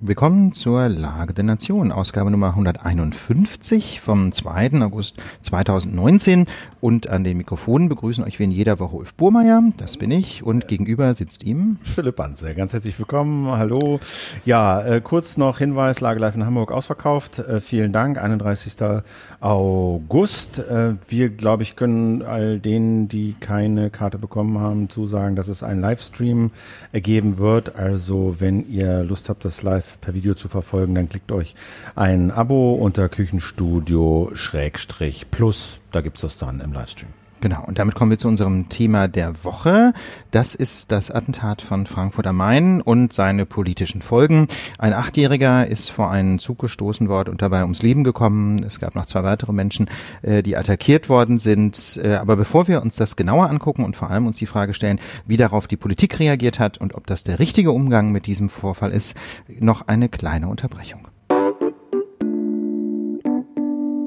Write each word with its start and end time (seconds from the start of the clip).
Willkommen 0.00 0.52
zur 0.52 0.88
Lage 0.88 1.34
der 1.34 1.42
Nation, 1.42 1.90
Ausgabe 1.90 2.30
Nummer 2.30 2.50
151 2.50 4.00
vom 4.00 4.30
2. 4.30 4.80
August 4.80 5.16
2019. 5.42 6.44
Und 6.80 7.08
an 7.08 7.24
den 7.24 7.36
Mikrofonen 7.36 7.88
begrüßen 7.88 8.22
euch 8.22 8.38
wie 8.38 8.44
in 8.44 8.52
jeder 8.52 8.78
Woche 8.78 8.94
Ulf 8.94 9.14
Burmeier, 9.14 9.60
das 9.76 9.96
bin 9.96 10.12
ich, 10.12 10.44
und 10.44 10.68
gegenüber 10.68 11.12
sitzt 11.14 11.42
ihm 11.42 11.78
Philipp 11.82 12.14
Banze. 12.14 12.54
Ganz 12.54 12.72
herzlich 12.72 12.96
willkommen, 12.96 13.48
hallo. 13.48 13.98
Ja, 14.44 14.80
äh, 14.86 15.00
kurz 15.00 15.36
noch 15.36 15.58
Hinweis, 15.58 15.98
Lage 16.00 16.20
live 16.20 16.36
in 16.36 16.46
Hamburg 16.46 16.70
ausverkauft. 16.70 17.40
Äh, 17.40 17.60
vielen 17.60 17.92
Dank, 17.92 18.18
31. 18.18 19.02
August. 19.40 20.60
Äh, 20.60 20.94
wir, 21.08 21.30
glaube 21.30 21.64
ich, 21.64 21.74
können 21.74 22.22
all 22.22 22.60
denen, 22.60 23.08
die 23.08 23.34
keine 23.40 23.90
Karte 23.90 24.18
bekommen 24.18 24.60
haben, 24.60 24.88
zusagen, 24.88 25.34
dass 25.34 25.48
es 25.48 25.64
einen 25.64 25.80
Livestream 25.80 26.52
ergeben 26.92 27.38
wird. 27.38 27.74
Also 27.74 28.36
wenn 28.38 28.70
ihr 28.70 29.02
Lust 29.02 29.28
habt, 29.28 29.44
das 29.44 29.64
live 29.64 29.87
per 30.00 30.14
Video 30.14 30.34
zu 30.34 30.48
verfolgen, 30.48 30.94
dann 30.94 31.08
klickt 31.08 31.32
euch 31.32 31.54
ein 31.94 32.30
Abo 32.30 32.74
unter 32.74 33.08
Küchenstudio 33.08 34.30
Schrägstrich 34.34 35.30
Plus. 35.30 35.80
Da 35.92 36.00
gibt's 36.00 36.20
das 36.20 36.38
dann 36.38 36.60
im 36.60 36.72
Livestream. 36.72 37.17
Genau, 37.40 37.62
und 37.64 37.78
damit 37.78 37.94
kommen 37.94 38.10
wir 38.10 38.18
zu 38.18 38.26
unserem 38.26 38.68
Thema 38.68 39.06
der 39.06 39.44
Woche. 39.44 39.92
Das 40.32 40.56
ist 40.56 40.90
das 40.90 41.12
Attentat 41.12 41.62
von 41.62 41.86
Frankfurt 41.86 42.26
am 42.26 42.36
Main 42.36 42.80
und 42.80 43.12
seine 43.12 43.46
politischen 43.46 44.02
Folgen. 44.02 44.48
Ein 44.78 44.92
Achtjähriger 44.92 45.66
ist 45.66 45.88
vor 45.90 46.10
einen 46.10 46.40
Zug 46.40 46.58
gestoßen 46.58 47.08
worden 47.08 47.30
und 47.30 47.40
dabei 47.40 47.62
ums 47.62 47.80
Leben 47.80 48.02
gekommen. 48.02 48.60
Es 48.64 48.80
gab 48.80 48.96
noch 48.96 49.06
zwei 49.06 49.22
weitere 49.22 49.52
Menschen, 49.52 49.88
äh, 50.22 50.42
die 50.42 50.56
attackiert 50.56 51.08
worden 51.08 51.38
sind. 51.38 52.00
Äh, 52.02 52.16
aber 52.16 52.34
bevor 52.34 52.66
wir 52.66 52.82
uns 52.82 52.96
das 52.96 53.14
genauer 53.14 53.48
angucken 53.48 53.84
und 53.84 53.96
vor 53.96 54.10
allem 54.10 54.26
uns 54.26 54.38
die 54.38 54.46
Frage 54.46 54.74
stellen, 54.74 54.98
wie 55.26 55.36
darauf 55.36 55.68
die 55.68 55.76
Politik 55.76 56.18
reagiert 56.18 56.58
hat 56.58 56.78
und 56.78 56.96
ob 56.96 57.06
das 57.06 57.22
der 57.22 57.38
richtige 57.38 57.70
Umgang 57.70 58.10
mit 58.10 58.26
diesem 58.26 58.48
Vorfall 58.48 58.90
ist, 58.90 59.16
noch 59.60 59.86
eine 59.86 60.08
kleine 60.08 60.48
Unterbrechung. 60.48 61.06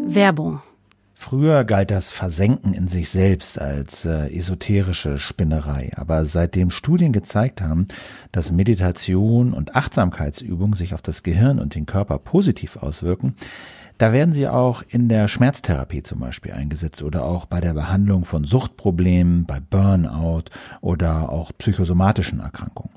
Werbung 0.04 0.60
Früher 1.24 1.66
galt 1.66 1.92
das 1.92 2.10
Versenken 2.10 2.74
in 2.74 2.88
sich 2.88 3.12
selbst 3.12 3.62
als 3.62 4.06
äh, 4.06 4.36
esoterische 4.36 5.20
Spinnerei, 5.20 5.92
aber 5.96 6.26
seitdem 6.26 6.72
Studien 6.72 7.14
gezeigt 7.14 7.62
haben, 7.62 7.88
dass 8.32 8.52
Meditation 8.52 9.54
und 9.54 9.76
Achtsamkeitsübung 9.76 10.74
sich 10.74 10.96
auf 10.96 11.04
das 11.04 11.22
Gehirn 11.22 11.60
und 11.60 11.76
den 11.76 11.86
Körper 11.86 12.18
positiv 12.18 12.76
auswirken, 12.76 13.36
da 14.00 14.12
werden 14.14 14.34
sie 14.34 14.48
auch 14.48 14.82
in 14.90 15.10
der 15.10 15.28
Schmerztherapie 15.28 16.02
zum 16.02 16.20
Beispiel 16.20 16.54
eingesetzt 16.54 17.04
oder 17.04 17.24
auch 17.24 17.46
bei 17.46 17.62
der 17.62 17.76
Behandlung 17.76 18.26
von 18.26 18.44
Suchtproblemen, 18.44 19.46
bei 19.46 19.60
Burnout 19.60 20.46
oder 20.82 21.30
auch 21.30 21.52
psychosomatischen 21.56 22.40
Erkrankungen. 22.40 22.90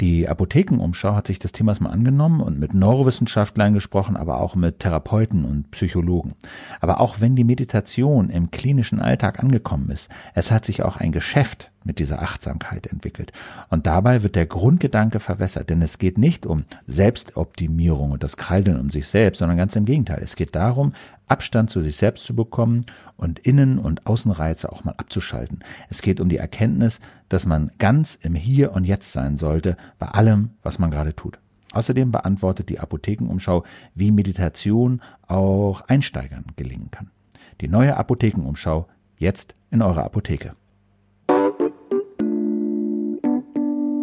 Die 0.00 0.28
Apothekenumschau 0.28 1.14
hat 1.14 1.26
sich 1.26 1.38
des 1.38 1.52
Themas 1.52 1.80
mal 1.80 1.90
angenommen 1.90 2.40
und 2.40 2.58
mit 2.58 2.74
Neurowissenschaftlern 2.74 3.74
gesprochen, 3.74 4.16
aber 4.16 4.40
auch 4.40 4.54
mit 4.54 4.80
Therapeuten 4.80 5.44
und 5.44 5.70
Psychologen. 5.70 6.34
Aber 6.80 7.00
auch 7.00 7.20
wenn 7.20 7.36
die 7.36 7.44
Meditation 7.44 8.30
im 8.30 8.50
klinischen 8.50 9.00
Alltag 9.00 9.40
angekommen 9.40 9.90
ist, 9.90 10.08
es 10.34 10.50
hat 10.50 10.64
sich 10.64 10.82
auch 10.82 10.96
ein 10.96 11.12
Geschäft 11.12 11.70
mit 11.84 11.98
dieser 11.98 12.22
Achtsamkeit 12.22 12.86
entwickelt. 12.86 13.32
Und 13.70 13.86
dabei 13.86 14.22
wird 14.22 14.36
der 14.36 14.46
Grundgedanke 14.46 15.18
verwässert, 15.18 15.70
denn 15.70 15.80
es 15.80 15.98
geht 15.98 16.18
nicht 16.18 16.44
um 16.44 16.64
Selbstoptimierung 16.86 18.10
und 18.10 18.22
das 18.22 18.36
Kreiseln 18.36 18.78
um 18.78 18.90
sich 18.90 19.08
selbst, 19.08 19.38
sondern 19.38 19.56
ganz 19.56 19.76
im 19.76 19.86
Gegenteil. 19.86 20.20
Es 20.22 20.36
geht 20.36 20.54
darum, 20.54 20.92
Abstand 21.30 21.70
zu 21.70 21.80
sich 21.80 21.96
selbst 21.96 22.24
zu 22.24 22.34
bekommen 22.34 22.84
und 23.16 23.38
Innen- 23.38 23.78
und 23.78 24.06
Außenreize 24.06 24.70
auch 24.72 24.84
mal 24.84 24.94
abzuschalten. 24.96 25.60
Es 25.88 26.02
geht 26.02 26.20
um 26.20 26.28
die 26.28 26.38
Erkenntnis, 26.38 27.00
dass 27.28 27.46
man 27.46 27.70
ganz 27.78 28.18
im 28.20 28.34
Hier 28.34 28.72
und 28.72 28.84
Jetzt 28.84 29.12
sein 29.12 29.38
sollte 29.38 29.76
bei 29.98 30.08
allem, 30.08 30.50
was 30.62 30.78
man 30.78 30.90
gerade 30.90 31.14
tut. 31.14 31.38
Außerdem 31.72 32.10
beantwortet 32.10 32.68
die 32.68 32.80
Apothekenumschau, 32.80 33.64
wie 33.94 34.10
Meditation 34.10 35.00
auch 35.26 35.82
Einsteigern 35.82 36.46
gelingen 36.56 36.90
kann. 36.90 37.10
Die 37.60 37.68
neue 37.68 37.96
Apothekenumschau 37.96 38.88
jetzt 39.16 39.54
in 39.70 39.82
eurer 39.82 40.04
Apotheke. 40.04 40.54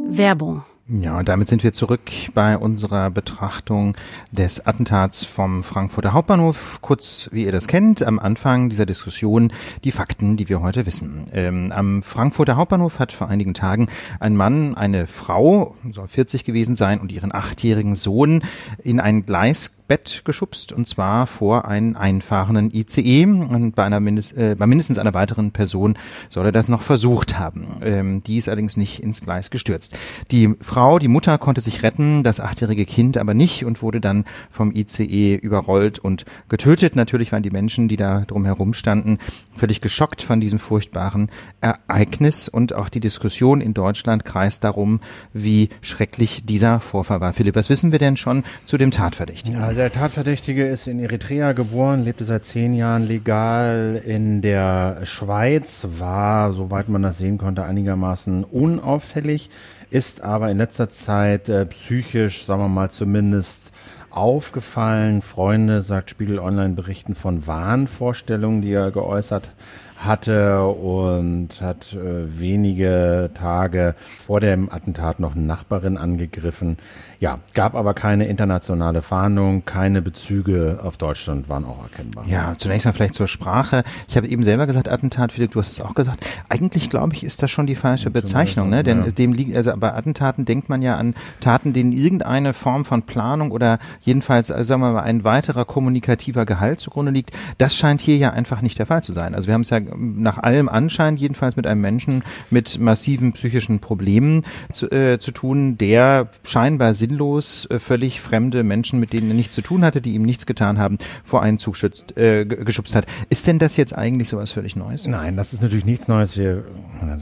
Werbung 0.09 0.63
ja, 0.89 1.19
und 1.19 1.27
damit 1.27 1.49
sind 1.49 1.63
wir 1.63 1.73
zurück 1.73 2.09
bei 2.33 2.57
unserer 2.57 3.09
Betrachtung 3.09 3.97
des 4.31 4.65
Attentats 4.65 5.25
vom 5.25 5.61
Frankfurter 5.61 6.13
Hauptbahnhof. 6.13 6.79
Kurz, 6.81 7.27
wie 7.33 7.43
ihr 7.43 7.51
das 7.51 7.67
kennt, 7.67 8.03
am 8.03 8.19
Anfang 8.19 8.69
dieser 8.69 8.85
Diskussion 8.85 9.51
die 9.83 9.91
Fakten, 9.91 10.37
die 10.37 10.47
wir 10.47 10.61
heute 10.61 10.85
wissen. 10.85 11.27
Ähm, 11.33 11.73
am 11.73 12.03
Frankfurter 12.03 12.55
Hauptbahnhof 12.55 12.99
hat 12.99 13.11
vor 13.11 13.27
einigen 13.27 13.53
Tagen 13.53 13.89
ein 14.21 14.37
Mann 14.37 14.75
eine 14.75 15.07
Frau, 15.07 15.75
soll 15.91 16.07
40 16.07 16.45
gewesen 16.45 16.75
sein, 16.75 17.01
und 17.01 17.11
ihren 17.11 17.35
achtjährigen 17.35 17.95
Sohn 17.95 18.41
in 18.81 19.01
ein 19.01 19.23
Gleis 19.23 19.76
Bett 19.87 20.21
geschubst 20.25 20.71
und 20.71 20.87
zwar 20.87 21.27
vor 21.27 21.65
einen 21.65 21.95
einfahrenden 21.95 22.71
ICE 22.73 23.25
und 23.25 23.73
bei 23.75 23.83
einer 23.83 23.99
mindest, 23.99 24.35
äh, 24.35 24.55
bei 24.57 24.67
mindestens 24.67 24.97
einer 24.97 25.13
weiteren 25.13 25.51
Person 25.51 25.97
soll 26.29 26.45
er 26.45 26.51
das 26.51 26.67
noch 26.67 26.81
versucht 26.81 27.39
haben. 27.39 27.67
Ähm, 27.81 28.23
die 28.23 28.37
ist 28.37 28.47
allerdings 28.47 28.77
nicht 28.77 29.01
ins 29.01 29.21
Gleis 29.21 29.49
gestürzt. 29.49 29.97
Die 30.31 30.53
Frau, 30.61 30.99
die 30.99 31.07
Mutter 31.07 31.37
konnte 31.37 31.61
sich 31.61 31.83
retten, 31.83 32.23
das 32.23 32.39
achtjährige 32.39 32.85
Kind 32.85 33.17
aber 33.17 33.33
nicht 33.33 33.65
und 33.65 33.81
wurde 33.81 34.01
dann 34.01 34.25
vom 34.51 34.71
ICE 34.71 35.35
überrollt 35.35 35.99
und 35.99 36.25
getötet. 36.49 36.95
Natürlich 36.95 37.31
waren 37.31 37.43
die 37.43 37.51
Menschen, 37.51 37.87
die 37.87 37.97
da 37.97 38.21
drumherum 38.21 38.73
standen, 38.73 39.19
völlig 39.55 39.81
geschockt 39.81 40.21
von 40.21 40.41
diesem 40.41 40.59
furchtbaren 40.59 41.29
Ereignis 41.61 42.49
und 42.49 42.73
auch 42.73 42.89
die 42.89 42.99
Diskussion 42.99 43.61
in 43.61 43.73
Deutschland 43.73 44.25
kreist 44.25 44.63
darum, 44.63 44.99
wie 45.33 45.69
schrecklich 45.81 46.43
dieser 46.45 46.79
Vorfall 46.79 47.21
war. 47.21 47.33
Philipp, 47.33 47.55
was 47.55 47.69
wissen 47.69 47.91
wir 47.91 47.99
denn 47.99 48.17
schon 48.17 48.43
zu 48.65 48.77
dem 48.77 48.91
Tatverdächtigen? 48.91 49.59
Ja, 49.59 49.76
der 49.77 49.91
Tatverdächtige 49.91 50.67
ist 50.67 50.87
in 50.87 50.99
Eritrea 50.99 51.51
geboren, 51.53 52.03
lebte 52.03 52.25
seit 52.25 52.43
zehn 52.43 52.73
Jahren 52.73 53.07
legal 53.07 54.01
in 54.03 54.41
der 54.41 55.01
Schweiz, 55.03 55.87
war, 55.99 56.51
soweit 56.53 56.89
man 56.89 57.03
das 57.03 57.19
sehen 57.19 57.37
konnte, 57.37 57.63
einigermaßen 57.63 58.43
unauffällig, 58.43 59.51
ist 59.91 60.21
aber 60.23 60.49
in 60.49 60.57
letzter 60.57 60.89
Zeit 60.89 61.47
äh, 61.47 61.67
psychisch, 61.67 62.43
sagen 62.43 62.63
wir 62.63 62.69
mal 62.69 62.89
zumindest, 62.89 63.71
aufgefallen. 64.09 65.21
Freunde, 65.21 65.83
sagt 65.83 66.09
Spiegel 66.09 66.39
Online, 66.39 66.73
berichten 66.73 67.13
von 67.13 67.45
Wahnvorstellungen, 67.45 68.63
die 68.63 68.71
er 68.71 68.89
geäußert 68.89 69.51
hatte 69.97 70.63
und 70.63 71.61
hat 71.61 71.93
äh, 71.93 72.39
wenige 72.39 73.31
Tage 73.33 73.95
vor 74.25 74.39
dem 74.39 74.71
Attentat 74.71 75.19
noch 75.19 75.35
eine 75.35 75.45
Nachbarin 75.45 75.97
angegriffen. 75.97 76.77
Ja, 77.19 77.39
gab 77.55 77.73
aber 77.75 77.93
keine 77.95 78.27
internationale 78.27 79.01
Fahndung, 79.01 79.65
keine 79.65 80.01
Bezüge 80.03 80.79
auf 80.83 80.97
Deutschland 80.97 81.49
waren 81.49 81.65
auch 81.65 81.81
erkennbar. 81.81 82.25
Ja, 82.27 82.53
zunächst 82.57 82.85
mal 82.85 82.93
vielleicht 82.93 83.15
zur 83.15 83.27
Sprache. 83.27 83.83
Ich 84.07 84.17
habe 84.17 84.27
eben 84.27 84.43
selber 84.43 84.67
gesagt 84.67 84.87
Attentat, 84.87 85.31
Philipp, 85.31 85.51
du 85.51 85.59
hast 85.59 85.71
es 85.71 85.81
auch 85.81 85.95
gesagt. 85.95 86.25
Eigentlich 86.49 86.89
glaube 86.89 87.15
ich, 87.15 87.23
ist 87.23 87.41
das 87.41 87.49
schon 87.49 87.65
die 87.65 87.75
falsche 87.75 88.11
Bezeichnung, 88.11 88.69
ne? 88.69 88.83
Denn 88.83 89.03
ja. 89.03 89.11
dem 89.11 89.33
liegt 89.33 89.57
also 89.57 89.71
bei 89.77 89.93
Attentaten 89.93 90.45
denkt 90.45 90.69
man 90.69 90.83
ja 90.83 90.95
an 90.95 91.15
Taten, 91.39 91.73
denen 91.73 91.91
irgendeine 91.91 92.53
Form 92.53 92.85
von 92.85 93.01
Planung 93.01 93.49
oder 93.51 93.79
jedenfalls 94.01 94.51
also 94.51 94.67
sagen 94.67 94.81
wir 94.81 94.91
mal 94.91 95.03
ein 95.03 95.23
weiterer 95.23 95.65
kommunikativer 95.65 96.45
Gehalt 96.45 96.79
zugrunde 96.79 97.11
liegt. 97.11 97.31
Das 97.57 97.75
scheint 97.75 98.01
hier 98.01 98.17
ja 98.17 98.29
einfach 98.31 98.61
nicht 98.61 98.77
der 98.77 98.85
Fall 98.85 99.01
zu 99.01 99.13
sein. 99.13 99.33
Also 99.33 99.47
wir 99.47 99.55
haben 99.55 99.61
es 99.61 99.71
ja 99.71 99.79
nach 99.95 100.37
allem 100.37 100.69
Anschein 100.69 101.17
jedenfalls 101.17 101.55
mit 101.55 101.65
einem 101.65 101.81
Menschen 101.81 102.23
mit 102.51 102.79
massiven 102.79 103.33
psychischen 103.33 103.79
Problemen 103.79 104.43
zu, 104.71 104.91
äh, 104.91 105.17
zu 105.17 105.31
tun, 105.31 105.79
der 105.79 106.29
scheinbar 106.43 106.93
sinnlos 107.07 107.67
äh, 107.69 107.79
völlig 107.79 108.21
fremde 108.21 108.63
Menschen, 108.63 108.99
mit 108.99 109.13
denen 109.13 109.29
er 109.29 109.35
nichts 109.35 109.55
zu 109.55 109.61
tun 109.61 109.83
hatte, 109.83 110.01
die 110.01 110.13
ihm 110.13 110.23
nichts 110.23 110.45
getan 110.45 110.77
haben, 110.77 110.97
vor 111.23 111.41
einen 111.41 111.57
Zug 111.57 111.75
schützt, 111.75 112.17
äh, 112.17 112.45
geschubst 112.45 112.95
hat. 112.95 113.05
Ist 113.29 113.47
denn 113.47 113.59
das 113.59 113.77
jetzt 113.77 113.97
eigentlich 113.97 114.29
sowas 114.29 114.51
völlig 114.51 114.75
Neues? 114.75 115.07
Nein, 115.07 115.37
das 115.37 115.53
ist 115.53 115.61
natürlich 115.61 115.85
nichts 115.85 116.07
Neues. 116.07 116.37
Wir, 116.37 116.63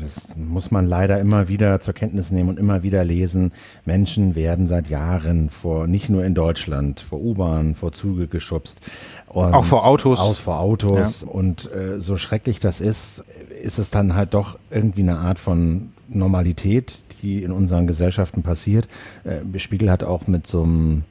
das 0.02 0.36
muss 0.36 0.72
man 0.72 0.86
leider 0.86 1.20
immer 1.20 1.48
wieder 1.48 1.80
zur 1.80 1.94
Kenntnis 1.94 2.32
nehmen 2.32 2.50
und 2.50 2.60
immer 2.60 2.84
wieder 2.84 3.04
lesen. 3.04 3.52
Menschen 3.86 4.36
werden 4.36 4.68
seit 4.68 4.90
Jahren 4.90 5.50
vor, 5.50 5.88
nicht 5.88 6.10
nur 6.10 6.24
in 6.24 6.34
Deutschland, 6.34 7.00
vor 7.00 7.22
U-Bahn, 7.22 7.76
vor 7.76 7.92
Züge 7.92 8.28
geschubst. 8.28 8.82
Auch 9.28 9.66
vor 9.66 9.86
Autos. 9.86 10.20
Aus 10.20 10.40
vor 10.40 10.60
Autos. 10.60 11.22
Ja. 11.22 11.28
Und 11.28 11.70
äh, 11.72 12.00
so 12.00 12.18
schrecklich 12.18 12.60
das 12.60 12.80
ist, 12.80 13.24
ist 13.62 13.80
es 13.80 13.92
dann 13.92 14.16
halt 14.16 14.34
doch 14.34 14.58
irgendwie 14.72 15.02
eine 15.02 15.18
Art 15.18 15.40
von 15.40 15.92
Normalität, 16.08 16.94
die 17.26 17.44
in 17.44 17.52
unseren 17.52 17.88
Gesellschaften 17.88 18.44
passiert. 18.44 18.88
Äh, 19.24 19.60
Spiegel 19.60 19.90
hat 19.90 20.04
auch 20.04 20.28
mit 20.28 20.48
so 20.48 20.64
einem 20.64 21.04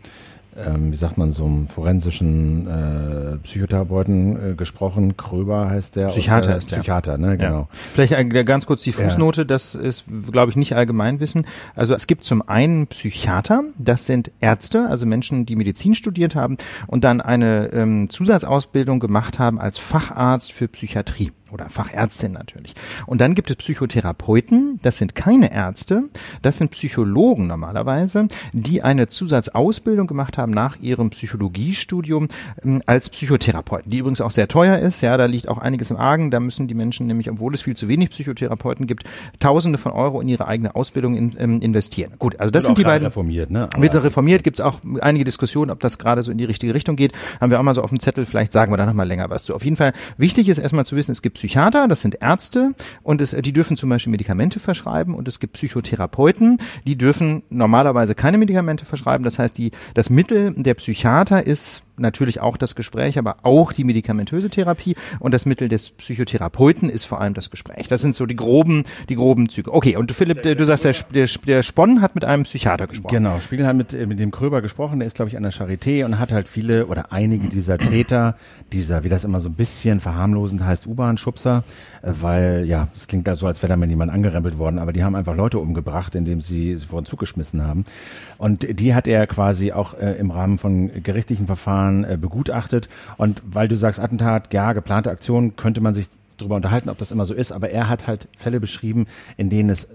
ähm, 0.57 0.93
wie 0.93 0.97
sagt 0.97 1.19
man, 1.19 1.33
so 1.33 1.45
einem 1.45 1.67
forensischen 1.67 2.69
äh, 2.69 3.37
Psychotherapeuten 3.39 4.53
äh, 4.53 4.55
gesprochen. 4.55 5.17
Kröber 5.17 5.69
heißt 5.69 5.97
der. 5.97 6.07
Psychiater 6.09 6.55
äh, 6.55 6.59
ist 6.59 6.71
der. 6.71 6.77
Psychiater, 6.77 7.19
ne, 7.19 7.37
genau. 7.37 7.61
Ja. 7.61 7.69
Vielleicht 7.93 8.13
äh, 8.13 8.45
ganz 8.45 8.67
kurz 8.67 8.83
die 8.83 8.93
Fußnote, 8.93 9.43
ja. 9.43 9.45
das 9.45 9.75
ist, 9.75 10.05
glaube 10.31 10.51
ich, 10.51 10.57
nicht 10.57 10.77
Allgemeinwissen. 10.77 11.47
Also 11.75 11.95
es 11.95 12.07
gibt 12.07 12.25
zum 12.25 12.49
einen 12.49 12.87
Psychiater, 12.87 13.65
das 13.79 14.07
sind 14.07 14.31
Ärzte, 14.41 14.87
also 14.89 15.07
Menschen, 15.07 15.45
die 15.45 15.57
Medizin 15.57 15.95
studiert 15.95 16.37
haben 16.37 16.57
und 16.87 17.03
dann 17.03 17.21
eine 17.21 17.73
ähm, 17.73 18.09
Zusatzausbildung 18.09 19.01
gemacht 19.01 19.41
haben 19.41 19.59
als 19.59 19.79
Facharzt 19.79 20.53
für 20.53 20.69
Psychiatrie 20.69 21.33
oder 21.55 21.71
Fachärztin 21.71 22.33
natürlich. 22.33 22.75
Und 23.07 23.21
dann 23.21 23.35
gibt 23.35 23.49
es 23.49 23.57
Psychotherapeuten, 23.57 24.81
das 24.83 24.99
sind 24.99 25.15
keine 25.15 25.53
Ärzte, 25.55 26.05
das 26.43 26.59
sind 26.59 26.71
Psychologen 26.73 27.47
normalerweise, 27.47 28.27
die 28.53 28.83
eine 28.83 29.07
Zusatzausbildung 29.07 30.07
gemacht 30.07 30.37
haben 30.37 30.53
nach 30.53 30.77
ihrem 30.81 31.11
Psychologiestudium 31.11 32.29
ähm, 32.65 32.83
als 32.87 33.09
Psychotherapeuten, 33.09 33.91
die 33.91 33.99
übrigens 33.99 34.21
auch 34.21 34.31
sehr 34.33 34.49
teuer 34.49 34.79
ist. 34.79 35.01
Ja, 35.01 35.17
da 35.17 35.27
liegt 35.27 35.49
auch 35.49 35.59
einiges 35.59 35.91
im 35.91 35.97
Argen. 35.97 36.31
Da 36.31 36.41
müssen 36.41 36.67
die 36.67 36.75
Menschen 36.75 37.07
nämlich, 37.07 37.31
obwohl 37.31 37.55
es 37.55 37.63
viel 37.63 37.77
zu 37.77 37.89
wenig 37.89 38.11
Psychotherapeuten 38.11 38.87
gibt, 38.87 39.05
Tausende 39.41 39.79
von 39.79 39.93
Euro 39.93 40.21
in 40.21 40.29
ihre 40.29 40.49
eigene 40.49 40.75
Ausbildung 40.75 41.15
in, 41.17 41.31
ähm, 41.39 41.61
investieren. 41.61 42.13
Gut, 42.19 42.41
also 42.41 42.51
das 42.51 42.65
sind 42.65 42.79
die 42.79 42.83
beiden. 42.85 43.07
reformiert, 43.07 43.51
ne? 43.51 43.69
Aber- 43.73 43.83
Wird 43.83 43.95
reformiert, 43.95 44.43
gibt 44.43 44.59
es 44.59 44.65
auch 44.65 44.81
einige 45.01 45.25
Diskussionen, 45.25 45.71
ob 45.71 45.81
das 45.81 45.99
gerade 45.99 46.23
so 46.23 46.33
in 46.33 46.39
die 46.39 46.45
richtige 46.45 46.75
Richtung 46.75 46.97
geht. 46.97 47.13
Haben 47.41 47.51
wir 47.51 47.59
auch 47.61 47.63
mal 47.63 47.75
so 47.75 47.83
auf 47.83 47.91
dem 47.91 48.01
Zettel, 48.01 48.27
vielleicht 48.27 48.53
sagen 48.53 48.73
wir 48.73 48.77
da 48.77 48.87
noch 48.87 48.95
mal 48.95 49.07
länger 49.07 49.31
was 49.31 49.45
zu. 49.45 49.55
Auf 49.55 49.65
jeden 49.65 49.77
Fall 49.77 49.93
wichtig 50.17 50.49
ist 50.49 50.59
erstmal 50.59 50.85
zu 50.85 50.97
wissen, 50.97 51.13
es 51.13 51.23
gibt 51.23 51.39
Psychiater, 51.45 51.89
das 51.89 52.01
sind 52.01 52.23
Ärzte 52.23 52.75
und 53.03 53.21
es, 53.21 53.33
die 53.33 53.53
dürfen 53.53 53.77
zum 53.77 53.91
Beispiel 53.91 54.11
Medikamente 54.11 54.61
verschreiben 54.61 55.15
und 55.15 55.29
es 55.29 55.41
gibt 55.41 55.53
Psychotherapeuten, 55.53 56.57
die 56.87 56.97
dürfen 56.97 57.43
normalerweise 57.51 58.15
keine 58.15 58.39
Medikamente 58.39 58.87
verschreiben. 58.87 59.25
Das 59.25 59.39
heißt, 59.39 59.59
die, 59.59 59.71
das 59.93 60.09
Mittel 60.09 60.55
der 60.57 60.73
Psychiater 60.73 61.47
ist 61.47 61.83
natürlich 61.97 62.41
auch 62.41 62.57
das 62.57 62.75
Gespräch, 62.75 63.19
aber 63.19 63.37
auch 63.43 63.73
die 63.73 63.85
medikamentöse 63.85 64.49
Therapie 64.51 64.97
und 65.21 65.33
das 65.35 65.47
Mittel 65.47 65.69
des 65.69 65.91
Psychotherapeuten 65.91 66.89
ist 66.89 67.05
vor 67.05 67.21
allem 67.21 67.35
das 67.35 67.51
Gespräch. 67.51 67.87
Das 67.89 68.01
sind 68.01 68.15
so 68.15 68.27
die 68.27 68.37
groben, 68.37 68.85
die 69.09 69.15
groben 69.17 69.49
Züge. 69.49 69.73
Okay, 69.73 69.97
und 69.97 70.11
du 70.11 70.15
Philipp, 70.15 70.43
der- 70.43 70.55
du 70.55 70.65
sagst, 70.65 70.85
der, 70.85 70.95
der, 71.27 71.29
der 71.47 71.63
Spon 71.63 72.01
hat 72.01 72.15
mit 72.15 72.25
einem 72.25 72.45
Psychiater 72.45 72.87
gesprochen. 72.87 73.15
Genau, 73.15 73.41
Spiegel 73.41 73.67
hat 73.67 73.77
mit, 73.77 73.93
äh, 73.93 74.07
mit 74.07 74.19
dem 74.21 74.31
Kröber 74.31 74.63
gesprochen, 74.63 74.99
der 75.01 75.07
ist, 75.07 75.17
glaube 75.17 75.29
ich, 75.29 75.37
an 75.37 75.43
der 75.43 75.53
Charité 75.53 76.05
und 76.05 76.19
hat 76.19 76.33
halt 76.33 76.49
viele 76.49 76.87
oder 76.87 77.13
einige 77.13 77.49
dieser 77.49 77.79
Täter, 77.79 78.37
dieser, 78.73 79.05
wie 79.05 79.09
das 79.09 79.25
immer 79.25 79.41
so 79.41 79.49
ein 79.49 79.55
bisschen 79.55 80.01
verharmlosend 80.01 80.65
heißt, 80.65 80.87
U-Bahn-Schubser, 80.87 81.65
äh, 82.03 82.11
weil, 82.21 82.65
ja, 82.67 82.89
es 82.97 83.07
klingt 83.07 83.27
da 83.29 83.37
so, 83.37 83.47
als 83.47 83.63
wäre 83.63 83.71
da 83.71 83.77
mal 83.77 83.89
jemand 83.89 84.13
angerempelt 84.13 84.59
worden, 84.59 84.79
aber 84.79 84.93
die 84.93 85.05
haben 85.05 85.15
einfach 85.15 85.37
Leute 85.37 85.59
umgebracht, 85.59 86.15
indem 86.15 86.41
sie 86.41 86.77
sie 86.77 86.87
vor 86.87 87.01
den 87.03 87.07
Zug 87.07 87.19
geschmissen 87.21 87.63
haben. 87.67 87.85
Und 88.39 88.67
die 88.79 88.95
hat 88.95 89.07
er 89.09 89.27
quasi 89.27 89.73
auch 89.73 89.95
äh, 89.99 90.13
im 90.19 90.31
Rahmen 90.31 90.59
von 90.59 91.03
gerichtlichen 91.03 91.47
Verfahren 91.47 91.84
äh, 92.05 92.17
begutachtet. 92.17 92.89
Und 93.17 93.43
weil 93.45 93.69
du 93.69 93.77
sagst, 93.77 94.01
Attentat, 94.01 94.53
ja, 94.53 94.73
geplante 94.73 95.11
Aktion, 95.11 95.57
könnte 95.57 95.81
man 95.81 95.95
sich 95.95 96.09
darüber 96.39 96.57
unterhalten, 96.57 96.89
ob 96.89 96.99
das 96.99 97.11
immer 97.11 97.27
so 97.27 97.35
ist, 97.35 97.53
aber 97.53 97.71
er 97.71 97.89
hat 97.89 98.07
halt 98.07 98.29
Fälle 98.37 98.61
beschrieben, 98.61 99.07
in 99.37 99.51
denen 99.51 99.71
es 99.71 99.89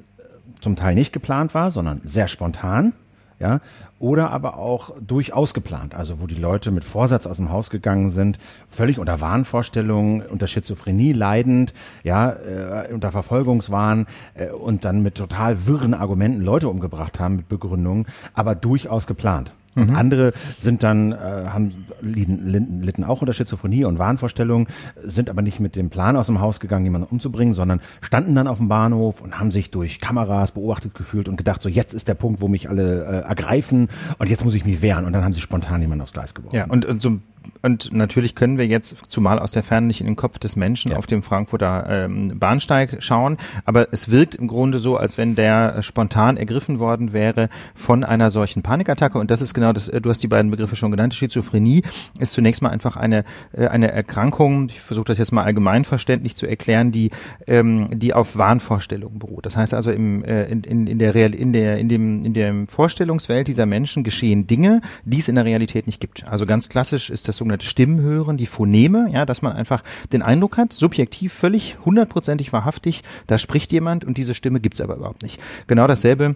zum 0.62 0.76
Teil 0.76 0.96
nicht 0.96 1.14
geplant 1.14 1.54
war, 1.54 1.72
sondern 1.72 2.02
sehr 2.04 2.28
spontan, 2.28 2.94
ja, 3.40 3.62
oder 4.00 4.32
aber 4.32 4.58
auch 4.58 4.92
durchaus 5.00 5.54
geplant, 5.54 5.94
also 5.94 6.20
wo 6.20 6.28
die 6.28 6.36
Leute 6.36 6.72
mit 6.72 6.84
Vorsatz 6.84 7.26
aus 7.26 7.38
dem 7.38 7.52
Haus 7.52 7.70
gegangen 7.70 8.10
sind, 8.10 8.38
völlig 8.70 9.00
unter 9.00 9.22
Wahnvorstellungen, 9.22 10.22
unter 10.22 10.48
Schizophrenie 10.48 11.14
leidend, 11.14 11.74
ja, 12.04 12.32
äh, 12.32 12.94
unter 12.94 13.12
Verfolgungswahn 13.12 14.08
äh, 14.36 14.50
und 14.50 14.86
dann 14.86 15.04
mit 15.04 15.16
total 15.16 15.68
wirren 15.68 15.94
Argumenten 15.94 16.42
Leute 16.42 16.70
umgebracht 16.70 17.20
haben 17.20 17.38
mit 17.38 17.50
Begründungen, 17.50 18.06
aber 18.34 18.56
durchaus 18.56 19.08
geplant. 19.08 19.52
Und 19.82 19.96
andere 19.96 20.34
sind 20.58 20.84
dann, 20.84 21.12
äh, 21.12 21.16
haben, 21.16 21.86
litten, 22.02 22.46
litten, 22.46 22.82
litten 22.82 23.04
auch 23.04 23.22
unter 23.22 23.34
Schizophrenie 23.34 23.86
und 23.86 24.00
Wahnvorstellungen, 24.00 24.68
sind 25.04 25.30
aber 25.30 25.42
nicht 25.42 25.60
mit 25.60 25.76
dem 25.76 25.90
Plan 25.90 26.16
aus 26.16 26.28
dem 26.28 26.42
Haus 26.42 26.60
gegangen, 26.60 26.86
jemanden 26.86 27.08
umzubringen, 27.08 27.54
sondern 27.54 27.82
standen 28.02 28.36
dann 28.36 28.48
auf 28.48 28.58
dem 28.58 28.68
Bahnhof 28.68 29.22
und 29.22 29.40
haben 29.40 29.52
sich 29.52 29.72
durch 29.72 30.00
Kameras 30.00 30.52
beobachtet 30.52 30.94
gefühlt 30.94 31.30
und 31.30 31.38
gedacht, 31.38 31.62
so 31.62 31.70
jetzt 31.70 31.94
ist 31.94 32.08
der 32.08 32.16
Punkt, 32.16 32.42
wo 32.42 32.48
mich 32.48 32.70
alle 32.70 33.06
äh, 33.06 33.28
ergreifen 33.28 33.90
und 34.18 34.30
jetzt 34.30 34.46
muss 34.46 34.56
ich 34.56 34.66
mich 34.66 34.82
wehren. 34.82 35.06
Und 35.06 35.14
dann 35.14 35.24
haben 35.24 35.34
sie 35.34 35.42
spontan 35.42 35.82
jemanden 35.82 36.04
aufs 36.04 36.14
Gleis 36.14 36.34
geworfen. 36.34 36.56
Ja, 36.56 36.66
und, 36.66 36.86
und, 36.86 37.02
so, 37.02 37.20
und 37.62 37.94
natürlich 37.94 38.36
können 38.36 38.58
wir 38.58 38.66
jetzt 38.68 38.96
zumal 39.08 39.40
aus 39.40 39.52
der 39.52 39.64
Ferne 39.64 39.88
nicht 39.88 40.02
in 40.02 40.08
den 40.08 40.16
Kopf 40.16 40.40
des 40.40 40.56
Menschen 40.56 40.92
Ja. 40.92 40.98
auf 40.98 41.08
dem 41.08 41.24
Frankfurter 41.24 41.86
ähm, 41.90 42.40
Bahnsteig 42.40 42.98
schauen, 43.02 43.38
aber 43.66 43.88
es 43.92 44.12
wirkt 44.12 44.36
im 44.36 44.48
Grunde 44.48 44.80
so, 44.80 44.98
als 44.98 45.18
wenn 45.18 45.36
der 45.36 45.82
spontan 45.82 46.38
ergriffen 46.38 46.80
worden 46.80 47.14
wäre 47.14 47.50
von 47.76 48.04
einer 48.04 48.32
solchen 48.32 48.62
Panikattacke. 48.62 49.18
Und 49.18 49.32
das 49.32 49.42
ist 49.42 49.54
genau 49.54 49.74
das, 49.74 49.88
äh, 49.88 50.02
du 50.02 50.10
hast 50.10 50.22
die 50.24 50.28
beiden 50.28 50.52
Begriffe 50.52 50.76
schon 50.76 50.92
genannt. 50.92 51.14
Schizophrenie 51.14 51.84
ist 52.20 52.34
zunächst 52.34 52.62
mal 52.62 52.70
einfach 52.70 52.96
eine, 52.96 53.24
äh, 53.54 53.68
eine 53.68 53.92
Erkrankung, 53.92 54.68
ich 54.70 54.82
versuche 54.82 55.06
das 55.06 55.18
jetzt 55.18 55.32
mal 55.32 55.44
allgemeinverständlich 55.44 56.36
zu 56.36 56.48
erklären, 56.48 56.92
die, 56.92 57.12
ähm, 57.48 57.88
die 57.94 58.14
auf 58.14 58.38
Wahnvorstellungen 58.38 59.20
beruht. 59.20 59.46
Das 59.46 59.58
heißt 59.58 59.74
also 59.74 59.92
im, 59.92 60.24
äh, 60.24 60.46
in, 60.46 60.64
in, 60.64 60.88
in 60.88 61.00
der 61.00 61.16
Real, 61.16 61.34
in 61.34 61.54
der, 61.54 61.78
in 61.78 61.90
dem, 61.90 62.26
in 62.26 62.34
der 62.34 62.54
Vorstellungswelt 62.68 63.48
dieser 63.48 63.66
Menschen 63.66 64.04
geschehen 64.04 64.48
Dinge, 64.48 64.82
die 65.06 65.18
es 65.18 65.28
in 65.28 65.36
der 65.36 65.46
Realität 65.46 65.88
nicht 65.88 66.00
gibt. 66.00 66.28
Also 66.28 66.46
ganz 66.46 66.70
klassisch 66.70 67.10
ist 67.10 67.28
das 67.28 67.38
sogenannte 67.40 67.66
Stimmenhören, 67.66 68.38
die 68.38 68.46
Phoneme, 68.46 69.10
ja, 69.12 69.26
dass 69.26 69.42
man 69.42 69.54
einfach 69.54 69.84
den 70.14 70.22
Eindruck 70.22 70.58
hat, 70.58 70.74
subjektiv 70.74 71.34
völlig 71.34 71.78
hundertprozentig 71.84 72.54
wahrhaftig, 72.54 73.04
da 73.28 73.38
spricht 73.38 73.72
jemand 73.72 74.06
und 74.06 74.18
diese 74.18 74.36
Stimme 74.36 74.60
gibt's 74.60 74.82
aber 74.82 74.96
überhaupt 74.96 75.24
nicht. 75.24 75.42
Genau 75.68 75.88
dasselbe 75.88 76.36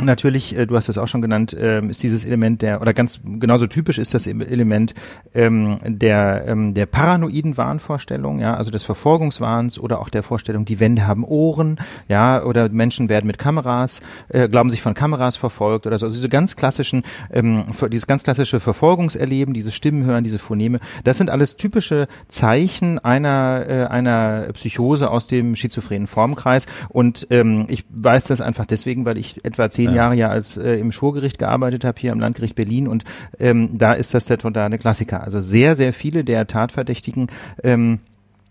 Natürlich, 0.00 0.58
äh, 0.58 0.66
du 0.66 0.74
hast 0.74 0.88
es 0.88 0.98
auch 0.98 1.06
schon 1.06 1.22
genannt, 1.22 1.56
ähm, 1.56 1.88
ist 1.88 2.02
dieses 2.02 2.24
Element 2.24 2.62
der, 2.62 2.80
oder 2.80 2.92
ganz 2.92 3.20
genauso 3.22 3.68
typisch 3.68 3.98
ist 3.98 4.12
das 4.12 4.26
Element 4.26 4.92
ähm, 5.34 5.78
der, 5.86 6.46
ähm, 6.48 6.74
der 6.74 6.86
paranoiden 6.86 7.56
Wahnvorstellung, 7.56 8.40
ja, 8.40 8.54
also 8.54 8.72
des 8.72 8.82
Verfolgungswahns 8.82 9.78
oder 9.78 10.00
auch 10.00 10.08
der 10.08 10.24
Vorstellung, 10.24 10.64
die 10.64 10.80
Wände 10.80 11.06
haben 11.06 11.22
Ohren, 11.22 11.78
ja, 12.08 12.42
oder 12.42 12.68
Menschen 12.70 13.08
werden 13.08 13.28
mit 13.28 13.38
Kameras, 13.38 14.02
äh, 14.30 14.48
glauben 14.48 14.68
sich 14.68 14.82
von 14.82 14.94
Kameras 14.94 15.36
verfolgt 15.36 15.86
oder 15.86 15.96
so. 15.96 16.06
Also 16.06 16.16
diese 16.16 16.28
ganz 16.28 16.56
klassischen, 16.56 17.04
ähm, 17.32 17.62
dieses 17.92 18.08
ganz 18.08 18.24
klassische 18.24 18.58
Verfolgungserleben, 18.58 19.54
diese 19.54 19.70
Stimmen 19.70 20.04
hören, 20.04 20.24
diese 20.24 20.40
Phoneme, 20.40 20.80
das 21.04 21.18
sind 21.18 21.30
alles 21.30 21.56
typische 21.56 22.08
Zeichen 22.26 22.98
einer, 22.98 23.64
äh, 23.68 23.84
einer 23.84 24.48
Psychose 24.54 25.08
aus 25.08 25.28
dem 25.28 25.54
schizophrenen 25.54 26.08
Formkreis. 26.08 26.66
Und 26.88 27.28
ähm, 27.30 27.66
ich 27.68 27.84
weiß 27.90 28.24
das 28.24 28.40
einfach 28.40 28.66
deswegen, 28.66 29.04
weil 29.04 29.18
ich 29.18 29.44
etwa 29.44 29.70
zehn 29.70 29.83
Jahre 29.92 30.14
ja 30.14 30.28
als 30.28 30.56
äh, 30.56 30.74
im 30.74 30.92
Schwurgericht 30.92 31.38
gearbeitet 31.38 31.84
habe, 31.84 32.00
hier 32.00 32.12
am 32.12 32.20
Landgericht 32.20 32.54
Berlin. 32.54 32.88
Und 32.88 33.04
ähm, 33.38 33.76
da 33.76 33.92
ist 33.92 34.14
das 34.14 34.26
der 34.26 34.38
totale 34.38 34.78
Klassiker. 34.78 35.22
Also 35.22 35.40
sehr, 35.40 35.76
sehr 35.76 35.92
viele 35.92 36.24
der 36.24 36.46
Tatverdächtigen 36.46 37.28
ähm, 37.62 38.00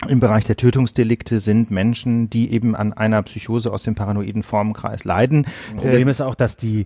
im 0.10 0.20
Bereich 0.20 0.46
der 0.46 0.58
Tötungsdelikte 0.58 1.40
sind 1.40 1.72
Menschen, 1.72 2.30
die 2.30 2.52
eben 2.52 2.76
an 2.76 2.94
einer 2.94 3.22
Psychose 3.24 3.72
aus 3.72 3.84
dem 3.84 3.96
paranoiden 3.96 4.44
Formenkreis 4.44 5.06
leiden. 5.06 5.46
Problem 5.78 6.08
ist 6.08 6.22
auch, 6.22 6.36
dass 6.36 6.58
die 6.58 6.86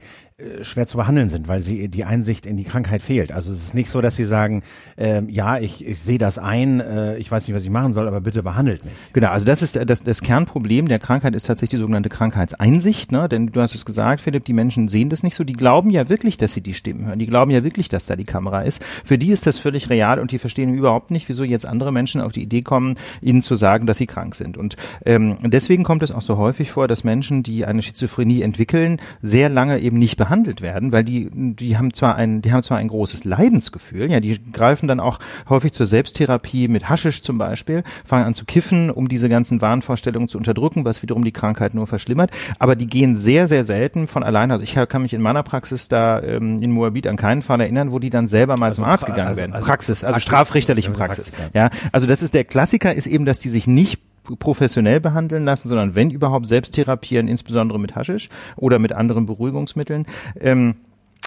schwer 0.61 0.85
zu 0.85 0.97
behandeln 0.97 1.31
sind, 1.31 1.47
weil 1.47 1.61
sie 1.61 1.87
die 1.87 2.05
Einsicht 2.05 2.45
in 2.45 2.57
die 2.57 2.63
Krankheit 2.63 3.01
fehlt. 3.01 3.31
Also 3.31 3.51
es 3.51 3.63
ist 3.63 3.73
nicht 3.73 3.89
so, 3.89 4.01
dass 4.01 4.15
sie 4.15 4.23
sagen, 4.23 4.61
ähm, 4.95 5.29
ja, 5.29 5.57
ich, 5.57 5.83
ich 5.83 5.99
sehe 5.99 6.19
das 6.19 6.37
ein, 6.37 6.79
äh, 6.79 7.17
ich 7.17 7.31
weiß 7.31 7.47
nicht, 7.47 7.55
was 7.55 7.63
ich 7.63 7.71
machen 7.71 7.93
soll, 7.93 8.07
aber 8.07 8.21
bitte 8.21 8.43
behandelt 8.43 8.85
mich. 8.85 8.93
Genau, 9.13 9.29
also 9.29 9.47
das 9.47 9.63
ist 9.63 9.79
das, 9.89 10.03
das 10.03 10.21
Kernproblem 10.21 10.89
der 10.89 10.99
Krankheit 10.99 11.33
ist 11.33 11.47
tatsächlich 11.47 11.71
die 11.71 11.77
sogenannte 11.77 12.09
Krankheitseinsicht, 12.09 13.11
ne? 13.11 13.27
Denn 13.27 13.47
du 13.47 13.59
hast 13.59 13.73
es 13.73 13.83
gesagt, 13.83 14.21
Philipp, 14.21 14.45
die 14.45 14.53
Menschen 14.53 14.87
sehen 14.87 15.09
das 15.09 15.23
nicht 15.23 15.33
so, 15.33 15.43
die 15.43 15.53
glauben 15.53 15.89
ja 15.89 16.07
wirklich, 16.07 16.37
dass 16.37 16.53
sie 16.53 16.61
die 16.61 16.75
Stimmen 16.75 17.07
hören, 17.07 17.17
die 17.17 17.25
glauben 17.25 17.49
ja 17.49 17.63
wirklich, 17.63 17.89
dass 17.89 18.05
da 18.05 18.15
die 18.15 18.23
Kamera 18.23 18.61
ist. 18.61 18.83
Für 19.05 19.17
die 19.17 19.31
ist 19.31 19.47
das 19.47 19.57
völlig 19.57 19.89
real 19.89 20.19
und 20.19 20.31
die 20.31 20.37
verstehen 20.37 20.71
überhaupt 20.71 21.09
nicht, 21.09 21.27
wieso 21.29 21.45
jetzt 21.45 21.65
andere 21.65 21.91
Menschen 21.91 22.21
auf 22.21 22.31
die 22.31 22.43
Idee 22.43 22.61
kommen, 22.61 22.93
ihnen 23.23 23.41
zu 23.41 23.55
sagen, 23.55 23.87
dass 23.87 23.97
sie 23.97 24.05
krank 24.05 24.35
sind. 24.35 24.55
Und 24.55 24.75
ähm, 25.03 25.39
deswegen 25.41 25.83
kommt 25.83 26.03
es 26.03 26.11
auch 26.11 26.21
so 26.21 26.37
häufig 26.37 26.69
vor, 26.69 26.87
dass 26.87 27.03
Menschen, 27.03 27.41
die 27.41 27.65
eine 27.65 27.81
Schizophrenie 27.81 28.43
entwickeln, 28.43 29.01
sehr 29.23 29.49
lange 29.49 29.79
eben 29.79 29.97
nicht 29.97 30.15
behandelt 30.15 30.26
werden, 30.61 30.91
weil 30.91 31.03
die 31.03 31.29
die 31.33 31.77
haben 31.77 31.93
zwar 31.93 32.15
ein 32.15 32.41
die 32.41 32.51
haben 32.53 32.63
zwar 32.63 32.77
ein 32.77 32.87
großes 32.87 33.23
Leidensgefühl, 33.23 34.11
ja, 34.11 34.19
die 34.19 34.39
greifen 34.51 34.87
dann 34.87 34.99
auch 34.99 35.19
häufig 35.49 35.71
zur 35.71 35.85
Selbsttherapie 35.85 36.67
mit 36.67 36.89
Haschisch 36.89 37.21
zum 37.21 37.37
Beispiel, 37.37 37.83
fangen 38.05 38.25
an 38.25 38.33
zu 38.33 38.45
kiffen, 38.45 38.89
um 38.91 39.07
diese 39.07 39.29
ganzen 39.29 39.61
Wahnvorstellungen 39.61 40.27
zu 40.27 40.37
unterdrücken, 40.37 40.85
was 40.85 41.01
wiederum 41.01 41.23
die 41.23 41.31
Krankheit 41.31 41.73
nur 41.73 41.87
verschlimmert. 41.87 42.31
Aber 42.59 42.75
die 42.75 42.87
gehen 42.87 43.15
sehr, 43.15 43.47
sehr 43.47 43.63
selten 43.63 44.07
von 44.07 44.23
alleine. 44.23 44.53
Also 44.53 44.63
ich 44.63 44.75
kann 44.89 45.01
mich 45.01 45.13
in 45.13 45.21
meiner 45.21 45.43
Praxis 45.43 45.87
da 45.87 46.21
ähm, 46.21 46.61
in 46.61 46.71
Moabit 46.71 47.07
an 47.07 47.15
keinen 47.17 47.41
Fall 47.41 47.61
erinnern, 47.61 47.91
wo 47.91 47.99
die 47.99 48.09
dann 48.09 48.27
selber 48.27 48.57
mal 48.57 48.73
zum 48.73 48.83
Arzt 48.83 49.05
pra- 49.05 49.11
gegangen 49.11 49.27
also- 49.29 49.39
werden. 49.41 49.53
also 49.53 49.65
Praxis, 49.65 50.03
also 50.03 50.13
Praxis. 50.13 50.23
strafrichterliche 50.27 50.89
Also 50.89 50.99
Praxis. 50.99 51.31
Praxis, 51.31 51.51
Ja, 51.53 51.69
also 51.91 52.07
das 52.07 52.21
ist 52.21 52.33
der 52.33 52.43
Klassiker, 52.43 52.93
ist 52.93 53.07
eben, 53.07 53.25
dass 53.25 53.39
die 53.39 53.49
sich 53.49 53.67
nicht 53.67 53.99
professionell 54.35 54.99
behandeln 54.99 55.45
lassen, 55.45 55.67
sondern 55.69 55.95
wenn 55.95 56.11
überhaupt 56.11 56.47
selbst 56.47 56.73
therapieren, 56.73 57.27
insbesondere 57.27 57.79
mit 57.79 57.95
Haschisch 57.95 58.29
oder 58.55 58.79
mit 58.79 58.91
anderen 58.93 59.25
Beruhigungsmitteln. 59.25 60.05
Ähm, 60.39 60.75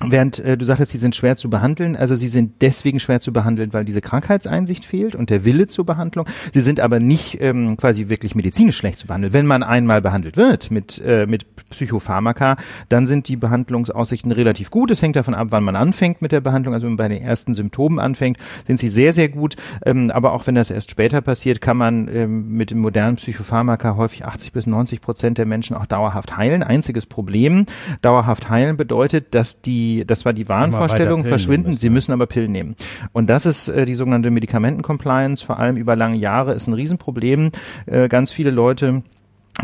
Während 0.02 0.38
äh, 0.38 0.56
du 0.56 0.64
sagtest, 0.64 0.92
sie 0.92 0.98
sind 0.98 1.14
schwer 1.14 1.36
zu 1.36 1.50
behandeln, 1.50 1.94
also 1.94 2.14
sie 2.14 2.28
sind 2.28 2.62
deswegen 2.62 3.00
schwer 3.00 3.20
zu 3.20 3.34
behandeln, 3.34 3.74
weil 3.74 3.84
diese 3.84 4.00
Krankheitseinsicht 4.00 4.86
fehlt 4.86 5.14
und 5.14 5.28
der 5.28 5.44
Wille 5.44 5.66
zur 5.66 5.84
Behandlung. 5.84 6.26
Sie 6.54 6.60
sind 6.60 6.80
aber 6.80 7.00
nicht 7.00 7.38
ähm, 7.42 7.76
quasi 7.76 8.08
wirklich 8.08 8.34
medizinisch 8.34 8.78
schlecht 8.78 8.98
zu 8.98 9.06
behandeln. 9.06 9.34
Wenn 9.34 9.44
man 9.44 9.62
einmal 9.62 10.00
behandelt 10.00 10.38
wird 10.38 10.70
mit, 10.70 11.02
äh, 11.04 11.26
mit 11.26 11.44
Psychopharmaka, 11.68 12.56
dann 12.88 13.06
sind 13.06 13.28
die 13.28 13.36
Behandlungsaussichten 13.36 14.32
relativ 14.32 14.70
gut. 14.70 14.90
Es 14.90 15.02
hängt 15.02 15.16
davon 15.16 15.34
ab, 15.34 15.48
wann 15.50 15.64
man 15.64 15.76
anfängt 15.76 16.22
mit 16.22 16.32
der 16.32 16.40
Behandlung. 16.40 16.72
Also 16.72 16.86
wenn 16.86 16.92
man 16.94 17.08
bei 17.08 17.08
den 17.08 17.22
ersten 17.22 17.52
Symptomen 17.52 17.98
anfängt, 17.98 18.38
sind 18.66 18.78
sie 18.78 18.88
sehr, 18.88 19.12
sehr 19.12 19.28
gut. 19.28 19.56
Ähm, 19.84 20.10
aber 20.10 20.32
auch 20.32 20.46
wenn 20.46 20.54
das 20.54 20.70
erst 20.70 20.90
später 20.90 21.20
passiert, 21.20 21.60
kann 21.60 21.76
man 21.76 22.08
ähm, 22.08 22.52
mit 22.52 22.70
dem 22.70 22.78
modernen 22.78 23.16
Psychopharmaka 23.16 23.96
häufig 23.96 24.24
80 24.24 24.52
bis 24.52 24.66
90 24.66 25.02
Prozent 25.02 25.36
der 25.36 25.44
Menschen 25.44 25.76
auch 25.76 25.84
dauerhaft 25.84 26.38
heilen. 26.38 26.62
Einziges 26.62 27.04
Problem, 27.04 27.66
dauerhaft 28.00 28.48
heilen 28.48 28.78
bedeutet, 28.78 29.34
dass 29.34 29.60
die 29.60 29.89
die, 29.90 30.04
das 30.06 30.24
war 30.24 30.32
die 30.32 30.48
Wahnvorstellung, 30.48 31.24
verschwinden, 31.24 31.74
sie 31.74 31.90
müssen 31.90 32.12
aber 32.12 32.26
Pillen 32.26 32.52
nehmen. 32.52 32.76
Und 33.12 33.30
das 33.30 33.46
ist 33.46 33.68
äh, 33.68 33.84
die 33.84 33.94
sogenannte 33.94 34.30
Medikamentencompliance, 34.30 35.44
vor 35.44 35.58
allem 35.58 35.76
über 35.76 35.96
lange 35.96 36.16
Jahre, 36.16 36.54
ist 36.54 36.66
ein 36.66 36.74
Riesenproblem. 36.74 37.50
Äh, 37.86 38.08
ganz 38.08 38.32
viele 38.32 38.50
Leute 38.50 39.02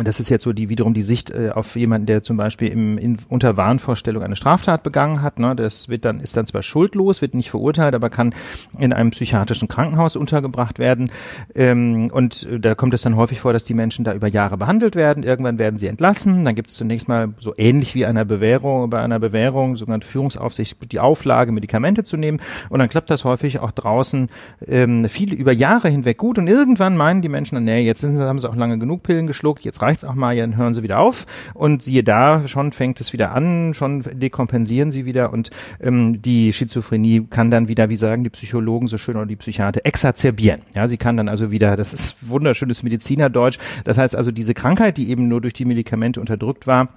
das 0.03 0.21
ist 0.21 0.29
jetzt 0.29 0.43
so 0.43 0.53
die 0.53 0.69
wiederum 0.69 0.95
die 0.95 1.03
Sicht 1.03 1.31
äh, 1.31 1.51
auf 1.51 1.77
jemanden, 1.77 2.07
der 2.07 2.23
zum 2.23 2.37
Beispiel 2.37 2.69
im, 2.69 2.99
in, 2.99 3.19
unter 3.29 3.57
Wahnvorstellung 3.57 4.23
eine 4.23 4.37
Straftat 4.37 4.83
begangen 4.83 5.23
hat. 5.23 5.39
Ne? 5.39 5.55
Das 5.57 5.89
wird 5.89 6.05
dann 6.05 6.21
ist 6.21 6.37
dann 6.37 6.47
zwar 6.47 6.63
schuldlos, 6.63 7.23
wird 7.23 7.35
nicht 7.35 7.51
verurteilt, 7.51 7.95
aber 7.95 8.11
kann 8.11 8.35
in 8.79 8.93
einem 8.93 9.11
psychiatrischen 9.11 9.69
Krankenhaus 9.69 10.17
untergebracht 10.17 10.79
werden. 10.79 11.11
Ähm, 11.55 12.11
und 12.13 12.47
äh, 12.51 12.61
da 12.61 12.75
kommt 12.75 12.95
es 12.95 13.03
dann 13.03 13.17
häufig 13.17 13.41
vor, 13.41 13.53
dass 13.53 13.65
die 13.65 13.75
Menschen 13.75 14.05
da 14.05 14.13
über 14.13 14.29
Jahre 14.29 14.57
behandelt 14.57 14.97
werden. 14.97 15.23
Irgendwann 15.23 15.59
werden 15.59 15.79
sie 15.79 15.87
entlassen. 15.87 16.45
Dann 16.45 16.55
gibt 16.55 16.71
es 16.71 16.77
zunächst 16.77 17.09
mal 17.09 17.35
so 17.39 17.55
ähnlich 17.57 17.95
wie 17.95 18.07
einer 18.07 18.25
Bewährung 18.25 18.91
bei 18.91 19.01
einer 19.01 19.19
Bewährung 19.19 19.77
sogenannte 19.77 20.07
Führungsaufsicht 20.07 20.93
die 20.93 21.01
Auflage, 21.01 21.53
Medikamente 21.53 22.05
zu 22.05 22.17
nehmen. 22.17 22.41
Und 22.69 22.79
dann 22.81 22.89
klappt 22.89 23.11
das 23.11 23.25
häufig 23.25 23.61
auch 23.61 23.71
draußen 23.71 24.29
ähm, 24.67 25.09
viele 25.09 25.35
über 25.35 25.53
Jahre 25.53 25.89
hinweg 25.89 26.19
gut. 26.19 26.39
Und 26.39 26.49
irgendwann 26.49 26.97
meinen 26.97 27.23
die 27.23 27.29
Menschen, 27.29 27.63
nee, 27.65 27.81
jetzt 27.81 28.01
sind, 28.01 28.19
haben 28.19 28.39
sie 28.39 28.49
auch 28.49 28.57
lange 28.57 28.79
genug 28.79 29.03
Pillen 29.03 29.27
geschluckt. 29.27 29.65
Jetzt 29.65 29.83
reicht's 29.87 30.05
auch 30.05 30.15
mal, 30.15 30.37
dann 30.37 30.57
hören 30.57 30.75
sie 30.75 30.83
wieder 30.83 30.99
auf. 30.99 31.27
Und 31.55 31.83
siehe 31.83 32.03
da, 32.03 32.47
schon 32.47 32.73
fängt 32.73 33.01
es 33.01 33.13
wieder 33.13 33.35
an, 33.35 33.73
schon 33.75 34.03
dekompensieren 34.03 34.91
sie 34.91 35.07
wieder. 35.07 35.33
Und 35.33 35.51
ähm, 35.81 36.21
die 36.21 36.53
Schizophrenie 36.53 37.27
kann 37.31 37.51
dann 37.51 37.69
wieder, 37.69 37.89
wie 37.89 37.97
sagen 37.97 38.25
die 38.25 38.31
Psychologen 38.31 38.89
so 38.89 38.99
schön 38.99 39.17
oder 39.17 39.27
die 39.27 39.37
Psychiater, 39.37 39.81
exazerbieren. 39.85 40.63
Ja, 40.75 40.89
sie 40.89 40.99
kann 40.99 41.17
dann 41.17 41.29
also 41.29 41.51
wieder, 41.51 41.77
das 41.77 41.95
ist 41.95 42.17
wunderschönes 42.29 42.83
Medizinerdeutsch, 42.83 43.59
das 43.85 43.99
heißt 43.99 44.17
also 44.17 44.31
diese 44.31 44.55
Krankheit, 44.55 44.97
die 44.97 45.11
eben 45.11 45.29
nur 45.29 45.41
durch 45.41 45.55
die 45.55 45.65
Medikamente 45.65 46.21
unterdrückt 46.21 46.67
war, 46.67 46.89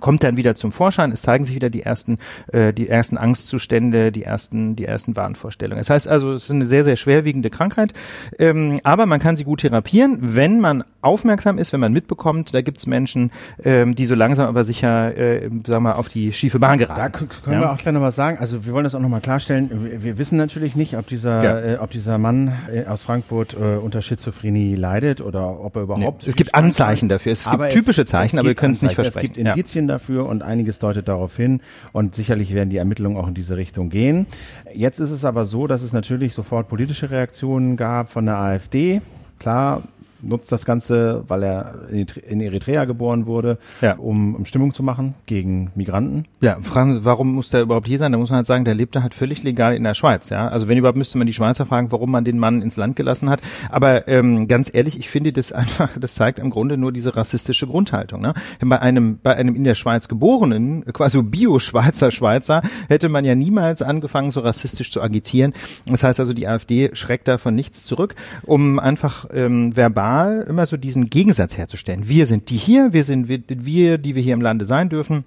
kommt 0.00 0.24
dann 0.24 0.36
wieder 0.36 0.54
zum 0.54 0.72
Vorschein. 0.72 1.12
Es 1.12 1.22
zeigen 1.22 1.44
sich 1.44 1.54
wieder 1.54 1.70
die 1.70 1.82
ersten, 1.82 2.18
äh, 2.52 2.72
die 2.72 2.88
ersten 2.88 3.16
Angstzustände, 3.16 4.12
die 4.12 4.24
ersten, 4.24 4.76
die 4.76 4.84
ersten 4.84 5.16
Wahnvorstellungen. 5.16 5.80
Das 5.80 5.90
heißt 5.90 6.08
also, 6.08 6.32
es 6.32 6.44
ist 6.44 6.50
eine 6.50 6.64
sehr, 6.64 6.84
sehr 6.84 6.96
schwerwiegende 6.96 7.50
Krankheit, 7.50 7.92
ähm, 8.38 8.80
aber 8.84 9.06
man 9.06 9.20
kann 9.20 9.36
sie 9.36 9.44
gut 9.44 9.60
therapieren, 9.60 10.18
wenn 10.20 10.60
man 10.60 10.84
aufmerksam 11.00 11.58
ist, 11.58 11.72
wenn 11.72 11.80
man 11.80 11.92
mitbekommt, 11.92 12.54
da 12.54 12.62
gibt 12.62 12.78
es 12.78 12.86
Menschen, 12.86 13.32
ähm, 13.64 13.94
die 13.94 14.04
so 14.04 14.14
langsam 14.14 14.48
aber 14.48 14.64
sicher, 14.64 15.16
äh, 15.16 15.50
sagen 15.66 15.82
wir, 15.82 15.98
auf 15.98 16.08
die 16.08 16.32
schiefe 16.32 16.58
Bahn 16.58 16.78
geraten. 16.78 17.00
Da 17.00 17.08
können 17.08 17.56
ja. 17.56 17.60
wir 17.60 17.72
auch 17.72 17.78
gleich 17.78 17.92
noch 17.92 18.02
was 18.02 18.14
sagen. 18.14 18.38
Also 18.38 18.64
wir 18.64 18.72
wollen 18.72 18.84
das 18.84 18.94
auch 18.94 19.00
nochmal 19.00 19.20
klarstellen. 19.20 19.70
Wir, 19.72 20.02
wir, 20.02 20.18
wissen 20.18 20.38
natürlich 20.38 20.76
nicht, 20.76 20.96
ob 20.96 21.08
dieser, 21.08 21.42
ja. 21.42 21.74
äh, 21.74 21.78
ob 21.78 21.90
dieser 21.90 22.18
Mann 22.18 22.52
äh, 22.72 22.84
aus 22.84 23.02
Frankfurt 23.02 23.54
äh, 23.54 23.76
unter 23.76 24.00
Schizophrenie 24.00 24.76
leidet 24.76 25.20
oder 25.20 25.60
ob 25.60 25.76
er 25.76 25.82
überhaupt. 25.82 26.22
Nee. 26.22 26.28
Es 26.28 26.36
gibt 26.36 26.54
Anzeichen 26.54 27.08
dafür. 27.08 27.32
Es 27.32 27.50
gibt 27.50 27.70
typische 27.70 28.04
Zeichen, 28.04 28.36
es 28.36 28.40
aber 28.40 28.48
wir 28.48 28.54
können 28.54 28.72
es 28.72 28.82
nicht 28.82 28.94
versprechen. 28.94 29.30
Es 29.30 29.36
gibt 29.36 29.48
Indizien 29.48 29.71
Indizien 29.72 29.88
dafür 29.88 30.26
und 30.26 30.42
einiges 30.42 30.78
deutet 30.78 31.08
darauf 31.08 31.36
hin 31.36 31.60
und 31.92 32.14
sicherlich 32.14 32.54
werden 32.54 32.70
die 32.70 32.76
Ermittlungen 32.76 33.16
auch 33.16 33.28
in 33.28 33.34
diese 33.34 33.56
Richtung 33.56 33.88
gehen. 33.88 34.26
Jetzt 34.74 35.00
ist 35.00 35.10
es 35.10 35.24
aber 35.24 35.44
so, 35.44 35.66
dass 35.66 35.82
es 35.82 35.92
natürlich 35.92 36.34
sofort 36.34 36.68
politische 36.68 37.10
Reaktionen 37.10 37.76
gab 37.76 38.10
von 38.10 38.26
der 38.26 38.38
AfD. 38.38 39.00
Klar, 39.38 39.82
nutzt 40.22 40.52
das 40.52 40.64
Ganze, 40.64 41.24
weil 41.28 41.42
er 41.42 41.74
in 41.90 42.40
Eritrea 42.40 42.84
geboren 42.84 43.26
wurde, 43.26 43.58
ja. 43.80 43.94
um, 43.94 44.34
um 44.34 44.46
Stimmung 44.46 44.72
zu 44.72 44.82
machen 44.82 45.14
gegen 45.26 45.70
Migranten. 45.74 46.26
Ja, 46.40 46.56
fragen, 46.62 47.00
warum 47.04 47.34
muss 47.34 47.50
der 47.50 47.62
überhaupt 47.62 47.88
hier 47.88 47.98
sein? 47.98 48.12
Da 48.12 48.18
muss 48.18 48.30
man 48.30 48.38
halt 48.38 48.46
sagen, 48.46 48.64
der 48.64 48.74
lebte 48.74 49.02
halt 49.02 49.14
völlig 49.14 49.42
legal 49.42 49.74
in 49.74 49.84
der 49.84 49.94
Schweiz. 49.94 50.30
Ja, 50.30 50.48
also 50.48 50.68
wenn 50.68 50.78
überhaupt 50.78 50.98
müsste 50.98 51.18
man 51.18 51.26
die 51.26 51.32
Schweizer 51.32 51.66
fragen, 51.66 51.90
warum 51.90 52.10
man 52.10 52.24
den 52.24 52.38
Mann 52.38 52.62
ins 52.62 52.76
Land 52.76 52.96
gelassen 52.96 53.28
hat. 53.28 53.40
Aber 53.70 54.08
ähm, 54.08 54.48
ganz 54.48 54.70
ehrlich, 54.72 54.98
ich 54.98 55.10
finde 55.10 55.32
das 55.32 55.52
einfach, 55.52 55.90
das 55.98 56.14
zeigt 56.14 56.38
im 56.38 56.50
Grunde 56.50 56.76
nur 56.76 56.92
diese 56.92 57.16
rassistische 57.16 57.66
Grundhaltung. 57.66 58.20
Ne? 58.20 58.34
Bei 58.60 58.80
einem 58.80 59.18
bei 59.22 59.36
einem 59.36 59.54
in 59.54 59.64
der 59.64 59.74
Schweiz 59.74 60.08
geborenen, 60.08 60.84
quasi 60.92 61.20
Bio-Schweizer 61.22 62.10
Schweizer, 62.10 62.62
hätte 62.88 63.08
man 63.08 63.24
ja 63.24 63.34
niemals 63.34 63.82
angefangen, 63.82 64.30
so 64.30 64.40
rassistisch 64.40 64.90
zu 64.90 65.02
agitieren. 65.02 65.52
Das 65.86 66.04
heißt 66.04 66.20
also, 66.20 66.32
die 66.32 66.46
AfD 66.46 66.90
schreckt 66.94 67.28
da 67.28 67.38
von 67.38 67.54
nichts 67.54 67.84
zurück, 67.84 68.14
um 68.44 68.78
einfach 68.78 69.26
ähm, 69.32 69.76
verbal 69.76 70.11
Mal 70.12 70.42
immer 70.42 70.66
so 70.66 70.76
diesen 70.76 71.08
Gegensatz 71.08 71.56
herzustellen. 71.56 72.06
Wir 72.06 72.26
sind 72.26 72.50
die 72.50 72.58
hier, 72.58 72.92
wir 72.92 73.02
sind 73.02 73.28
wir, 73.28 73.40
wir, 73.48 73.96
die 73.96 74.14
wir 74.14 74.22
hier 74.22 74.34
im 74.34 74.42
Lande 74.42 74.66
sein 74.66 74.90
dürfen. 74.90 75.24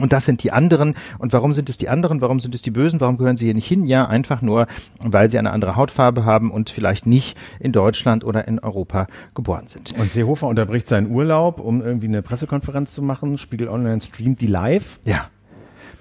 Und 0.00 0.12
das 0.12 0.24
sind 0.24 0.42
die 0.42 0.50
anderen. 0.50 0.96
Und 1.20 1.32
warum 1.32 1.52
sind 1.52 1.68
es 1.68 1.78
die 1.78 1.88
anderen? 1.88 2.20
Warum 2.20 2.40
sind 2.40 2.52
es 2.52 2.60
die 2.60 2.72
Bösen? 2.72 3.00
Warum 3.00 3.16
gehören 3.16 3.36
sie 3.36 3.44
hier 3.44 3.54
nicht 3.54 3.68
hin? 3.68 3.86
Ja, 3.86 4.06
einfach 4.08 4.42
nur, 4.42 4.66
weil 4.98 5.30
sie 5.30 5.38
eine 5.38 5.52
andere 5.52 5.76
Hautfarbe 5.76 6.24
haben 6.24 6.50
und 6.50 6.68
vielleicht 6.68 7.06
nicht 7.06 7.38
in 7.60 7.70
Deutschland 7.70 8.24
oder 8.24 8.48
in 8.48 8.58
Europa 8.58 9.06
geboren 9.36 9.68
sind. 9.68 9.94
Und 10.00 10.10
Seehofer 10.10 10.48
unterbricht 10.48 10.88
seinen 10.88 11.12
Urlaub, 11.12 11.60
um 11.60 11.80
irgendwie 11.80 12.08
eine 12.08 12.20
Pressekonferenz 12.20 12.92
zu 12.92 13.02
machen. 13.02 13.38
Spiegel 13.38 13.68
Online 13.68 14.00
streamt 14.00 14.40
die 14.40 14.48
live. 14.48 14.98
Ja. 15.04 15.28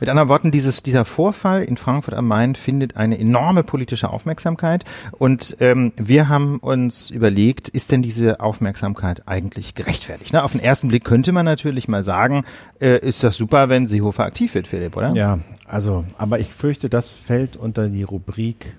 Mit 0.03 0.09
anderen 0.09 0.27
Worten, 0.27 0.51
dieses, 0.51 0.83
dieser 0.83 1.05
Vorfall 1.05 1.63
in 1.63 1.77
Frankfurt 1.77 2.13
am 2.13 2.27
Main 2.27 2.55
findet 2.55 2.97
eine 2.97 3.17
enorme 3.17 3.63
politische 3.63 4.09
Aufmerksamkeit 4.09 4.83
und 5.17 5.55
ähm, 5.61 5.93
wir 5.95 6.27
haben 6.27 6.59
uns 6.59 7.09
überlegt, 7.09 7.69
ist 7.69 7.93
denn 7.93 8.01
diese 8.01 8.41
Aufmerksamkeit 8.41 9.29
eigentlich 9.29 9.75
gerechtfertigt? 9.75 10.33
Ne? 10.33 10.43
Auf 10.43 10.51
den 10.51 10.59
ersten 10.59 10.89
Blick 10.89 11.05
könnte 11.05 11.31
man 11.31 11.45
natürlich 11.45 11.87
mal 11.87 12.03
sagen, 12.03 12.43
äh, 12.81 12.99
ist 12.99 13.23
das 13.23 13.37
super, 13.37 13.69
wenn 13.69 13.87
Seehofer 13.87 14.25
aktiv 14.25 14.53
wird, 14.55 14.67
Philipp, 14.67 14.97
oder? 14.97 15.13
Ja, 15.13 15.39
also, 15.67 16.03
aber 16.17 16.37
ich 16.37 16.53
fürchte, 16.53 16.89
das 16.89 17.09
fällt 17.09 17.55
unter 17.55 17.87
die 17.87 18.03
Rubrik, 18.03 18.75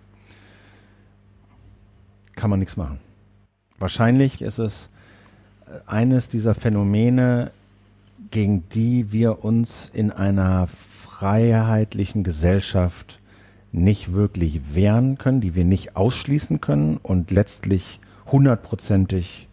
kann 2.36 2.50
man 2.50 2.58
nichts 2.58 2.76
machen. 2.76 3.00
Wahrscheinlich 3.78 4.42
ist 4.42 4.58
es 4.58 4.90
äh, 5.64 5.90
eines 5.90 6.28
dieser 6.28 6.54
Phänomene, 6.54 7.50
gegen 8.30 8.68
die 8.74 9.10
wir 9.10 9.42
uns 9.42 9.90
in 9.94 10.10
einer 10.10 10.68
freiheitlichen 11.24 12.22
Gesellschaft 12.22 13.18
nicht 13.72 14.12
wirklich 14.12 14.74
wehren 14.74 15.16
können, 15.16 15.40
die 15.40 15.54
wir 15.54 15.64
nicht 15.64 15.96
ausschließen 15.96 16.60
können 16.60 16.98
und 17.02 17.30
letztlich 17.30 17.98
hundertprozentig 18.26 19.48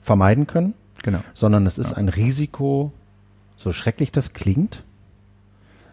vermeiden 0.00 0.46
können. 0.46 0.74
Genau. 1.02 1.18
Sondern 1.34 1.66
es 1.66 1.78
ist 1.78 1.90
ja. 1.90 1.96
ein 1.96 2.08
Risiko, 2.08 2.92
so 3.56 3.72
schrecklich 3.72 4.12
das 4.12 4.32
klingt, 4.32 4.84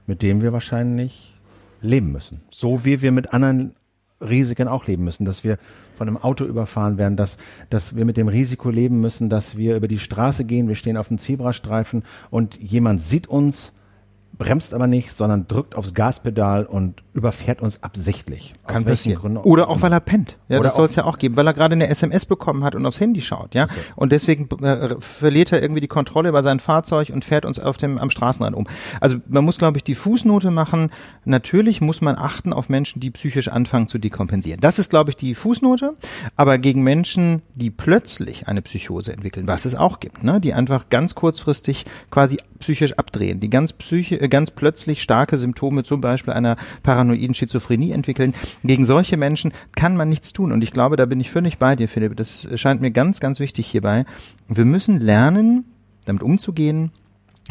mit 0.05 0.21
dem 0.21 0.43
wir 0.43 0.53
wahrscheinlich 0.53 1.39
leben 1.81 2.12
müssen. 2.12 2.41
So 2.51 2.85
wie 2.85 3.01
wir 3.01 3.12
mit 3.12 3.33
anderen 3.33 3.73
Risiken 4.21 4.67
auch 4.67 4.85
leben 4.85 5.05
müssen, 5.05 5.25
dass 5.25 5.43
wir 5.43 5.57
von 5.95 6.07
einem 6.07 6.17
Auto 6.17 6.45
überfahren 6.45 7.00
werden, 7.00 7.17
dass, 7.17 7.39
dass 7.71 7.95
wir 7.95 8.05
mit 8.05 8.15
dem 8.15 8.27
Risiko 8.27 8.69
leben 8.69 9.01
müssen, 9.01 9.31
dass 9.31 9.57
wir 9.57 9.75
über 9.75 9.88
die 9.88 9.97
Straße 9.97 10.45
gehen, 10.45 10.67
wir 10.67 10.75
stehen 10.75 10.97
auf 10.97 11.07
dem 11.07 11.17
Zebrastreifen 11.17 12.03
und 12.29 12.62
jemand 12.62 13.01
sieht 13.01 13.25
uns, 13.25 13.73
bremst 14.37 14.73
aber 14.73 14.87
nicht, 14.87 15.15
sondern 15.15 15.47
drückt 15.47 15.75
aufs 15.75 15.93
Gaspedal 15.93 16.65
und 16.65 17.03
überfährt 17.13 17.61
uns 17.61 17.83
absichtlich. 17.83 18.55
Kann 18.65 18.83
passieren. 18.83 19.19
Gründen 19.19 19.37
Oder 19.37 19.69
auch, 19.69 19.81
weil 19.81 19.93
er 19.93 19.99
pennt. 19.99 20.37
Ja, 20.49 20.57
Oder 20.57 20.69
das 20.69 20.75
soll 20.75 20.87
es 20.87 20.95
ja 20.95 21.05
auch 21.05 21.19
geben, 21.19 21.37
weil 21.37 21.45
er 21.45 21.53
gerade 21.53 21.73
eine 21.73 21.87
SMS 21.87 22.25
bekommen 22.25 22.63
hat 22.63 22.73
und 22.73 22.85
aufs 22.85 22.99
Handy 22.99 23.21
schaut, 23.21 23.53
ja. 23.53 23.65
Okay. 23.65 23.73
Und 23.95 24.11
deswegen 24.11 24.49
äh, 24.63 24.95
verliert 24.99 25.51
er 25.51 25.61
irgendwie 25.61 25.81
die 25.81 25.87
Kontrolle 25.87 26.29
über 26.29 26.41
sein 26.41 26.59
Fahrzeug 26.59 27.11
und 27.13 27.23
fährt 27.23 27.45
uns 27.45 27.59
auf 27.59 27.77
dem 27.77 27.99
am 27.99 28.09
Straßenrand 28.09 28.55
um. 28.55 28.67
Also 28.99 29.17
man 29.27 29.43
muss, 29.43 29.59
glaube 29.59 29.77
ich, 29.77 29.83
die 29.83 29.95
Fußnote 29.95 30.49
machen. 30.49 30.89
Natürlich 31.25 31.81
muss 31.81 32.01
man 32.01 32.17
achten 32.17 32.53
auf 32.53 32.69
Menschen, 32.69 32.99
die 32.99 33.11
psychisch 33.11 33.49
anfangen 33.49 33.87
zu 33.87 33.99
dekompensieren. 33.99 34.59
Das 34.59 34.79
ist, 34.79 34.89
glaube 34.89 35.11
ich, 35.11 35.15
die 35.15 35.35
Fußnote. 35.35 35.93
Aber 36.35 36.57
gegen 36.57 36.81
Menschen, 36.81 37.43
die 37.53 37.69
plötzlich 37.69 38.47
eine 38.47 38.63
Psychose 38.63 39.13
entwickeln, 39.13 39.47
was 39.47 39.65
es 39.65 39.75
auch 39.75 39.99
gibt, 39.99 40.23
ne, 40.23 40.41
die 40.41 40.53
einfach 40.53 40.89
ganz 40.89 41.13
kurzfristig 41.13 41.85
quasi 42.09 42.37
psychisch 42.59 42.93
abdrehen, 42.93 43.39
die 43.39 43.49
ganz 43.49 43.73
psychisch 43.73 44.22
ganz 44.29 44.51
plötzlich 44.51 45.01
starke 45.01 45.37
Symptome, 45.37 45.83
zum 45.83 46.01
Beispiel 46.01 46.33
einer 46.33 46.57
paranoiden 46.83 47.33
Schizophrenie 47.33 47.91
entwickeln. 47.91 48.33
Gegen 48.63 48.85
solche 48.85 49.17
Menschen 49.17 49.53
kann 49.75 49.95
man 49.95 50.09
nichts 50.09 50.33
tun. 50.33 50.51
Und 50.51 50.63
ich 50.63 50.71
glaube, 50.71 50.95
da 50.95 51.05
bin 51.05 51.19
ich 51.19 51.31
völlig 51.31 51.57
bei 51.57 51.75
dir, 51.75 51.87
Philipp. 51.87 52.15
Das 52.15 52.47
scheint 52.55 52.81
mir 52.81 52.91
ganz, 52.91 53.19
ganz 53.19 53.39
wichtig 53.39 53.67
hierbei. 53.67 54.05
Wir 54.47 54.65
müssen 54.65 54.99
lernen, 54.99 55.65
damit 56.05 56.23
umzugehen, 56.23 56.91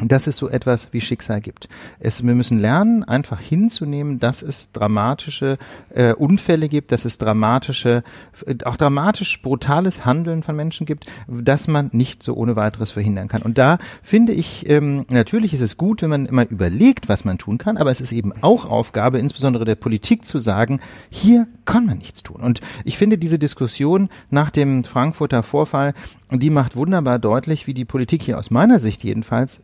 dass 0.00 0.26
es 0.26 0.38
so 0.38 0.48
etwas 0.48 0.88
wie 0.92 1.02
Schicksal 1.02 1.42
gibt. 1.42 1.68
Es, 2.00 2.24
wir 2.24 2.34
müssen 2.34 2.58
lernen, 2.58 3.04
einfach 3.04 3.38
hinzunehmen, 3.38 4.18
dass 4.18 4.40
es 4.40 4.72
dramatische 4.72 5.58
äh, 5.90 6.14
Unfälle 6.14 6.70
gibt, 6.70 6.92
dass 6.92 7.04
es 7.04 7.18
dramatische, 7.18 8.02
äh, 8.46 8.54
auch 8.64 8.76
dramatisch 8.76 9.42
brutales 9.42 10.06
Handeln 10.06 10.42
von 10.42 10.56
Menschen 10.56 10.86
gibt, 10.86 11.06
dass 11.28 11.68
man 11.68 11.90
nicht 11.92 12.22
so 12.22 12.34
ohne 12.34 12.56
weiteres 12.56 12.90
verhindern 12.90 13.28
kann. 13.28 13.42
Und 13.42 13.58
da 13.58 13.78
finde 14.02 14.32
ich, 14.32 14.68
ähm, 14.68 15.04
natürlich 15.10 15.52
ist 15.52 15.60
es 15.60 15.76
gut, 15.76 16.00
wenn 16.00 16.10
man 16.10 16.24
immer 16.24 16.48
überlegt, 16.48 17.10
was 17.10 17.26
man 17.26 17.36
tun 17.36 17.58
kann, 17.58 17.76
aber 17.76 17.90
es 17.90 18.00
ist 18.00 18.12
eben 18.12 18.32
auch 18.40 18.64
Aufgabe, 18.64 19.18
insbesondere 19.18 19.66
der 19.66 19.74
Politik, 19.74 20.24
zu 20.24 20.38
sagen, 20.38 20.80
hier 21.10 21.46
kann 21.64 21.84
man 21.84 21.98
nichts 21.98 22.22
tun. 22.22 22.40
Und 22.40 22.60
ich 22.84 22.96
finde 22.96 23.18
diese 23.18 23.38
Diskussion 23.38 24.08
nach 24.30 24.50
dem 24.50 24.84
Frankfurter 24.84 25.42
Vorfall, 25.42 25.94
die 26.30 26.50
macht 26.50 26.76
wunderbar 26.76 27.18
deutlich, 27.18 27.66
wie 27.66 27.74
die 27.74 27.84
Politik 27.84 28.22
hier 28.22 28.38
aus 28.38 28.50
meiner 28.50 28.78
Sicht 28.78 29.04
jedenfalls 29.04 29.60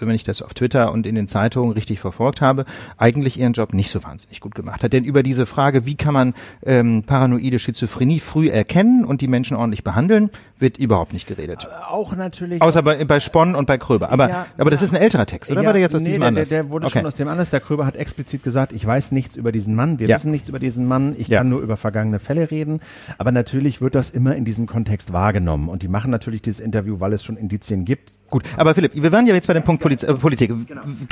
wenn 0.00 0.10
ich 0.10 0.24
das 0.24 0.42
auf 0.42 0.54
Twitter 0.54 0.92
und 0.92 1.06
in 1.06 1.14
den 1.14 1.28
Zeitungen 1.28 1.72
richtig 1.72 2.00
verfolgt 2.00 2.40
habe, 2.40 2.64
eigentlich 2.98 3.38
ihren 3.38 3.52
Job 3.52 3.72
nicht 3.74 3.90
so 3.90 4.02
wahnsinnig 4.04 4.40
gut 4.40 4.54
gemacht 4.54 4.82
hat. 4.82 4.92
Denn 4.92 5.04
über 5.04 5.22
diese 5.22 5.46
Frage, 5.46 5.86
wie 5.86 5.94
kann 5.94 6.14
man 6.14 6.34
ähm, 6.64 7.02
paranoide 7.04 7.58
Schizophrenie 7.58 8.20
früh 8.20 8.48
erkennen 8.48 9.04
und 9.04 9.20
die 9.20 9.28
Menschen 9.28 9.56
ordentlich 9.56 9.84
behandeln, 9.84 10.30
wird 10.58 10.78
überhaupt 10.78 11.12
nicht 11.12 11.26
geredet. 11.26 11.68
Auch 11.88 12.16
natürlich. 12.16 12.62
Außer 12.62 12.82
bei, 12.82 13.04
bei 13.04 13.20
Spon 13.20 13.54
und 13.54 13.66
bei 13.66 13.78
Kröber. 13.78 14.10
Aber, 14.10 14.28
ja, 14.28 14.46
aber 14.58 14.70
das 14.70 14.82
ist 14.82 14.92
ein 14.94 15.00
älterer 15.00 15.26
Text, 15.26 15.50
oder 15.50 15.60
ja, 15.62 15.66
war 15.66 15.72
der 15.72 15.82
jetzt 15.82 15.94
aus 15.94 16.02
nee, 16.02 16.08
diesem 16.08 16.20
der, 16.20 16.28
Anlass? 16.28 16.48
Der, 16.48 16.62
der 16.62 16.70
wurde 16.70 16.86
okay. 16.86 16.98
schon 16.98 17.06
aus 17.06 17.14
dem 17.14 17.28
Anlass. 17.28 17.50
Der 17.50 17.60
Kröber 17.60 17.86
hat 17.86 17.96
explizit 17.96 18.42
gesagt, 18.42 18.72
ich 18.72 18.86
weiß 18.86 19.12
nichts 19.12 19.36
über 19.36 19.52
diesen 19.52 19.74
Mann. 19.74 19.98
Wir 19.98 20.08
Ja. 20.08 20.16
wissen 20.16 20.30
nichts 20.30 20.48
über 20.48 20.58
diesen 20.58 20.86
Mann. 20.86 21.14
Ich 21.18 21.28
Ja. 21.28 21.38
kann 21.38 21.48
nur 21.48 21.60
über 21.60 21.76
vergangene 21.76 22.18
Fälle 22.18 22.50
reden. 22.50 22.80
Aber 23.18 23.32
natürlich 23.32 23.80
wird 23.80 23.94
das 23.94 24.10
immer 24.10 24.34
in 24.34 24.44
diesem 24.44 24.66
Kontext 24.66 25.12
wahrgenommen. 25.12 25.68
Und 25.68 25.82
die 25.82 25.88
machen 25.88 26.10
natürlich 26.10 26.42
dieses 26.42 26.60
Interview, 26.60 27.00
weil 27.00 27.12
es 27.12 27.22
schon 27.22 27.36
Indizien 27.36 27.84
gibt. 27.84 28.12
Gut, 28.30 28.42
aber 28.56 28.74
Philipp, 28.74 28.94
wir 28.94 29.12
waren 29.12 29.26
ja 29.26 29.34
jetzt 29.34 29.46
bei 29.46 29.54
dem 29.54 29.62
Punkt 29.62 29.82
Poliz 29.82 30.02
äh, 30.02 30.12
Politik. 30.14 30.52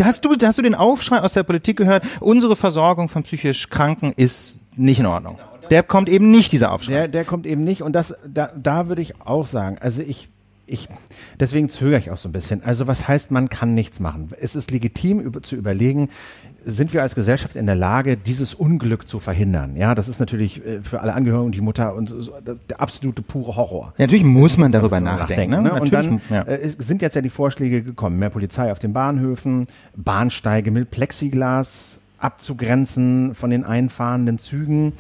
Hast 0.03 0.25
du, 0.25 0.35
hast 0.43 0.59
du 0.59 0.63
den 0.63 0.75
Aufschrei 0.75 1.21
aus 1.21 1.35
der 1.35 1.45
Politik 1.45 1.77
gehört? 1.77 2.05
Unsere 2.21 2.57
Versorgung 2.57 3.09
von 3.09 3.23
psychisch 3.23 3.71
Kranken 3.71 4.13
ist 4.17 4.59
nicht 4.77 4.99
in 4.99 5.07
Ordnung. 5.07 5.39
Der 5.71 5.83
kommt 5.83 6.09
eben 6.09 6.31
nicht, 6.31 6.53
dieser 6.53 6.73
Aufschrei. 6.73 6.93
Der, 6.93 7.09
der 7.09 7.25
kommt 7.25 7.47
eben 7.47 7.65
nicht. 7.65 7.83
Und 7.83 7.93
das, 7.95 8.15
da, 8.27 8.51
da 8.57 8.89
würde 8.89 9.03
ich 9.03 9.21
auch 9.21 9.47
sagen, 9.47 9.79
also 9.81 10.03
ich, 10.03 10.29
ich, 10.67 10.89
deswegen 11.39 11.69
zögere 11.69 11.99
ich 11.99 12.11
auch 12.11 12.17
so 12.17 12.29
ein 12.29 12.33
bisschen. 12.33 12.63
Also 12.65 12.87
was 12.87 13.07
heißt, 13.07 13.31
man 13.31 13.49
kann 13.49 13.75
nichts 13.75 14.01
machen? 14.01 14.31
Es 14.41 14.57
ist 14.57 14.71
legitim 14.71 15.21
über, 15.21 15.43
zu 15.43 15.57
überlegen, 15.57 16.11
sind 16.65 16.93
wir 16.95 17.03
als 17.03 17.15
Gesellschaft 17.15 17.57
in 17.57 17.67
der 17.67 17.75
Lage, 17.75 18.17
dieses 18.17 18.55
Unglück 18.55 19.09
zu 19.09 19.21
verhindern? 19.21 19.77
Ja, 19.77 19.95
das 19.95 20.09
ist 20.09 20.21
natürlich 20.21 20.65
äh, 20.65 20.81
für 20.83 21.01
alle 21.01 21.15
Angehörigen 21.15 21.47
und 21.47 21.55
die 21.55 21.61
Mutter 21.61 21.95
und 21.95 22.09
so, 22.09 22.33
der 22.69 22.81
absolute 22.81 23.23
pure 23.23 23.57
Horror. 23.57 23.93
Ja, 23.99 24.05
natürlich 24.05 24.25
muss 24.25 24.57
man 24.57 24.73
darüber 24.73 24.99
So 24.99 25.05
nachdenken. 25.05 25.63
ne? 25.63 25.75
Und 25.81 25.93
dann 25.93 26.05
Natürlich, 26.21 26.31
ja. 26.31 26.43
äh, 26.43 26.61
es 26.63 26.75
sind 26.79 27.03
jetzt 27.03 27.15
ja 27.15 27.23
die 27.23 27.31
Vorschläge 27.31 27.83
gekommen. 27.83 28.19
Mehr 28.19 28.31
Polizei 28.31 28.73
auf 28.73 28.79
den 28.79 28.93
Bahnhöfen, 28.93 29.67
Bahnsteige 29.97 30.71
mit 30.71 30.91
Plexiglas 30.91 32.01
abzugrenzen 32.19 33.35
von 33.35 33.51
den 33.51 33.65
einfahrenden 33.65 34.39
Zügen. 34.39 34.93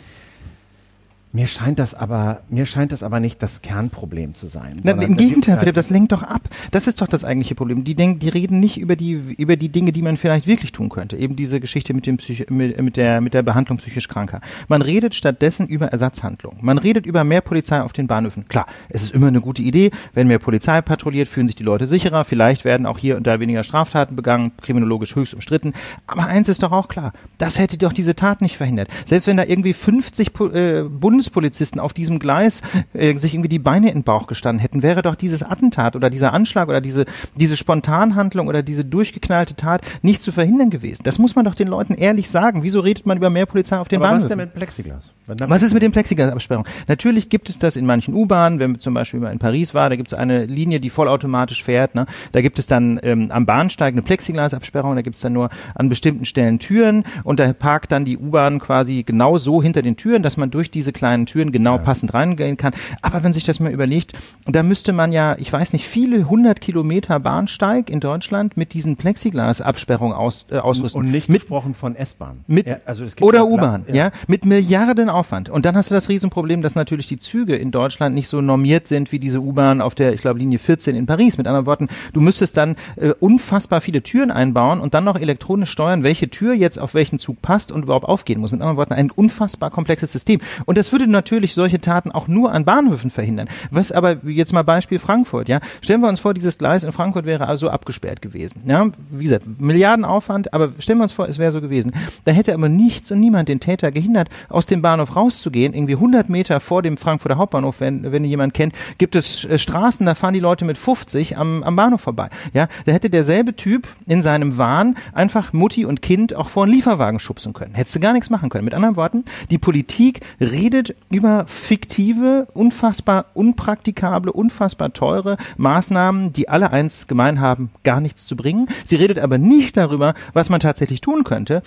Mir 1.36 1.48
scheint 1.48 1.80
das 1.80 1.94
aber, 1.94 2.42
mir 2.48 2.64
scheint 2.64 2.92
das 2.92 3.02
aber 3.02 3.18
nicht 3.18 3.42
das 3.42 3.60
Kernproblem 3.60 4.34
zu 4.34 4.46
sein. 4.46 4.80
Na, 4.84 4.92
Im 4.92 5.16
Gegenteil, 5.16 5.54
halt- 5.54 5.60
Philipp, 5.62 5.74
das 5.74 5.90
lenkt 5.90 6.12
doch 6.12 6.22
ab. 6.22 6.48
Das 6.70 6.86
ist 6.86 7.00
doch 7.00 7.08
das 7.08 7.24
eigentliche 7.24 7.56
Problem. 7.56 7.82
Die 7.82 7.96
denken, 7.96 8.20
die 8.20 8.28
reden 8.28 8.60
nicht 8.60 8.76
über 8.78 8.94
die 8.94 9.14
über 9.36 9.56
die 9.56 9.68
Dinge, 9.68 9.90
die 9.90 10.00
man 10.02 10.16
vielleicht 10.16 10.46
wirklich 10.46 10.70
tun 10.70 10.90
könnte. 10.90 11.16
Eben 11.16 11.34
diese 11.34 11.58
Geschichte 11.58 11.92
mit 11.92 12.06
dem 12.06 12.18
Psych 12.18 12.48
mit, 12.50 12.80
mit 12.80 12.96
der 12.96 13.20
mit 13.20 13.34
der 13.34 13.42
Behandlung 13.42 13.78
psychisch 13.78 14.06
Kranker. 14.06 14.40
Man 14.68 14.80
redet 14.80 15.16
stattdessen 15.16 15.66
über 15.66 15.88
Ersatzhandlungen. 15.88 16.58
Man 16.62 16.78
redet 16.78 17.04
über 17.04 17.24
mehr 17.24 17.40
Polizei 17.40 17.82
auf 17.82 17.92
den 17.92 18.06
Bahnhöfen. 18.06 18.46
Klar, 18.46 18.66
es 18.88 19.02
ist 19.02 19.12
immer 19.12 19.26
eine 19.26 19.40
gute 19.40 19.62
Idee, 19.62 19.90
wenn 20.12 20.28
mehr 20.28 20.38
Polizei 20.38 20.82
patrouilliert, 20.82 21.26
fühlen 21.26 21.48
sich 21.48 21.56
die 21.56 21.64
Leute 21.64 21.88
sicherer. 21.88 22.24
Vielleicht 22.24 22.64
werden 22.64 22.86
auch 22.86 22.98
hier 22.98 23.16
und 23.16 23.26
da 23.26 23.40
weniger 23.40 23.64
Straftaten 23.64 24.14
begangen, 24.14 24.52
kriminologisch 24.62 25.16
höchst 25.16 25.34
umstritten. 25.34 25.72
Aber 26.06 26.26
eins 26.26 26.48
ist 26.48 26.62
doch 26.62 26.70
auch 26.70 26.86
klar: 26.86 27.12
Das 27.38 27.58
hätte 27.58 27.76
doch 27.76 27.92
diese 27.92 28.14
Tat 28.14 28.40
nicht 28.40 28.56
verhindert. 28.56 28.86
Selbst 29.04 29.26
wenn 29.26 29.36
da 29.36 29.42
irgendwie 29.42 29.72
50 29.72 30.32
Po- 30.32 30.50
äh, 30.50 30.84
Bundespolizisten 31.30 31.80
auf 31.80 31.92
diesem 31.92 32.18
Gleis 32.18 32.62
äh, 32.92 33.16
sich 33.16 33.34
irgendwie 33.34 33.48
die 33.48 33.58
Beine 33.58 33.88
in 33.88 33.98
den 33.98 34.02
Bauch 34.04 34.26
gestanden 34.26 34.60
hätten, 34.60 34.82
wäre 34.82 35.02
doch 35.02 35.14
dieses 35.14 35.42
Attentat 35.42 35.96
oder 35.96 36.10
dieser 36.10 36.32
Anschlag 36.32 36.68
oder 36.68 36.80
diese, 36.80 37.04
diese 37.36 37.56
Spontanhandlung 37.56 38.48
oder 38.48 38.62
diese 38.62 38.84
durchgeknallte 38.84 39.56
Tat 39.56 39.82
nicht 40.02 40.22
zu 40.22 40.32
verhindern 40.32 40.70
gewesen. 40.70 41.02
Das 41.04 41.18
muss 41.18 41.34
man 41.34 41.44
doch 41.44 41.54
den 41.54 41.68
Leuten 41.68 41.94
ehrlich 41.94 42.28
sagen. 42.28 42.62
Wieso 42.62 42.80
redet 42.80 43.06
man 43.06 43.16
über 43.16 43.30
mehr 43.30 43.46
Polizei 43.46 43.78
auf 43.78 43.88
den 43.88 44.00
Aber 44.00 44.06
was 44.06 44.24
Bahnhöfen? 44.24 44.38
denn 44.38 44.46
mit 44.46 44.54
Plexiglas? 44.54 45.10
Was 45.26 45.62
ist 45.62 45.72
mit 45.72 45.82
dem 45.82 45.92
Plexiglasabsperrung? 45.92 46.66
Natürlich 46.86 47.30
gibt 47.30 47.48
es 47.48 47.58
das 47.58 47.76
in 47.76 47.86
manchen 47.86 48.14
U-Bahnen, 48.14 48.60
wenn 48.60 48.72
man 48.72 48.80
zum 48.80 48.92
Beispiel 48.92 49.20
mal 49.20 49.32
in 49.32 49.38
Paris 49.38 49.72
war, 49.72 49.88
da 49.88 49.96
gibt 49.96 50.08
es 50.08 50.14
eine 50.14 50.44
Linie, 50.44 50.80
die 50.80 50.90
vollautomatisch 50.90 51.62
fährt. 51.62 51.94
Ne? 51.94 52.06
Da 52.32 52.42
gibt 52.42 52.58
es 52.58 52.66
dann 52.66 53.00
ähm, 53.02 53.28
am 53.30 53.46
Bahnsteig 53.46 53.94
eine 53.94 54.02
Plexiglasabsperrung, 54.02 54.94
da 54.96 55.02
gibt 55.02 55.16
es 55.16 55.22
dann 55.22 55.32
nur 55.32 55.48
an 55.74 55.88
bestimmten 55.88 56.26
Stellen 56.26 56.58
Türen 56.58 57.04
und 57.22 57.40
da 57.40 57.52
parkt 57.52 57.92
dann 57.92 58.04
die 58.04 58.18
U-Bahn 58.18 58.58
quasi 58.58 59.02
genau 59.02 59.38
so 59.38 59.62
hinter 59.62 59.80
den 59.80 59.96
Türen, 59.96 60.22
dass 60.22 60.36
man 60.36 60.50
durch 60.50 60.70
diese 60.70 60.92
kleinen 60.92 61.13
Türen 61.26 61.52
genau 61.52 61.78
passend 61.78 62.12
reingehen 62.14 62.56
kann. 62.56 62.72
Aber 63.02 63.22
wenn 63.22 63.32
sich 63.32 63.44
das 63.44 63.60
mal 63.60 63.72
überlegt, 63.72 64.12
da 64.46 64.62
müsste 64.62 64.92
man 64.92 65.12
ja, 65.12 65.36
ich 65.38 65.52
weiß 65.52 65.72
nicht, 65.72 65.86
viele 65.86 66.28
hundert 66.28 66.60
Kilometer 66.60 67.20
Bahnsteig 67.20 67.88
in 67.90 68.00
Deutschland 68.00 68.56
mit 68.56 68.74
diesen 68.74 68.96
Plexiglasabsperrungen 68.96 70.16
aus, 70.16 70.46
äh, 70.50 70.56
ausrüsten. 70.58 71.00
und 71.00 71.10
nicht 71.10 71.28
mit 71.28 71.42
gesprochen 71.42 71.74
von 71.74 71.96
S-Bahn. 71.96 72.44
mit 72.46 72.66
Ja, 72.66 72.76
also 72.86 73.04
oder 73.20 73.38
ja- 73.38 73.44
U-Bahn, 73.44 73.84
ja. 73.92 74.10
mit 74.26 74.44
Milliarden 74.44 75.08
Aufwand. 75.08 75.48
Und 75.48 75.64
dann 75.64 75.76
hast 75.76 75.90
du 75.90 75.94
das 75.94 76.08
Riesenproblem, 76.08 76.62
dass 76.62 76.74
natürlich 76.74 77.06
die 77.06 77.18
Züge 77.18 77.56
in 77.56 77.70
Deutschland 77.70 78.14
nicht 78.14 78.28
so 78.28 78.40
normiert 78.40 78.88
sind 78.88 79.12
wie 79.12 79.18
diese 79.18 79.40
U-Bahn 79.40 79.80
auf 79.80 79.94
der, 79.94 80.12
ich 80.14 80.20
glaube, 80.20 80.38
Linie 80.38 80.58
14 80.58 80.96
in 80.96 81.06
Paris. 81.06 81.38
Mit 81.38 81.46
anderen 81.46 81.66
Worten, 81.66 81.88
du 82.12 82.20
müsstest 82.20 82.56
dann 82.56 82.76
äh, 82.96 83.10
unfassbar 83.20 83.80
viele 83.80 84.02
Türen 84.02 84.30
einbauen 84.30 84.80
und 84.80 84.94
dann 84.94 85.04
noch 85.04 85.18
elektronisch 85.18 85.70
steuern, 85.70 86.02
welche 86.02 86.30
Tür 86.30 86.54
jetzt 86.54 86.78
auf 86.78 86.94
welchen 86.94 87.18
Zug 87.18 87.42
passt 87.42 87.70
und 87.72 87.82
überhaupt 87.84 88.06
aufgehen 88.06 88.40
muss. 88.40 88.52
Mit 88.52 88.60
anderen 88.60 88.76
Worten, 88.76 88.92
ein 88.94 89.10
unfassbar 89.10 89.70
komplexes 89.70 90.12
System. 90.12 90.40
Und 90.64 90.78
das 90.78 90.92
würde 90.92 91.03
natürlich 91.06 91.54
solche 91.54 91.80
Taten 91.80 92.12
auch 92.12 92.28
nur 92.28 92.52
an 92.52 92.64
Bahnhöfen 92.64 93.10
verhindern. 93.10 93.48
Was 93.70 93.92
aber 93.92 94.16
jetzt 94.24 94.52
mal 94.52 94.62
Beispiel 94.62 94.98
Frankfurt, 94.98 95.48
ja. 95.48 95.60
Stellen 95.80 96.00
wir 96.00 96.08
uns 96.08 96.20
vor, 96.20 96.34
dieses 96.34 96.58
Gleis 96.58 96.84
in 96.84 96.92
Frankfurt 96.92 97.26
wäre 97.26 97.48
also 97.48 97.70
abgesperrt 97.70 98.22
gewesen. 98.22 98.62
Ja, 98.66 98.86
wie 99.10 99.24
gesagt, 99.24 99.44
Milliarden 99.60 100.04
Aufwand, 100.04 100.52
aber 100.54 100.72
stellen 100.78 100.98
wir 100.98 101.04
uns 101.04 101.12
vor, 101.12 101.28
es 101.28 101.38
wäre 101.38 101.52
so 101.52 101.60
gewesen. 101.60 101.92
Da 102.24 102.32
hätte 102.32 102.54
aber 102.54 102.68
nichts 102.68 103.10
und 103.10 103.20
niemand 103.20 103.48
den 103.48 103.60
Täter 103.60 103.92
gehindert, 103.92 104.28
aus 104.48 104.66
dem 104.66 104.82
Bahnhof 104.82 105.16
rauszugehen. 105.16 105.74
Irgendwie 105.74 105.94
100 105.94 106.28
Meter 106.28 106.60
vor 106.60 106.82
dem 106.82 106.96
Frankfurter 106.96 107.36
Hauptbahnhof, 107.36 107.80
wenn, 107.80 108.10
wenn 108.12 108.24
jemand 108.24 108.54
kennt, 108.54 108.74
gibt 108.98 109.14
es 109.14 109.44
äh, 109.44 109.58
Straßen, 109.58 110.06
da 110.06 110.14
fahren 110.14 110.34
die 110.34 110.40
Leute 110.40 110.64
mit 110.64 110.78
50 110.78 111.38
am, 111.38 111.62
am 111.62 111.76
Bahnhof 111.76 112.00
vorbei. 112.00 112.28
Ja, 112.52 112.68
da 112.84 112.92
hätte 112.92 113.10
derselbe 113.10 113.56
Typ 113.56 113.86
in 114.06 114.22
seinem 114.22 114.58
Wahn 114.58 114.96
einfach 115.12 115.52
Mutti 115.52 115.84
und 115.84 116.02
Kind 116.02 116.34
auch 116.34 116.48
vor 116.48 116.64
einen 116.64 116.72
Lieferwagen 116.72 117.18
schubsen 117.18 117.52
können. 117.52 117.74
Hättest 117.74 117.96
du 117.96 118.00
gar 118.00 118.12
nichts 118.12 118.30
machen 118.30 118.50
können. 118.50 118.64
Mit 118.64 118.74
anderen 118.74 118.96
Worten, 118.96 119.24
die 119.50 119.58
Politik 119.58 120.20
redet 120.40 120.83
über 121.10 121.46
fiktive, 121.46 122.46
unfassbar 122.52 123.26
unpraktikable, 123.34 124.32
unfassbar 124.32 124.92
teure 124.92 125.36
Maßnahmen, 125.56 126.32
die 126.32 126.48
alle 126.48 126.72
eins 126.72 127.06
gemein 127.06 127.40
haben, 127.40 127.70
gar 127.84 128.00
nichts 128.00 128.26
zu 128.26 128.36
bringen. 128.36 128.68
Sie 128.84 128.96
redet 128.96 129.18
aber 129.18 129.38
nicht 129.38 129.76
darüber, 129.76 130.14
was 130.32 130.50
man 130.50 130.60
tatsächlich 130.60 131.00
tun 131.00 131.24
könnte. 131.24 131.62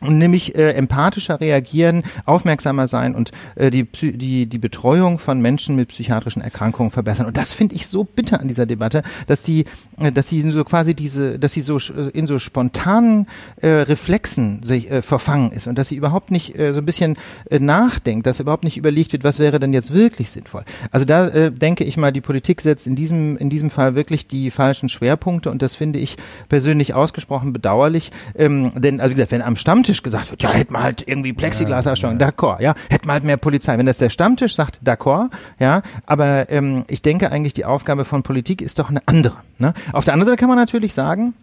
Und 0.00 0.16
nämlich 0.16 0.54
äh, 0.54 0.70
empathischer 0.70 1.40
reagieren, 1.40 2.04
aufmerksamer 2.24 2.86
sein 2.86 3.14
und 3.14 3.32
äh, 3.54 3.70
die, 3.70 3.84
die, 3.84 4.46
die 4.46 4.58
Betreuung 4.58 5.18
von 5.18 5.42
Menschen 5.42 5.76
mit 5.76 5.88
psychiatrischen 5.88 6.40
Erkrankungen 6.40 6.90
verbessern. 6.90 7.26
Und 7.26 7.36
das 7.36 7.52
finde 7.52 7.74
ich 7.74 7.86
so 7.86 8.04
bitter 8.04 8.40
an 8.40 8.48
dieser 8.48 8.64
Debatte, 8.64 9.02
dass 9.26 9.42
die, 9.42 9.66
äh, 9.98 10.10
dass 10.10 10.28
sie 10.28 10.40
so 10.50 10.64
quasi 10.64 10.94
diese, 10.94 11.38
dass 11.38 11.52
sie 11.52 11.60
so 11.60 11.76
sch- 11.76 12.08
in 12.12 12.26
so 12.26 12.38
spontanen 12.38 13.26
äh, 13.60 13.68
Reflexen 13.68 14.62
sich, 14.62 14.90
äh, 14.90 15.02
verfangen 15.02 15.52
ist 15.52 15.66
und 15.66 15.76
dass 15.76 15.88
sie 15.88 15.96
überhaupt 15.96 16.30
nicht 16.30 16.58
äh, 16.58 16.72
so 16.72 16.80
ein 16.80 16.86
bisschen 16.86 17.18
äh, 17.50 17.58
nachdenkt, 17.58 18.26
dass 18.26 18.40
überhaupt 18.40 18.64
nicht 18.64 18.78
überlegt 18.78 19.12
wird, 19.12 19.22
was 19.22 19.38
wäre 19.38 19.58
denn 19.58 19.74
jetzt 19.74 19.92
wirklich 19.92 20.30
sinnvoll. 20.30 20.64
Also 20.92 21.04
da 21.04 21.28
äh, 21.28 21.52
denke 21.52 21.84
ich 21.84 21.98
mal, 21.98 22.10
die 22.10 22.22
Politik 22.22 22.62
setzt 22.62 22.86
in 22.86 22.94
diesem, 22.94 23.36
in 23.36 23.50
diesem 23.50 23.68
Fall 23.68 23.94
wirklich 23.94 24.26
die 24.26 24.50
falschen 24.50 24.88
Schwerpunkte 24.88 25.50
und 25.50 25.60
das 25.60 25.74
finde 25.74 25.98
ich 25.98 26.16
persönlich 26.48 26.94
ausgesprochen 26.94 27.52
bedauerlich. 27.52 28.12
Ähm, 28.34 28.72
denn, 28.76 28.98
also 28.98 29.10
wie 29.10 29.14
gesagt, 29.16 29.32
wenn 29.32 29.42
am 29.42 29.56
Stammtisch 29.56 29.89
gesagt 30.02 30.30
wird, 30.30 30.42
ja, 30.42 30.50
hätten 30.50 30.72
wir 30.72 30.82
halt 30.82 31.06
irgendwie 31.06 31.32
Plexiglasausstellung, 31.32 32.18
d'accord, 32.18 32.60
ja, 32.60 32.74
hätten 32.88 33.06
wir 33.06 33.12
halt 33.12 33.24
mehr 33.24 33.36
Polizei. 33.36 33.76
Wenn 33.78 33.86
das 33.86 33.98
der 33.98 34.08
Stammtisch 34.08 34.54
sagt, 34.54 34.80
d'accord, 34.84 35.30
ja, 35.58 35.82
aber 36.06 36.50
ähm, 36.50 36.84
ich 36.88 37.02
denke 37.02 37.30
eigentlich, 37.30 37.52
die 37.52 37.64
Aufgabe 37.64 38.04
von 38.04 38.22
Politik 38.22 38.62
ist 38.62 38.78
doch 38.78 38.90
eine 38.90 39.02
andere. 39.06 39.36
Ne? 39.58 39.74
Auf 39.92 40.04
der 40.04 40.14
anderen 40.14 40.28
Seite 40.28 40.38
kann 40.38 40.48
man 40.48 40.58
natürlich 40.58 40.94
sagen, 40.94 41.34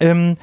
ähm, 0.00 0.36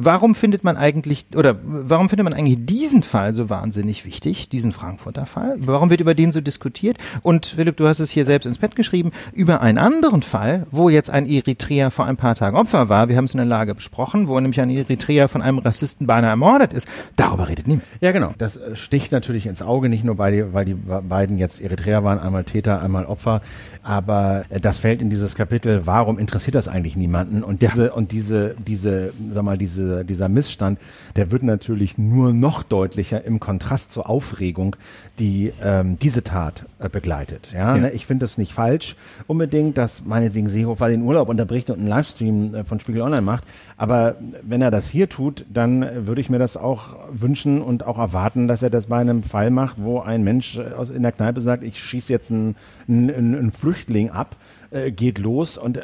Warum 0.00 0.36
findet 0.36 0.62
man 0.62 0.76
eigentlich 0.76 1.26
oder 1.34 1.56
warum 1.60 2.08
findet 2.08 2.22
man 2.22 2.32
eigentlich 2.32 2.64
diesen 2.64 3.02
Fall 3.02 3.34
so 3.34 3.50
wahnsinnig 3.50 4.04
wichtig, 4.04 4.48
diesen 4.48 4.70
Frankfurter 4.70 5.26
Fall? 5.26 5.56
Warum 5.58 5.90
wird 5.90 6.00
über 6.00 6.14
den 6.14 6.30
so 6.30 6.40
diskutiert? 6.40 6.98
Und 7.22 7.46
Philipp, 7.46 7.76
du 7.78 7.88
hast 7.88 7.98
es 7.98 8.12
hier 8.12 8.24
selbst 8.24 8.46
ins 8.46 8.58
Bett 8.58 8.76
geschrieben, 8.76 9.10
über 9.32 9.60
einen 9.60 9.76
anderen 9.76 10.22
Fall, 10.22 10.68
wo 10.70 10.88
jetzt 10.88 11.10
ein 11.10 11.26
Eritreer 11.26 11.90
vor 11.90 12.04
ein 12.06 12.16
paar 12.16 12.36
Tagen 12.36 12.56
Opfer 12.56 12.88
war, 12.88 13.08
wir 13.08 13.16
haben 13.16 13.24
es 13.24 13.34
in 13.34 13.38
der 13.38 13.46
Lage 13.46 13.74
besprochen, 13.74 14.28
wo 14.28 14.38
nämlich 14.38 14.60
ein 14.60 14.70
Eritreer 14.70 15.26
von 15.26 15.42
einem 15.42 15.58
Rassisten 15.58 16.06
beinahe 16.06 16.30
ermordet 16.30 16.72
ist. 16.72 16.86
Darüber 17.16 17.48
redet 17.48 17.66
niemand. 17.66 17.88
Ja, 18.00 18.12
genau. 18.12 18.32
Das 18.38 18.56
äh, 18.56 18.76
sticht 18.76 19.10
natürlich 19.10 19.46
ins 19.46 19.62
Auge, 19.62 19.88
nicht 19.88 20.04
nur 20.04 20.14
bei 20.14 20.30
die, 20.30 20.52
weil 20.52 20.64
die 20.64 20.74
be- 20.74 21.02
beiden 21.02 21.38
jetzt 21.38 21.60
Eritreer 21.60 22.04
waren, 22.04 22.20
einmal 22.20 22.44
Täter, 22.44 22.80
einmal 22.80 23.04
Opfer, 23.06 23.42
aber 23.82 24.44
äh, 24.48 24.60
das 24.60 24.78
fällt 24.78 25.02
in 25.02 25.10
dieses 25.10 25.34
Kapitel, 25.34 25.86
warum 25.86 26.20
interessiert 26.20 26.54
das 26.54 26.68
eigentlich 26.68 26.94
niemanden? 26.94 27.42
Und 27.42 27.62
diese, 27.62 27.92
und 27.92 28.12
diese, 28.12 28.54
diese, 28.64 29.12
sag 29.32 29.42
mal, 29.42 29.58
diese 29.58 29.87
diese, 29.88 30.04
dieser 30.04 30.28
Missstand, 30.28 30.78
der 31.16 31.30
wird 31.30 31.42
natürlich 31.42 31.98
nur 31.98 32.32
noch 32.32 32.62
deutlicher 32.62 33.24
im 33.24 33.40
Kontrast 33.40 33.90
zur 33.90 34.08
Aufregung, 34.08 34.76
die 35.18 35.52
ähm, 35.62 35.98
diese 35.98 36.22
Tat 36.22 36.66
äh, 36.78 36.88
begleitet. 36.88 37.50
Ja, 37.52 37.76
ja. 37.76 37.82
Ne? 37.82 37.90
ich 37.90 38.06
finde 38.06 38.24
es 38.24 38.38
nicht 38.38 38.52
falsch 38.52 38.96
unbedingt, 39.26 39.78
dass 39.78 40.04
meinetwegen 40.04 40.48
Seehofer 40.48 40.88
den 40.88 41.02
Urlaub 41.02 41.28
unterbricht 41.28 41.70
und 41.70 41.78
einen 41.78 41.88
Livestream 41.88 42.54
äh, 42.54 42.64
von 42.64 42.80
Spiegel 42.80 43.02
Online 43.02 43.22
macht. 43.22 43.44
Aber 43.78 44.16
wenn 44.42 44.60
er 44.60 44.72
das 44.72 44.88
hier 44.88 45.08
tut, 45.08 45.46
dann 45.48 46.06
würde 46.06 46.20
ich 46.20 46.28
mir 46.28 46.40
das 46.40 46.56
auch 46.56 46.96
wünschen 47.12 47.62
und 47.62 47.86
auch 47.86 47.96
erwarten, 47.96 48.48
dass 48.48 48.62
er 48.62 48.70
das 48.70 48.86
bei 48.86 48.98
einem 48.98 49.22
Fall 49.22 49.50
macht, 49.50 49.76
wo 49.78 50.00
ein 50.00 50.24
Mensch 50.24 50.58
aus 50.58 50.90
in 50.90 51.02
der 51.02 51.12
Kneipe 51.12 51.40
sagt, 51.40 51.62
ich 51.62 51.78
schieße 51.78 52.12
jetzt 52.12 52.30
einen, 52.30 52.56
einen, 52.88 53.36
einen 53.36 53.52
Flüchtling 53.52 54.10
ab 54.10 54.36
äh, 54.70 54.92
geht 54.92 55.18
los 55.18 55.56
und, 55.56 55.78
äh, 55.78 55.80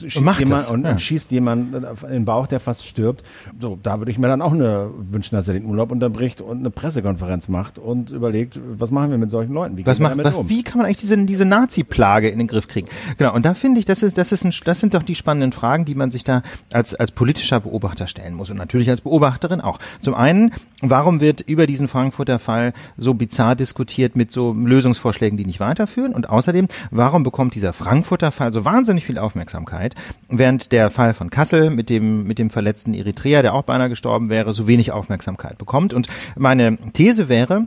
schießt, 0.00 0.16
und 0.16 0.38
jemand, 0.38 0.70
und, 0.70 0.84
ja. 0.84 0.92
und 0.92 1.00
schießt 1.00 1.30
jemand 1.32 1.74
in 1.74 2.10
den 2.10 2.24
Bauch, 2.24 2.46
der 2.46 2.60
fast 2.60 2.86
stirbt. 2.86 3.22
So, 3.58 3.78
da 3.82 3.98
würde 3.98 4.10
ich 4.10 4.18
mir 4.18 4.26
dann 4.26 4.40
auch 4.40 4.52
eine, 4.52 4.90
wünschen, 4.96 5.36
dass 5.36 5.48
er 5.48 5.54
den 5.54 5.66
Urlaub 5.66 5.92
unterbricht 5.92 6.40
und 6.40 6.60
eine 6.60 6.70
Pressekonferenz 6.70 7.48
macht 7.48 7.78
und 7.78 8.10
überlegt, 8.10 8.58
was 8.78 8.90
machen 8.90 9.10
wir 9.10 9.18
mit 9.18 9.30
solchen 9.30 9.52
Leuten? 9.52 9.76
Wie, 9.76 9.84
was 9.84 10.00
macht, 10.00 10.16
was, 10.16 10.36
um? 10.36 10.48
wie 10.48 10.62
kann 10.62 10.78
man 10.78 10.86
eigentlich 10.86 11.00
diese, 11.00 11.18
diese 11.18 11.44
Nazi-Plage 11.44 12.30
in 12.30 12.38
den 12.38 12.46
Griff 12.46 12.68
kriegen? 12.68 12.88
Genau, 13.18 13.34
und 13.34 13.44
da 13.44 13.52
finde 13.52 13.80
ich, 13.80 13.84
das 13.84 14.02
ist, 14.02 14.16
das 14.16 14.32
ist 14.32 14.44
ein, 14.44 14.52
das 14.64 14.80
sind 14.80 14.94
doch 14.94 15.02
die 15.02 15.14
spannenden 15.14 15.52
Fragen, 15.52 15.84
die 15.84 15.94
man 15.94 16.10
sich 16.10 16.24
da 16.24 16.42
als, 16.72 16.94
als 16.94 17.10
politischer 17.32 17.60
Beobachter 17.60 18.06
stellen 18.06 18.34
muss 18.34 18.50
und 18.50 18.58
natürlich 18.58 18.90
als 18.90 19.00
Beobachterin 19.00 19.62
auch. 19.62 19.78
Zum 20.00 20.14
einen, 20.14 20.52
warum 20.82 21.22
wird 21.22 21.40
über 21.40 21.66
diesen 21.66 21.88
Frankfurter 21.88 22.38
Fall 22.38 22.74
so 22.98 23.14
bizarr 23.14 23.56
diskutiert 23.56 24.16
mit 24.16 24.30
so 24.30 24.52
Lösungsvorschlägen, 24.52 25.38
die 25.38 25.46
nicht 25.46 25.58
weiterführen? 25.58 26.14
Und 26.14 26.28
außerdem, 26.28 26.68
warum 26.90 27.22
bekommt 27.22 27.54
dieser 27.54 27.72
Frankfurter 27.72 28.32
Fall 28.32 28.52
so 28.52 28.66
wahnsinnig 28.66 29.06
viel 29.06 29.16
Aufmerksamkeit, 29.16 29.94
während 30.28 30.72
der 30.72 30.90
Fall 30.90 31.14
von 31.14 31.30
Kassel 31.30 31.70
mit 31.70 31.88
dem, 31.88 32.24
mit 32.24 32.38
dem 32.38 32.50
verletzten 32.50 32.92
Eritreer, 32.92 33.40
der 33.40 33.54
auch 33.54 33.62
beinahe 33.62 33.88
gestorben 33.88 34.28
wäre, 34.28 34.52
so 34.52 34.66
wenig 34.66 34.92
Aufmerksamkeit 34.92 35.56
bekommt. 35.56 35.94
Und 35.94 36.08
meine 36.36 36.76
These 36.92 37.30
wäre, 37.30 37.66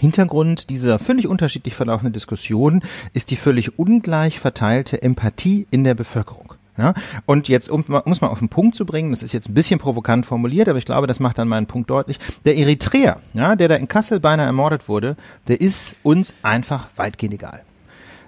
Hintergrund 0.00 0.70
dieser 0.70 0.98
völlig 0.98 1.28
unterschiedlich 1.28 1.74
verlaufenden 1.74 2.14
Diskussion 2.14 2.82
ist 3.12 3.30
die 3.30 3.36
völlig 3.36 3.78
ungleich 3.78 4.40
verteilte 4.40 5.02
Empathie 5.02 5.66
in 5.70 5.84
der 5.84 5.94
Bevölkerung. 5.94 6.55
Ja, 6.78 6.92
und 7.24 7.48
jetzt, 7.48 7.70
um 7.70 7.84
es 8.04 8.20
mal 8.20 8.28
auf 8.28 8.38
den 8.38 8.50
Punkt 8.50 8.74
zu 8.74 8.84
bringen, 8.84 9.10
das 9.10 9.22
ist 9.22 9.32
jetzt 9.32 9.48
ein 9.48 9.54
bisschen 9.54 9.78
provokant 9.78 10.26
formuliert, 10.26 10.68
aber 10.68 10.78
ich 10.78 10.84
glaube, 10.84 11.06
das 11.06 11.20
macht 11.20 11.38
dann 11.38 11.48
meinen 11.48 11.66
Punkt 11.66 11.88
deutlich. 11.88 12.18
Der 12.44 12.56
Eritreer, 12.56 13.20
ja, 13.32 13.56
der 13.56 13.68
da 13.68 13.76
in 13.76 13.88
Kassel 13.88 14.20
beinahe 14.20 14.46
ermordet 14.46 14.88
wurde, 14.88 15.16
der 15.48 15.60
ist 15.60 15.96
uns 16.02 16.34
einfach 16.42 16.88
weitgehend 16.96 17.34
egal. 17.34 17.62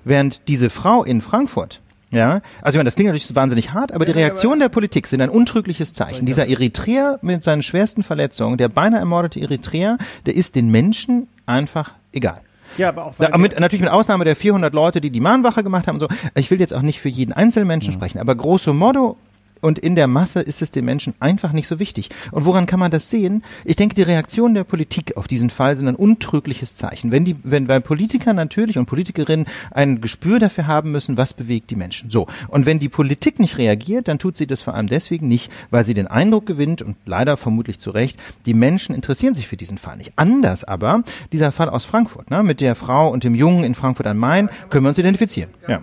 Während 0.05 0.49
diese 0.49 0.71
Frau 0.71 1.05
in 1.05 1.21
Frankfurt, 1.21 1.83
ja, 2.11 2.41
also 2.63 2.77
ich 2.77 2.79
meine, 2.79 2.85
das 2.85 2.95
klingt 2.95 3.09
natürlich 3.09 3.35
wahnsinnig 3.37 3.75
hart, 3.75 3.93
aber 3.93 4.07
die 4.07 4.13
Reaktionen 4.13 4.61
der 4.61 4.71
Politik 4.71 5.07
sind 5.07 5.21
ein 5.21 5.29
untrügliches 5.29 5.93
Zeichen. 5.93 6.25
Dieser 6.25 6.47
Eritreer 6.49 7.19
mit 7.21 7.45
seinen 7.45 7.63
schwersten 7.63 8.03
Verletzungen, 8.03 8.57
der 8.57 8.71
beinahe 8.71 9.01
ermordete 9.01 9.41
Eritreer, 9.41 9.99
der 10.25 10.35
ist 10.35 10.57
den 10.57 10.71
Menschen 10.71 11.29
einfach 11.45 11.93
egal. 12.13 12.41
Ja, 12.79 12.89
aber 12.89 13.07
auch 13.07 13.15
da, 13.19 13.37
mit, 13.37 13.59
natürlich 13.59 13.83
mit 13.83 13.91
Ausnahme 13.91 14.25
der 14.25 14.37
400 14.37 14.73
Leute, 14.73 15.01
die 15.01 15.11
die 15.11 15.21
Mahnwache 15.21 15.63
gemacht 15.63 15.87
haben 15.87 15.97
und 15.97 16.01
so. 16.01 16.09
Ich 16.35 16.51
will 16.51 16.61
jetzt 16.61 16.75
auch 16.75 16.83
nicht 16.83 17.01
für 17.01 17.09
jeden 17.09 17.33
Einzelmenschen 17.33 17.93
mhm. 17.93 17.99
sprechen, 17.99 18.19
aber 18.19 18.35
grosso 18.35 18.73
modo 18.73 19.17
und 19.61 19.79
in 19.79 19.95
der 19.95 20.07
Masse 20.07 20.41
ist 20.41 20.63
es 20.63 20.71
den 20.71 20.85
Menschen 20.85 21.15
einfach 21.21 21.53
nicht 21.53 21.67
so 21.67 21.79
wichtig. 21.79 22.11
Und 22.33 22.45
woran 22.45 22.67
kann 22.67 22.81
man 22.81 22.91
das 22.91 23.11
sehen? 23.11 23.43
Ich 23.65 23.77
denke, 23.77 23.95
die 23.95 24.03
Reaktionen 24.03 24.55
der 24.55 24.65
Politik 24.65 25.17
auf 25.17 25.29
diesen 25.29 25.51
Fall 25.51 25.77
sind 25.77 25.89
ein 25.89 25.95
untrügliches 25.95 26.75
Zeichen. 26.75 27.11
Wenn 27.11 27.25
die, 27.25 27.37
wenn, 27.43 27.69
weil 27.69 27.81
Politiker 27.81 28.33
natürlich 28.33 28.79
und 28.79 28.87
Politikerinnen 28.87 29.47
ein 29.71 30.01
Gespür 30.01 30.39
dafür 30.39 30.67
haben 30.67 30.91
müssen, 30.91 31.17
was 31.17 31.35
bewegt 31.35 31.71
die 31.71 31.77
Menschen. 31.77 32.11
So. 32.11 32.27
Und 32.49 32.67
wenn 32.67 32.79
die 32.79 32.89
Politik 32.89 33.39
nicht 33.39 33.59
reagiert, 33.59 34.09
dann 34.09 34.19
tut 34.19 34.37
sie 34.37 34.47
das 34.47 34.63
vor 34.63 34.75
allem 34.75 34.87
deswegen 34.87 35.29
nicht, 35.29 35.51
weil 35.71 35.85
sie 35.85 35.95
den 35.95 36.07
Eindruck 36.07 36.47
gewinnt 36.47 36.83
und 36.83 36.97
leider 37.07 37.37
vermutlich 37.37 37.79
zu 37.79 37.91
Recht, 37.91 38.19
die 38.47 38.55
Menschen 38.55 38.95
interessieren 38.95 39.35
sich 39.35 39.49
für 39.49 39.57
diesen 39.57 39.79
Fall 39.79 39.97
nicht. 39.97 40.13
Anders 40.17 40.65
aber, 40.65 41.03
dieser 41.33 41.53
Fall 41.53 41.69
aus 41.69 41.85
Frankfurt, 41.85 42.31
ne, 42.31 42.43
mit 42.43 42.61
der 42.61 42.75
Frau 42.75 43.11
und 43.11 43.25
dem 43.25 43.35
Jungen 43.35 43.65
in 43.65 43.75
Frankfurt 43.75 44.07
am 44.07 44.19
Main, 44.19 44.49
können 44.71 44.85
wir 44.85 44.89
uns 44.89 44.99
identifizieren. 44.99 45.51
Ja 45.67 45.83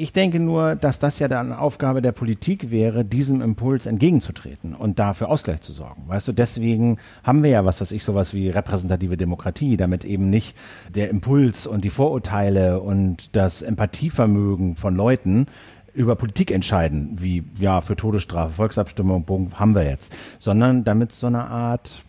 ich 0.00 0.12
denke 0.12 0.40
nur, 0.40 0.76
dass 0.76 0.98
das 0.98 1.18
ja 1.18 1.28
dann 1.28 1.52
Aufgabe 1.52 2.02
der 2.02 2.12
Politik 2.12 2.70
wäre, 2.70 3.04
diesem 3.04 3.40
Impuls 3.40 3.86
entgegenzutreten 3.86 4.74
und 4.74 4.98
dafür 4.98 5.28
Ausgleich 5.28 5.60
zu 5.60 5.72
sorgen. 5.72 6.04
Weißt 6.06 6.28
du, 6.28 6.32
deswegen 6.32 6.98
haben 7.22 7.42
wir 7.42 7.50
ja 7.50 7.64
was, 7.64 7.80
was 7.80 7.92
ich 7.92 8.04
sowas 8.04 8.34
wie 8.34 8.48
repräsentative 8.48 9.16
Demokratie, 9.16 9.76
damit 9.76 10.04
eben 10.04 10.30
nicht 10.30 10.56
der 10.94 11.10
Impuls 11.10 11.66
und 11.66 11.84
die 11.84 11.90
Vorurteile 11.90 12.80
und 12.80 13.36
das 13.36 13.62
Empathievermögen 13.62 14.76
von 14.76 14.94
Leuten 14.94 15.46
über 15.94 16.14
Politik 16.14 16.50
entscheiden, 16.50 17.16
wie 17.16 17.44
ja 17.58 17.80
für 17.80 17.96
Todesstrafe, 17.96 18.54
Volksabstimmung, 18.54 19.24
Punkt, 19.24 19.58
haben 19.58 19.74
wir 19.74 19.84
jetzt, 19.84 20.14
sondern 20.38 20.84
damit 20.84 21.12
so 21.12 21.26
eine 21.26 21.46
Art 21.46 22.02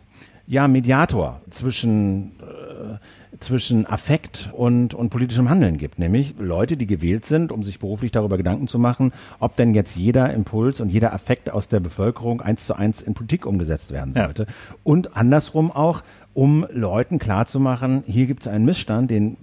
ja 0.45 0.67
Mediator 0.67 1.41
zwischen 1.49 2.39
äh, 2.39 2.97
zwischen 3.39 3.85
Affekt 3.85 4.49
und, 4.53 4.93
und 4.93 5.09
politischem 5.09 5.49
Handeln 5.49 5.77
gibt. 5.77 5.99
Nämlich 5.99 6.35
Leute, 6.39 6.77
die 6.77 6.87
gewählt 6.87 7.25
sind, 7.25 7.51
um 7.51 7.63
sich 7.63 7.79
beruflich 7.79 8.11
darüber 8.11 8.37
Gedanken 8.37 8.67
zu 8.67 8.79
machen, 8.79 9.13
ob 9.39 9.55
denn 9.55 9.73
jetzt 9.73 9.95
jeder 9.95 10.33
Impuls 10.33 10.81
und 10.81 10.89
jeder 10.89 11.13
Affekt 11.13 11.49
aus 11.49 11.67
der 11.67 11.79
Bevölkerung 11.79 12.41
eins 12.41 12.65
zu 12.65 12.75
eins 12.75 13.01
in 13.01 13.13
Politik 13.13 13.45
umgesetzt 13.45 13.91
werden 13.91 14.13
sollte. 14.13 14.43
Ja. 14.43 14.75
Und 14.83 15.15
andersrum 15.15 15.71
auch, 15.71 16.03
um 16.33 16.65
Leuten 16.71 17.19
klarzumachen, 17.19 18.03
hier 18.05 18.27
gibt 18.27 18.43
es 18.43 18.47
einen 18.47 18.63
Missstand, 18.63 19.09
den 19.09 19.37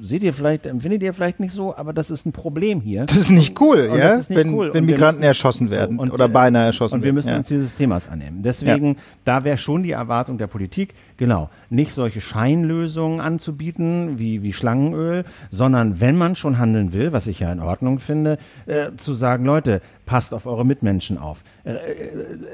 seht 0.00 0.22
ihr 0.22 0.34
vielleicht, 0.34 0.66
empfindet 0.66 1.02
ihr 1.02 1.14
vielleicht 1.14 1.40
nicht 1.40 1.52
so, 1.52 1.76
aber 1.76 1.92
das 1.92 2.10
ist 2.10 2.26
ein 2.26 2.32
Problem 2.32 2.80
hier. 2.80 3.06
Das 3.06 3.16
ist 3.16 3.30
nicht 3.30 3.60
cool, 3.60 3.88
und, 3.90 3.98
ja, 3.98 4.16
nicht 4.16 4.30
wenn, 4.30 4.54
cool. 4.54 4.74
wenn 4.74 4.84
Migranten 4.84 5.20
müssen, 5.20 5.28
erschossen 5.28 5.70
werden 5.70 5.96
so, 5.96 6.02
und, 6.02 6.10
oder 6.10 6.28
beinahe 6.28 6.66
erschossen 6.66 6.94
werden. 6.94 7.00
Und 7.00 7.04
wir 7.04 7.12
müssen 7.12 7.28
werden. 7.28 7.38
uns 7.38 7.48
dieses 7.48 7.74
Themas 7.74 8.08
annehmen. 8.08 8.42
Deswegen, 8.42 8.88
ja. 8.88 9.00
da 9.24 9.44
wäre 9.44 9.58
schon 9.58 9.82
die 9.82 9.92
Erwartung 9.92 10.38
der 10.38 10.46
Politik, 10.46 10.94
genau, 11.16 11.50
nicht 11.70 11.92
solche 11.92 12.20
Scheinlösungen 12.20 13.20
anzubieten 13.20 14.18
wie, 14.18 14.42
wie 14.42 14.52
Schlangenöl, 14.52 15.24
sondern 15.50 16.00
wenn 16.00 16.16
man 16.16 16.36
schon 16.36 16.58
handeln 16.58 16.92
will, 16.92 17.12
was 17.12 17.26
ich 17.26 17.40
ja 17.40 17.52
in 17.52 17.60
Ordnung 17.60 17.98
finde, 17.98 18.38
äh, 18.66 18.92
zu 18.96 19.14
sagen, 19.14 19.44
Leute, 19.44 19.80
passt 20.06 20.32
auf 20.32 20.46
eure 20.46 20.64
Mitmenschen 20.64 21.18
auf. 21.18 21.42
Äh, 21.64 21.72
äh, 21.72 21.78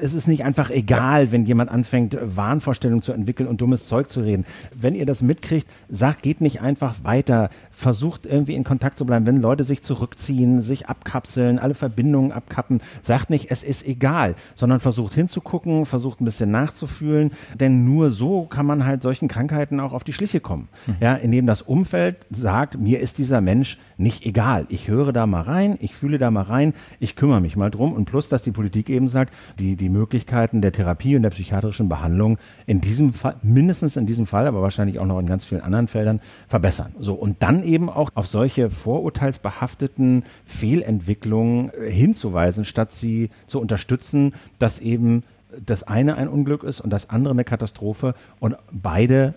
es 0.01 0.13
ist 0.13 0.27
nicht 0.27 0.43
einfach 0.43 0.69
egal, 0.69 1.31
wenn 1.31 1.45
jemand 1.45 1.71
anfängt, 1.71 2.17
Wahnvorstellungen 2.19 3.03
zu 3.03 3.13
entwickeln 3.13 3.47
und 3.47 3.61
dummes 3.61 3.87
Zeug 3.87 4.09
zu 4.09 4.21
reden. 4.21 4.45
Wenn 4.73 4.95
ihr 4.95 5.05
das 5.05 5.21
mitkriegt, 5.21 5.67
sagt, 5.87 6.23
geht 6.23 6.41
nicht 6.41 6.61
einfach 6.61 6.95
weiter, 7.03 7.49
versucht 7.83 8.25
irgendwie 8.25 8.55
in 8.55 8.63
Kontakt 8.63 8.97
zu 8.97 9.05
bleiben. 9.05 9.25
Wenn 9.25 9.41
Leute 9.41 9.63
sich 9.63 9.83
zurückziehen, 9.83 10.61
sich 10.61 10.87
abkapseln, 10.87 11.59
alle 11.59 11.75
Verbindungen 11.75 12.31
abkappen, 12.31 12.81
sagt 13.03 13.29
nicht, 13.29 13.51
es 13.51 13.63
ist 13.63 13.85
egal, 13.85 14.35
sondern 14.55 14.79
versucht 14.79 15.13
hinzugucken, 15.13 15.85
versucht 15.85 16.21
ein 16.21 16.25
bisschen 16.25 16.49
nachzufühlen, 16.49 17.31
denn 17.59 17.83
nur 17.85 18.09
so 18.09 18.45
kann 18.45 18.65
man 18.65 18.85
halt 18.85 19.03
solchen 19.03 19.27
Krankheiten 19.27 19.79
auch 19.79 19.93
auf 19.93 20.03
die 20.03 20.13
Schliche 20.13 20.39
kommen. 20.39 20.69
Mhm. 20.87 20.95
Ja, 21.01 21.13
indem 21.15 21.45
das 21.45 21.61
Umfeld 21.61 22.25
sagt, 22.31 22.79
mir 22.79 23.01
ist 23.01 23.17
dieser 23.17 23.41
Mensch 23.41 23.77
nicht 23.97 24.25
egal. 24.25 24.65
Ich 24.69 24.87
höre 24.87 25.13
da 25.13 25.25
mal 25.25 25.41
rein, 25.41 25.77
ich 25.79 25.95
fühle 25.95 26.17
da 26.17 26.31
mal 26.31 26.43
rein, 26.43 26.73
ich 26.99 27.15
kümmere 27.15 27.41
mich 27.41 27.55
mal 27.55 27.69
drum 27.69 27.93
und 27.93 28.05
plus, 28.05 28.29
dass 28.29 28.41
die 28.41 28.51
Politik 28.51 28.89
eben 28.89 29.09
sagt, 29.09 29.33
die, 29.59 29.75
die 29.75 29.89
Möglichkeiten 29.89 30.61
der 30.61 30.71
Therapie 30.71 31.15
und 31.15 31.23
der 31.23 31.29
psychiatrischen 31.29 31.89
Behandlung 31.89 32.37
in 32.65 32.81
diesem 32.81 33.13
Fall, 33.13 33.35
mindestens 33.41 33.95
in 33.95 34.05
diesem 34.05 34.25
Fall, 34.25 34.47
aber 34.47 34.61
wahrscheinlich 34.61 34.99
auch 34.99 35.05
noch 35.05 35.19
in 35.19 35.27
ganz 35.27 35.45
vielen 35.45 35.61
anderen 35.61 35.87
Feldern 35.87 36.21
verbessern. 36.47 36.93
So. 36.99 37.13
Und 37.13 37.43
dann 37.43 37.63
eben 37.63 37.89
auch 37.89 38.11
auf 38.15 38.27
solche 38.27 38.69
vorurteilsbehafteten 38.69 40.23
Fehlentwicklungen 40.45 41.71
hinzuweisen, 41.87 42.65
statt 42.65 42.91
sie 42.91 43.29
zu 43.47 43.59
unterstützen, 43.59 44.33
dass 44.59 44.79
eben 44.79 45.23
das 45.63 45.83
eine 45.83 46.15
ein 46.17 46.27
Unglück 46.27 46.63
ist 46.63 46.81
und 46.81 46.89
das 46.89 47.09
andere 47.09 47.33
eine 47.33 47.43
Katastrophe 47.43 48.15
und 48.39 48.55
beide 48.71 49.33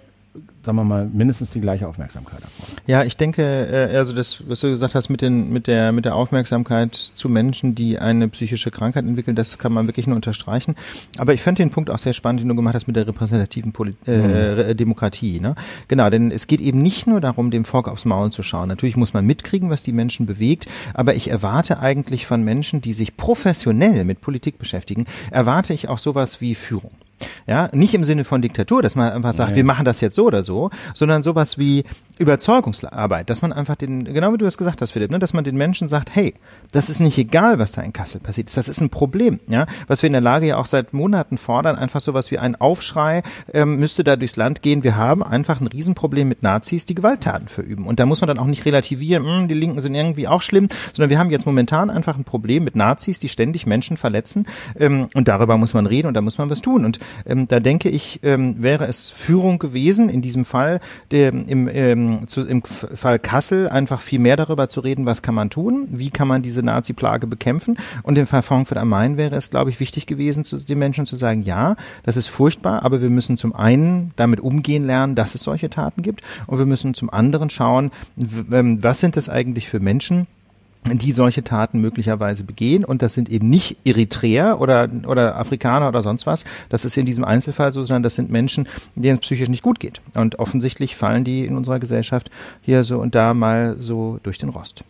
sagen 0.66 0.77
wir 0.77 0.85
mal, 0.85 1.07
mindestens 1.07 1.53
die 1.53 1.61
gleiche 1.61 1.87
Aufmerksamkeit 1.87 2.42
davon. 2.42 2.77
Ja, 2.87 3.05
ich 3.05 3.16
denke, 3.16 3.42
äh, 3.42 3.96
also 3.96 4.12
das, 4.12 4.42
was 4.49 4.61
du 4.61 4.68
gesagt 4.68 4.94
hast 4.94 5.09
mit, 5.09 5.22
den, 5.22 5.51
mit, 5.51 5.68
der, 5.68 5.92
mit 5.92 6.05
der 6.05 6.16
Aufmerksamkeit 6.16 6.94
zu 6.94 7.29
Menschen, 7.29 7.75
die 7.75 7.99
eine 7.99 8.29
psychische 8.29 8.70
Krankheit 8.70 9.05
entwickeln, 9.05 9.37
das 9.37 9.59
kann 9.59 9.72
man 9.72 9.87
wirklich 9.87 10.07
nur 10.07 10.16
unterstreichen. 10.16 10.75
Aber 11.18 11.33
ich 11.33 11.42
fand 11.42 11.59
den 11.59 11.70
Punkt 11.70 11.88
auch 11.88 11.99
sehr 11.99 12.12
spannend, 12.12 12.40
den 12.40 12.49
du 12.49 12.57
gemacht 12.57 12.75
hast 12.75 12.88
mit 12.88 12.96
der 12.96 13.07
repräsentativen 13.07 13.72
Poli 13.72 13.92
äh, 14.07 14.72
mhm. 14.72 14.77
Demokratie. 14.77 15.40
Ne? 15.40 15.55
Genau, 15.88 16.11
denn 16.11 16.33
es 16.33 16.49
geht 16.49 16.61
eben 16.61 16.83
nicht 16.83 17.07
nur 17.07 17.20
darum, 17.20 17.51
dem 17.51 17.64
Volk 17.64 17.88
aufs 17.88 18.05
Maul 18.05 18.33
zu 18.33 18.42
schauen. 18.42 18.68
Natürlich 18.68 18.96
muss 18.96 19.14
man 19.14 19.25
mitkriegen, 19.25 19.70
was 19.70 19.85
die 19.85 19.92
Menschen 19.92 20.27
bewegt, 20.27 20.66
aber 20.94 21.14
ich 21.14 21.31
erwarte 21.31 21.79
eigentlich 21.79 22.27
von 22.27 22.42
Menschen, 22.42 22.81
die 22.81 22.92
sich 22.92 23.16
professionell 23.16 24.05
mit 24.05 24.20
Politik 24.20 24.59
beschäftigen, 24.59 25.07
erwarte 25.31 25.72
ich 25.75 25.88
auch 25.88 25.99
sowas 25.99 26.40
wie 26.40 26.55
Führung. 26.55 26.90
Ja, 27.47 27.69
nicht 27.73 27.95
im 27.95 28.05
Sinne 28.05 28.25
von 28.25 28.43
Diktatur, 28.43 28.83
dass 28.83 28.95
man 28.95 29.13
einfach 29.13 29.33
sagt, 29.33 29.51
Nein. 29.51 29.57
wir 29.57 29.65
machen 29.65 29.85
das 29.85 30.01
jetzt 30.01 30.17
so 30.17 30.27
oder 30.27 30.43
so, 30.43 30.71
sondern 30.95 31.23
sowas 31.23 31.59
wie 31.59 31.85
Überzeugungsarbeit, 32.19 33.29
dass 33.29 33.43
man 33.43 33.53
einfach 33.53 33.77
den, 33.77 34.05
genau 34.05 34.33
wie 34.33 34.39
du 34.39 34.47
es 34.47 34.57
gesagt 34.57 34.81
hast, 34.81 34.93
Philipp, 34.93 35.11
ne, 35.11 35.19
dass 35.19 35.35
man 35.35 35.45
den 35.45 35.57
Menschen 35.57 35.87
sagt, 35.87 36.15
hey, 36.15 36.35
das 36.73 36.89
ist 36.89 37.01
nicht 37.01 37.19
egal, 37.19 37.59
was 37.59 37.73
da 37.73 37.83
in 37.83 37.93
Kassel 37.93 38.21
passiert 38.21 38.49
ist, 38.49 38.57
das 38.57 38.69
ist 38.69 38.81
ein 38.81 38.91
Problem, 38.91 39.41
ja, 39.49 39.67
was 39.87 40.03
wir 40.03 40.07
in 40.07 40.15
der 40.15 40.23
Lage 40.23 40.47
ja 40.47 40.57
auch 40.57 40.67
seit 40.67 40.95
Monaten 40.95 41.37
fordern, 41.37 41.77
einfach 41.77 42.01
sowas 42.01 42.31
wie 42.31 42.39
ein 42.39 42.57
Aufschrei 42.57 43.23
ähm, 43.53 43.77
müsste 43.77 44.03
da 44.03 44.17
durchs 44.17 44.37
Land 44.37 44.63
gehen. 44.63 44.83
Wir 44.83 44.97
haben 44.97 45.23
einfach 45.23 45.61
ein 45.61 45.67
Riesenproblem 45.67 46.27
mit 46.27 46.43
Nazis, 46.43 46.87
die 46.87 46.95
Gewalttaten 46.95 47.49
verüben. 47.49 47.87
Und 47.87 48.01
da 48.01 48.07
muss 48.07 48.23
man 48.23 48.29
dann 48.29 48.39
auch 48.39 48.47
nicht 48.47 48.65
relativieren, 48.65 49.23
mh, 49.23 49.39
hm, 49.41 49.49
die 49.49 49.55
Linken 49.55 49.81
sind 49.81 49.95
irgendwie 49.95 50.29
auch 50.29 50.43
schlimm, 50.43 50.69
sondern 50.95 51.11
wir 51.11 51.19
haben 51.19 51.31
jetzt 51.31 51.47
momentan 51.47 51.91
einfach 51.91 52.17
ein 52.17 52.25
Problem 52.25 52.65
mit 52.65 52.77
Nazis, 52.77 53.19
die 53.19 53.29
ständig 53.29 53.67
Menschen 53.67 53.97
verletzen. 53.97 54.47
Ähm, 54.79 55.09
und 55.15 55.29
darüber 55.29 55.59
muss 55.59 55.75
man 55.75 55.87
reden 55.87 56.09
und 56.09 56.15
da 56.15 56.23
muss 56.23 56.39
man 56.39 56.49
was 56.49 56.63
tun. 56.63 56.85
Und 56.87 56.99
ähm, 57.27 57.47
da 57.47 57.61
denke 57.61 57.91
ich, 57.91 58.21
ähm, 58.23 58.63
wäre 58.63 58.87
es 58.87 59.11
Führung 59.11 59.59
gewesen, 59.59 60.09
in 60.09 60.23
diesem 60.23 60.47
Fall, 60.47 60.81
der, 61.11 61.29
im, 61.29 61.69
ähm, 61.69 62.06
zu, 62.27 62.42
im 62.42 62.62
Fall 62.62 63.19
Kassel, 63.19 63.69
einfach 63.69 64.01
viel 64.01 64.19
mehr 64.19 64.37
darüber 64.37 64.69
zu 64.69 64.81
reden, 64.81 65.07
was 65.07 65.23
kann 65.23 65.35
man 65.35 65.51
tun, 65.51 65.88
wie 65.90 66.11
kann 66.11 66.29
man 66.29 66.42
diese 66.42 66.62
Nazi-Plage 66.62 67.27
bekämpfen. 67.27 67.79
Und 68.03 68.19
im 68.19 68.27
Fall 68.27 68.42
Frankfurt 68.42 68.79
am 68.79 68.88
Main 68.88 69.16
wäre 69.16 69.37
es, 69.37 69.51
glaube 69.51 69.71
ich, 69.71 69.81
wichtig 69.81 70.07
gewesen, 70.07 70.45
zu 70.45 70.57
den 70.57 70.79
Menschen 70.79 71.07
zu 71.07 71.16
sagen, 71.16 71.42
ja, 71.42 71.77
das 72.05 72.16
ist 72.16 72.29
furchtbar, 72.29 72.85
aber 72.85 73.03
wir 73.03 73.11
müssen 73.11 73.37
zum 73.37 73.55
einen 73.55 74.12
damit 74.16 74.40
umgehen 74.40 74.85
lernen, 74.85 75.14
dass 75.14 75.35
es 75.35 75.42
solche 75.42 75.71
Taten 75.71 76.03
gibt 76.03 76.23
und 76.47 76.59
wir 76.59 76.66
müssen 76.66 76.95
zum 76.95 77.11
anderen 77.11 77.51
schauen, 77.51 77.90
ähm, 78.51 78.83
was 78.83 79.01
sind 79.01 79.16
das 79.16 79.29
eigentlich 79.29 79.69
für 79.69 79.81
Menschen, 79.81 80.27
die 80.94 81.12
solche 81.12 81.44
Taten 81.44 81.81
möglicherweise 81.81 82.44
begehen. 82.44 82.85
Und 82.85 83.03
das 83.03 83.14
sind 83.14 83.29
eben 83.29 83.49
nicht 83.49 83.77
Eritreer 83.85 84.61
oder, 84.61 84.88
oder 85.07 85.38
Afrikaner 85.38 85.88
oder 85.88 86.03
sonst 86.03 86.27
was. 86.27 86.44
Das 86.68 86.85
ist 86.85 86.96
in 86.96 87.07
diesem 87.07 87.25
Einzelfall 87.25 87.72
so, 87.72 87.83
sondern 87.83 88.03
das 88.03 88.14
sind 88.14 88.31
Menschen, 88.31 88.68
denen 88.94 89.16
es 89.16 89.22
psychisch 89.22 89.49
nicht 89.49 89.62
gut 89.62 89.81
geht. 89.81 90.01
Und 90.14 90.38
offensichtlich 90.38 90.96
fallen 90.96 91.25
die 91.25 91.44
in 91.44 91.57
unserer 91.57 91.79
Gesellschaft 91.79 92.31
hier 92.62 92.85
so 92.85 92.99
und 92.99 93.14
da 93.14 93.35
mal 93.35 93.77
so 93.79 94.20
durch 94.22 94.38
den 94.38 94.49
Rost. 94.49 94.85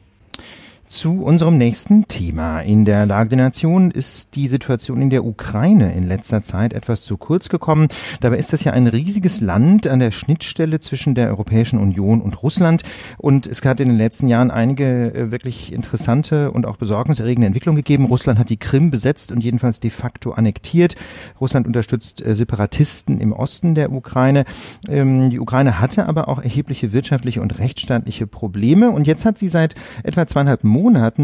Zu 0.88 1.25
unserem 1.25 1.59
nächsten 1.59 2.07
Thema. 2.07 2.61
In 2.61 2.85
der 2.85 3.07
Lage 3.07 3.31
der 3.31 3.38
Nation 3.38 3.90
ist 3.90 4.37
die 4.37 4.46
Situation 4.46 5.03
in 5.03 5.11
der 5.11 5.25
Ukraine 5.25 5.92
in 5.94 6.05
letzter 6.05 6.44
Zeit 6.44 6.72
etwas 6.72 7.03
zu 7.03 7.16
kurz 7.16 7.49
gekommen. 7.49 7.88
Dabei 8.20 8.37
ist 8.37 8.53
das 8.53 8.62
ja 8.62 8.72
ein 8.72 8.87
riesiges 8.87 9.40
Land 9.40 9.88
an 9.88 9.99
der 9.99 10.12
Schnittstelle 10.12 10.79
zwischen 10.79 11.16
der 11.16 11.27
Europäischen 11.27 11.81
Union 11.81 12.20
und 12.20 12.40
Russland. 12.40 12.85
Und 13.18 13.49
es 13.49 13.64
hat 13.64 13.81
in 13.81 13.88
den 13.88 13.99
letzten 13.99 14.29
Jahren 14.29 14.53
einige 14.53 15.12
äh, 15.12 15.33
wirklich 15.33 15.72
interessante 15.72 16.53
und 16.53 16.66
auch 16.66 16.77
besorgniserregende 16.77 17.49
Entwicklungen 17.49 17.77
gegeben. 17.77 18.05
Russland 18.05 18.38
hat 18.38 18.49
die 18.49 18.57
Krim 18.57 18.92
besetzt 18.92 19.33
und 19.33 19.42
jedenfalls 19.42 19.81
de 19.81 19.90
facto 19.90 20.33
annektiert. 20.33 20.94
Russland 21.40 21.66
unterstützt 21.66 22.25
äh, 22.25 22.37
Separatisten 22.37 23.20
im 23.20 23.33
Osten 23.33 23.75
der 23.75 23.90
Ukraine. 23.90 24.44
Ähm, 24.88 25.31
die 25.31 25.40
Ukraine 25.40 25.81
hatte 25.81 26.07
aber 26.07 26.29
auch 26.29 26.40
erhebliche 26.40 26.92
wirtschaftliche 26.92 27.42
und 27.42 27.59
rechtsstaatliche 27.59 28.29
Probleme. 28.29 28.90
Und 28.90 29.09
jetzt 29.09 29.25
hat 29.25 29.37
sie 29.37 29.49
seit 29.49 29.75
etwa 30.05 30.29
zweieinhalb 30.29 30.62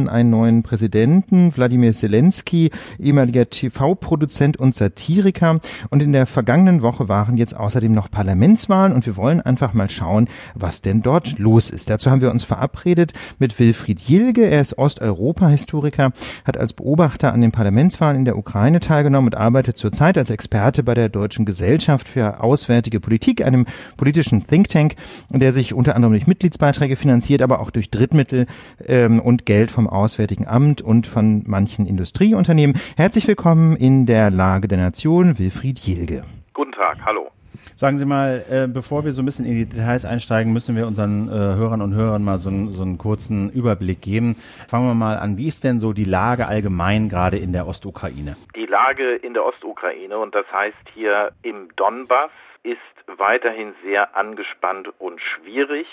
einen 0.08 0.30
neuen 0.30 0.62
Präsidenten, 0.62 1.54
Wladimir 1.54 1.92
Zelensky, 1.92 2.70
ehemaliger 2.98 3.50
TV-Produzent 3.50 4.56
und 4.56 4.74
Satiriker. 4.74 5.58
Und 5.90 6.02
in 6.02 6.12
der 6.12 6.26
vergangenen 6.26 6.80
Woche 6.80 7.08
waren 7.08 7.36
jetzt 7.36 7.54
außerdem 7.54 7.92
noch 7.92 8.10
Parlamentswahlen 8.10 8.92
und 8.92 9.04
wir 9.04 9.16
wollen 9.16 9.40
einfach 9.42 9.74
mal 9.74 9.90
schauen, 9.90 10.28
was 10.54 10.80
denn 10.80 11.02
dort 11.02 11.38
los 11.38 11.68
ist. 11.68 11.90
Dazu 11.90 12.10
haben 12.10 12.22
wir 12.22 12.30
uns 12.30 12.44
verabredet 12.44 13.12
mit 13.38 13.58
Wilfried 13.58 14.00
Jilge. 14.00 14.46
Er 14.46 14.60
ist 14.60 14.78
Osteuropa-Historiker, 14.78 16.12
hat 16.44 16.56
als 16.56 16.72
Beobachter 16.72 17.32
an 17.32 17.42
den 17.42 17.52
Parlamentswahlen 17.52 18.16
in 18.16 18.24
der 18.24 18.38
Ukraine 18.38 18.80
teilgenommen 18.80 19.28
und 19.28 19.36
arbeitet 19.36 19.76
zurzeit 19.76 20.16
als 20.16 20.30
Experte 20.30 20.82
bei 20.82 20.94
der 20.94 21.10
Deutschen 21.10 21.44
Gesellschaft 21.44 22.08
für 22.08 22.42
Auswärtige 22.42 23.00
Politik, 23.00 23.44
einem 23.44 23.66
politischen 23.98 24.46
Think 24.46 24.68
Tank, 24.68 24.94
der 25.30 25.52
sich 25.52 25.74
unter 25.74 25.94
anderem 25.94 26.14
durch 26.14 26.26
Mitgliedsbeiträge 26.26 26.96
finanziert, 26.96 27.42
aber 27.42 27.60
auch 27.60 27.70
durch 27.70 27.90
Drittmittel 27.90 28.46
ähm, 28.86 29.20
und 29.20 29.41
Geld 29.44 29.70
vom 29.70 29.88
Auswärtigen 29.88 30.46
Amt 30.46 30.82
und 30.82 31.06
von 31.06 31.42
manchen 31.46 31.86
Industrieunternehmen. 31.86 32.80
Herzlich 32.96 33.26
willkommen 33.28 33.76
in 33.76 34.06
der 34.06 34.30
Lage 34.30 34.68
der 34.68 34.78
Nation, 34.78 35.38
Wilfried 35.38 35.78
Jilge. 35.78 36.24
Guten 36.54 36.72
Tag, 36.72 36.98
hallo. 37.04 37.30
Sagen 37.76 37.98
Sie 37.98 38.06
mal, 38.06 38.44
äh, 38.50 38.66
bevor 38.66 39.04
wir 39.04 39.12
so 39.12 39.22
ein 39.22 39.24
bisschen 39.24 39.44
in 39.44 39.54
die 39.54 39.66
Details 39.66 40.04
einsteigen, 40.04 40.52
müssen 40.52 40.76
wir 40.76 40.86
unseren 40.86 41.28
äh, 41.28 41.32
Hörern 41.32 41.82
und 41.82 41.94
Hörern 41.94 42.24
mal 42.24 42.38
so, 42.38 42.48
ein, 42.48 42.72
so 42.72 42.82
einen 42.82 42.98
kurzen 42.98 43.50
Überblick 43.50 44.00
geben. 44.00 44.36
Fangen 44.68 44.86
wir 44.88 44.94
mal 44.94 45.18
an. 45.18 45.36
Wie 45.36 45.48
ist 45.48 45.64
denn 45.64 45.78
so 45.78 45.92
die 45.92 46.04
Lage 46.04 46.46
allgemein 46.46 47.08
gerade 47.08 47.36
in 47.36 47.52
der 47.52 47.66
Ostukraine? 47.66 48.36
Die 48.56 48.66
Lage 48.66 49.16
in 49.16 49.34
der 49.34 49.44
Ostukraine 49.44 50.18
und 50.18 50.34
das 50.34 50.46
heißt 50.52 50.76
hier 50.94 51.32
im 51.42 51.68
Donbass 51.76 52.30
ist 52.62 52.78
weiterhin 53.18 53.74
sehr 53.82 54.16
angespannt 54.16 54.88
und 54.98 55.20
schwierig. 55.20 55.86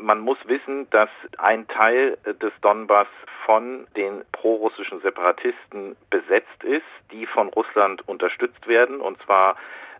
Man 0.00 0.20
muss 0.20 0.38
wissen, 0.46 0.88
dass 0.90 1.10
ein 1.38 1.66
Teil 1.68 2.16
des 2.24 2.52
Donbass 2.62 3.08
von 3.44 3.86
den 3.96 4.22
prorussischen 4.32 5.00
Separatisten 5.00 5.96
besetzt 6.10 6.62
ist, 6.62 6.86
die 7.10 7.26
von 7.26 7.48
Russland 7.48 8.06
unterstützt 8.08 8.68
werden, 8.68 9.00
und 9.00 9.20
zwar 9.22 9.56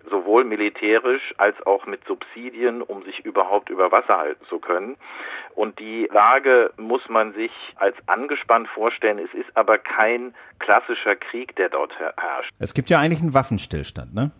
sowohl 0.08 0.44
militärisch 0.44 1.34
als 1.38 1.60
auch 1.66 1.86
mit 1.86 2.04
Subsidien, 2.06 2.82
um 2.82 3.02
sich 3.02 3.24
überhaupt 3.24 3.70
über 3.70 3.90
Wasser 3.92 4.18
halten 4.18 4.44
zu 4.46 4.58
können. 4.58 4.96
Und 5.54 5.78
die 5.78 6.08
Lage 6.12 6.72
muss 6.76 7.08
man 7.08 7.32
sich 7.34 7.50
als 7.76 7.96
angespannt 8.06 8.68
vorstellen. 8.68 9.18
Es 9.18 9.32
ist 9.34 9.54
aber 9.56 9.78
kein 9.78 10.34
klassischer 10.58 11.16
Krieg, 11.16 11.56
der 11.56 11.68
dort 11.68 11.98
herrscht. 11.98 12.50
Es 12.58 12.74
gibt 12.74 12.90
ja 12.90 13.00
eigentlich 13.00 13.20
einen 13.20 13.34
Waffenstillstand, 13.34 14.14
ne? 14.14 14.30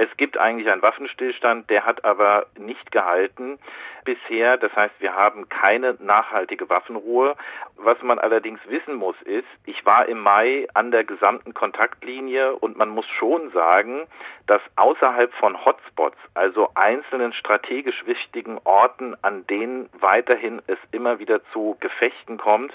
Es 0.00 0.16
gibt 0.16 0.38
eigentlich 0.38 0.72
einen 0.72 0.80
Waffenstillstand, 0.80 1.68
der 1.68 1.84
hat 1.84 2.06
aber 2.06 2.46
nicht 2.56 2.90
gehalten 2.90 3.58
bisher. 4.06 4.56
Das 4.56 4.74
heißt, 4.74 4.94
wir 4.98 5.14
haben 5.14 5.50
keine 5.50 5.94
nachhaltige 5.98 6.70
Waffenruhe. 6.70 7.36
Was 7.76 8.00
man 8.00 8.18
allerdings 8.18 8.60
wissen 8.66 8.94
muss, 8.94 9.20
ist, 9.26 9.46
ich 9.66 9.84
war 9.84 10.06
im 10.06 10.20
Mai 10.20 10.66
an 10.72 10.90
der 10.90 11.04
gesamten 11.04 11.52
Kontaktlinie 11.52 12.56
und 12.56 12.78
man 12.78 12.88
muss 12.88 13.06
schon 13.08 13.50
sagen, 13.50 14.06
dass 14.46 14.62
außerhalb 14.76 15.34
von 15.34 15.66
Hotspots, 15.66 16.16
also 16.32 16.70
einzelnen 16.76 17.34
strategisch 17.34 18.06
wichtigen 18.06 18.58
Orten, 18.64 19.14
an 19.20 19.46
denen 19.48 19.90
weiterhin 20.00 20.62
es 20.66 20.78
immer 20.92 21.18
wieder 21.18 21.44
zu 21.52 21.76
Gefechten 21.80 22.38
kommt, 22.38 22.72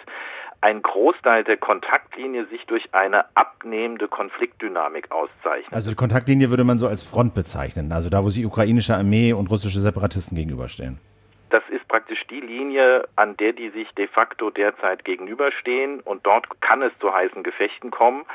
ein 0.62 0.82
Großteil 0.82 1.44
der 1.44 1.58
Kontaktlinie 1.58 2.46
sich 2.48 2.66
durch 2.66 2.94
eine 2.94 3.26
abnehmende 3.36 4.08
Konfliktdynamik 4.08 5.12
auszeichnet. 5.12 5.72
Also 5.72 5.92
die 5.92 5.96
Kontaktlinie 5.96 6.50
würde 6.50 6.64
man 6.64 6.80
so 6.80 6.88
als 6.88 7.04
Front 7.04 7.34
bezeichnen, 7.34 7.92
also 7.92 8.10
da, 8.10 8.24
wo 8.24 8.30
sich 8.30 8.46
ukrainische 8.46 8.96
Armee 8.96 9.34
und 9.34 9.50
russische 9.50 9.80
Separatisten 9.80 10.36
gegenüberstehen. 10.36 11.00
Das 11.50 11.64
ist 11.70 11.85
praktisch 11.96 12.28
die 12.28 12.42
Linie, 12.42 13.08
an 13.16 13.38
der 13.38 13.54
die 13.54 13.70
sich 13.70 13.90
de 13.96 14.08
facto 14.08 14.50
derzeit 14.50 15.06
gegenüberstehen 15.06 16.02
und 16.02 16.26
dort 16.26 16.60
kann 16.60 16.82
es 16.82 16.92
zu 17.00 17.14
heißen 17.14 17.42
Gefechten 17.42 17.90
kommen. 17.90 18.26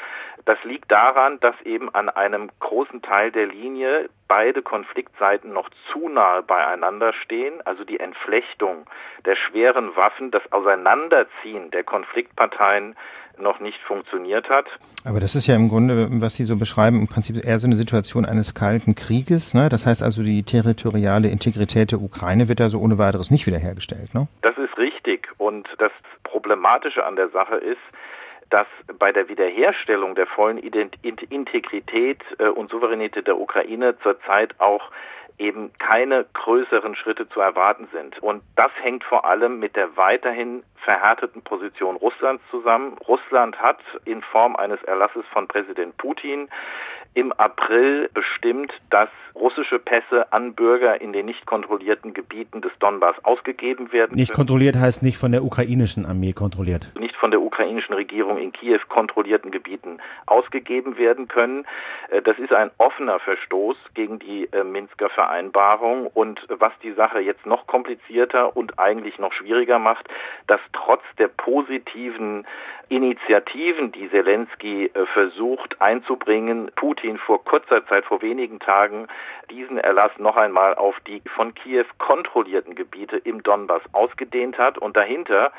Das 0.47 0.57
liegt 0.65 0.91
daran, 0.91 1.39
dass 1.41 1.55
eben 1.67 1.95
an 1.95 2.09
einem 2.09 2.49
großen 2.61 3.03
Teil 3.03 3.31
der 3.31 3.49
Linie 3.49 4.09
beide 4.29 4.63
Konfliktseiten 4.63 5.53
noch 5.53 5.69
zu 5.93 6.09
nahe 6.09 6.43
beieinander 6.43 7.13
stehen, 7.13 7.61
also 7.67 7.85
die 7.85 8.01
Entflechtung 8.01 8.87
der 9.27 9.37
schweren 9.37 9.95
Waffen, 9.95 10.31
das 10.31 10.51
Auseinanderziehen 10.53 11.71
der 11.71 11.85
Konfliktparteien 11.85 12.97
noch 13.41 13.61
nicht 13.61 13.79
funktioniert 13.83 14.49
hat. 14.49 14.67
Aber 15.05 15.21
das 15.21 15.35
ist 15.35 15.47
ja 15.47 15.57
im 15.57 15.69
Grunde, 15.69 16.09
was 16.11 16.35
Sie 16.35 16.45
so 16.45 16.57
beschreiben, 16.57 16.99
im 16.99 17.09
Prinzip 17.09 17.45
eher 17.45 17.59
so 17.59 17.67
eine 17.67 17.77
Situation 17.77 18.25
eines 18.25 18.55
kalten 18.55 18.95
Krieges. 18.95 19.55
Ne? 19.55 19.69
Das 19.69 19.87
heißt 19.87 20.03
also, 20.03 20.23
die 20.23 20.43
territoriale 20.43 21.29
Integrität 21.29 21.93
der 21.93 22.01
Ukraine 22.01 22.49
wird 22.49 22.61
da 22.61 22.69
so 22.69 22.81
ohne 22.81 22.99
weiteres 22.99 23.31
nicht 23.31 23.47
wiederhergestellt. 23.47 24.15
Ne? 24.15 24.29
Das 24.43 24.57
ist 24.59 24.77
richtig. 24.79 25.29
Und 25.39 25.69
das 25.79 25.93
Problematische 26.25 27.05
an 27.05 27.17
der 27.17 27.29
Sache 27.31 27.57
ist, 27.57 27.81
dass 28.51 28.67
bei 28.99 29.13
der 29.13 29.29
Wiederherstellung 29.29 30.15
der 30.15 30.27
vollen 30.27 30.59
Integrität 30.59 32.23
äh, 32.39 32.49
und 32.49 32.71
Souveränität 32.71 33.27
der 33.27 33.39
Ukraine 33.39 33.97
zurzeit 34.03 34.59
auch 34.59 34.91
eben 35.39 35.73
keine 35.79 36.27
größeren 36.35 36.95
Schritte 36.95 37.29
zu 37.29 37.41
erwarten 37.41 37.89
sind. 37.93 38.19
Und 38.23 38.43
das 38.57 38.71
hängt 38.83 39.05
vor 39.05 39.25
allem 39.25 39.59
mit 39.59 39.75
der 39.75 39.97
weiterhin 39.97 40.63
verhärteten 40.85 41.43
Position 41.43 41.97
Russlands 41.97 42.43
zusammen. 42.51 42.97
Russland 43.07 43.61
hat 43.61 43.79
in 44.05 44.23
Form 44.23 44.57
eines 44.57 44.83
Erlasses 44.85 45.25
von 45.33 45.49
Präsident 45.49 45.97
Putin 45.97 46.49
im 47.15 47.33
April 47.33 48.09
bestimmt, 48.15 48.73
dass 48.91 49.09
russische 49.35 49.79
Pässe 49.79 50.33
an 50.33 50.55
Bürger 50.55 51.01
in 51.01 51.13
den 51.13 51.27
nicht 51.27 51.45
kontrollierten 51.45 52.15
Gebieten 52.15 52.61
des 52.61 52.71
Donbass 52.79 53.17
ausgegeben 53.25 53.93
werden. 53.93 54.15
Nicht 54.17 54.33
kontrolliert 54.33 54.77
heißt 54.77 55.03
nicht 55.03 55.19
von 55.19 55.33
der 55.33 55.43
ukrainischen 55.43 56.07
Armee 56.07 56.33
kontrolliert. 56.33 56.91
Nicht 56.99 57.17
von 57.17 57.33
der 57.33 57.41
ukrainischen 57.41 57.95
Regierung 57.95 58.39
in 58.39 58.53
Kiew 58.53 58.79
kontrollierten 58.89 59.51
Gebieten 59.51 59.99
ausgegeben 60.27 60.99
werden 60.99 61.27
können. 61.27 61.67
Äh, 62.11 62.23
das 62.23 62.39
ist 62.39 62.53
ein 62.53 62.71
offener 62.79 63.19
Verstoß 63.19 63.77
gegen 63.95 64.19
die 64.21 64.45
äh, 64.53 64.63
Minsker 64.63 65.11
Vereinbarung 65.11 66.07
und 66.07 66.47
was 66.49 66.73
die 66.83 66.93
Sache 66.93 67.21
jetzt 67.21 67.45
noch 67.45 67.67
komplizierter 67.67 68.57
und 68.57 68.79
eigentlich 68.79 69.19
noch 69.19 69.33
schwieriger 69.33 69.79
macht, 69.79 70.09
das 70.47 70.61
trotz 70.73 71.03
der 71.19 71.29
positiven 71.29 72.47
Initiativen, 72.89 73.93
die 73.93 74.11
Zelensky 74.11 74.87
äh, 74.87 75.07
versucht 75.07 75.81
einzubringen, 75.81 76.71
Putin 76.75 77.19
vor 77.19 77.45
kurzer 77.45 77.87
Zeit, 77.87 78.05
vor 78.05 78.21
wenigen 78.21 78.59
Tagen, 78.59 79.07
diesen 79.51 79.79
Erlass 79.79 80.11
noch 80.19 80.37
einmal 80.37 80.75
auf 80.75 80.99
die 81.07 81.23
von 81.37 81.55
Kiew 81.55 81.85
kontrollierten 81.99 82.75
Gebiete 82.75 83.17
im 83.19 83.43
Donbass 83.43 83.83
ausgedehnt 83.93 84.59
hat. 84.59 84.79
Und 84.79 84.97
dahinter 84.97 85.53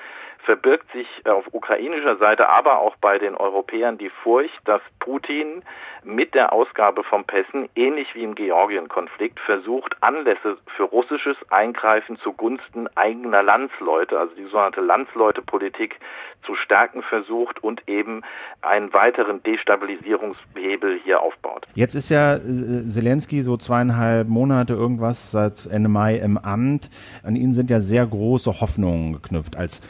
verbirgt 0.43 0.91
sich 0.91 1.07
auf 1.25 1.45
ukrainischer 1.51 2.17
Seite, 2.17 2.49
aber 2.49 2.79
auch 2.79 2.95
bei 2.97 3.19
den 3.19 3.35
Europäern 3.35 3.97
die 3.97 4.09
Furcht, 4.09 4.59
dass 4.65 4.81
Putin 4.99 5.63
mit 6.03 6.33
der 6.33 6.51
Ausgabe 6.51 7.03
von 7.03 7.25
Pässen, 7.25 7.69
ähnlich 7.75 8.15
wie 8.15 8.23
im 8.23 8.35
Georgien-Konflikt, 8.35 9.39
versucht, 9.39 9.95
Anlässe 10.01 10.57
für 10.75 10.83
russisches 10.83 11.37
Eingreifen 11.49 12.17
zugunsten 12.17 12.87
eigener 12.95 13.43
Landsleute, 13.43 14.17
also 14.17 14.33
die 14.35 14.45
sogenannte 14.45 14.81
Landsleute-Politik 14.81 15.99
zu 16.43 16.55
stärken 16.55 17.03
versucht 17.03 17.63
und 17.63 17.87
eben 17.87 18.21
einen 18.61 18.93
weiteren 18.93 19.43
Destabilisierungshebel 19.43 20.99
hier 21.03 21.21
aufbaut. 21.21 21.67
Jetzt 21.75 21.93
ist 21.93 22.09
ja 22.09 22.35
äh, 22.35 22.87
Zelensky 22.87 23.43
so 23.43 23.57
zweieinhalb 23.57 24.27
Monate 24.27 24.73
irgendwas 24.73 25.31
seit 25.31 25.67
Ende 25.67 25.89
Mai 25.89 26.15
im 26.15 26.37
Amt. 26.37 26.89
An 27.23 27.35
ihn 27.35 27.53
sind 27.53 27.69
ja 27.69 27.79
sehr 27.79 28.05
große 28.05 28.59
Hoffnungen 28.59 29.13
geknüpft 29.13 29.55
als 29.55 29.81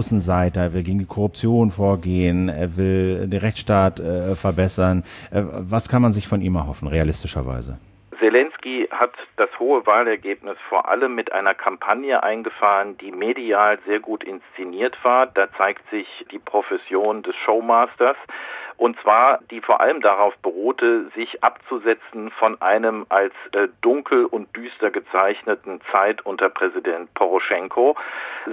Außenseiter. 0.00 0.62
Er 0.62 0.72
will 0.72 0.82
gegen 0.82 0.98
die 0.98 1.04
Korruption 1.04 1.70
vorgehen, 1.70 2.48
er 2.48 2.78
will 2.78 3.28
den 3.28 3.38
Rechtsstaat 3.38 4.00
äh, 4.00 4.34
verbessern. 4.34 5.04
Äh, 5.30 5.42
was 5.44 5.90
kann 5.90 6.00
man 6.00 6.14
sich 6.14 6.26
von 6.26 6.40
ihm 6.40 6.56
erhoffen, 6.56 6.88
realistischerweise? 6.88 7.78
Zelensky 8.18 8.88
hat 8.90 9.12
das 9.36 9.50
hohe 9.58 9.86
Wahlergebnis 9.86 10.56
vor 10.70 10.88
allem 10.88 11.14
mit 11.14 11.32
einer 11.32 11.54
Kampagne 11.54 12.22
eingefahren, 12.22 12.96
die 12.98 13.12
medial 13.12 13.78
sehr 13.86 14.00
gut 14.00 14.24
inszeniert 14.24 14.96
war. 15.02 15.26
Da 15.26 15.52
zeigt 15.58 15.88
sich 15.90 16.06
die 16.32 16.38
Profession 16.38 17.22
des 17.22 17.36
Showmasters 17.36 18.16
und 18.80 18.98
zwar 19.00 19.40
die 19.50 19.60
vor 19.60 19.82
allem 19.82 20.00
darauf 20.00 20.34
beruhte, 20.38 21.10
sich 21.14 21.44
abzusetzen 21.44 22.30
von 22.30 22.62
einem 22.62 23.04
als 23.10 23.34
äh, 23.52 23.68
dunkel 23.82 24.24
und 24.24 24.56
düster 24.56 24.90
gezeichneten 24.90 25.82
Zeit 25.92 26.24
unter 26.24 26.48
Präsident 26.48 27.12
Poroschenko. 27.12 27.94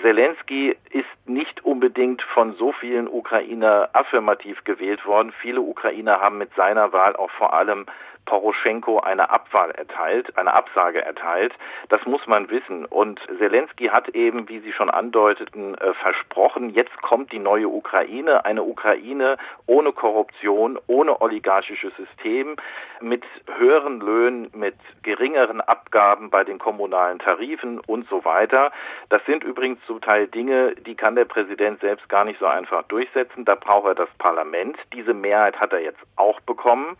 Zelensky 0.02 0.76
ist 0.90 1.08
nicht 1.28 1.64
unbedingt 1.64 2.22
von 2.22 2.56
so 2.56 2.74
vielen 2.74 3.08
Ukrainer 3.08 3.88
affirmativ 3.94 4.66
gewählt 4.66 5.06
worden. 5.06 5.32
Viele 5.32 5.62
Ukrainer 5.62 6.20
haben 6.20 6.40
mit 6.40 6.54
seiner 6.56 6.92
Wahl 6.92 7.16
auch 7.16 7.32
vor 7.32 7.54
allem 7.54 7.86
Poroschenko 8.28 9.00
eine 9.00 9.32
Abwahl 9.32 9.72
erteilt, 9.72 10.38
eine 10.38 10.54
Absage 10.54 11.02
erteilt. 11.02 11.54
Das 11.90 12.06
muss 12.06 12.28
man 12.28 12.50
wissen. 12.52 12.86
Und 12.86 13.20
Zelensky 13.40 13.86
hat 13.86 14.10
eben, 14.10 14.48
wie 14.50 14.60
Sie 14.60 14.74
schon 14.74 14.92
andeuteten, 14.92 15.74
äh, 15.76 15.94
versprochen, 15.96 16.70
jetzt 16.70 17.02
kommt 17.02 17.32
die 17.32 17.40
neue 17.40 17.70
Ukraine, 17.70 18.46
eine 18.46 18.64
Ukraine 18.64 19.38
ohne 19.66 19.94
Korruption, 19.94 20.78
ohne 20.86 21.20
oligarchisches 21.22 21.94
System, 21.96 22.58
mit 23.02 23.24
höheren 23.58 24.00
Löhnen, 24.00 24.50
mit 24.54 24.76
geringeren 25.04 25.62
Abgaben 25.62 26.30
bei 26.30 26.44
den 26.44 26.60
kommunalen 26.60 27.20
Tarifen 27.20 27.80
und 27.80 28.08
so 28.10 28.26
weiter. 28.26 28.72
Das 29.10 29.24
sind 29.26 29.44
übrigens 29.44 29.80
zum 29.86 30.02
Teil 30.02 30.28
Dinge, 30.28 30.76
die 30.76 30.96
kann 30.96 31.16
der 31.16 31.26
Präsident 31.26 31.80
selbst 31.80 32.10
gar 32.10 32.26
nicht 32.26 32.40
so 32.40 32.46
einfach 32.46 32.84
durchsetzen. 32.84 33.46
Da 33.46 33.56
braucht 33.56 33.88
er 33.88 33.96
das 33.96 34.10
Parlament. 34.18 34.78
Diese 34.94 35.14
Mehrheit 35.14 35.60
hat 35.60 35.72
er 35.72 35.80
jetzt 35.80 36.02
auch 36.18 36.40
bekommen. 36.42 36.98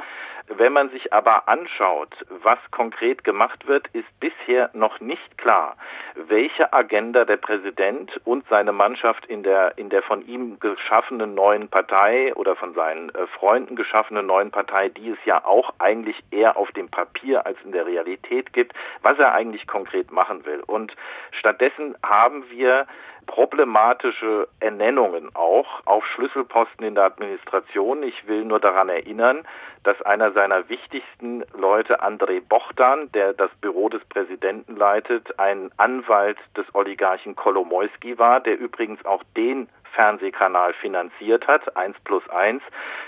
Wenn 0.48 0.72
man 0.72 0.90
sich 0.90 1.12
aber 1.18 1.48
anschaut, 1.48 2.14
was 2.44 2.60
konkret 2.70 3.24
gemacht 3.24 3.68
wird, 3.68 3.88
ist 3.94 4.08
bisher 4.20 4.70
noch 4.74 5.00
nicht 5.00 5.36
klar, 5.40 5.76
welche 6.14 6.72
Agenda 6.72 7.26
der 7.26 7.38
Präsident 7.38 8.22
und 8.24 8.46
seine 8.50 8.72
Mannschaft 8.72 9.26
in 9.26 9.42
der, 9.42 9.76
in 9.80 9.90
der 9.90 10.04
von 10.04 10.24
ihm 10.28 10.60
geschaffenen 10.60 11.34
neuen 11.34 11.70
Partei 11.70 12.36
oder 12.36 12.56
von 12.56 12.76
seinen 12.76 13.10
äh, 13.10 13.26
Freunden 13.26 13.76
geschaffenen 13.76 14.28
neuen 14.28 14.52
Partei, 14.52 14.90
die 14.90 15.10
es 15.10 15.18
ja 15.26 15.44
auch 15.44 15.74
eigentlich 15.80 16.24
eher 16.30 16.56
auf 16.56 16.72
dem 16.74 16.88
Papier 16.88 17.48
als 17.48 17.58
in 17.66 17.72
der 17.72 17.88
Realität 17.88 18.54
gibt, 18.54 18.74
was 19.02 19.18
er 19.18 19.34
eigentlich 19.34 19.66
konkret 19.66 20.12
machen 20.12 20.46
will. 20.46 20.62
Und 20.68 20.96
stattdessen 21.32 21.96
haben 22.04 22.48
wir 22.52 22.86
problematische 23.28 24.48
Ernennungen 24.60 25.30
auch 25.36 25.86
auf 25.86 26.06
Schlüsselposten 26.08 26.86
in 26.86 26.96
der 26.96 27.04
Administration. 27.04 28.02
Ich 28.02 28.28
will 28.28 28.44
nur 28.46 28.60
daran 28.60 28.90
erinnern, 28.90 29.46
dass 29.84 30.02
einer 30.02 30.32
seiner 30.32 30.68
wichtigsten 30.70 31.44
Leute, 31.56 32.02
Andrei 32.02 32.40
Bochdan, 32.40 33.12
der 33.12 33.34
das 33.34 33.52
Büro 33.62 33.90
des 33.90 34.04
Präsidenten 34.06 34.76
leitet, 34.76 35.38
ein 35.40 35.72
Anwalt 35.78 36.38
des 36.56 36.66
Oligarchen 36.74 37.36
Kolomoisky 37.36 38.18
war, 38.18 38.40
der 38.40 38.58
übrigens 38.58 39.06
auch 39.06 39.24
den 39.36 39.70
Fernsehkanal 39.94 40.74
finanziert 40.74 41.48
hat, 41.48 41.76
1 41.76 41.98
plus 42.04 42.28
1, 42.30 42.62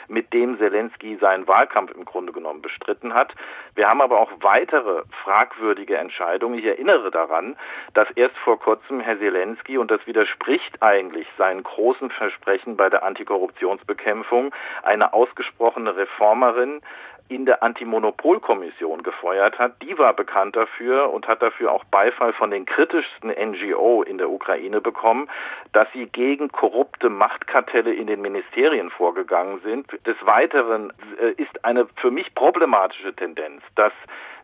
mit 0.08 0.34
dem 0.34 0.58
Zelensky 0.58 1.18
seinen 1.20 1.48
Wahlkampf 1.48 1.92
im 1.92 2.06
Grunde 2.06 2.34
genommen 2.34 2.62
bestritten 2.62 3.14
hat. 3.14 3.34
Wir 3.76 3.90
haben 3.90 4.02
aber 4.02 4.20
auch 4.20 4.32
weitere 4.42 5.04
fragwürdige 5.24 5.98
Entscheidungen. 5.98 6.58
Ich 6.58 6.66
erinnere 6.66 7.12
daran, 7.12 7.56
dass 7.94 8.10
erst 8.12 8.38
vor 8.38 8.60
kurzem 8.60 9.00
Herr 9.00 9.20
Zelensky, 9.20 9.78
und 9.78 9.92
das 9.92 10.06
widerspricht 10.08 10.82
eigentlich 10.82 11.28
seinen 11.38 11.64
großen 11.64 12.10
Versprechen 12.10 12.78
bei 12.78 12.90
der 12.90 13.04
Antikorruptionsbekämpfung, 13.04 14.54
eine 14.84 15.14
ausgesprochene 15.14 15.96
Reformerin 15.96 16.82
in 17.30 17.46
der 17.46 17.62
Antimonopolkommission 17.64 19.04
gefeuert 19.04 19.60
hat, 19.60 19.82
die 19.84 19.98
war 19.98 20.14
bekannt 20.14 20.56
dafür 20.56 21.14
und 21.14 21.28
hat 21.28 21.42
dafür 21.42 21.72
auch 21.72 21.84
Beifall 21.86 22.34
von 22.34 22.50
den 22.50 22.66
kritischsten 22.66 23.30
NGO 23.30 24.02
in 24.04 24.18
der 24.18 24.30
Ukraine 24.30 24.82
bekommen, 24.82 25.30
dass 25.72 25.88
sie 25.94 26.08
gegen 26.08 26.52
korrupte 26.52 27.10
Machtkartelle 27.10 27.94
in 27.94 28.08
den 28.08 28.22
Ministerien 28.22 28.90
vorgegangen 28.90 29.62
sind. 29.64 29.88
Des 30.08 30.18
Weiteren 30.26 30.92
äh, 31.22 31.32
ist 31.42 31.64
eine 31.64 31.88
für 31.98 32.10
mich 32.12 32.34
problematische 32.34 33.14
Tendenz, 33.16 33.62
dass 33.76 33.94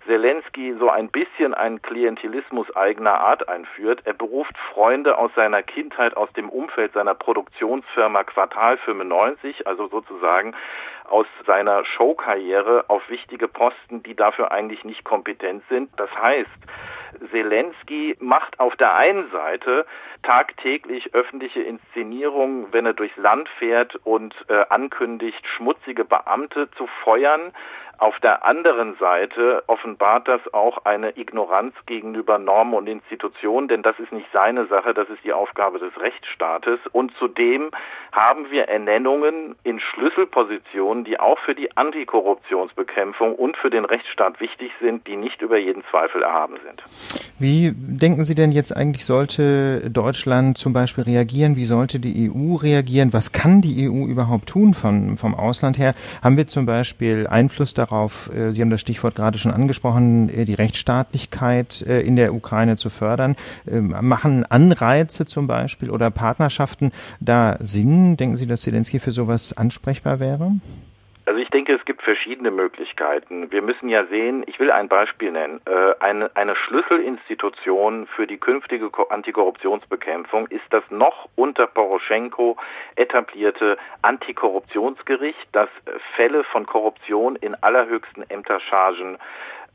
Zelensky 0.05 0.75
so 0.77 0.89
ein 0.89 1.09
bisschen 1.09 1.53
einen 1.53 1.81
Klientelismus 1.81 2.75
eigener 2.75 3.19
Art 3.19 3.49
einführt. 3.49 4.01
Er 4.05 4.13
beruft 4.13 4.57
Freunde 4.73 5.17
aus 5.17 5.31
seiner 5.35 5.63
Kindheit, 5.63 6.15
aus 6.15 6.31
dem 6.33 6.49
Umfeld 6.49 6.93
seiner 6.93 7.15
Produktionsfirma 7.15 8.23
Quartal 8.23 8.77
95, 8.77 9.67
also 9.67 9.87
sozusagen 9.87 10.55
aus 11.09 11.27
seiner 11.45 11.85
Showkarriere 11.85 12.85
auf 12.87 13.09
wichtige 13.09 13.47
Posten, 13.47 14.03
die 14.03 14.15
dafür 14.15 14.51
eigentlich 14.51 14.83
nicht 14.83 15.03
kompetent 15.03 15.63
sind. 15.69 15.89
Das 15.97 16.09
heißt, 16.15 16.49
Zelensky 17.31 18.15
macht 18.19 18.59
auf 18.59 18.75
der 18.75 18.95
einen 18.95 19.29
Seite 19.31 19.85
tagtäglich 20.23 21.13
öffentliche 21.13 21.61
Inszenierungen, 21.61 22.67
wenn 22.71 22.85
er 22.85 22.93
durchs 22.93 23.17
Land 23.17 23.47
fährt 23.59 23.95
und 24.03 24.33
äh, 24.49 24.65
ankündigt, 24.69 25.47
schmutzige 25.47 26.03
Beamte 26.03 26.69
zu 26.71 26.87
feuern. 27.03 27.53
Auf 27.97 28.19
der 28.19 28.45
anderen 28.45 28.95
Seite 28.97 29.63
offenbart 29.67 30.27
das 30.27 30.41
auch 30.53 30.85
eine 30.85 31.17
Ignoranz 31.17 31.73
gegenüber 31.85 32.37
Normen 32.37 32.73
und 32.73 32.87
Institutionen, 32.87 33.67
denn 33.67 33.83
das 33.83 33.97
ist 33.99 34.11
nicht 34.11 34.27
seine 34.33 34.65
Sache, 34.67 34.93
das 34.93 35.09
ist 35.09 35.23
die 35.23 35.33
Aufgabe 35.33 35.79
des 35.79 35.97
Rechtsstaates. 35.99 36.79
Und 36.91 37.13
zudem 37.17 37.71
haben 38.11 38.51
wir 38.51 38.67
Ernennungen 38.67 39.55
in 39.63 39.79
Schlüsselpositionen, 39.79 41.05
die 41.05 41.19
auch 41.19 41.39
für 41.39 41.55
die 41.55 41.75
Antikorruptionsbekämpfung 41.77 43.35
und 43.35 43.55
für 43.57 43.69
den 43.69 43.85
Rechtsstaat 43.85 44.39
wichtig 44.39 44.71
sind, 44.81 45.07
die 45.07 45.15
nicht 45.15 45.41
über 45.41 45.57
jeden 45.57 45.83
Zweifel 45.89 46.21
erhaben 46.21 46.55
sind. 46.65 46.83
Wie 47.39 47.71
denken 47.73 48.23
Sie 48.23 48.35
denn 48.35 48.51
jetzt 48.51 48.75
eigentlich, 48.75 49.05
sollte 49.05 49.89
Deutschland 49.89 50.57
zum 50.57 50.73
Beispiel 50.73 51.05
reagieren? 51.05 51.55
Wie 51.55 51.65
sollte 51.65 51.99
die 51.99 52.29
EU 52.29 52.55
reagieren? 52.55 53.13
Was 53.13 53.31
kann 53.31 53.61
die 53.61 53.89
EU 53.89 54.05
überhaupt 54.05 54.49
tun 54.49 54.73
von, 54.73 55.17
vom 55.17 55.35
Ausland 55.35 55.77
her? 55.77 55.93
Haben 56.23 56.37
wir 56.37 56.47
zum 56.47 56.65
Beispiel 56.65 57.27
Einfluss 57.27 57.73
darauf, 57.73 57.84
äh, 58.33 58.51
Sie 58.51 58.61
haben 58.61 58.69
das 58.69 58.81
Stichwort 58.81 59.15
gerade 59.15 59.37
schon 59.37 59.51
angesprochen, 59.51 60.29
äh, 60.29 60.45
die 60.45 60.53
Rechtsstaatlichkeit 60.53 61.81
äh, 61.81 62.01
in 62.01 62.15
der 62.15 62.33
Ukraine 62.33 62.77
zu 62.77 62.89
fördern? 62.89 63.35
Ähm, 63.67 63.95
machen 64.01 64.45
Anreize 64.45 65.25
zum 65.25 65.47
Beispiel 65.47 65.89
oder 65.89 66.09
Partnerschaften 66.11 66.91
da 67.19 67.57
Sinn? 67.61 68.17
Denken 68.17 68.37
Sie, 68.37 68.47
dass 68.47 68.61
Zelensky 68.61 68.99
für 68.99 69.11
sowas 69.11 69.55
ansprechbar 69.55 70.19
wäre? 70.19 70.53
Also 71.27 71.39
ich 71.39 71.49
denke, 71.49 71.73
es 71.73 71.83
gibt 71.85 72.03
verschiedene 72.03 72.51
Möglichkeiten. 72.51 73.51
Wir 73.51 73.63
müssen 73.63 73.89
ja 73.89 74.05
sehen, 74.05 74.43
ich 74.45 74.59
will 74.59 74.69
ein 74.69 74.87
Beispiel 74.87 75.31
nennen. 75.31 75.59
Äh, 75.65 75.95
eine, 75.99 76.29
eine 76.35 76.55
Schlüsselinstitution 76.55 78.05
für 78.05 78.27
die 78.27 78.37
künftige 78.37 78.91
Antikorruptionsbekämpfung 79.09 80.45
ist 80.47 80.65
das 80.69 80.83
noch 80.91 81.27
unter 81.35 81.65
Poroschenko 81.65 82.57
etablierte 82.95 83.77
Antikorruptionsgericht, 84.03 85.47
das 85.51 85.69
Fälle 86.15 86.43
von 86.43 86.67
Korruption 86.67 87.35
in 87.37 87.55
allerhöchsten 87.55 88.29
Ämterchargen 88.29 89.17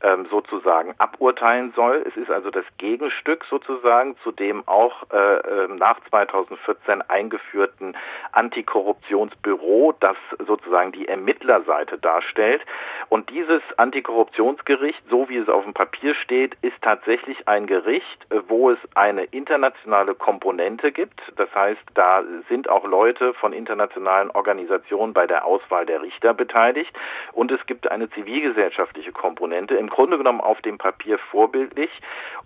ähm, 0.03 0.25
sozusagen 0.29 0.93
aburteilen 0.97 1.73
soll. 1.75 2.03
Es 2.07 2.15
ist 2.17 2.31
also 2.31 2.49
das 2.49 2.65
Gegenstück 2.77 3.45
sozusagen 3.45 4.15
zu 4.23 4.31
dem 4.31 4.67
auch 4.67 5.03
äh, 5.11 5.17
ähm, 5.17 5.75
nach 5.77 5.99
2014 6.09 7.01
eingeführten 7.03 7.95
Antikorruptionsbüro, 8.31 9.93
das 9.99 10.17
sozusagen 10.45 10.91
die 10.91 11.07
Ermittlerseite 11.07 11.97
darstellt. 11.97 12.61
Und 13.09 13.29
dieses 13.29 13.61
Antikorruptionsgericht, 13.77 15.03
so 15.09 15.29
wie 15.29 15.37
es 15.37 15.49
auf 15.49 15.63
dem 15.63 15.73
Papier 15.73 16.15
steht, 16.15 16.55
ist 16.61 16.81
tatsächlich 16.81 17.47
ein 17.47 17.67
Gericht, 17.67 18.25
äh, 18.31 18.41
wo 18.47 18.71
es 18.71 18.79
eine 18.95 19.25
internationale 19.25 20.15
Komponente 20.15 20.91
gibt. 20.91 21.21
Das 21.35 21.53
heißt, 21.53 21.81
da 21.93 22.23
sind 22.49 22.69
auch 22.69 22.85
Leute 22.85 23.33
von 23.35 23.53
internationalen 23.53 24.31
Organisationen 24.31 25.13
bei 25.13 25.27
der 25.27 25.45
Auswahl 25.45 25.85
der 25.85 26.01
Richter 26.01 26.33
beteiligt. 26.33 26.91
Und 27.33 27.51
es 27.51 27.63
gibt 27.65 27.89
eine 27.91 28.09
zivilgesellschaftliche 28.09 29.11
Komponente. 29.11 29.75
Im 29.75 29.90
Grunde 29.91 30.17
genommen 30.17 30.41
auf 30.41 30.61
dem 30.61 30.77
Papier 30.77 31.19
vorbildlich. 31.19 31.91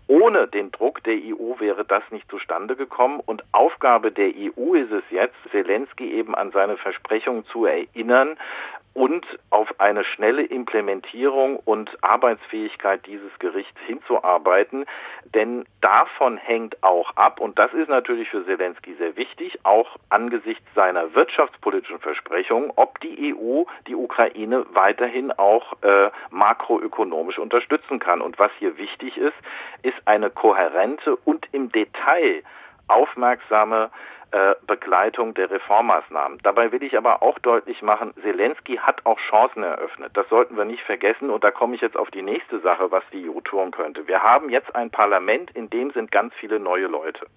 Ohne 0.08 0.48
den 0.48 0.72
Druck 0.72 1.04
der 1.04 1.16
EU 1.16 1.60
wäre 1.60 1.86
das 1.86 2.04
nicht 2.12 2.30
zustande 2.30 2.76
gekommen 2.76 3.22
und 3.26 3.44
Aufgabe 3.54 4.12
der 4.12 4.30
EU 4.36 4.74
ist 4.74 4.92
es 4.92 5.04
jetzt, 5.10 5.36
Zelensky 5.52 6.12
eben 6.12 6.36
an 6.36 6.52
seine 6.52 6.78
Versprechungen 6.78 7.46
zu 7.46 7.66
erinnern, 7.66 8.38
und 8.96 9.26
auf 9.50 9.78
eine 9.82 10.06
schnelle 10.06 10.44
Implementierung 10.44 11.58
und 11.58 12.02
Arbeitsfähigkeit 12.02 13.06
dieses 13.06 13.38
Gerichts 13.40 13.78
hinzuarbeiten. 13.86 14.86
Denn 15.34 15.66
davon 15.82 16.38
hängt 16.38 16.82
auch 16.82 17.12
ab, 17.18 17.42
und 17.42 17.60
das 17.60 17.74
ist 17.74 17.90
natürlich 17.90 18.30
für 18.30 18.46
Zelensky 18.46 18.96
sehr 18.96 19.18
wichtig, 19.18 19.60
auch 19.64 19.98
angesichts 20.10 20.64
seiner 20.76 21.14
wirtschaftspolitischen 21.14 22.00
Versprechungen, 22.00 22.72
ob 22.78 23.02
die 23.02 23.36
EU 23.36 23.64
die 23.86 23.96
Ukraine 23.96 24.66
weiterhin 24.72 25.34
auch 25.34 25.74
äh, 25.82 26.10
makroökonomisch 26.30 27.35
unterstützen 27.42 28.00
kann. 28.00 28.22
Und 28.22 28.40
was 28.40 28.52
hier 28.60 28.78
wichtig 28.78 29.18
ist, 29.18 29.36
ist 29.82 29.98
eine 30.06 30.30
kohärente 30.30 31.16
und 31.16 31.48
im 31.52 31.72
Detail 31.72 32.44
aufmerksame 32.88 33.90
Begleitung 34.68 35.34
der 35.34 35.50
Reformmaßnahmen. 35.50 36.40
Dabei 36.44 36.72
will 36.72 36.84
ich 36.84 36.98
aber 36.98 37.22
auch 37.22 37.40
deutlich 37.40 37.82
machen, 37.82 38.14
Zelensky 38.22 38.78
hat 38.78 39.06
auch 39.06 39.18
Chancen 39.20 39.64
eröffnet. 39.64 40.12
Das 40.14 40.28
sollten 40.30 40.58
wir 40.58 40.66
nicht 40.66 40.84
vergessen 40.84 41.30
und 41.30 41.44
da 41.44 41.52
komme 41.52 41.76
ich 41.76 41.82
jetzt 41.82 41.96
auf 41.96 42.12
die 42.12 42.22
nächste 42.22 42.60
Sache, 42.60 42.92
was 42.92 43.04
die 43.14 43.30
EU 43.30 43.40
tun 43.42 43.72
könnte. 43.72 44.08
Wir 44.08 44.24
haben 44.24 44.50
jetzt 44.50 44.76
ein 44.76 44.90
Parlament, 44.90 45.52
in 45.52 45.70
dem 45.70 45.92
sind 45.92 46.12
ganz 46.12 46.34
viele 46.36 46.60
neue 46.60 46.88
Leute. 46.88 47.28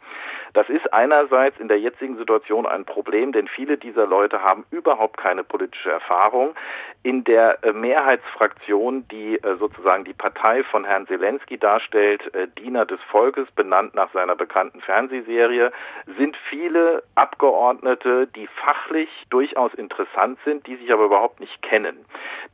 Das 0.55 0.69
ist 0.69 0.93
einerseits 0.93 1.61
in 1.61 1.69
der 1.69 1.79
jetzigen 1.79 2.17
Situation 2.17 2.67
ein 2.67 2.85
Problem, 2.85 3.33
denn 3.33 3.47
viele 3.47 3.77
dieser 3.77 4.07
Leute 4.07 4.43
haben 4.43 4.65
überhaupt 4.71 5.19
keine 5.19 5.45
politische 5.45 5.91
Erfahrung. 5.91 6.55
In 7.03 7.23
der 7.25 7.63
äh, 7.63 7.73
Mehrheitsfraktion, 7.73 9.07
die 9.09 9.37
äh, 9.37 9.57
sozusagen 9.57 10.05
die 10.05 10.15
Partei 10.15 10.65
von 10.65 10.85
Herrn 10.85 11.07
Zelensky 11.07 11.59
darstellt, 11.59 12.31
Diener 12.59 12.87
des 12.87 13.01
Volkes, 13.03 13.51
benannt 13.53 13.95
nach 13.95 14.13
seiner 14.13 14.35
bekannten 14.35 14.81
Fernsehserie, 14.81 15.71
sind 16.17 16.37
viele 16.49 16.88
Abgeordnete, 17.15 18.27
die 18.29 18.47
fachlich 18.47 19.09
durchaus 19.31 19.75
interessant 19.75 20.39
sind, 20.45 20.67
die 20.67 20.77
sich 20.77 20.93
aber 20.93 21.05
überhaupt 21.05 21.41
nicht 21.41 21.63
kennen, 21.63 22.05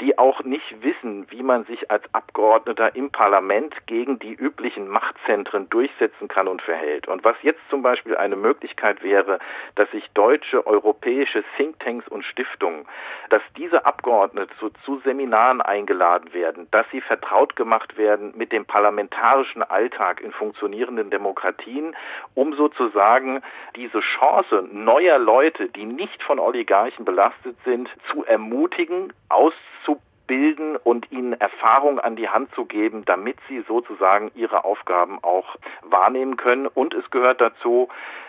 die 0.00 0.18
auch 0.18 0.42
nicht 0.44 0.82
wissen, 0.82 1.30
wie 1.30 1.42
man 1.42 1.64
sich 1.64 1.90
als 1.90 2.02
Abgeordneter 2.12 2.94
im 2.96 3.10
Parlament 3.10 3.74
gegen 3.86 4.18
die 4.18 4.34
üblichen 4.34 4.88
Machtzentren 4.88 5.68
durchsetzen 5.70 6.28
kann 6.28 6.48
und 6.48 6.62
verhält. 6.62 7.08
Und 7.08 7.24
was 7.24 7.36
jetzt 7.42 7.60
zum 7.70 7.82
Beispiel 7.82 8.16
eine 8.16 8.36
Möglichkeit 8.36 9.02
wäre, 9.02 9.38
dass 9.74 9.90
sich 9.90 10.10
deutsche, 10.14 10.66
europäische 10.66 11.44
Thinktanks 11.56 12.08
und 12.08 12.24
Stiftungen, 12.24 12.86
dass 13.30 13.42
diese 13.56 13.86
Abgeordnete 13.86 14.54
zu, 14.58 14.70
zu 14.84 15.00
Seminaren 15.00 15.60
eingeladen 15.60 16.32
werden, 16.32 16.68
dass 16.70 16.86
sie 16.90 17.00
vertraut 17.00 17.56
gemacht 17.56 17.96
werden 17.96 18.32
mit 18.36 18.52
dem 18.52 18.64
parlamentarischen 18.64 19.62
Alltag 19.62 20.20
in 20.20 20.32
funktionierenden 20.32 21.10
Demokratien, 21.10 21.96
um 22.34 22.54
sozusagen 22.54 23.42
diese 23.76 24.02
Chance 24.18 24.68
neuer 24.72 25.18
Leute, 25.18 25.68
die 25.68 25.84
nicht 25.84 26.22
von 26.22 26.38
Oligarchen 26.38 27.04
belastet 27.04 27.56
sind, 27.64 27.88
zu 28.10 28.24
ermutigen, 28.24 29.12
auszubilden 29.28 30.76
und 30.76 31.10
ihnen 31.10 31.32
Erfahrung 31.34 31.98
an 31.98 32.16
die 32.16 32.28
Hand 32.28 32.54
zu 32.54 32.64
geben, 32.64 33.04
damit 33.04 33.36
sie 33.48 33.60
sozusagen 33.66 34.30
ihre 34.34 34.64
Aufgaben 34.64 35.18
auch 35.22 35.56
wahrnehmen 35.82 36.36
können. 36.36 36.66
Und 36.66 36.94
es 36.94 37.10
gehört 37.10 37.40
dazu, 37.40 37.88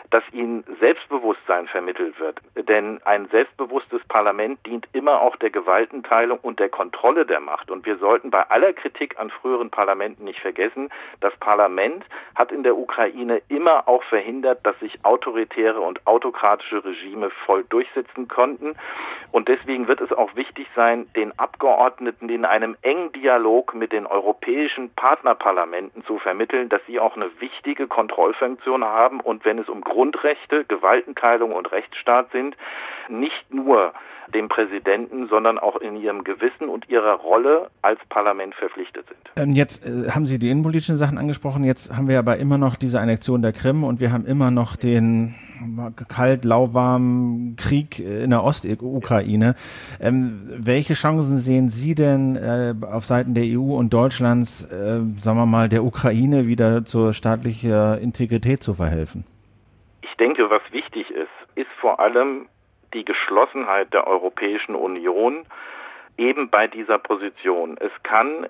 dass 0.10 0.24
ihnen 0.32 0.64
Selbstbewusstsein 0.80 1.68
vermittelt 1.68 2.20
wird. 2.20 2.40
Denn 2.56 3.02
ein 3.06 3.28
selbstbewusstes 3.28 4.04
Parlament 4.08 4.60
dient 4.66 4.88
immer 4.94 5.22
auch 5.22 5.36
der 5.36 5.50
Gewaltenteilung 5.50 6.40
und 6.42 6.60
der 6.60 6.70
Kontrolle 6.70 7.26
der 7.26 7.40
Macht. 7.40 7.72
Und 7.72 7.86
wir 7.86 7.98
sollten 7.98 8.32
bei 8.32 8.50
aller 8.50 8.74
Kritik 8.74 9.20
an 9.20 9.30
früheren 9.30 9.70
Parlamenten 9.70 10.24
nicht 10.24 10.40
vergessen, 10.40 10.90
das 11.22 11.36
Parlament 11.38 12.06
hat 12.36 12.52
in 12.52 12.64
der 12.64 12.78
Ukraine 12.78 13.42
immer 13.48 13.88
auch 13.88 14.04
verhindert, 14.04 14.66
dass 14.66 14.80
sich 14.80 15.00
autoritäre 15.04 15.80
und 15.80 16.06
autokratische 16.06 16.84
Regime 16.84 17.30
voll 17.46 17.64
durchsetzen 17.64 18.28
konnten. 18.28 18.76
Und 19.32 19.48
deswegen 19.48 19.88
wird 19.88 20.02
es 20.02 20.12
auch 20.14 20.36
wichtig 20.36 20.68
sein, 20.76 21.08
den 21.16 21.38
Abgeordneten 21.38 22.30
in 22.30 22.46
einem 22.46 22.78
engen 22.82 23.12
Dialog 23.12 23.74
mit 23.74 23.92
den 23.92 24.06
europäischen 24.06 24.90
Partnerparlamenten 24.92 26.04
zu 26.06 26.20
vermitteln, 26.20 26.70
dass 26.70 26.82
sie 26.88 27.00
auch 27.00 27.16
eine 27.16 27.30
wichtige 27.40 27.88
Kontrollfunktion 27.88 28.84
haben 28.84 29.20
und 29.20 29.46
wenn 29.46 29.60
es 29.60 29.70
um 29.70 29.82
Grundrechte, 29.96 30.66
Gewaltenteilung 30.66 31.54
und 31.54 31.72
Rechtsstaat 31.72 32.30
sind, 32.34 32.58
nicht 33.08 33.54
nur 33.54 33.94
dem 34.34 34.50
Präsidenten, 34.50 35.30
sondern 35.30 35.58
auch 35.58 35.78
in 35.78 35.96
ihrem 35.96 36.26
Gewissen 36.26 36.68
und 36.68 36.90
ihrer 36.90 37.14
Rolle 37.14 37.70
als 37.82 38.00
Parlament 38.10 38.56
verpflichtet 38.56 39.06
sind. 39.08 39.20
Ähm, 39.38 39.54
jetzt 39.54 39.86
äh, 39.86 40.10
haben 40.10 40.26
Sie 40.26 40.38
die 40.38 40.50
innenpolitischen 40.50 40.98
Sachen 40.98 41.18
angesprochen. 41.18 41.64
Jetzt 41.64 41.96
haben 41.96 42.10
wir 42.10 42.20
aber 42.20 42.36
immer 42.36 42.58
noch 42.58 42.76
diese 42.76 43.00
Annexion 43.00 43.42
der 43.42 43.54
Krim 43.54 43.86
und 43.86 44.02
wir 44.02 44.12
haben 44.12 44.26
immer 44.26 44.52
noch 44.52 44.76
den 44.76 45.36
kalt, 46.10 46.44
lauwarmen 46.44 47.56
Krieg 47.56 48.00
in 48.00 48.32
der 48.32 48.44
Ostukraine. 48.44 49.56
Ähm, 50.02 50.42
welche 50.58 50.96
Chancen 50.96 51.38
sehen 51.38 51.70
Sie 51.70 51.96
denn 51.96 52.36
äh, 52.36 52.74
auf 52.86 53.06
Seiten 53.06 53.34
der 53.34 53.46
EU 53.46 53.76
und 53.76 53.94
Deutschlands, 53.94 54.66
äh, 54.66 55.00
sagen 55.22 55.38
wir 55.38 55.46
mal, 55.46 55.70
der 55.70 55.86
Ukraine 55.86 56.48
wieder 56.48 56.84
zur 56.84 57.14
staatlichen 57.14 58.00
Integrität 58.00 58.62
zu 58.62 58.74
verhelfen? 58.74 59.24
Ich 60.16 60.18
denke, 60.18 60.50
was 60.50 60.62
wichtig 60.72 61.12
ist, 61.12 61.28
ist 61.56 61.70
vor 61.82 62.00
allem 62.00 62.48
die 62.94 63.04
Geschlossenheit 63.04 63.94
der 63.94 64.08
Europäischen 64.08 64.74
Union 64.74 65.46
eben 66.16 66.50
bei 66.50 66.68
dieser 66.68 67.00
Position. 67.00 67.76
Es 67.78 67.92
kann 68.04 68.48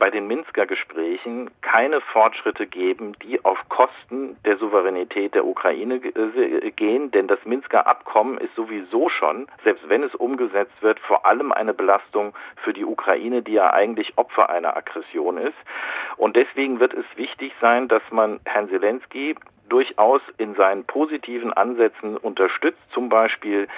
bei 0.00 0.10
den 0.10 0.26
Minsker 0.26 0.66
Gesprächen 0.66 1.52
keine 1.60 2.00
Fortschritte 2.00 2.66
geben, 2.66 3.12
die 3.22 3.44
auf 3.44 3.56
Kosten 3.68 4.36
der 4.44 4.56
Souveränität 4.56 5.36
der 5.36 5.46
Ukraine 5.46 5.94
äh, 5.94 6.72
gehen, 6.72 7.12
denn 7.12 7.28
das 7.28 7.38
Minsker 7.44 7.86
Abkommen 7.86 8.36
ist 8.38 8.56
sowieso 8.56 9.08
schon, 9.08 9.46
selbst 9.62 9.88
wenn 9.88 10.02
es 10.02 10.16
umgesetzt 10.16 10.82
wird, 10.82 10.98
vor 10.98 11.26
allem 11.26 11.52
eine 11.52 11.74
Belastung 11.74 12.34
für 12.56 12.72
die 12.72 12.84
Ukraine, 12.84 13.42
die 13.42 13.52
ja 13.52 13.72
eigentlich 13.72 14.18
Opfer 14.18 14.50
einer 14.50 14.76
Aggression 14.76 15.38
ist. 15.38 15.54
Und 16.16 16.34
deswegen 16.34 16.80
wird 16.80 16.92
es 16.92 17.06
wichtig 17.14 17.52
sein, 17.60 17.86
dass 17.86 18.02
man 18.10 18.40
Herrn 18.46 18.68
Zelensky 18.68 19.36
durchaus 19.68 20.20
in 20.38 20.54
seinen 20.54 20.84
positiven 20.84 21.52
Ansätzen 21.52 22.16
unterstützt, 22.16 22.80
zum 22.90 23.08
Beispiel 23.08 23.68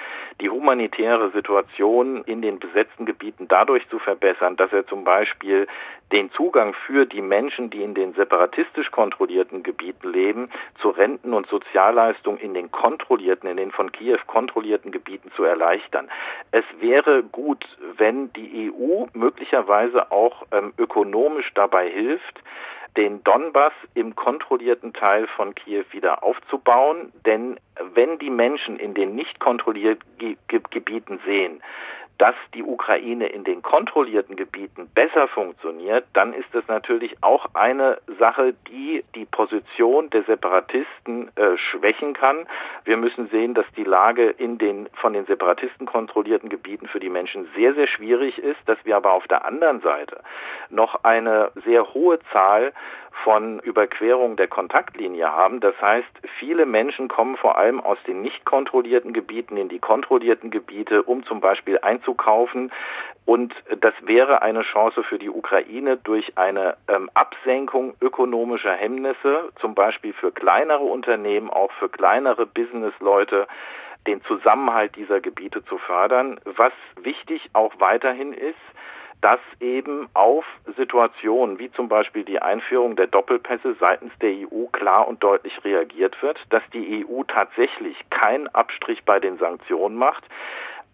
die 0.41 0.49
humanitäre 0.49 1.31
Situation 1.31 2.23
in 2.25 2.41
den 2.41 2.59
besetzten 2.59 3.05
Gebieten 3.05 3.47
dadurch 3.47 3.87
zu 3.89 3.99
verbessern, 3.99 4.55
dass 4.57 4.71
er 4.73 4.85
zum 4.87 5.03
Beispiel 5.03 5.67
den 6.11 6.31
Zugang 6.31 6.73
für 6.73 7.05
die 7.05 7.21
Menschen, 7.21 7.69
die 7.69 7.83
in 7.83 7.93
den 7.93 8.13
separatistisch 8.13 8.91
kontrollierten 8.91 9.63
Gebieten 9.63 10.11
leben, 10.11 10.49
zu 10.79 10.89
Renten 10.89 11.33
und 11.33 11.47
Sozialleistungen 11.47 12.39
in 12.39 12.53
den 12.53 12.71
kontrollierten, 12.71 13.49
in 13.49 13.57
den 13.57 13.71
von 13.71 13.91
Kiew 13.91 14.19
kontrollierten 14.25 14.91
Gebieten 14.91 15.31
zu 15.35 15.43
erleichtern. 15.43 16.09
Es 16.51 16.63
wäre 16.79 17.23
gut, 17.23 17.65
wenn 17.97 18.31
die 18.33 18.71
EU 18.71 19.05
möglicherweise 19.13 20.11
auch 20.11 20.43
ähm, 20.51 20.73
ökonomisch 20.77 21.51
dabei 21.53 21.89
hilft, 21.89 22.41
den 22.97 23.23
Donbass 23.23 23.73
im 23.93 24.15
kontrollierten 24.15 24.91
Teil 24.91 25.27
von 25.27 25.55
Kiew 25.55 25.85
wieder 25.91 26.23
aufzubauen. 26.23 27.13
Denn 27.25 27.59
wenn 27.93 28.17
die 28.17 28.31
Menschen 28.31 28.77
in 28.77 28.93
den 28.93 29.15
nicht 29.15 29.39
kontrollierten 29.39 30.37
Gebieten 30.47 31.19
sehen, 31.25 31.61
dass 32.17 32.35
die 32.53 32.63
Ukraine 32.63 33.27
in 33.27 33.43
den 33.43 33.61
kontrollierten 33.61 34.35
Gebieten 34.35 34.89
besser 34.93 35.27
funktioniert, 35.27 36.05
dann 36.13 36.33
ist 36.33 36.47
das 36.53 36.67
natürlich 36.67 37.15
auch 37.21 37.47
eine 37.53 37.99
Sache, 38.19 38.53
die 38.69 39.03
die 39.15 39.25
Position 39.25 40.09
der 40.09 40.23
Separatisten 40.23 41.29
äh, 41.35 41.57
schwächen 41.57 42.13
kann. 42.13 42.47
Wir 42.85 42.97
müssen 42.97 43.27
sehen, 43.29 43.53
dass 43.53 43.65
die 43.75 43.83
Lage 43.83 44.29
in 44.29 44.57
den 44.57 44.89
von 44.93 45.13
den 45.13 45.25
Separatisten 45.25 45.85
kontrollierten 45.85 46.49
Gebieten 46.49 46.87
für 46.87 46.99
die 46.99 47.09
Menschen 47.09 47.47
sehr, 47.55 47.73
sehr 47.75 47.87
schwierig 47.87 48.39
ist, 48.39 48.59
dass 48.65 48.77
wir 48.83 48.97
aber 48.97 49.13
auf 49.13 49.27
der 49.27 49.45
anderen 49.45 49.81
Seite 49.81 50.21
noch 50.69 51.03
eine 51.03 51.51
sehr 51.65 51.93
hohe 51.93 52.19
Zahl 52.31 52.73
von 53.23 53.59
Überquerung 53.59 54.35
der 54.35 54.47
Kontaktlinie 54.47 55.31
haben. 55.31 55.59
Das 55.59 55.79
heißt, 55.81 56.07
viele 56.39 56.65
Menschen 56.65 57.07
kommen 57.07 57.37
vor 57.37 57.57
allem 57.57 57.79
aus 57.79 57.97
den 58.05 58.21
nicht 58.21 58.45
kontrollierten 58.45 59.13
Gebieten 59.13 59.57
in 59.57 59.69
die 59.69 59.79
kontrollierten 59.79 60.51
Gebiete, 60.51 61.03
um 61.03 61.23
zum 61.25 61.39
Beispiel 61.39 61.79
einzukaufen. 61.79 62.71
Und 63.25 63.53
das 63.81 63.93
wäre 64.01 64.41
eine 64.41 64.61
Chance 64.61 65.03
für 65.03 65.19
die 65.19 65.29
Ukraine 65.29 65.97
durch 65.97 66.37
eine 66.37 66.77
ähm, 66.87 67.09
Absenkung 67.13 67.93
ökonomischer 67.99 68.73
Hemmnisse, 68.73 69.49
zum 69.59 69.75
Beispiel 69.75 70.13
für 70.13 70.31
kleinere 70.31 70.83
Unternehmen, 70.83 71.49
auch 71.49 71.71
für 71.73 71.89
kleinere 71.89 72.45
Businessleute, 72.45 73.47
den 74.07 74.23
Zusammenhalt 74.23 74.95
dieser 74.95 75.19
Gebiete 75.19 75.65
zu 75.65 75.77
fördern. 75.77 76.39
Was 76.45 76.71
wichtig 77.01 77.49
auch 77.53 77.73
weiterhin 77.79 78.31
ist, 78.31 78.61
dass 79.21 79.39
eben 79.59 80.07
auf 80.13 80.45
Situationen 80.75 81.59
wie 81.59 81.71
zum 81.71 81.89
Beispiel 81.89 82.23
die 82.23 82.41
Einführung 82.41 82.95
der 82.95 83.07
Doppelpässe 83.07 83.75
seitens 83.79 84.11
der 84.19 84.31
EU 84.31 84.65
klar 84.71 85.07
und 85.07 85.23
deutlich 85.23 85.63
reagiert 85.63 86.21
wird, 86.21 86.39
dass 86.49 86.63
die 86.73 87.05
EU 87.05 87.23
tatsächlich 87.23 87.97
keinen 88.09 88.47
Abstrich 88.49 89.03
bei 89.05 89.19
den 89.19 89.37
Sanktionen 89.37 89.95
macht, 89.95 90.23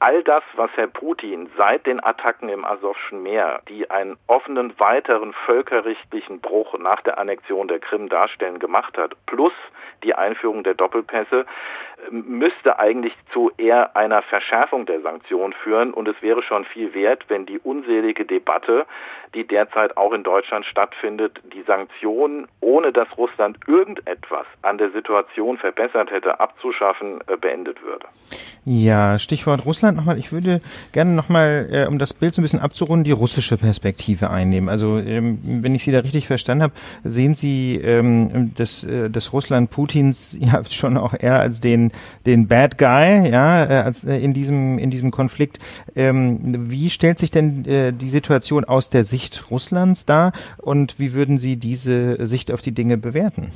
all 0.04 0.22
das, 0.22 0.44
was 0.58 0.70
Herr 0.76 0.88
Putin 0.88 1.50
seit 1.56 1.86
den 1.86 2.04
Attacken 2.04 2.50
im 2.50 2.66
Asowschen 2.66 3.24
Meer, 3.24 3.62
die 3.70 3.90
einen 3.90 4.18
offenen 4.28 4.78
weiteren 4.78 5.32
völkerrechtlichen 5.46 6.42
Bruch 6.42 6.78
nach 6.78 7.02
der 7.02 7.18
Annexion 7.18 7.70
der 7.70 7.80
Krim 7.80 8.10
darstellen, 8.10 8.60
gemacht 8.60 8.98
hat, 8.98 9.14
plus 9.28 9.54
die 10.04 10.14
Einführung 10.14 10.64
der 10.64 10.74
Doppelpässe, 10.74 11.46
müsste 12.12 12.80
eigentlich 12.80 13.14
zu 13.32 13.52
eher 13.58 13.96
einer 13.96 14.22
Verschärfung 14.22 14.86
der 14.86 15.02
Sanktionen 15.02 15.54
führen. 15.54 15.94
Und 15.94 16.08
es 16.08 16.22
wäre 16.22 16.44
schon 16.44 16.66
viel 16.66 16.94
wert, 16.94 17.26
wenn 17.28 17.46
die 17.46 17.60
unselige 17.60 18.26
Debatte, 18.26 18.86
die 19.34 19.48
derzeit 19.48 19.98
auch 19.98 20.14
in 20.14 20.24
Deutschland 20.24 20.66
stattfindet, 20.66 21.40
die 21.54 21.64
Sanktionen, 21.64 22.48
ohne 22.60 22.92
dass 22.92 23.08
Russland 23.18 23.58
irgendetwas 23.68 24.46
an 24.62 24.78
der 24.78 24.92
Situation 24.92 25.58
verbessert 25.58 26.12
hätte, 26.12 26.40
abzuschaffen, 26.40 27.20
äh, 27.28 27.38
beendet 27.38 27.82
würde. 27.84 28.06
Ja, 28.66 29.20
Stichwort 29.20 29.66
Russland 29.66 29.98
nochmal. 29.98 30.18
Ich 30.18 30.32
würde 30.32 30.62
gerne 30.92 31.12
nochmal, 31.12 31.68
äh, 31.72 31.88
um 31.88 32.00
das 32.00 32.14
Bild 32.14 32.34
so 32.34 32.42
ein 32.42 32.44
bisschen 32.44 32.62
abzurunden, 32.62 33.04
die 33.04 33.12
russische 33.12 33.58
Perspektive 33.58 34.30
einnehmen. 34.30 34.70
Also 34.70 34.98
ähm, 34.98 35.40
wenn 35.44 35.76
ich 35.76 35.84
Sie 35.84 35.92
da 35.92 36.00
richtig 36.00 36.28
verstanden 36.28 36.64
habe, 36.64 36.74
sehen 37.04 37.36
Sie 37.36 37.76
ähm, 37.76 38.54
das, 38.56 38.84
äh, 38.84 39.10
das 39.10 39.34
Russland 39.34 39.70
Putins 39.70 40.38
ja 40.40 40.64
schon 40.66 40.98
auch 40.98 41.14
eher 41.20 41.40
als 41.40 41.60
den, 41.60 41.92
den 42.26 42.48
Bad 42.48 42.78
Guy, 42.78 43.30
ja, 43.32 43.64
äh, 43.66 43.84
als, 43.84 44.04
äh, 44.04 44.18
in 44.18 44.34
diesem, 44.34 44.78
in 44.78 44.90
diesem 44.90 45.12
Konflikt. 45.12 45.60
Ähm, 45.96 46.40
wie 46.72 46.90
stellt 46.90 47.20
sich 47.20 47.32
denn 47.32 47.66
äh, 47.66 47.94
die 47.94 48.10
Situation 48.10 48.66
aus 48.66 48.90
der 48.90 49.04
Sicht 49.04 49.52
Russlands 49.52 50.06
dar 50.06 50.32
und 50.62 51.00
wie 51.00 51.14
würden 51.14 51.38
Sie 51.38 51.58
diese 51.58 52.26
Sicht 52.26 52.52
auf 52.52 52.62
die 52.62 52.74
Dinge 52.74 52.98
bewerten? 52.98 53.50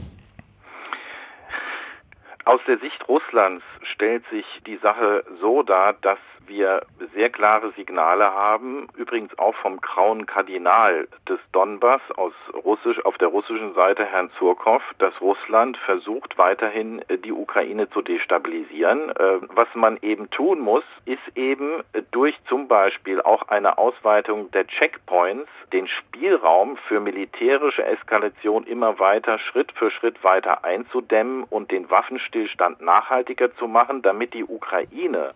Aus 2.46 2.62
der 2.66 2.78
Sicht 2.80 3.08
Russlands 3.10 3.64
stellt 3.82 4.24
sich 4.32 4.46
die 4.66 4.78
Sache 4.78 5.26
so 5.42 5.64
dar, 5.64 5.94
dass 6.02 6.20
wir 6.48 6.82
sehr 7.14 7.30
klare 7.30 7.72
Signale 7.74 8.34
haben, 8.34 8.88
übrigens 8.96 9.38
auch 9.38 9.56
vom 9.56 9.82
grauen 9.82 10.26
Kardinal 10.26 11.08
des 11.28 11.40
Donbass 11.52 12.02
aus 12.16 12.34
Russisch, 12.54 13.04
auf 13.06 13.18
der 13.18 13.30
russischen 13.30 13.74
Seite 13.74 14.06
Herrn 14.06 14.32
Zurkov, 14.38 14.82
dass 15.00 15.20
Russland 15.22 15.78
versucht 15.78 16.38
weiterhin 16.38 17.02
äh, 17.10 17.18
die 17.18 17.32
Ukraine 17.32 17.90
zu 17.90 18.02
destabilisieren. 18.02 19.10
Äh, 19.10 19.40
was 19.50 19.68
man 19.76 19.98
eben 20.02 20.30
tun 20.30 20.60
muss, 20.60 20.84
ist 21.06 21.20
eben 21.36 21.84
durch 22.12 22.36
zum 22.46 22.68
Beispiel 22.68 23.22
auch 23.22 23.48
eine 23.50 23.78
Ausweitung 23.78 24.52
der 24.52 24.68
Checkpoints 24.68 25.50
den 25.74 25.88
Spielraum 25.88 26.78
für 26.88 27.00
militärische 27.00 27.84
Eskalation 27.84 28.64
immer 28.64 29.00
weiter 29.00 29.38
Schritt 29.38 29.72
für 29.74 29.92
Schritt 29.92 30.24
weiter 30.24 30.64
einzudämmen 30.64 31.44
und 31.44 31.72
den 31.72 31.90
Waffenstillstand 31.90 32.82
nachhaltiger 32.82 33.54
zu 33.56 33.68
machen, 33.68 34.02
damit 34.02 34.34
die 34.34 34.46
Ukraine 34.46 35.34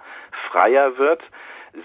freier 0.49 0.97
wird 0.97 1.00
wird, 1.01 1.21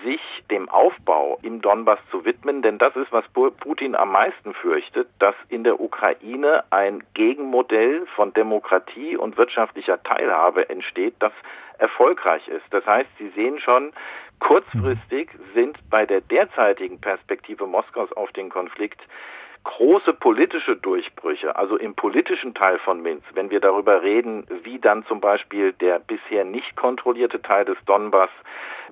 sich 0.04 0.20
dem 0.50 0.68
Aufbau 0.68 1.38
im 1.42 1.60
Donbass 1.60 1.98
zu 2.10 2.24
widmen, 2.24 2.62
denn 2.62 2.78
das 2.78 2.94
ist, 2.96 3.12
was 3.12 3.24
Putin 3.28 3.94
am 3.94 4.12
meisten 4.12 4.52
fürchtet, 4.54 5.08
dass 5.18 5.34
in 5.48 5.64
der 5.64 5.80
Ukraine 5.80 6.64
ein 6.70 7.02
Gegenmodell 7.14 8.06
von 8.14 8.32
Demokratie 8.32 9.16
und 9.16 9.36
wirtschaftlicher 9.36 10.02
Teilhabe 10.02 10.68
entsteht, 10.68 11.14
das 11.20 11.32
erfolgreich 11.78 12.46
ist. 12.48 12.64
Das 12.70 12.86
heißt, 12.86 13.08
Sie 13.18 13.28
sehen 13.30 13.58
schon, 13.60 13.92
kurzfristig 14.40 15.30
sind 15.54 15.78
bei 15.88 16.04
der 16.04 16.20
derzeitigen 16.20 17.00
Perspektive 17.00 17.66
Moskaus 17.66 18.12
auf 18.12 18.32
den 18.32 18.50
Konflikt 18.50 19.00
große 19.66 20.12
politische 20.12 20.76
Durchbrüche, 20.76 21.56
also 21.56 21.76
im 21.76 21.94
politischen 21.94 22.54
Teil 22.54 22.78
von 22.78 23.02
Minsk, 23.02 23.26
wenn 23.34 23.50
wir 23.50 23.60
darüber 23.60 24.02
reden, 24.02 24.46
wie 24.62 24.78
dann 24.78 25.04
zum 25.06 25.20
Beispiel 25.20 25.72
der 25.72 25.98
bisher 25.98 26.44
nicht 26.44 26.76
kontrollierte 26.76 27.42
Teil 27.42 27.64
des 27.64 27.76
Donbass 27.84 28.30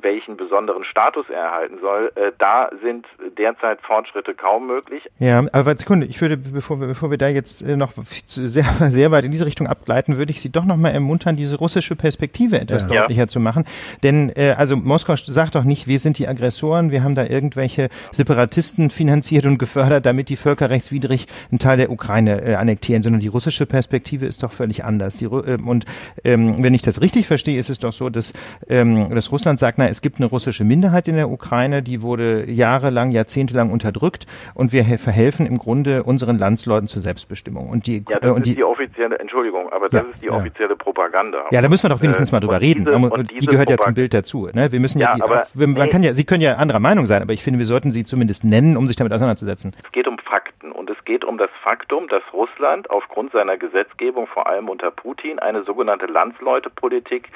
welchen 0.05 0.37
besonderen 0.37 0.85
Status 0.85 1.29
er 1.29 1.45
erhalten 1.45 1.79
soll, 1.81 2.13
äh, 2.15 2.33
da 2.39 2.71
sind 2.83 3.07
derzeit 3.39 3.81
Fortschritte 3.81 4.35
kaum 4.35 4.67
möglich. 4.67 5.03
Ja, 5.19 5.45
aber 5.53 5.77
Sekunde, 5.77 6.07
ich 6.07 6.21
würde, 6.21 6.37
bevor 6.37 6.81
wir, 6.81 6.87
bevor 6.87 7.11
wir 7.11 7.19
da 7.19 7.29
jetzt 7.29 7.63
äh, 7.63 7.77
noch 7.77 7.93
sehr, 7.95 8.65
sehr 8.91 9.11
weit 9.11 9.25
in 9.25 9.33
diese 9.33 9.47
Richtung 9.47 9.67
abgleiten, 9.67 10.17
würde 10.17 10.31
ich 10.31 10.41
Sie 10.41 10.51
doch 10.51 10.65
noch 10.65 10.77
mal 10.77 10.91
ermuntern, 10.91 11.37
diese 11.37 11.57
russische 11.57 11.97
Perspektive 11.97 12.61
etwas 12.61 12.83
ja. 12.85 13.01
deutlicher 13.01 13.29
zu 13.29 13.41
machen. 13.41 13.65
Denn 14.03 14.31
äh, 14.37 14.55
also 14.57 14.77
Moskau 14.77 15.17
sagt 15.17 15.55
doch 15.55 15.65
nicht, 15.65 15.89
wir 15.89 15.99
sind 15.99 16.19
die 16.19 16.29
Aggressoren, 16.29 16.91
wir 16.91 17.03
haben 17.03 17.15
da 17.15 17.25
irgendwelche 17.25 17.89
Separatisten 18.13 18.91
finanziert 18.91 19.47
und 19.47 19.59
gefördert, 19.59 20.07
damit 20.07 20.29
die 20.29 20.37
völkerrechtswidrig 20.65 21.27
einen 21.51 21.59
Teil 21.59 21.77
der 21.77 21.91
Ukraine 21.91 22.43
äh, 22.43 22.55
annektieren, 22.55 23.03
sondern 23.03 23.21
die 23.21 23.29
russische 23.29 23.67
Perspektive 23.67 24.27
ist 24.27 24.43
doch 24.43 24.53
völlig 24.53 24.85
anders. 24.85 25.19
Die, 25.19 25.27
äh, 25.27 25.59
und 25.63 25.85
ähm, 26.25 26.63
wenn 26.63 26.75
ich 26.75 26.83
das 26.83 27.01
richtig 27.01 27.27
verstehe, 27.27 27.59
ist 27.59 27.71
es 27.71 27.79
doch 27.79 27.93
so, 27.93 28.09
dass, 28.09 28.33
ähm, 28.69 29.15
dass 29.15 29.31
Russland 29.31 29.59
sagt, 29.59 29.79
na, 29.79 29.89
es 29.89 30.01
gibt 30.01 30.19
eine 30.19 30.27
russische 30.27 30.65
Minderheit 30.65 31.09
in 31.09 31.17
der 31.17 31.31
Ukraine, 31.31 31.83
die 31.83 32.03
wurde 32.03 32.51
jahrelang, 32.51 33.11
jahrzehntelang 33.11 33.71
unterdrückt 33.71 34.27
und 34.55 34.73
wir 34.73 34.85
verhelfen 34.99 35.47
im 35.47 35.59
Grunde 35.59 36.03
unseren 36.03 36.39
Landsleuten 36.39 36.89
zur 36.89 37.03
Selbstbestimmung. 37.03 37.69
Und 37.69 37.87
die, 37.87 38.05
ja, 38.09 38.19
das 38.19 38.31
äh, 38.31 38.33
und 38.33 38.47
die, 38.47 38.51
ist 38.51 38.59
die 38.59 38.65
offizielle, 38.65 39.19
Entschuldigung, 39.19 39.71
aber 39.71 39.89
das 39.89 40.03
ja, 40.03 40.09
ist 40.13 40.23
die 40.23 40.31
offizielle 40.31 40.77
Propaganda. 40.77 41.45
Ja, 41.51 41.61
da 41.61 41.69
müssen 41.69 41.85
wir 41.85 41.91
doch 41.91 42.03
wenigstens 42.03 42.31
äh, 42.31 42.35
mal 42.35 42.41
drüber 42.41 42.61
reden. 42.61 42.85
Diese, 42.87 42.97
und 42.97 43.31
die 43.31 43.47
gehört 43.47 43.71
ja 43.71 43.79
zum 43.79 43.95
Bild 43.95 44.15
dazu. 44.15 44.49
Ne? 44.53 44.73
Wir 44.73 44.81
müssen 44.81 44.99
ja, 44.99 45.11
ja 45.11 45.15
die, 45.17 45.23
aber, 45.23 45.45
man 45.55 45.73
nee. 45.75 45.89
kann 45.89 46.03
ja, 46.03 46.15
Sie 46.15 46.25
können 46.25 46.43
ja 46.43 46.55
anderer 46.55 46.81
Meinung 46.81 47.07
sein, 47.07 47.23
aber 47.23 47.33
ich 47.33 47.43
finde, 47.43 47.59
wir 47.59 47.67
sollten 47.67 47.91
sie 47.91 48.05
zumindest 48.05 48.45
nennen, 48.45 48.77
um 48.77 48.87
sich 48.87 48.97
damit 48.97 49.13
auseinanderzusetzen. 49.13 49.75
Es 49.85 49.93
geht 49.93 50.09
um 50.09 50.19
Fakten 50.19 50.54
und 50.73 50.91
es 50.91 51.05
geht 51.05 51.25
um 51.25 51.39
das 51.39 51.51
Faktum, 51.63 52.09
dass 52.09 52.23
Russland 52.33 52.91
aufgrund 52.91 53.33
seiner 53.33 53.57
Gesetzgebung, 53.57 54.27
vor 54.27 54.47
allem 54.47 54.69
unter 54.69 54.91
Putin, 54.91 55.39
eine 55.39 55.65
sogenannte 55.65 56.07
Landsleutepolitik 56.07 57.29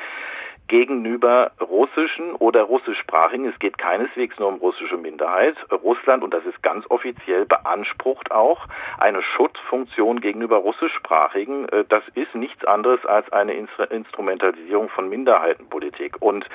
gegenüber 0.68 1.52
russischen 1.60 2.34
oder 2.34 2.62
russischsprachigen, 2.62 3.46
es 3.46 3.58
geht 3.58 3.78
keineswegs 3.78 4.38
nur 4.38 4.48
um 4.48 4.56
russische 4.56 4.96
Minderheit, 4.96 5.56
Russland, 5.82 6.22
und 6.22 6.32
das 6.32 6.44
ist 6.44 6.62
ganz 6.62 6.88
offiziell, 6.90 7.46
beansprucht 7.46 8.30
auch 8.30 8.66
eine 8.98 9.22
Schutzfunktion 9.22 10.20
gegenüber 10.20 10.58
russischsprachigen. 10.58 11.68
Äh, 11.70 11.84
das 11.88 12.02
ist 12.14 12.34
nichts 12.34 12.64
anderes 12.64 13.04
als 13.06 13.30
eine 13.32 13.54
Instrumentalisierung 13.54 14.88
von 14.90 15.08
Minderheitenpolitik. 15.08 16.16
Und 16.20 16.46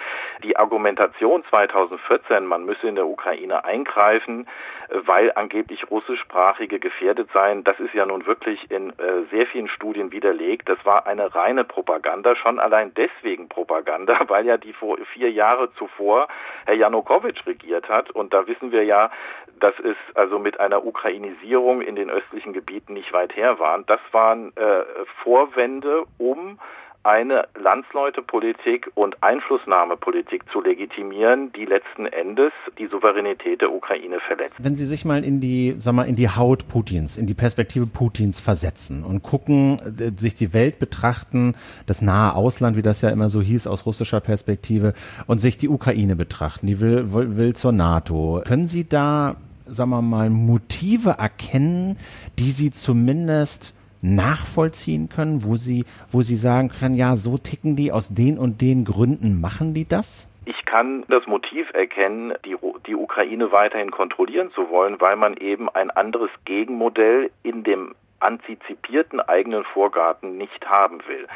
die 0.44 0.58
Argumentation 0.58 1.44
2014, 1.50 2.46
man 2.46 2.66
müsse 2.66 2.88
in 2.88 2.96
der 2.96 3.08
Ukraine 3.08 3.66
eingreifen, 3.66 4.48
äh, 4.90 5.00
weil 5.06 5.32
angeblich 5.36 5.90
russischsprachige 5.90 6.80
gefährdet 6.80 7.30
seien, 7.34 7.64
das 7.64 7.80
ist 7.80 7.94
ja 7.94 8.06
nun 8.06 8.26
wirklich 8.26 8.70
in 8.70 8.92
äh, 8.92 9.24
sehr 9.32 9.48
vielen 9.48 9.68
Studien 9.68 10.12
widerlegt. 10.12 10.70
Das 10.70 10.84
war 10.86 11.08
eine 11.08 11.34
reine 11.34 11.64
Propaganda, 11.64 12.36
schon 12.36 12.60
allein 12.60 12.94
deswegen 12.94 13.50
Propaganda 13.50 14.03
Propaganda, 14.06 14.20
weil 14.30 14.46
ja 14.46 14.58
die 14.58 14.74
vor 14.74 14.98
vier 15.14 15.32
Jahre 15.32 15.74
zuvor 15.74 16.28
Herr 16.66 16.76
Janukowitsch 16.76 17.46
regiert 17.46 17.90
hat. 17.90 18.12
Und 18.12 18.34
da 18.34 18.48
wissen 18.48 18.72
wir 18.72 18.84
ja, 18.84 19.12
dass 19.60 19.74
es 19.80 19.96
also 20.16 20.40
mit 20.40 20.60
einer 20.60 20.86
Ukrainisierung 20.86 21.82
in 21.82 21.96
den 21.96 22.10
östlichen 22.10 22.54
Gebieten 22.54 22.94
nicht 22.94 23.14
weit 23.14 23.36
her 23.36 23.60
waren. 23.60 23.86
Das 23.86 24.00
waren 24.12 24.56
äh, 24.56 24.84
Vorwände, 25.24 26.04
um 26.18 26.60
eine 27.04 27.48
Landsleutepolitik 27.60 28.90
und 28.96 29.22
Einflussnahmepolitik 29.22 30.44
zu 30.52 30.62
legitimieren, 30.62 31.52
die 31.54 31.66
letzten 31.66 32.06
Endes 32.06 32.52
die 32.78 32.88
Souveränität 32.88 33.62
der 33.62 33.74
Ukraine 33.74 34.20
verletzt. 34.22 34.56
Wenn 34.58 34.76
Sie 34.76 34.86
sich 34.86 35.04
mal 35.04 35.24
in 35.24 35.42
die, 35.42 35.76
sag 35.80 35.94
mal, 35.94 36.08
in 36.08 36.16
die 36.16 36.30
Haut 36.30 36.68
Putins, 36.70 37.18
in 37.18 37.28
die 37.28 37.34
Perspektive 37.34 37.88
Putins 37.88 38.40
versetzen 38.40 39.04
und 39.04 39.22
gucken, 39.22 39.80
äh, 40.00 40.12
sich 40.18 40.34
die 40.36 40.54
Welt 40.54 40.80
betrachten, 40.80 41.56
das 41.86 42.02
nahe 42.02 42.36
Ausland, 42.36 42.78
wie 42.78 42.82
das 42.82 43.02
ja 43.02 43.10
immer 43.10 43.30
so 43.30 43.42
hieß 43.42 43.68
aus 43.68 43.86
russischer 43.86 44.22
Perspektive, 44.22 44.94
und 45.28 45.40
sich 45.40 45.58
die 45.58 45.70
Ukraine 45.70 46.16
betrachten, 46.16 46.68
die 46.68 46.80
will, 46.80 47.14
will, 47.14 47.36
will 47.36 47.54
zur 47.54 47.74
NATO. 47.74 48.42
Können 48.46 48.68
Sie 48.68 48.88
da, 48.88 49.36
sagen 49.66 49.90
wir 49.90 50.02
mal, 50.02 50.30
Motive 50.30 51.16
erkennen, 51.20 51.98
die 52.40 52.52
Sie 52.52 52.72
zumindest 52.72 53.74
nachvollziehen 54.04 55.10
können, 55.10 55.44
wo 55.44 55.56
sie, 55.56 55.86
wo 56.12 56.22
sie 56.22 56.36
sagen 56.36 56.70
können, 56.70 56.96
ja, 56.96 57.16
so 57.16 57.38
ticken 57.38 57.76
die, 57.76 57.92
aus 57.92 58.14
den 58.14 58.38
und 58.38 58.62
den 58.62 58.86
Gründen 58.86 59.42
machen 59.42 59.74
die 59.74 59.88
das? 59.88 60.30
Ich 60.46 60.66
kann 60.66 61.06
das 61.08 61.26
Motiv 61.26 61.74
erkennen, 61.74 62.34
die, 62.46 62.58
die 62.86 62.96
Ukraine 62.96 63.52
weiterhin 63.52 63.92
kontrollieren 63.92 64.52
zu 64.52 64.70
wollen, 64.70 65.00
weil 65.00 65.16
man 65.16 65.38
eben 65.38 65.70
ein 65.70 65.90
anderes 65.90 66.30
Gegenmodell 66.44 67.32
in 67.44 67.64
dem 67.64 67.96
antizipierten 68.20 69.22
eigenen 69.22 69.64
Vorgarten 69.64 70.38
nicht 70.38 70.68
haben 70.68 71.00
will. 71.08 71.28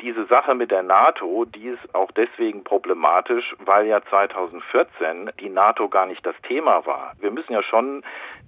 Diese 0.00 0.26
Sache 0.26 0.54
mit 0.54 0.70
der 0.70 0.82
NATO, 0.82 1.44
die 1.44 1.68
ist 1.68 1.94
auch 1.94 2.10
deswegen 2.12 2.64
problematisch, 2.64 3.54
weil 3.60 3.86
ja 3.86 4.02
2014 4.02 5.30
die 5.40 5.48
NATO 5.48 5.88
gar 5.88 6.06
nicht 6.06 6.24
das 6.26 6.34
Thema 6.42 6.84
war. 6.86 7.12
Wir 7.20 7.30
müssen 7.30 7.52
ja 7.52 7.62
schon 7.62 8.02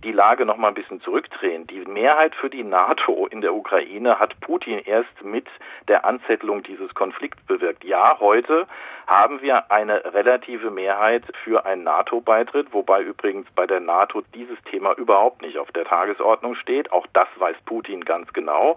die 0.05 0.13
Lage 0.13 0.45
noch 0.45 0.57
mal 0.57 0.69
ein 0.69 0.75
bisschen 0.75 1.01
zurückdrehen. 1.01 1.67
Die 1.67 1.85
Mehrheit 1.87 2.35
für 2.35 2.51
die 2.51 2.65
NATO 2.65 3.27
in 3.27 3.41
der 3.41 3.55
Ukraine 3.55 4.19
hat 4.19 4.39
Putin 4.41 4.81
erst 4.85 5.25
mit 5.25 5.47
der 5.89 6.05
Anzettelung 6.05 6.63
dieses 6.63 6.95
Konflikts 6.95 7.43
bewirkt. 7.45 7.85
Ja, 7.85 8.19
heute 8.21 8.67
haben 9.07 9.41
wir 9.41 9.71
eine 9.71 10.05
relative 10.15 10.71
Mehrheit 10.71 11.23
für 11.45 11.65
einen 11.65 11.85
NATO-Beitritt, 11.85 12.73
wobei 12.73 13.03
übrigens 13.03 13.47
bei 13.55 13.67
der 13.67 13.81
NATO 13.81 14.23
dieses 14.35 14.61
Thema 14.65 14.93
überhaupt 14.95 15.43
nicht 15.43 15.59
auf 15.59 15.71
der 15.73 15.85
Tagesordnung 15.85 16.57
steht. 16.57 16.91
Auch 16.93 17.07
das 17.13 17.29
weiß 17.39 17.57
Putin 17.67 18.05
ganz 18.05 18.33
genau. 18.33 18.77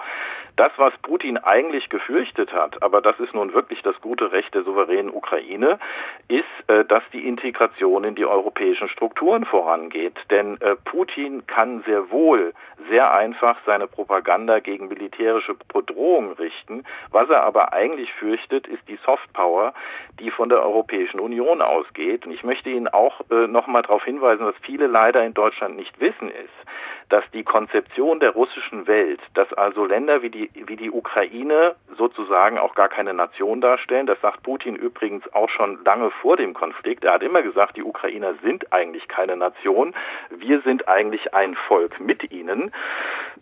Das, 0.56 0.72
was 0.78 0.94
Putin 1.02 1.38
eigentlich 1.38 1.90
gefürchtet 1.90 2.54
hat, 2.54 2.84
aber 2.84 3.02
das 3.02 3.20
ist 3.20 3.34
nun 3.34 3.54
wirklich 3.54 3.82
das 3.82 4.00
gute 4.02 4.32
Recht 4.32 4.54
der 4.54 4.64
souveränen 4.64 5.14
Ukraine, 5.14 5.80
ist, 6.28 6.46
äh, 6.68 6.86
dass 6.86 7.04
die 7.12 7.28
Integration 7.28 8.04
in 8.04 8.16
die 8.16 8.26
europäischen 8.26 8.90
Strukturen 8.90 9.46
vorangeht. 9.46 10.18
Denn 10.30 10.60
äh, 10.62 10.76
Putin 10.76 11.48
kann 11.48 11.82
sehr 11.84 12.12
wohl 12.12 12.54
sehr 12.90 13.14
einfach 13.14 13.58
seine 13.66 13.88
Propaganda 13.88 14.60
gegen 14.60 14.88
militärische 14.88 15.56
Bedrohungen 15.74 16.34
richten. 16.34 16.84
Was 17.12 17.30
er 17.30 17.44
aber 17.44 17.74
eigentlich 17.74 18.14
fürchtet, 18.14 18.68
ist 18.68 18.88
die 18.88 19.00
Softpower, 19.06 19.74
die 20.20 20.32
von 20.32 20.50
der 20.50 20.62
Europäischen 20.62 21.20
Union 21.20 21.62
ausgeht. 21.62 22.26
Und 22.26 22.32
ich 22.32 22.44
möchte 22.44 22.70
Ihnen 22.70 22.88
auch 22.88 23.22
äh, 23.32 23.48
noch 23.48 23.68
mal 23.68 23.82
darauf 23.82 24.04
hinweisen, 24.04 24.46
was 24.46 24.56
viele 24.62 24.88
leider 24.88 25.26
in 25.26 25.34
Deutschland 25.34 25.76
nicht 25.76 26.00
wissen, 26.00 26.30
ist, 26.30 26.99
dass 27.10 27.24
die 27.34 27.43
Konzeption 27.43 28.20
der 28.20 28.32
russischen 28.32 28.88
Welt, 28.88 29.20
dass 29.34 29.51
also 29.53 29.86
Länder 29.86 30.22
wie 30.22 30.30
die, 30.30 30.49
wie 30.53 30.76
die 30.76 30.91
Ukraine 30.91 31.76
sozusagen 31.97 32.57
auch 32.57 32.76
gar 32.76 32.88
keine 32.88 33.14
Nation 33.14 33.62
darstellen, 33.62 34.05
das 34.05 34.22
sagt 34.22 34.43
Putin 34.43 34.76
übrigens 34.76 35.32
auch 35.34 35.49
schon 35.49 35.84
lange 35.84 36.12
vor 36.12 36.38
dem 36.38 36.53
Konflikt. 36.53 37.03
Er 37.03 37.14
hat 37.14 37.24
immer 37.24 37.41
gesagt, 37.41 37.78
die 37.78 37.84
Ukrainer 37.84 38.36
sind 38.43 38.72
eigentlich 38.72 39.07
keine 39.07 39.36
Nation, 39.36 39.93
wir 40.30 40.62
sind 40.62 40.88
eigentlich 40.88 41.34
ein 41.34 41.55
Volk 41.55 41.99
mit 41.99 42.32
ihnen. 42.32 42.72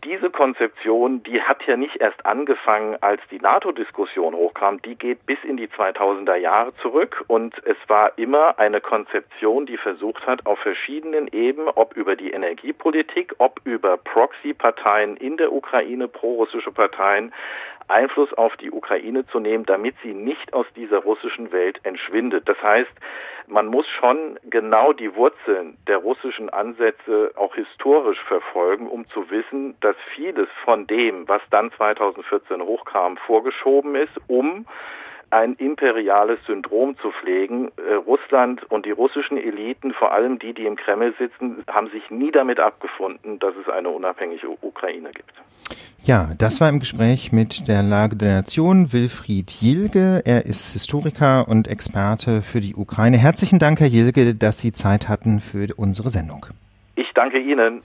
Diese 0.03 0.29
Konzeption, 0.29 1.23
die 1.23 1.41
hat 1.41 1.65
ja 1.65 1.75
nicht 1.75 1.97
erst 1.97 2.25
angefangen, 2.25 2.97
als 3.01 3.21
die 3.31 3.39
NATO-Diskussion 3.39 4.35
hochkam, 4.35 4.81
die 4.81 4.95
geht 4.95 5.25
bis 5.25 5.39
in 5.43 5.57
die 5.57 5.67
2000er 5.67 6.35
Jahre 6.35 6.73
zurück 6.77 7.23
und 7.27 7.55
es 7.65 7.77
war 7.87 8.17
immer 8.17 8.59
eine 8.59 8.79
Konzeption, 8.79 9.65
die 9.65 9.77
versucht 9.77 10.25
hat, 10.25 10.45
auf 10.45 10.59
verschiedenen 10.59 11.27
Ebenen, 11.27 11.69
ob 11.69 11.95
über 11.97 12.15
die 12.15 12.31
Energiepolitik, 12.31 13.35
ob 13.39 13.56
über 13.63 13.97
Proxy-Parteien 13.97 15.17
in 15.17 15.37
der 15.37 15.51
Ukraine, 15.51 16.07
prorussische 16.07 16.71
Parteien, 16.71 17.33
Einfluss 17.87 18.33
auf 18.33 18.57
die 18.57 18.71
Ukraine 18.71 19.25
zu 19.27 19.39
nehmen, 19.39 19.65
damit 19.65 19.95
sie 20.03 20.13
nicht 20.13 20.53
aus 20.53 20.65
dieser 20.75 20.99
russischen 20.99 21.51
Welt 21.51 21.79
entschwindet. 21.83 22.47
Das 22.49 22.61
heißt, 22.61 22.91
man 23.47 23.67
muss 23.67 23.87
schon 23.87 24.37
genau 24.49 24.91
die 24.91 25.15
Wurzeln 25.15 25.77
der 25.87 25.97
russischen 25.97 26.49
Ansätze 26.49 27.31
auch 27.35 27.55
historisch 27.55 28.21
verfolgen, 28.23 28.89
um 28.89 29.07
zu 29.09 29.29
wissen, 29.29 29.75
dass 29.79 29.95
vieles 30.13 30.49
von 30.65 30.85
dem, 30.85 31.27
was 31.29 31.41
dann 31.49 31.71
2014 31.71 32.61
hochkam, 32.61 33.15
vorgeschoben 33.17 33.95
ist, 33.95 34.19
um 34.27 34.65
ein 35.29 35.53
imperiales 35.55 36.39
Syndrom 36.45 36.97
zu 36.97 37.11
pflegen. 37.11 37.69
Äh, 37.77 37.95
Russland 37.95 38.63
und 38.71 38.85
die 38.85 38.91
russischen 38.91 39.37
Eliten, 39.37 39.93
vor 39.93 40.11
allem 40.11 40.39
die, 40.39 40.53
die 40.53 40.65
im 40.65 40.75
Kreml 40.75 41.13
sitzen, 41.17 41.63
haben 41.67 41.89
sich 41.89 42.09
nie 42.09 42.31
damit 42.31 42.59
abgefunden, 42.59 43.39
dass 43.39 43.53
es 43.55 43.69
eine 43.69 43.89
unabhängige 43.89 44.49
Ukraine 44.61 45.11
gibt. 45.11 45.33
Ja, 46.03 46.29
das 46.37 46.61
war 46.61 46.69
im 46.69 46.79
Gespräch 46.79 47.33
mit 47.33 47.67
der 47.67 47.83
Lage 47.83 48.15
der 48.15 48.35
Nation 48.35 48.93
Wilfried 48.93 49.51
Jilge. 49.51 50.21
Er 50.25 50.45
ist 50.45 50.71
Historiker 50.71 51.47
und 51.49 51.67
Experte 51.67 52.41
für 52.41 52.61
die 52.61 52.75
Ukraine. 52.75 53.17
Herzlichen 53.17 53.59
Dank, 53.59 53.81
Herr 53.81 53.87
Jilge, 53.87 54.33
dass 54.33 54.59
Sie 54.59 54.71
Zeit 54.71 55.09
hatten 55.09 55.41
für 55.41 55.67
unsere 55.75 56.09
Sendung. 56.09 56.45
Ich 56.97 57.11
danke 57.13 57.37
Ihnen. 57.37 57.83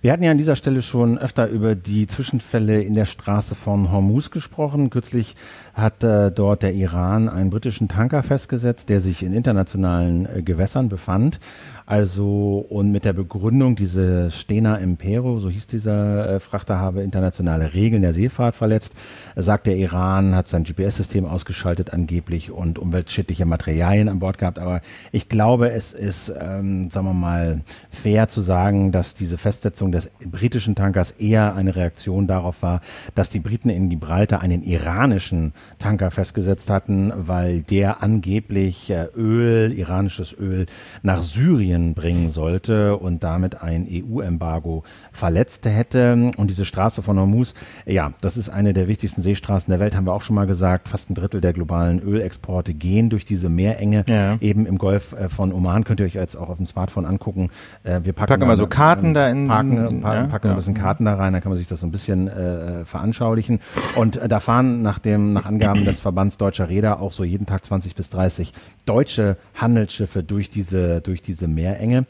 Wir 0.00 0.12
hatten 0.12 0.22
ja 0.22 0.30
an 0.30 0.38
dieser 0.38 0.54
Stelle 0.54 0.80
schon 0.80 1.18
öfter 1.18 1.48
über 1.48 1.74
die 1.74 2.06
Zwischenfälle 2.06 2.82
in 2.82 2.94
der 2.94 3.04
Straße 3.04 3.56
von 3.56 3.90
Hormuz 3.90 4.30
gesprochen. 4.30 4.90
Kürzlich 4.90 5.34
hat 5.72 6.04
äh, 6.04 6.30
dort 6.30 6.62
der 6.62 6.72
Iran 6.72 7.28
einen 7.28 7.50
britischen 7.50 7.88
Tanker 7.88 8.22
festgesetzt, 8.22 8.90
der 8.90 9.00
sich 9.00 9.24
in 9.24 9.32
internationalen 9.32 10.26
äh, 10.26 10.42
Gewässern 10.42 10.88
befand. 10.88 11.40
Also 11.86 12.64
und 12.70 12.92
mit 12.92 13.04
der 13.04 13.12
Begründung, 13.12 13.76
diese 13.76 14.30
Stena 14.30 14.76
Impero, 14.76 15.38
so 15.38 15.50
hieß 15.50 15.66
dieser 15.66 16.36
äh, 16.36 16.40
Frachter, 16.40 16.78
habe 16.78 17.02
internationale 17.02 17.74
Regeln 17.74 18.00
der 18.00 18.14
Seefahrt 18.14 18.56
verletzt, 18.56 18.92
sagt 19.36 19.66
der 19.66 19.76
Iran, 19.76 20.34
hat 20.34 20.48
sein 20.48 20.64
GPS-System 20.64 21.26
ausgeschaltet 21.26 21.92
angeblich 21.92 22.50
und 22.50 22.78
umweltschädliche 22.78 23.44
Materialien 23.44 24.08
an 24.08 24.18
Bord 24.18 24.38
gehabt. 24.38 24.58
Aber 24.58 24.80
ich 25.12 25.28
glaube, 25.28 25.72
es 25.72 25.92
ist, 25.92 26.30
ähm, 26.30 26.88
sagen 26.88 27.06
wir 27.06 27.12
mal, 27.12 27.60
fair 27.90 28.28
zu 28.28 28.40
sagen, 28.40 28.90
dass 28.90 29.12
diese 29.12 29.36
Festsetzung 29.36 29.92
des 29.92 30.10
britischen 30.24 30.74
Tankers 30.74 31.10
eher 31.10 31.54
eine 31.54 31.76
Reaktion 31.76 32.26
darauf 32.26 32.62
war, 32.62 32.80
dass 33.14 33.28
die 33.28 33.40
Briten 33.40 33.68
in 33.68 33.90
Gibraltar 33.90 34.40
einen 34.40 34.62
iranischen 34.62 35.52
Tanker 35.78 36.10
festgesetzt 36.10 36.70
hatten, 36.70 37.12
weil 37.14 37.60
der 37.60 38.02
angeblich 38.02 38.88
äh, 38.88 39.08
Öl, 39.14 39.70
iranisches 39.78 40.32
Öl, 40.32 40.64
nach 41.02 41.22
Syrien 41.22 41.73
Syrien 41.74 41.94
bringen 41.94 42.32
sollte 42.32 42.96
und 42.96 43.24
damit 43.24 43.62
ein 43.62 43.86
EU-Embargo 43.90 44.84
verletzt 45.12 45.66
hätte. 45.66 46.32
Und 46.36 46.48
diese 46.48 46.64
Straße 46.64 47.02
von 47.02 47.18
Hormuz, 47.18 47.54
ja, 47.86 48.12
das 48.20 48.36
ist 48.36 48.48
eine 48.48 48.72
der 48.72 48.88
wichtigsten 48.88 49.22
Seestraßen 49.22 49.70
der 49.70 49.80
Welt, 49.80 49.96
haben 49.96 50.06
wir 50.06 50.12
auch 50.12 50.22
schon 50.22 50.36
mal 50.36 50.46
gesagt. 50.46 50.88
Fast 50.88 51.10
ein 51.10 51.14
Drittel 51.14 51.40
der 51.40 51.52
globalen 51.52 52.00
Ölexporte 52.00 52.74
gehen 52.74 53.10
durch 53.10 53.24
diese 53.24 53.48
Meerenge 53.48 54.04
ja. 54.08 54.36
eben 54.40 54.66
im 54.66 54.78
Golf 54.78 55.12
äh, 55.12 55.28
von 55.28 55.52
Oman. 55.52 55.84
Könnt 55.84 56.00
ihr 56.00 56.06
euch 56.06 56.14
jetzt 56.14 56.36
auch 56.36 56.48
auf 56.48 56.56
dem 56.56 56.66
Smartphone 56.66 57.06
angucken. 57.06 57.50
Äh, 57.82 58.00
wir 58.04 58.12
packen, 58.12 58.28
packen 58.28 58.42
immer 58.42 58.56
so 58.56 58.66
Karten 58.66 59.14
da 59.14 59.28
in. 59.28 59.48
Packen, 59.48 60.00
packen, 60.00 60.28
packen 60.28 60.46
ja. 60.46 60.52
ein 60.52 60.56
bisschen 60.56 60.74
Karten 60.74 61.04
da 61.04 61.14
rein, 61.14 61.32
dann 61.32 61.42
kann 61.42 61.50
man 61.50 61.58
sich 61.58 61.68
das 61.68 61.80
so 61.80 61.86
ein 61.86 61.92
bisschen 61.92 62.28
äh, 62.28 62.84
veranschaulichen. 62.84 63.60
Und 63.96 64.16
äh, 64.16 64.28
da 64.28 64.40
fahren 64.40 64.82
nach 64.82 64.98
dem, 64.98 65.32
nach 65.32 65.46
Angaben 65.46 65.84
des 65.84 66.00
Verbands 66.00 66.38
Deutscher 66.38 66.68
Räder 66.68 67.00
auch 67.00 67.12
so 67.12 67.24
jeden 67.24 67.46
Tag 67.46 67.64
20 67.64 67.94
bis 67.94 68.10
30 68.10 68.52
deutsche 68.86 69.36
Handelsschiffe 69.54 70.22
durch 70.22 70.50
diese, 70.50 71.00
durch 71.00 71.22
diese 71.22 71.48
Meer 71.48 71.63
Meerenge. 71.64 72.06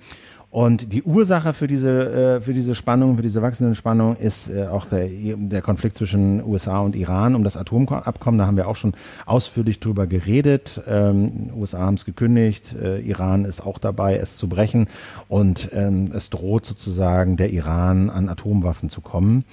Und 0.51 0.93
die 0.93 1.03
Ursache 1.03 1.53
für 1.53 1.67
diese, 1.67 2.37
äh, 2.37 2.41
für 2.41 2.55
diese 2.55 2.77
Spannung, 2.77 3.17
für 3.17 3.23
diese 3.23 3.43
wachsende 3.43 3.75
Spannung 3.75 4.17
ist 4.17 4.49
äh, 4.49 4.69
auch 4.69 4.87
der, 4.87 5.09
der 5.09 5.63
Konflikt 5.63 5.97
zwischen 5.97 6.45
USA 6.45 6.79
und 6.79 6.95
Iran 6.95 7.35
um 7.35 7.43
das 7.43 7.57
Atomabkommen. 7.57 8.39
Da 8.39 8.47
haben 8.47 8.57
wir 8.57 8.69
auch 8.69 8.77
schon 8.77 8.93
ausführlich 9.27 9.81
drüber 9.81 10.07
geredet. 10.07 10.81
Ähm, 10.87 11.51
USA 11.57 11.81
haben 11.81 11.95
es 11.95 12.05
gekündigt, 12.05 12.73
äh, 12.81 13.01
Iran 13.01 13.47
ist 13.47 13.67
auch 13.67 13.79
dabei, 13.79 14.17
es 14.17 14.37
zu 14.37 14.49
brechen. 14.49 14.87
Und 15.29 15.71
ähm, 15.73 16.13
es 16.15 16.31
droht 16.31 16.67
sozusagen 16.67 17.37
der 17.37 17.51
Iran 17.51 18.09
an 18.09 18.29
Atomwaffen 18.29 18.91
zu 18.91 19.01
kommen. 19.01 19.45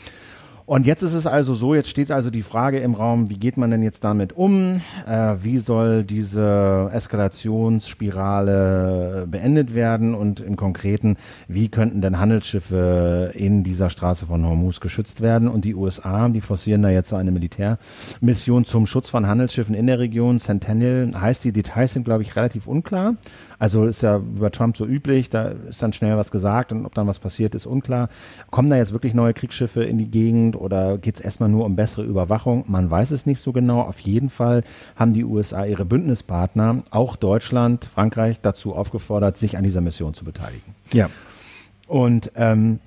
Und 0.71 0.85
jetzt 0.85 1.01
ist 1.01 1.15
es 1.15 1.27
also 1.27 1.53
so, 1.53 1.75
jetzt 1.75 1.89
steht 1.89 2.11
also 2.11 2.29
die 2.29 2.43
Frage 2.43 2.79
im 2.79 2.93
Raum, 2.93 3.29
wie 3.29 3.37
geht 3.37 3.57
man 3.57 3.71
denn 3.71 3.83
jetzt 3.83 4.05
damit 4.05 4.31
um? 4.31 4.79
Äh, 5.05 5.35
wie 5.41 5.57
soll 5.57 6.05
diese 6.05 6.89
Eskalationsspirale 6.93 9.27
beendet 9.29 9.75
werden? 9.75 10.15
Und 10.15 10.39
im 10.39 10.55
Konkreten, 10.55 11.17
wie 11.49 11.67
könnten 11.67 11.99
denn 11.99 12.19
Handelsschiffe 12.19 13.31
in 13.33 13.65
dieser 13.65 13.89
Straße 13.89 14.27
von 14.27 14.45
Hormuz 14.45 14.79
geschützt 14.79 15.19
werden? 15.19 15.49
Und 15.49 15.65
die 15.65 15.75
USA, 15.75 16.29
die 16.29 16.39
forcieren 16.39 16.83
da 16.83 16.89
jetzt 16.89 17.09
so 17.09 17.17
eine 17.17 17.31
Militärmission 17.31 18.63
zum 18.63 18.87
Schutz 18.87 19.09
von 19.09 19.27
Handelsschiffen 19.27 19.75
in 19.75 19.87
der 19.87 19.99
Region. 19.99 20.39
Centennial 20.39 21.11
heißt, 21.19 21.43
die 21.43 21.51
Details 21.51 21.91
sind, 21.91 22.05
glaube 22.05 22.23
ich, 22.23 22.37
relativ 22.37 22.67
unklar. 22.67 23.15
Also 23.61 23.85
ist 23.85 24.01
ja 24.01 24.17
über 24.17 24.49
Trump 24.49 24.75
so 24.75 24.87
üblich, 24.87 25.29
da 25.29 25.49
ist 25.69 25.83
dann 25.83 25.93
schnell 25.93 26.17
was 26.17 26.31
gesagt 26.31 26.71
und 26.71 26.83
ob 26.87 26.95
dann 26.95 27.05
was 27.05 27.19
passiert, 27.19 27.53
ist 27.53 27.67
unklar. 27.67 28.09
Kommen 28.49 28.71
da 28.71 28.75
jetzt 28.75 28.91
wirklich 28.91 29.13
neue 29.13 29.35
Kriegsschiffe 29.35 29.83
in 29.83 29.99
die 29.99 30.09
Gegend 30.09 30.55
oder 30.55 30.97
geht 30.97 31.17
es 31.17 31.21
erstmal 31.21 31.47
nur 31.47 31.65
um 31.65 31.75
bessere 31.75 32.03
Überwachung? 32.03 32.65
Man 32.67 32.89
weiß 32.89 33.11
es 33.11 33.27
nicht 33.27 33.39
so 33.39 33.51
genau. 33.51 33.81
Auf 33.81 33.99
jeden 33.99 34.31
Fall 34.31 34.63
haben 34.95 35.13
die 35.13 35.23
USA 35.23 35.63
ihre 35.63 35.85
Bündnispartner, 35.85 36.81
auch 36.89 37.15
Deutschland, 37.15 37.85
Frankreich, 37.85 38.41
dazu 38.41 38.73
aufgefordert, 38.73 39.37
sich 39.37 39.57
an 39.57 39.63
dieser 39.63 39.81
Mission 39.81 40.15
zu 40.15 40.25
beteiligen. 40.25 40.73
Ja. 40.91 41.11
Und 41.85 42.31
ähm, 42.37 42.79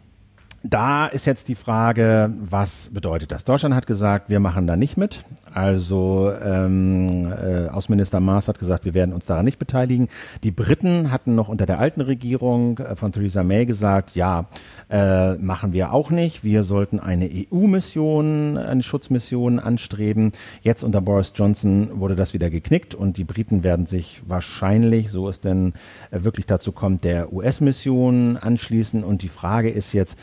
da 0.65 1.07
ist 1.07 1.25
jetzt 1.25 1.47
die 1.47 1.55
Frage, 1.55 2.33
was 2.41 2.91
bedeutet 2.93 3.31
das? 3.31 3.45
Deutschland 3.45 3.77
hat 3.77 3.87
gesagt, 3.87 4.29
wir 4.29 4.41
machen 4.41 4.67
da 4.67 4.77
nicht 4.77 4.97
mit. 4.97 5.25
Also 5.55 6.33
ähm, 6.43 7.33
äh, 7.33 7.69
Außenminister 7.69 8.19
Maas 8.19 8.49
hat 8.49 8.59
gesagt, 8.59 8.85
wir 8.85 8.93
werden 8.93 9.15
uns 9.15 9.25
daran 9.25 9.45
nicht 9.45 9.61
beteiligen. 9.61 10.09
Die 10.43 10.51
Briten 10.51 11.13
hatten 11.13 11.37
noch 11.37 11.49
unter 11.49 11.65
der 11.65 11.79
alten 11.79 12.01
Regierung 12.01 12.79
äh, 12.79 12.97
von 12.97 13.13
Theresa 13.13 13.45
May 13.45 13.65
gesagt, 13.65 14.17
ja, 14.17 14.47
äh, 14.91 15.35
machen 15.37 15.73
wir 15.73 15.93
auch 15.93 16.11
nicht. 16.11 16.43
Wir 16.43 16.65
sollten 16.65 16.99
eine 16.99 17.31
EU-Mission, 17.33 18.59
eine 18.59 18.83
Schutzmission 18.83 19.61
anstreben. 19.61 20.33
Jetzt 20.63 20.83
unter 20.83 21.01
Boris 21.01 21.33
Johnson 21.37 22.01
wurde 22.01 22.17
das 22.17 22.35
wieder 22.35 22.51
geknickt 22.51 22.97
und 22.97 23.17
die 23.17 23.25
Briten 23.25 23.63
werden 23.63 23.87
sich 23.87 24.23
wahrscheinlich, 24.27 25.13
so 25.13 25.29
es 25.29 25.39
denn 25.39 25.75
äh, 26.11 26.25
wirklich 26.25 26.47
dazu 26.47 26.73
kommt, 26.73 27.05
der 27.05 27.33
US-Mission 27.33 28.39
anschließen. 28.39 29.05
Und 29.05 29.23
die 29.23 29.29
Frage 29.29 29.71
ist 29.71 29.93
jetzt, 29.93 30.19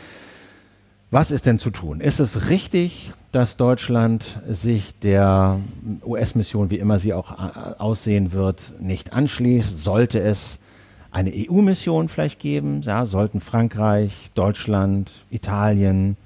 Was 1.12 1.30
ist 1.30 1.44
denn 1.44 1.58
zu 1.58 1.68
tun? 1.68 2.00
Ist 2.00 2.20
es 2.20 2.48
richtig, 2.48 3.12
dass 3.32 3.58
Deutschland 3.58 4.40
sich 4.48 4.98
der 4.98 5.60
US-Mission, 6.06 6.70
wie 6.70 6.78
immer 6.78 6.98
sie 6.98 7.12
auch 7.12 7.32
äh, 7.32 7.74
aussehen 7.76 8.32
wird, 8.32 8.72
nicht 8.80 9.12
anschließt? 9.12 9.84
Sollte 9.84 10.20
es 10.20 10.58
eine 11.10 11.30
EU-Mission 11.30 12.08
vielleicht 12.08 12.40
geben? 12.40 12.80
Ja, 12.80 13.04
sollten 13.04 13.42
Frankreich, 13.42 14.30
Deutschland, 14.34 15.10
Italien 15.28 16.16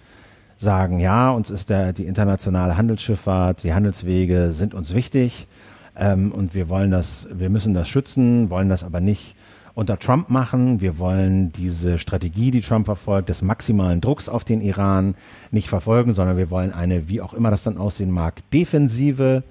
sagen, 0.56 1.00
ja, 1.00 1.32
uns 1.32 1.50
ist 1.50 1.68
der, 1.68 1.92
die 1.92 2.06
internationale 2.06 2.76
Handelsschifffahrt, 2.76 3.64
die 3.64 3.74
Handelswege 3.74 4.52
sind 4.52 4.72
uns 4.72 4.94
wichtig 4.94 5.48
ähm, 5.96 6.30
und 6.30 6.54
wir 6.54 6.68
wollen 6.68 6.92
das, 6.92 7.26
wir 7.32 7.50
müssen 7.50 7.74
das 7.74 7.88
schützen, 7.88 8.50
wollen 8.50 8.68
das 8.68 8.84
aber 8.84 9.00
nicht 9.00 9.34
unter 9.76 9.98
Trump 9.98 10.30
machen. 10.30 10.80
Wir 10.80 10.98
wollen 10.98 11.52
diese 11.52 11.98
Strategie, 11.98 12.50
die 12.50 12.62
Trump 12.62 12.86
verfolgt, 12.86 13.28
des 13.28 13.42
maximalen 13.42 14.00
Drucks 14.00 14.28
auf 14.28 14.42
den 14.42 14.62
Iran 14.62 15.14
nicht 15.50 15.68
verfolgen, 15.68 16.14
sondern 16.14 16.38
wir 16.38 16.50
wollen 16.50 16.72
eine, 16.72 17.08
wie 17.08 17.20
auch 17.20 17.34
immer 17.34 17.50
das 17.50 17.62
dann 17.62 17.76
aussehen 17.76 18.10
mag, 18.10 18.40
defensive 18.50 19.44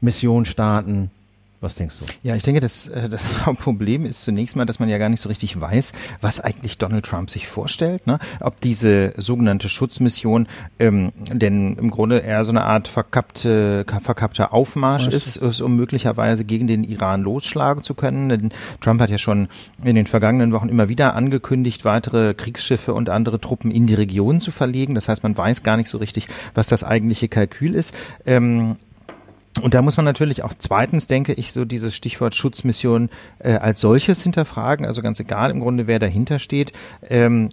Mission 0.00 0.44
starten. 0.44 1.12
Was 1.60 1.74
denkst 1.74 1.96
du? 1.98 2.04
Ja, 2.22 2.36
ich 2.36 2.44
denke, 2.44 2.60
das, 2.60 2.86
äh, 2.86 3.08
das 3.08 3.46
Hauptproblem 3.46 4.06
ist 4.06 4.22
zunächst 4.22 4.54
mal, 4.54 4.64
dass 4.64 4.78
man 4.78 4.88
ja 4.88 4.98
gar 4.98 5.08
nicht 5.08 5.20
so 5.20 5.28
richtig 5.28 5.60
weiß, 5.60 5.92
was 6.20 6.40
eigentlich 6.40 6.78
Donald 6.78 7.04
Trump 7.04 7.30
sich 7.30 7.48
vorstellt. 7.48 8.06
Ne? 8.06 8.20
Ob 8.40 8.60
diese 8.60 9.12
sogenannte 9.16 9.68
Schutzmission 9.68 10.46
ähm, 10.78 11.12
denn 11.32 11.76
im 11.76 11.90
Grunde 11.90 12.18
eher 12.18 12.44
so 12.44 12.50
eine 12.50 12.64
Art 12.64 12.86
verkappte, 12.86 13.84
verkappter 14.00 14.52
Aufmarsch 14.52 15.08
ist, 15.08 15.36
ist, 15.36 15.60
um 15.60 15.74
möglicherweise 15.74 16.44
gegen 16.44 16.68
den 16.68 16.84
Iran 16.84 17.22
losschlagen 17.22 17.82
zu 17.82 17.94
können. 17.94 18.28
Denn 18.28 18.50
Trump 18.80 19.00
hat 19.00 19.10
ja 19.10 19.18
schon 19.18 19.48
in 19.82 19.96
den 19.96 20.06
vergangenen 20.06 20.52
Wochen 20.52 20.68
immer 20.68 20.88
wieder 20.88 21.16
angekündigt, 21.16 21.84
weitere 21.84 22.34
Kriegsschiffe 22.34 22.94
und 22.94 23.10
andere 23.10 23.40
Truppen 23.40 23.72
in 23.72 23.88
die 23.88 23.94
Region 23.94 24.38
zu 24.38 24.52
verlegen. 24.52 24.94
Das 24.94 25.08
heißt, 25.08 25.24
man 25.24 25.36
weiß 25.36 25.64
gar 25.64 25.76
nicht 25.76 25.88
so 25.88 25.98
richtig, 25.98 26.28
was 26.54 26.68
das 26.68 26.84
eigentliche 26.84 27.28
Kalkül 27.28 27.74
ist. 27.74 27.96
Ähm, 28.26 28.76
und 29.62 29.74
da 29.74 29.82
muss 29.82 29.96
man 29.96 30.04
natürlich 30.04 30.44
auch 30.44 30.52
zweitens, 30.56 31.06
denke 31.06 31.32
ich, 31.32 31.52
so 31.52 31.64
dieses 31.64 31.94
Stichwort 31.94 32.34
Schutzmission 32.34 33.08
äh, 33.38 33.54
als 33.54 33.80
solches 33.80 34.22
hinterfragen. 34.22 34.86
Also 34.86 35.02
ganz 35.02 35.18
egal 35.20 35.50
im 35.50 35.60
Grunde, 35.60 35.86
wer 35.86 35.98
dahinter 35.98 36.38
steht, 36.38 36.72
ähm, 37.08 37.48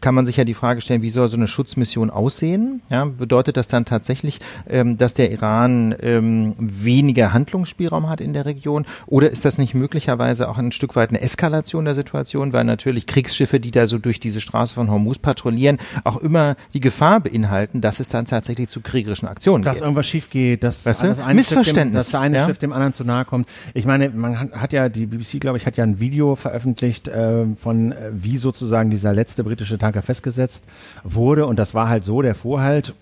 kann 0.00 0.14
man 0.14 0.26
sich 0.26 0.36
ja 0.36 0.44
die 0.44 0.54
Frage 0.54 0.80
stellen, 0.80 1.02
wie 1.02 1.10
soll 1.10 1.28
so 1.28 1.36
eine 1.36 1.48
Schutzmission 1.48 2.10
aussehen? 2.10 2.82
Ja, 2.90 3.04
bedeutet 3.04 3.56
das 3.56 3.68
dann 3.68 3.84
tatsächlich, 3.84 4.40
ähm, 4.68 4.98
dass 4.98 5.14
der 5.14 5.30
Iran 5.32 5.94
ähm, 6.00 6.54
weniger 6.58 7.32
Handlungsspielraum 7.32 8.08
hat 8.08 8.20
in 8.20 8.32
der 8.32 8.46
Region? 8.46 8.86
Oder 9.06 9.30
ist 9.30 9.44
das 9.44 9.58
nicht 9.58 9.74
möglicherweise 9.74 10.48
auch 10.48 10.58
ein 10.58 10.72
Stück 10.72 10.96
weit 10.96 11.10
eine 11.10 11.20
Eskalation 11.20 11.84
der 11.84 11.94
Situation, 11.94 12.52
weil 12.52 12.64
natürlich 12.64 13.06
Kriegsschiffe, 13.06 13.58
die 13.58 13.70
da 13.70 13.86
so 13.86 13.98
durch 13.98 14.20
diese 14.20 14.40
Straße 14.40 14.74
von 14.74 14.90
Hormuz 14.90 15.18
patrouillieren, 15.18 15.78
auch 16.04 16.18
immer 16.18 16.56
die 16.72 16.80
Gefahr 16.80 17.20
beinhalten, 17.20 17.80
dass 17.80 18.00
es 18.00 18.08
dann 18.10 18.26
tatsächlich 18.26 18.68
zu 18.68 18.80
kriegerischen 18.80 19.28
Aktionen 19.28 19.64
dass 19.64 19.74
geht. 19.74 19.80
Dass 19.80 19.86
irgendwas 19.86 20.06
schief 20.06 20.30
geht, 20.30 20.62
dass 20.62 20.86
weißt 20.86 21.02
du? 21.02 21.24
eine 21.24 21.37
Missverständnis. 21.38 21.92
Dem, 21.92 21.94
dass 21.94 22.10
der 22.10 22.20
eine 22.20 22.36
ja? 22.38 22.46
Schiff 22.46 22.58
dem 22.58 22.72
anderen 22.72 22.92
zu 22.92 23.04
nahe 23.04 23.24
kommt. 23.24 23.48
Ich 23.74 23.84
meine, 23.84 24.10
man 24.10 24.52
hat 24.52 24.72
ja, 24.72 24.88
die 24.88 25.06
BBC, 25.06 25.40
glaube 25.40 25.58
ich, 25.58 25.66
hat 25.66 25.76
ja 25.76 25.84
ein 25.84 26.00
Video 26.00 26.36
veröffentlicht 26.36 27.08
äh, 27.08 27.46
von, 27.56 27.92
äh, 27.92 28.10
wie 28.12 28.38
sozusagen 28.38 28.90
dieser 28.90 29.12
letzte 29.12 29.44
britische 29.44 29.78
Tanker 29.78 30.02
festgesetzt 30.02 30.64
wurde. 31.04 31.46
Und 31.46 31.58
das 31.58 31.74
war 31.74 31.88
halt 31.88 32.04
so, 32.04 32.22
der 32.22 32.34
fuhr 32.34 32.60
halt 32.60 32.94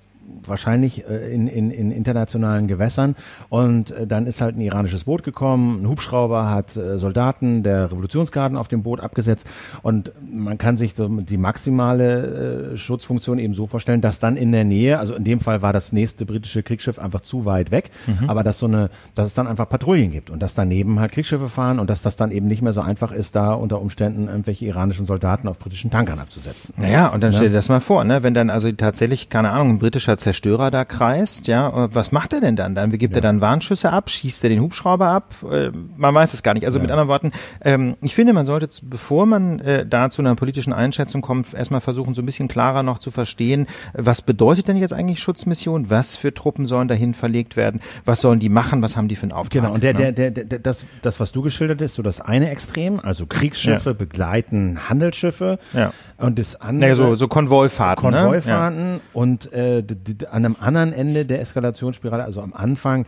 wahrscheinlich 0.44 1.08
äh, 1.08 1.32
in, 1.32 1.48
in, 1.48 1.70
in 1.70 1.90
internationalen 1.90 2.68
Gewässern. 2.68 3.16
Und 3.48 3.90
äh, 3.90 4.06
dann 4.06 4.26
ist 4.26 4.40
halt 4.40 4.56
ein 4.56 4.60
iranisches 4.60 5.04
Boot 5.04 5.22
gekommen, 5.22 5.82
ein 5.82 5.88
Hubschrauber 5.88 6.50
hat 6.50 6.76
äh, 6.76 6.98
Soldaten 6.98 7.62
der 7.62 7.90
Revolutionsgarden 7.90 8.56
auf 8.56 8.68
dem 8.68 8.82
Boot 8.82 9.00
abgesetzt. 9.00 9.46
Und 9.82 10.12
man 10.30 10.58
kann 10.58 10.76
sich 10.76 10.94
so 10.94 11.08
die 11.08 11.36
maximale 11.36 12.72
äh, 12.72 12.76
Schutzfunktion 12.76 13.38
eben 13.38 13.54
so 13.54 13.66
vorstellen, 13.66 14.00
dass 14.00 14.18
dann 14.18 14.36
in 14.36 14.52
der 14.52 14.64
Nähe, 14.64 14.98
also 14.98 15.14
in 15.14 15.24
dem 15.24 15.40
Fall 15.40 15.62
war 15.62 15.72
das 15.72 15.92
nächste 15.92 16.26
britische 16.26 16.62
Kriegsschiff 16.62 16.98
einfach 16.98 17.20
zu 17.20 17.44
weit 17.44 17.70
weg, 17.70 17.90
mhm. 18.06 18.28
aber 18.28 18.42
dass 18.42 18.58
so 18.58 18.66
eine, 18.66 18.90
dass 19.14 19.28
es 19.28 19.34
dann 19.34 19.46
einfach 19.46 19.68
Patrouillen 19.68 20.12
gibt 20.12 20.30
und 20.30 20.40
dass 20.40 20.54
daneben 20.54 21.00
halt 21.00 21.12
Kriegsschiffe 21.12 21.48
fahren 21.48 21.78
und 21.78 21.90
dass 21.90 22.02
das 22.02 22.16
dann 22.16 22.30
eben 22.30 22.46
nicht 22.46 22.62
mehr 22.62 22.72
so 22.72 22.80
einfach 22.80 23.12
ist, 23.12 23.36
da 23.36 23.52
unter 23.52 23.80
Umständen 23.80 24.28
irgendwelche 24.28 24.66
iranischen 24.66 25.06
Soldaten 25.06 25.48
auf 25.48 25.58
britischen 25.58 25.90
Tankern 25.90 26.18
abzusetzen. 26.18 26.74
Naja, 26.76 27.08
und 27.08 27.22
dann 27.22 27.32
ja? 27.32 27.36
stell 27.38 27.48
dir 27.48 27.54
das 27.54 27.68
mal 27.68 27.80
vor, 27.80 28.04
ne, 28.04 28.22
wenn 28.22 28.34
dann 28.34 28.50
also 28.50 28.70
tatsächlich, 28.72 29.28
keine 29.28 29.50
Ahnung, 29.50 29.70
ein 29.70 29.78
britischer 29.78 30.15
Zerstörer 30.16 30.70
da 30.70 30.84
kreist, 30.84 31.46
ja, 31.48 31.88
was 31.94 32.12
macht 32.12 32.32
er 32.32 32.40
denn 32.40 32.56
dann? 32.56 32.74
Dann 32.74 32.90
gibt 32.90 33.14
ja. 33.14 33.18
er 33.18 33.22
dann 33.22 33.40
Warnschüsse 33.40 33.92
ab, 33.92 34.10
schießt 34.10 34.44
er 34.44 34.50
den 34.50 34.60
Hubschrauber 34.60 35.08
ab? 35.08 35.34
Äh, 35.50 35.70
man 35.96 36.14
weiß 36.14 36.34
es 36.34 36.42
gar 36.42 36.54
nicht. 36.54 36.66
Also 36.66 36.78
ja. 36.78 36.82
mit 36.82 36.90
anderen 36.90 37.08
Worten, 37.08 37.32
ähm, 37.62 37.94
ich 38.02 38.14
finde, 38.14 38.32
man 38.32 38.46
sollte, 38.46 38.68
bevor 38.82 39.26
man 39.26 39.60
äh, 39.60 39.86
da 39.86 40.10
zu 40.10 40.22
einer 40.22 40.34
politischen 40.34 40.72
Einschätzung 40.72 41.22
kommt, 41.22 41.52
erstmal 41.54 41.80
versuchen, 41.80 42.14
so 42.14 42.22
ein 42.22 42.26
bisschen 42.26 42.48
klarer 42.48 42.82
noch 42.82 42.98
zu 42.98 43.10
verstehen, 43.10 43.66
was 43.92 44.22
bedeutet 44.22 44.68
denn 44.68 44.76
jetzt 44.76 44.92
eigentlich 44.92 45.20
Schutzmission? 45.20 45.90
Was 45.90 46.16
für 46.16 46.34
Truppen 46.34 46.66
sollen 46.66 46.88
dahin 46.88 47.14
verlegt 47.14 47.56
werden? 47.56 47.80
Was 48.04 48.20
sollen 48.20 48.40
die 48.40 48.48
machen? 48.48 48.82
Was 48.82 48.96
haben 48.96 49.08
die 49.08 49.16
für 49.16 49.24
einen 49.24 49.32
Auftrag? 49.32 49.62
Genau, 49.62 49.74
und 49.74 49.82
der, 49.82 49.94
ne? 49.94 50.12
der, 50.12 50.30
der, 50.30 50.44
der, 50.44 50.58
das, 50.58 50.86
das, 51.02 51.20
was 51.20 51.32
du 51.32 51.42
geschildert 51.42 51.80
hast, 51.82 51.94
so 51.94 52.02
das 52.02 52.20
eine 52.20 52.50
Extrem, 52.50 53.00
also 53.00 53.26
Kriegsschiffe 53.26 53.90
ja. 53.90 53.94
begleiten 53.94 54.88
Handelsschiffe. 54.88 55.58
Ja. 55.72 55.92
Und 56.18 56.38
das 56.38 56.60
andere. 56.60 56.90
Naja, 56.90 56.94
so, 56.94 57.14
so 57.14 57.28
Konvoifahrten. 57.28 58.10
Ne? 58.10 58.22
Konvoifahrten 58.22 58.92
ne? 58.94 59.00
und 59.12 59.52
äh, 59.52 59.82
an 60.28 60.44
einem 60.44 60.56
anderen 60.58 60.92
Ende 60.92 61.24
der 61.24 61.40
Eskalationsspirale, 61.40 62.24
also 62.24 62.40
am 62.40 62.52
Anfang, 62.52 63.02
äh, 63.02 63.06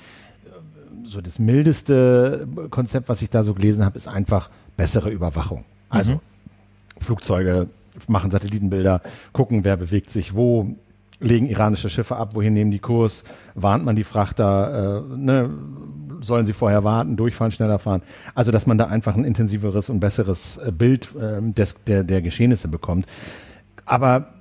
so 1.05 1.21
das 1.21 1.39
mildeste 1.39 2.47
Konzept, 2.71 3.09
was 3.09 3.23
ich 3.23 3.31
da 3.31 3.45
so 3.45 3.55
gelesen 3.55 3.85
habe, 3.85 3.97
ist 3.97 4.09
einfach 4.09 4.51
bessere 4.77 5.11
Überwachung. 5.11 5.65
Also 5.89 6.13
mhm. 6.13 6.21
Flugzeuge 7.01 7.69
machen 8.07 8.31
Satellitenbilder, 8.31 9.03
gucken, 9.33 9.65
wer 9.65 9.77
bewegt 9.77 10.11
sich 10.11 10.35
wo, 10.35 10.77
legen 11.21 11.49
iranische 11.49 11.91
Schiffe 11.91 12.17
ab, 12.17 12.35
wohin 12.35 12.55
nehmen 12.55 12.71
die 12.71 12.79
Kurs, 12.79 13.25
warnt 13.55 13.85
man 13.85 13.97
die 13.97 14.05
Frachter, 14.05 15.05
äh, 15.11 15.17
ne, 15.17 15.51
sollen 16.21 16.47
sie 16.47 16.53
vorher 16.53 16.85
warten, 16.85 17.17
durchfahren, 17.17 17.53
schneller 17.53 17.79
fahren. 17.79 18.03
Also 18.35 18.53
dass 18.53 18.67
man 18.67 18.79
da 18.79 18.87
einfach 18.87 19.17
ein 19.17 19.25
intensiveres 19.25 19.89
und 19.91 20.01
besseres 20.01 20.59
äh, 20.59 20.73
Bild 20.73 21.15
äh, 21.17 21.41
des, 21.41 21.85
der, 21.85 22.05
der 22.05 22.23
Geschehnisse 22.23 22.69
bekommt. 22.69 23.07
Aber 23.85 24.35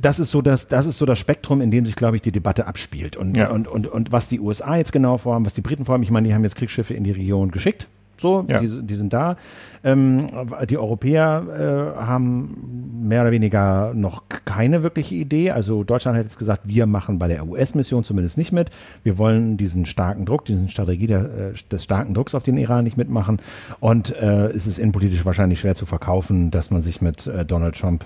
das 0.00 0.18
ist 0.18 0.30
so 0.30 0.42
das, 0.42 0.68
das 0.68 0.86
ist 0.86 0.98
so 0.98 1.06
das 1.06 1.18
Spektrum, 1.18 1.60
in 1.60 1.70
dem 1.70 1.86
sich, 1.86 1.96
glaube 1.96 2.16
ich, 2.16 2.22
die 2.22 2.32
Debatte 2.32 2.66
abspielt. 2.66 3.16
Und, 3.16 3.36
ja. 3.36 3.50
und, 3.50 3.68
und, 3.68 3.86
und 3.86 4.12
was 4.12 4.28
die 4.28 4.40
USA 4.40 4.76
jetzt 4.76 4.92
genau 4.92 5.18
vorhaben, 5.18 5.46
was 5.46 5.54
die 5.54 5.60
Briten 5.60 5.84
vorhaben, 5.84 6.02
ich 6.02 6.10
meine, 6.10 6.28
die 6.28 6.34
haben 6.34 6.44
jetzt 6.44 6.56
Kriegsschiffe 6.56 6.94
in 6.94 7.04
die 7.04 7.12
Region 7.12 7.50
geschickt. 7.50 7.88
So, 8.20 8.44
ja. 8.48 8.58
die, 8.58 8.82
die 8.82 8.94
sind 8.94 9.12
da. 9.12 9.36
Ähm, 9.84 10.26
die 10.68 10.76
Europäer 10.76 11.94
äh, 11.96 12.04
haben 12.04 13.06
mehr 13.06 13.22
oder 13.22 13.30
weniger 13.30 13.92
noch 13.94 14.24
keine 14.44 14.82
wirkliche 14.82 15.14
Idee. 15.14 15.52
Also 15.52 15.84
Deutschland 15.84 16.18
hat 16.18 16.24
jetzt 16.24 16.38
gesagt, 16.38 16.62
wir 16.66 16.86
machen 16.86 17.18
bei 17.18 17.28
der 17.28 17.46
US-Mission 17.46 18.02
zumindest 18.02 18.36
nicht 18.36 18.52
mit. 18.52 18.70
Wir 19.04 19.18
wollen 19.18 19.56
diesen 19.56 19.86
starken 19.86 20.26
Druck, 20.26 20.44
diesen 20.44 20.68
Strategie 20.68 21.06
der, 21.06 21.20
äh, 21.20 21.52
des 21.70 21.84
starken 21.84 22.14
Drucks 22.14 22.34
auf 22.34 22.42
den 22.42 22.56
Iran 22.56 22.84
nicht 22.84 22.96
mitmachen. 22.96 23.38
Und 23.78 24.16
äh, 24.16 24.48
es 24.48 24.66
ist 24.66 24.78
innenpolitisch 24.78 25.24
wahrscheinlich 25.24 25.60
schwer 25.60 25.76
zu 25.76 25.86
verkaufen, 25.86 26.50
dass 26.50 26.70
man 26.70 26.82
sich 26.82 27.00
mit 27.00 27.28
äh, 27.28 27.44
Donald 27.44 27.76
Trump 27.76 28.04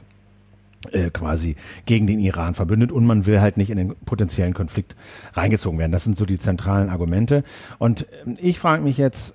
äh, 0.91 1.11
quasi 1.11 1.57
gegen 1.87 2.07
den 2.07 2.19
Iran 2.19 2.55
verbündet 2.55 2.91
und 2.91 3.07
man 3.07 3.27
will 3.27 3.41
halt 3.41 3.57
nicht 3.57 3.71
in 3.71 3.77
den 3.77 3.95
potenziellen 4.05 4.55
Konflikt 4.55 4.97
reingezogen 5.35 5.79
werden. 5.79 5.93
Das 5.93 6.05
sind 6.05 6.17
so 6.17 6.27
die 6.27 6.39
zentralen 6.39 6.89
Argumente. 6.89 7.45
Und 7.79 8.07
ähm, 8.27 8.37
ich 8.41 8.59
frage 8.59 8.83
mich 8.83 8.99
jetzt, 8.99 9.35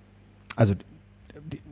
also, 0.56 0.74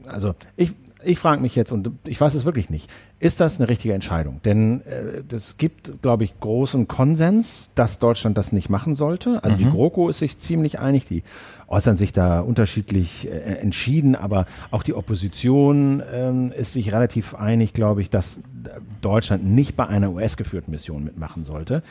also 0.07 0.35
ich, 0.55 0.73
ich 1.03 1.19
frage 1.19 1.41
mich 1.41 1.55
jetzt, 1.55 1.71
und 1.71 1.91
ich 2.05 2.19
weiß 2.19 2.33
es 2.35 2.45
wirklich 2.45 2.69
nicht, 2.69 2.89
ist 3.19 3.39
das 3.39 3.59
eine 3.59 3.69
richtige 3.69 3.93
Entscheidung? 3.93 4.41
Denn 4.43 4.81
es 5.29 5.51
äh, 5.51 5.55
gibt, 5.57 6.01
glaube 6.01 6.23
ich, 6.23 6.39
großen 6.39 6.87
Konsens, 6.87 7.71
dass 7.75 7.99
Deutschland 7.99 8.37
das 8.37 8.51
nicht 8.51 8.69
machen 8.69 8.95
sollte. 8.95 9.43
Also 9.43 9.57
mhm. 9.57 9.59
die 9.59 9.69
GroKo 9.69 10.09
ist 10.09 10.19
sich 10.19 10.37
ziemlich 10.37 10.79
einig, 10.79 11.05
die 11.05 11.23
äußern 11.67 11.97
sich 11.97 12.13
da 12.13 12.39
unterschiedlich 12.39 13.27
äh, 13.27 13.31
entschieden, 13.59 14.15
aber 14.15 14.45
auch 14.71 14.83
die 14.83 14.93
Opposition 14.93 16.03
ähm, 16.13 16.51
ist 16.51 16.73
sich 16.73 16.91
relativ 16.91 17.35
einig, 17.35 17.73
glaube 17.73 18.01
ich, 18.01 18.09
dass 18.09 18.39
Deutschland 19.01 19.45
nicht 19.45 19.75
bei 19.75 19.87
einer 19.87 20.11
US-geführten 20.11 20.71
Mission 20.71 21.03
mitmachen 21.03 21.43
sollte. 21.43 21.83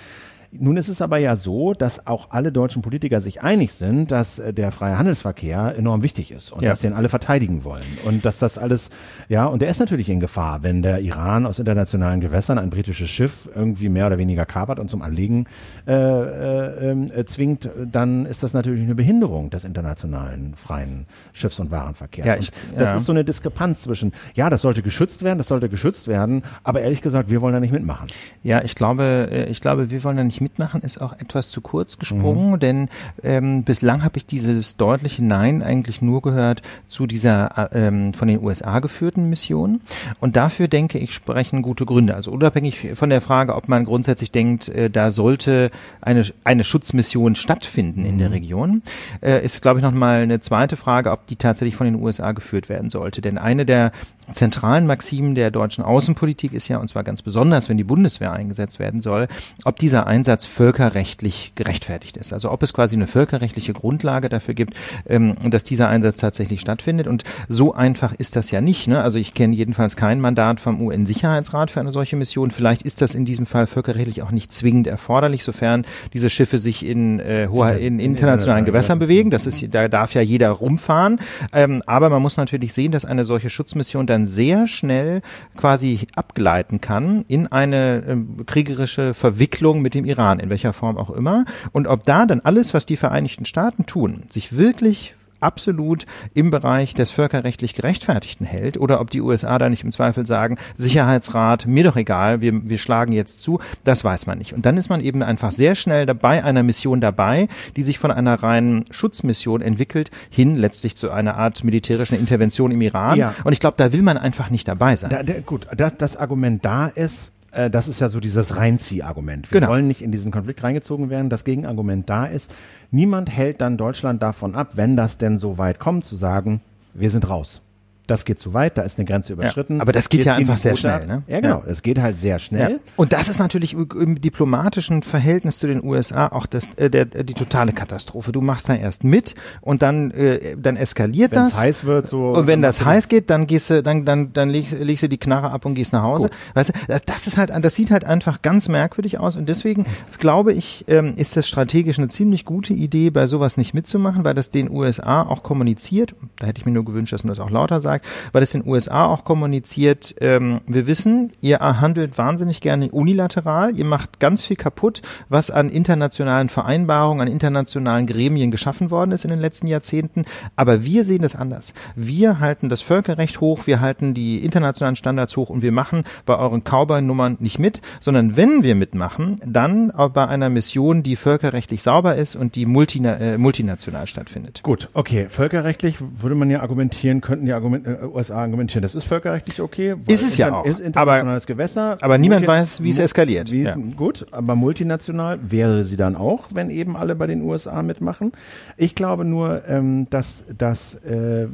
Nun 0.57 0.76
ist 0.76 0.88
es 0.88 1.02
aber 1.02 1.18
ja 1.18 1.34
so, 1.34 1.74
dass 1.74 2.07
auch 2.07 2.30
alle 2.30 2.52
deutschen 2.52 2.80
Politiker 2.80 3.20
sich 3.20 3.42
einig 3.42 3.72
sind, 3.72 4.11
dass 4.11 4.38
äh, 4.38 4.52
der 4.52 4.70
freie 4.70 4.98
Handelsverkehr 4.98 5.74
enorm 5.76 6.02
wichtig 6.02 6.30
ist 6.30 6.52
und 6.52 6.62
ja. 6.62 6.70
dass 6.70 6.80
den 6.80 6.92
alle 6.92 7.09
verteidigen 7.09 7.64
wollen 7.64 7.84
und 8.05 8.24
dass 8.24 8.38
das 8.38 8.57
alles, 8.57 8.90
ja, 9.28 9.46
und 9.46 9.62
der 9.62 9.68
ist 9.68 9.80
natürlich 9.80 10.09
in 10.09 10.20
Gefahr, 10.20 10.62
wenn 10.62 10.82
der 10.82 11.00
Iran 11.00 11.46
aus 11.46 11.59
internationalen 11.59 12.20
Gewässern 12.20 12.59
ein 12.59 12.70
britisches 12.70 13.11
Schiff 13.11 13.48
irgendwie 13.55 13.88
mehr 13.88 14.07
oder 14.07 14.18
weniger 14.18 14.46
kapert 14.46 14.78
und 14.78 14.90
zum 14.90 15.02
Anlegen 15.02 15.46
äh, 15.86 15.92
äh, 15.92 16.92
äh, 16.92 17.24
zwingt, 17.24 17.68
dann 17.90 18.26
ist 18.26 18.42
das 18.42 18.52
natürlich 18.52 18.84
eine 18.84 18.94
Behinderung 18.94 19.50
des 19.50 19.64
internationalen 19.64 20.55
freien 20.55 21.07
Schiffs- 21.32 21.59
und 21.59 21.72
Warenverkehrs. 21.72 22.26
Ja, 22.26 22.36
ich, 22.36 22.52
und 22.70 22.80
das 22.80 22.90
ja. 22.90 22.96
ist 22.96 23.07
so 23.07 23.12
eine 23.12 23.24
Diskrepanz 23.24 23.82
zwischen, 23.82 24.12
ja, 24.34 24.50
das 24.50 24.62
sollte 24.62 24.82
geschützt 24.82 25.24
werden, 25.24 25.38
das 25.38 25.48
sollte 25.48 25.68
geschützt 25.68 26.07
werden, 26.07 26.42
aber 26.62 26.80
ehrlich 26.80 27.02
gesagt, 27.02 27.28
wir 27.28 27.40
wollen 27.40 27.55
da 27.55 27.61
nicht 27.61 27.72
mitmachen. 27.72 28.09
Ja, 28.42 28.62
ich 28.62 28.76
glaube, 28.76 29.28
äh, 29.32 29.50
ich 29.50 29.61
glaube, 29.61 29.90
wir 29.90 30.05
wollen 30.05 30.16
da 30.16 30.24
nicht 30.24 30.43
mitmachen 30.45 30.82
ist 30.82 31.01
auch 31.01 31.12
etwas 31.14 31.51
zu 31.51 31.61
kurz 31.61 31.99
gesprungen, 31.99 32.53
mhm. 32.53 32.59
denn 32.61 32.88
ähm, 33.24 33.64
bislang 33.64 34.05
habe 34.05 34.18
ich 34.18 34.26
dieses 34.26 34.76
deutliche 34.76 35.24
Nein 35.24 35.62
eigentlich 35.62 36.03
nur 36.03 36.22
gehört 36.22 36.62
zu 36.86 37.09
dieser 37.09 37.72
äh, 37.72 37.86
ähm, 37.86 38.14
von 38.14 38.28
den 38.28 38.42
USA 38.42 38.78
geführten 38.78 39.28
Mission. 39.28 39.80
Und 40.20 40.36
dafür 40.36 40.68
denke 40.68 40.99
ich, 40.99 41.12
sprechen 41.12 41.62
gute 41.62 41.86
Gründe. 41.86 42.14
Also 42.14 42.30
unabhängig 42.30 42.90
von 42.95 43.11
der 43.11 43.20
Frage, 43.20 43.57
ob 43.57 43.68
man 43.68 43.84
grundsätzlich 43.84 44.30
denkt, 44.30 44.68
äh, 44.68 44.90
da 44.90 45.11
sollte 45.11 45.70
eine, 46.01 46.24
eine 46.45 46.62
Schutzmission 46.62 47.34
stattfinden 47.34 48.05
in 48.05 48.18
der 48.18 48.28
mhm. 48.28 48.34
Region, 48.34 48.82
äh, 49.22 49.45
ist, 49.45 49.62
glaube 49.62 49.80
ich, 49.80 49.82
nochmal 49.82 50.22
eine 50.22 50.40
zweite 50.40 50.76
Frage, 50.76 51.11
ob 51.11 51.26
die 51.26 51.36
tatsächlich 51.36 51.76
von 51.76 51.86
den 51.86 51.97
USA 51.97 52.32
geführt 52.32 52.68
werden 52.68 52.90
sollte. 52.90 53.22
Denn 53.22 53.38
eine 53.38 53.64
der 53.64 53.92
zentralen 54.32 54.86
Maximen 54.86 55.34
der 55.34 55.51
deutschen 55.51 55.84
Außenpolitik 55.84 56.53
ist 56.53 56.68
ja, 56.68 56.78
und 56.78 56.88
zwar 56.88 57.05
ganz 57.05 57.22
besonders, 57.22 57.68
wenn 57.68 57.76
die 57.76 57.84
Bundeswehr 57.84 58.32
eingesetzt 58.32 58.78
werden 58.78 59.01
soll, 59.01 59.28
ob 59.64 59.78
dieser 59.78 60.07
Einsatz 60.07 60.23
völkerrechtlich 60.46 61.52
gerechtfertigt 61.54 62.16
ist. 62.16 62.32
Also 62.32 62.50
ob 62.50 62.62
es 62.62 62.72
quasi 62.72 62.96
eine 62.96 63.06
völkerrechtliche 63.06 63.72
Grundlage 63.72 64.28
dafür 64.28 64.54
gibt, 64.54 64.74
ähm, 65.06 65.34
dass 65.50 65.64
dieser 65.64 65.88
Einsatz 65.88 66.16
tatsächlich 66.16 66.60
stattfindet. 66.60 67.06
Und 67.06 67.24
so 67.48 67.74
einfach 67.74 68.12
ist 68.12 68.36
das 68.36 68.50
ja 68.50 68.60
nicht. 68.60 68.88
Ne? 68.88 69.02
Also 69.02 69.18
ich 69.18 69.34
kenne 69.34 69.54
jedenfalls 69.54 69.96
kein 69.96 70.20
Mandat 70.20 70.60
vom 70.60 70.80
UN-Sicherheitsrat 70.80 71.70
für 71.70 71.80
eine 71.80 71.92
solche 71.92 72.16
Mission. 72.16 72.50
Vielleicht 72.50 72.82
ist 72.82 73.02
das 73.02 73.14
in 73.14 73.24
diesem 73.24 73.46
Fall 73.46 73.66
völkerrechtlich 73.66 74.22
auch 74.22 74.30
nicht 74.30 74.52
zwingend 74.52 74.86
erforderlich, 74.86 75.44
sofern 75.44 75.84
diese 76.12 76.30
Schiffe 76.30 76.58
sich 76.58 76.84
in, 76.84 77.20
äh, 77.20 77.48
hoher, 77.50 77.76
in 77.76 78.00
internationalen 78.00 78.64
Gewässern 78.64 78.98
bewegen. 78.98 79.30
Das 79.30 79.46
ist, 79.46 79.64
da 79.74 79.88
darf 79.88 80.14
ja 80.14 80.20
jeder 80.20 80.50
rumfahren. 80.50 81.20
Ähm, 81.52 81.82
aber 81.86 82.10
man 82.10 82.22
muss 82.22 82.36
natürlich 82.36 82.72
sehen, 82.72 82.92
dass 82.92 83.04
eine 83.04 83.24
solche 83.24 83.50
Schutzmission 83.50 84.06
dann 84.06 84.26
sehr 84.26 84.66
schnell 84.66 85.22
quasi 85.56 86.00
abgleiten 86.14 86.80
kann 86.80 87.24
in 87.28 87.46
eine 87.46 88.02
äh, 88.06 88.44
kriegerische 88.44 89.14
Verwicklung 89.14 89.82
mit 89.82 89.94
dem 89.94 90.04
Iran, 90.14 90.40
in 90.40 90.50
welcher 90.50 90.72
Form 90.72 90.96
auch 90.96 91.10
immer. 91.10 91.44
Und 91.72 91.86
ob 91.86 92.02
da 92.04 92.26
dann 92.26 92.40
alles, 92.40 92.74
was 92.74 92.86
die 92.86 92.96
Vereinigten 92.96 93.44
Staaten 93.44 93.86
tun, 93.86 94.22
sich 94.30 94.56
wirklich 94.56 95.14
absolut 95.44 96.06
im 96.32 96.50
Bereich 96.50 96.94
des 96.94 97.10
völkerrechtlich 97.10 97.74
Gerechtfertigten 97.74 98.46
hält 98.46 98.78
oder 98.78 99.00
ob 99.00 99.10
die 99.10 99.20
USA 99.20 99.58
da 99.58 99.68
nicht 99.68 99.84
im 99.84 99.92
Zweifel 99.92 100.26
sagen, 100.26 100.56
Sicherheitsrat, 100.74 101.66
mir 101.66 101.84
doch 101.84 101.96
egal, 101.96 102.40
wir, 102.40 102.68
wir 102.68 102.78
schlagen 102.78 103.12
jetzt 103.12 103.40
zu, 103.40 103.60
das 103.84 104.02
weiß 104.02 104.26
man 104.26 104.38
nicht. 104.38 104.54
Und 104.54 104.66
dann 104.66 104.76
ist 104.76 104.88
man 104.88 105.00
eben 105.00 105.22
einfach 105.22 105.50
sehr 105.50 105.74
schnell 105.74 106.06
dabei 106.06 106.42
einer 106.42 106.62
Mission 106.62 107.00
dabei, 107.00 107.48
die 107.76 107.82
sich 107.82 107.98
von 107.98 108.10
einer 108.10 108.42
reinen 108.42 108.84
Schutzmission 108.90 109.60
entwickelt, 109.60 110.10
hin 110.30 110.56
letztlich 110.56 110.96
zu 110.96 111.10
einer 111.10 111.36
Art 111.36 111.62
militärischen 111.62 112.18
Intervention 112.18 112.70
im 112.70 112.80
Iran. 112.80 113.18
Ja. 113.18 113.34
Und 113.44 113.52
ich 113.52 113.60
glaube, 113.60 113.76
da 113.76 113.92
will 113.92 114.02
man 114.02 114.16
einfach 114.16 114.50
nicht 114.50 114.66
dabei 114.66 114.96
sein. 114.96 115.10
Da, 115.10 115.22
der, 115.22 115.42
gut, 115.42 115.66
das, 115.76 115.96
das 115.98 116.16
Argument 116.16 116.64
da 116.64 116.86
ist, 116.86 117.32
äh, 117.55 117.70
das 117.70 117.88
ist 117.88 118.00
ja 118.00 118.09
so 118.09 118.20
dieses 118.20 118.57
Reinzieh-Argument. 118.57 119.50
Wir 119.50 119.61
genau. 119.61 119.72
wollen 119.72 119.86
nicht 119.86 120.02
in 120.02 120.12
diesen 120.12 120.32
Konflikt 120.32 120.62
reingezogen 120.62 121.11
werden. 121.11 121.30
Das 121.30 121.44
Gegenargument 121.44 122.09
da 122.09 122.26
ist, 122.26 122.50
niemand 122.90 123.30
hält 123.30 123.61
dann 123.61 123.76
Deutschland 123.76 124.22
davon 124.22 124.55
ab, 124.55 124.72
wenn 124.74 124.96
das 124.96 125.18
denn 125.18 125.38
so 125.38 125.59
weit 125.59 125.78
kommt, 125.78 126.05
zu 126.05 126.16
sagen, 126.16 126.61
wir 126.94 127.11
sind 127.11 127.28
raus 127.28 127.61
das 128.07 128.24
geht 128.24 128.38
zu 128.38 128.52
weit, 128.52 128.76
da 128.76 128.82
ist 128.82 128.98
eine 128.98 129.07
Grenze 129.07 129.32
überschritten. 129.32 129.76
Ja, 129.76 129.82
aber 129.82 129.92
das 129.92 130.09
geht 130.09 130.20
Jetzt 130.20 130.26
ja 130.26 130.34
einfach 130.34 130.59
sehr 130.59 130.76
schnell. 130.76 131.07
Ne? 131.07 131.22
Ja, 131.26 131.40
genau. 131.40 131.62
Es 131.66 131.82
geht 131.82 131.98
halt 131.98 132.16
sehr 132.16 132.38
schnell. 132.38 132.72
Ja. 132.72 132.78
Und 132.96 133.12
das 133.12 133.28
ist 133.28 133.38
natürlich 133.38 133.72
im 133.72 134.20
diplomatischen 134.20 135.02
Verhältnis 135.02 135.59
zu 135.59 135.66
den 135.66 135.82
USA 135.82 136.28
auch 136.28 136.46
das, 136.46 136.68
äh, 136.76 136.90
der, 136.90 137.07
die 137.07 137.34
totale 137.34 137.72
Katastrophe. 137.72 138.32
Du 138.32 138.42
machst 138.42 138.68
da 138.68 138.74
erst 138.74 139.05
mit 139.05 139.34
und 139.62 139.80
dann, 139.80 140.11
äh, 140.11 140.57
dann 140.59 140.76
eskaliert 140.76 141.32
Wenn's 141.32 141.55
das. 141.55 141.62
Wenn 141.62 141.68
heiß 141.68 141.84
wird, 141.84 142.09
so. 142.09 142.30
Und 142.30 142.46
wenn 142.46 142.61
das 142.61 142.84
heiß 142.84 143.09
geht, 143.09 143.30
dann 143.30 143.46
gehst 143.46 143.70
du, 143.70 143.82
dann, 143.82 144.05
dann, 144.05 144.32
dann 144.34 144.50
legst, 144.50 144.78
legst 144.78 145.02
du 145.02 145.09
die 145.09 145.18
Knarre 145.18 145.50
ab 145.50 145.64
und 145.64 145.74
gehst 145.74 145.94
nach 145.94 146.02
Hause. 146.02 146.28
Gut. 146.28 146.36
Weißt 146.55 146.70
du, 146.70 147.00
das 147.07 147.26
ist 147.26 147.38
halt, 147.38 147.50
das 147.64 147.74
sieht 147.74 147.90
halt 147.90 148.05
einfach 148.05 148.42
ganz 148.42 148.68
merkwürdig 148.68 149.18
aus 149.18 149.36
und 149.36 149.48
deswegen 149.48 149.86
glaube 150.18 150.52
ich, 150.52 150.84
ähm, 150.88 151.14
ist 151.16 151.36
das 151.36 151.48
strategisch 151.48 151.98
eine 151.98 152.09
ziemlich 152.09 152.44
gute 152.44 152.74
Idee, 152.74 153.09
bei 153.11 153.26
sowas 153.26 153.57
nicht 153.57 153.72
mitzumachen, 153.72 154.24
weil 154.24 154.34
das 154.34 154.50
den 154.50 154.70
USA 154.70 155.22
auch 155.22 155.42
kommuniziert. 155.42 156.14
Da 156.38 156.46
hätte 156.46 156.61
ich 156.61 156.66
mir 156.66 156.72
nur 156.72 156.84
gewünscht, 156.84 157.12
dass 157.12 157.24
man 157.24 157.34
das 157.34 157.40
auch 157.40 157.50
lauter 157.50 157.80
sagt, 157.80 157.93
weil 158.32 158.42
es 158.42 158.53
den 158.53 158.66
USA 158.66 159.07
auch 159.07 159.24
kommuniziert, 159.24 160.14
ähm, 160.20 160.61
wir 160.66 160.86
wissen, 160.86 161.32
ihr 161.40 161.59
handelt 161.59 162.18
wahnsinnig 162.18 162.61
gerne 162.61 162.90
unilateral, 162.90 163.76
ihr 163.76 163.84
macht 163.84 164.20
ganz 164.20 164.45
viel 164.45 164.57
kaputt, 164.57 165.03
was 165.28 165.51
an 165.51 165.68
internationalen 165.68 166.49
Vereinbarungen, 166.49 167.26
an 167.26 167.32
internationalen 167.32 168.07
Gremien 168.07 168.51
geschaffen 168.51 168.90
worden 168.90 169.12
ist 169.12 169.24
in 169.24 169.30
den 169.30 169.40
letzten 169.40 169.66
Jahrzehnten. 169.66 170.24
Aber 170.57 170.84
wir 170.84 171.05
sehen 171.05 171.24
es 171.24 171.36
anders. 171.36 171.74
Wir 171.97 172.40
halten 172.40 172.68
das 172.68 172.82
Völkerrecht 172.82 173.40
hoch, 173.40 173.66
wir 173.66 173.80
halten 173.80 174.14
die 174.14 174.45
internationalen 174.45 174.97
Standards 174.97 175.36
hoch 175.36 175.51
und 175.51 175.62
wir 175.62 175.72
machen 175.72 176.05
bei 176.26 176.36
euren 176.36 176.62
Cowboy-Nummern 176.62 177.36
nicht 177.40 177.59
mit, 177.59 177.80
sondern 178.01 178.36
wenn 178.36 178.62
wir 178.62 178.74
mitmachen, 178.74 179.40
dann 179.47 179.92
bei 180.12 180.28
einer 180.28 180.51
Mission, 180.51 181.03
die 181.03 181.16
völkerrechtlich 181.16 181.82
sauber 181.82 182.16
ist 182.16 182.36
und 182.36 182.57
die 182.57 182.66
multina 182.66 183.14
äh, 183.16 183.38
multinational 183.38 184.07
stattfindet. 184.07 184.62
Gut, 184.62 184.88
okay. 184.95 185.26
Völkerrechtlich 185.28 185.97
würde 186.01 186.34
man 186.34 186.51
ja 186.51 186.61
argumentieren, 186.61 187.20
könnten 187.20 187.47
die 187.47 187.53
Argument, 187.53 187.84
äh, 187.85 188.05
USA 188.07 188.43
argumentieren, 188.43 188.82
das 188.82 188.95
ist 188.95 189.05
völkerrechtlich 189.05 189.61
okay. 189.61 189.95
Ist 190.07 190.24
es 190.24 190.37
ja 190.37 190.53
auch. 190.53 190.64
Ist 190.64 190.80
internationales 190.80 191.45
aber, 191.45 191.55
Gewässer. 191.55 191.97
Aber 192.01 192.18
niemand 192.18 192.47
weiß, 192.47 192.82
wie 192.82 192.91
es 192.91 192.99
eskaliert. 192.99 193.51
Wie 193.51 193.62
ja. 193.62 193.76
gut, 193.97 194.26
aber 194.30 194.55
multinational 194.55 195.39
wäre 195.43 195.85
sie 195.85 195.97
dann 195.97 196.16
auch, 196.16 196.47
wenn 196.51 196.70
eben 196.70 196.97
alle 196.97 197.14
bei 197.14 197.26
den 197.26 197.43
USA 197.43 197.82
mitmachen. 197.82 198.32
Ich 198.76 198.95
glaube 198.95 199.24
nur, 199.24 199.62
ähm, 199.68 200.09
dass, 200.11 200.45
dass 200.57 200.95
äh, 201.05 201.47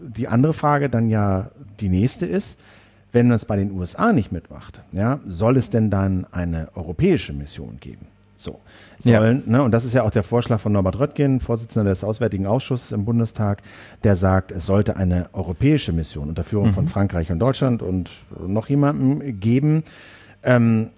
die 0.00 0.28
andere 0.28 0.54
Frage 0.54 0.88
dann 0.88 1.08
ja 1.08 1.50
die 1.80 1.88
nächste 1.88 2.26
ist, 2.26 2.58
wenn 3.12 3.28
man 3.28 3.36
es 3.36 3.44
bei 3.44 3.56
den 3.56 3.72
USA 3.72 4.12
nicht 4.12 4.32
mitmacht, 4.32 4.82
ja, 4.92 5.20
soll 5.26 5.56
es 5.56 5.70
denn 5.70 5.90
dann 5.90 6.26
eine 6.32 6.68
europäische 6.74 7.32
Mission 7.32 7.78
geben? 7.80 8.06
So 8.36 8.60
sollen. 8.98 9.42
Ja. 9.46 9.52
Ne? 9.52 9.62
Und 9.62 9.72
das 9.72 9.84
ist 9.84 9.94
ja 9.94 10.02
auch 10.02 10.10
der 10.10 10.22
Vorschlag 10.22 10.60
von 10.60 10.72
Norbert 10.72 10.98
Röttgen, 10.98 11.40
Vorsitzender 11.40 11.90
des 11.90 12.04
Auswärtigen 12.04 12.46
Ausschusses 12.46 12.92
im 12.92 13.04
Bundestag, 13.04 13.62
der 14.04 14.16
sagt, 14.16 14.52
es 14.52 14.66
sollte 14.66 14.96
eine 14.96 15.30
europäische 15.32 15.92
Mission 15.92 16.28
unter 16.28 16.44
Führung 16.44 16.68
mhm. 16.68 16.74
von 16.74 16.88
Frankreich 16.88 17.32
und 17.32 17.38
Deutschland 17.38 17.82
und 17.82 18.10
noch 18.46 18.68
jemandem 18.68 19.40
geben. 19.40 19.84
Ähm, 20.42 20.90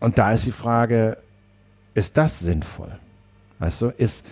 und 0.00 0.18
da 0.18 0.32
ist 0.32 0.46
die 0.46 0.52
Frage, 0.52 1.18
ist 1.94 2.16
das 2.16 2.40
sinnvoll? 2.40 2.92
Weißt 3.58 3.82
du, 3.82 3.88
ist, 3.88 4.24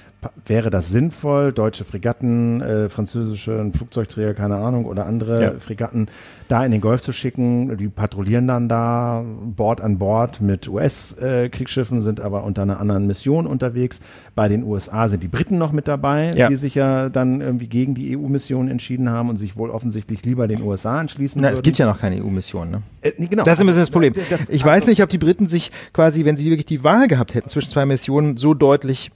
wäre 0.47 0.71
das 0.71 0.91
sinnvoll, 0.91 1.53
deutsche 1.53 1.85
Fregatten, 1.85 2.61
äh, 2.61 2.89
französische 2.89 3.71
Flugzeugträger, 3.75 4.35
keine 4.35 4.57
Ahnung, 4.57 4.85
oder 4.85 5.07
andere 5.07 5.43
ja. 5.43 5.53
Fregatten 5.59 6.09
da 6.49 6.65
in 6.65 6.73
den 6.73 6.81
Golf 6.81 7.03
zu 7.03 7.13
schicken? 7.13 7.77
Die 7.77 7.89
patrouillieren 7.89 8.47
dann 8.47 8.69
da 8.69 9.25
Bord 9.25 9.81
an 9.81 9.99
Bord 9.99 10.41
mit 10.41 10.69
US-Kriegsschiffen, 10.69 11.99
äh, 11.99 12.03
sind 12.03 12.21
aber 12.21 12.45
unter 12.45 12.63
einer 12.63 12.79
anderen 12.79 13.07
Mission 13.07 13.47
unterwegs. 13.47 14.01
Bei 14.35 14.49
den 14.49 14.63
USA 14.65 15.09
sind 15.09 15.23
die 15.23 15.29
Briten 15.29 15.59
noch 15.59 15.73
mit 15.73 15.89
dabei, 15.89 16.33
ja. 16.35 16.49
die 16.49 16.57
sich 16.57 16.75
ja 16.75 17.09
dann 17.09 17.41
irgendwie 17.41 17.67
gegen 17.67 17.95
die 17.95 18.17
EU-Mission 18.17 18.69
entschieden 18.69 19.09
haben 19.09 19.29
und 19.29 19.39
sich 19.39 19.57
wohl 19.57 19.71
offensichtlich 19.71 20.25
lieber 20.25 20.47
den 20.47 20.63
USA 20.63 20.99
anschließen. 20.99 21.41
Na, 21.41 21.49
würden. 21.49 21.55
es 21.55 21.63
gibt 21.63 21.79
ja 21.79 21.87
noch 21.87 21.99
keine 21.99 22.23
EU-Mission, 22.23 22.71
ne? 22.71 22.83
Äh, 23.01 23.13
genau. 23.27 23.43
Das 23.43 23.55
ist 23.55 23.61
ein 23.61 23.67
bisschen 23.67 23.83
das 23.83 23.91
Problem. 23.91 24.13
Das, 24.31 24.49
ich 24.49 24.65
weiß 24.65 24.87
nicht, 24.87 25.03
ob 25.03 25.09
die 25.09 25.19
Briten 25.19 25.47
sich 25.47 25.73
quasi, 25.93 26.25
wenn 26.25 26.37
sie 26.37 26.51
wirklich 26.51 26.67
die 26.67 26.85
Wahl 26.85 27.09
gehabt 27.09 27.35
hätten 27.35 27.49
zwischen 27.49 27.71
zwei 27.71 27.87
Missionen, 27.87 28.37
so 28.37 28.55
deutlich 28.55 29.11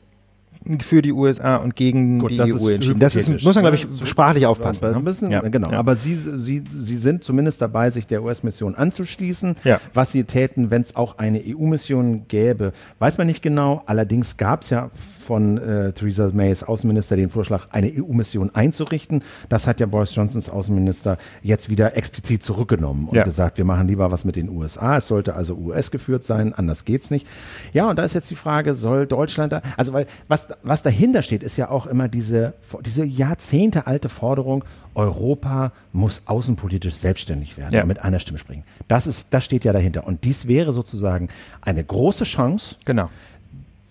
für 0.81 1.03
die 1.03 1.13
USA 1.13 1.57
und 1.57 1.77
gegen 1.77 2.19
Gut, 2.19 2.31
die 2.31 2.41
EU 2.41 2.69
entschieden. 2.69 3.01
Das 3.01 3.17
ist, 3.17 3.29
muss 3.29 3.55
man, 3.55 3.65
glaube 3.65 3.77
ich, 3.77 3.87
sprachlich 4.09 4.47
aufpassen. 4.47 4.93
Ne? 4.93 5.01
Bisschen, 5.01 5.31
ja. 5.31 5.41
Genau. 5.41 5.71
Ja. 5.71 5.79
Aber 5.79 5.97
sie, 5.97 6.15
sie, 6.15 6.63
sie 6.71 6.97
sind 6.97 7.25
zumindest 7.25 7.61
dabei, 7.63 7.91
sich 7.91 8.07
der 8.07 8.23
US-Mission 8.23 8.75
anzuschließen. 8.75 9.57
Ja. 9.65 9.81
Was 9.95 10.13
sie 10.13 10.25
täten, 10.25 10.71
wenn 10.71 10.83
es 10.83 10.97
auch 10.97 11.19
eine 11.19 11.43
EU-Mission 11.45 12.27
gäbe, 12.29 12.73
weiß 12.99 13.19
man 13.19 13.27
nicht 13.27 13.43
genau. 13.43 13.83
Allerdings 13.87 14.37
gab 14.37 14.63
es 14.63 14.71
ja 14.71 14.91
von 15.27 15.59
äh, 15.59 15.93
Theresa 15.93 16.31
Mays 16.33 16.63
Außenminister 16.63 17.17
den 17.17 17.31
Vorschlag, 17.31 17.69
eine 17.71 17.89
EU-Mission 17.89 18.55
einzurichten. 18.55 19.23
Das 19.49 19.67
hat 19.67 19.81
ja 19.81 19.87
Boris 19.87 20.15
Johnsons 20.15 20.49
Außenminister 20.49 21.19
jetzt 21.43 21.69
wieder 21.69 21.97
explizit 21.97 22.43
zurückgenommen 22.43 23.09
und 23.09 23.17
ja. 23.17 23.25
gesagt, 23.25 23.59
wir 23.59 23.65
machen 23.65 23.89
lieber 23.89 24.11
was 24.11 24.25
mit 24.25 24.37
den 24.37 24.49
USA. 24.49 24.99
Es 24.99 25.09
sollte 25.09 25.35
also 25.35 25.55
US 25.57 25.91
geführt 25.91 26.25
sein, 26.25 26.55
anders 26.55 26.85
geht's 26.85 27.11
nicht. 27.11 27.27
Ja, 27.73 27.91
und 27.91 27.99
da 27.99 28.05
ist 28.05 28.15
jetzt 28.15 28.31
die 28.31 28.37
Frage, 28.37 28.75
soll 28.75 29.07
Deutschland 29.07 29.53
da, 29.53 29.63
also 29.77 29.93
weil 29.93 30.07
was 30.29 30.49
was 30.63 30.83
dahinter 30.83 31.23
steht, 31.23 31.43
ist 31.43 31.57
ja 31.57 31.71
auch 31.71 31.87
immer 31.87 32.09
diese, 32.09 32.55
diese 32.85 33.05
Jahrzehnte 33.05 33.87
alte 33.87 34.09
Forderung, 34.09 34.65
Europa 34.95 35.73
muss 35.93 36.23
außenpolitisch 36.27 36.95
selbstständig 36.95 37.59
werden 37.59 37.75
ja. 37.75 37.83
und 37.83 37.89
mit 37.89 38.03
einer 38.03 38.19
Stimme 38.19 38.39
springen. 38.39 38.65
Das 38.89 39.07
ist, 39.07 39.35
das 39.35 39.45
steht 39.45 39.65
ja 39.65 39.73
dahinter. 39.73 40.07
Und 40.07 40.25
dies 40.25 40.49
wäre 40.49 40.73
sozusagen 40.73 41.29
eine 41.61 41.85
große 41.85 42.25
Chance, 42.25 42.77
genau. 42.85 43.11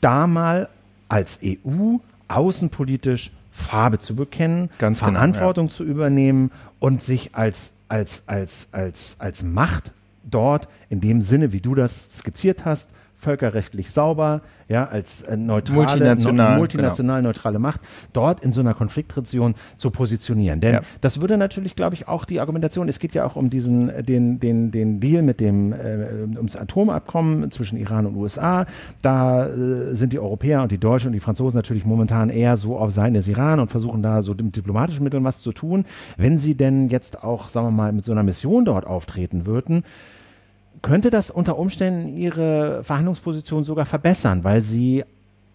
da 0.02 0.26
mal 0.28 0.70
als 1.08 1.40
EU 1.44 1.98
außenpolitisch 2.28 3.32
Farbe 3.52 4.00
zu 4.00 4.16
bekennen, 4.16 4.70
Ganz 4.80 5.00
genau, 5.00 5.14
Verantwortung 5.14 5.68
genau, 5.68 5.74
ja. 5.74 5.78
zu 5.78 5.84
übernehmen 5.84 6.52
und 6.80 7.02
sich 7.02 7.36
als, 7.36 7.72
als, 7.88 8.24
als, 8.28 8.68
als, 8.72 9.16
als 9.20 9.44
Macht 9.44 9.94
dort 10.24 10.68
in 10.90 11.00
dem 11.00 11.22
Sinne, 11.22 11.52
wie 11.52 11.62
du 11.62 11.76
das 11.76 12.18
skizziert 12.18 12.66
hast, 12.66 12.90
völkerrechtlich 13.26 13.90
sauber, 13.92 14.42
ja, 14.68 14.86
als 14.86 15.24
äh, 15.24 15.36
neutrale, 15.36 15.80
Multinational, 15.80 16.52
no, 16.54 16.58
multinational 16.60 17.22
neutrale 17.24 17.58
Macht 17.60 17.82
dort 18.14 18.40
in 18.42 18.52
so 18.52 18.62
einer 18.62 18.76
Konfliktregion 18.76 19.56
zu 19.78 19.90
positionieren. 19.90 20.60
Denn 20.62 20.76
Ja. 20.76 20.82
das 21.02 21.22
würde 21.22 21.38
natürlich, 21.38 21.76
glaube 21.76 21.96
ich, 21.96 22.08
auch 22.08 22.26
die 22.26 22.40
Argumentation, 22.40 22.88
es 22.88 23.00
geht 23.00 23.14
ja 23.14 23.26
auch 23.26 23.36
um 23.36 23.50
diesen, 23.50 23.90
äh, 23.90 24.04
den, 24.04 24.40
den, 24.40 24.70
den 24.70 25.00
Deal 25.00 25.24
mit 25.24 25.40
dem, 25.40 25.74
äh, 25.74 26.38
ums 26.38 26.56
Atomabkommen 26.56 27.50
zwischen 27.50 27.78
Iran 27.78 28.06
und 28.06 28.16
USA. 28.16 28.68
Da 29.02 29.48
äh, 29.48 29.96
sind 29.96 30.14
die 30.14 30.20
Europäer 30.20 30.62
und 30.62 30.72
die 30.72 30.78
Deutschen 30.78 31.08
und 31.08 31.14
die 31.14 31.20
Franzosen 31.20 31.58
natürlich 31.58 31.84
momentan 31.84 32.30
eher 32.30 32.58
so 32.58 32.78
auf 32.78 32.92
Seiten 32.92 33.16
des 33.16 33.28
Iran 33.28 33.60
und 33.60 33.72
versuchen 33.72 34.04
da 34.04 34.22
so 34.22 34.36
mit 34.36 34.56
diplomatischen 34.56 35.04
Mitteln 35.04 35.24
was 35.24 35.42
zu 35.42 35.52
tun. 35.52 35.86
Wenn 36.18 36.38
sie 36.38 36.56
denn 36.56 36.90
jetzt 36.90 37.24
auch, 37.24 37.50
sagen 37.50 37.68
wir 37.68 37.72
mal, 37.72 37.92
mit 37.92 38.06
so 38.06 38.12
einer 38.12 38.24
Mission 38.24 38.66
dort 38.66 38.86
auftreten 38.86 39.48
würden, 39.48 39.84
könnte 40.86 41.10
das 41.10 41.32
unter 41.32 41.58
Umständen 41.58 42.16
ihre 42.16 42.84
Verhandlungsposition 42.84 43.64
sogar 43.64 43.88
verbessern, 43.88 44.44
weil 44.44 44.62
sie 44.62 45.04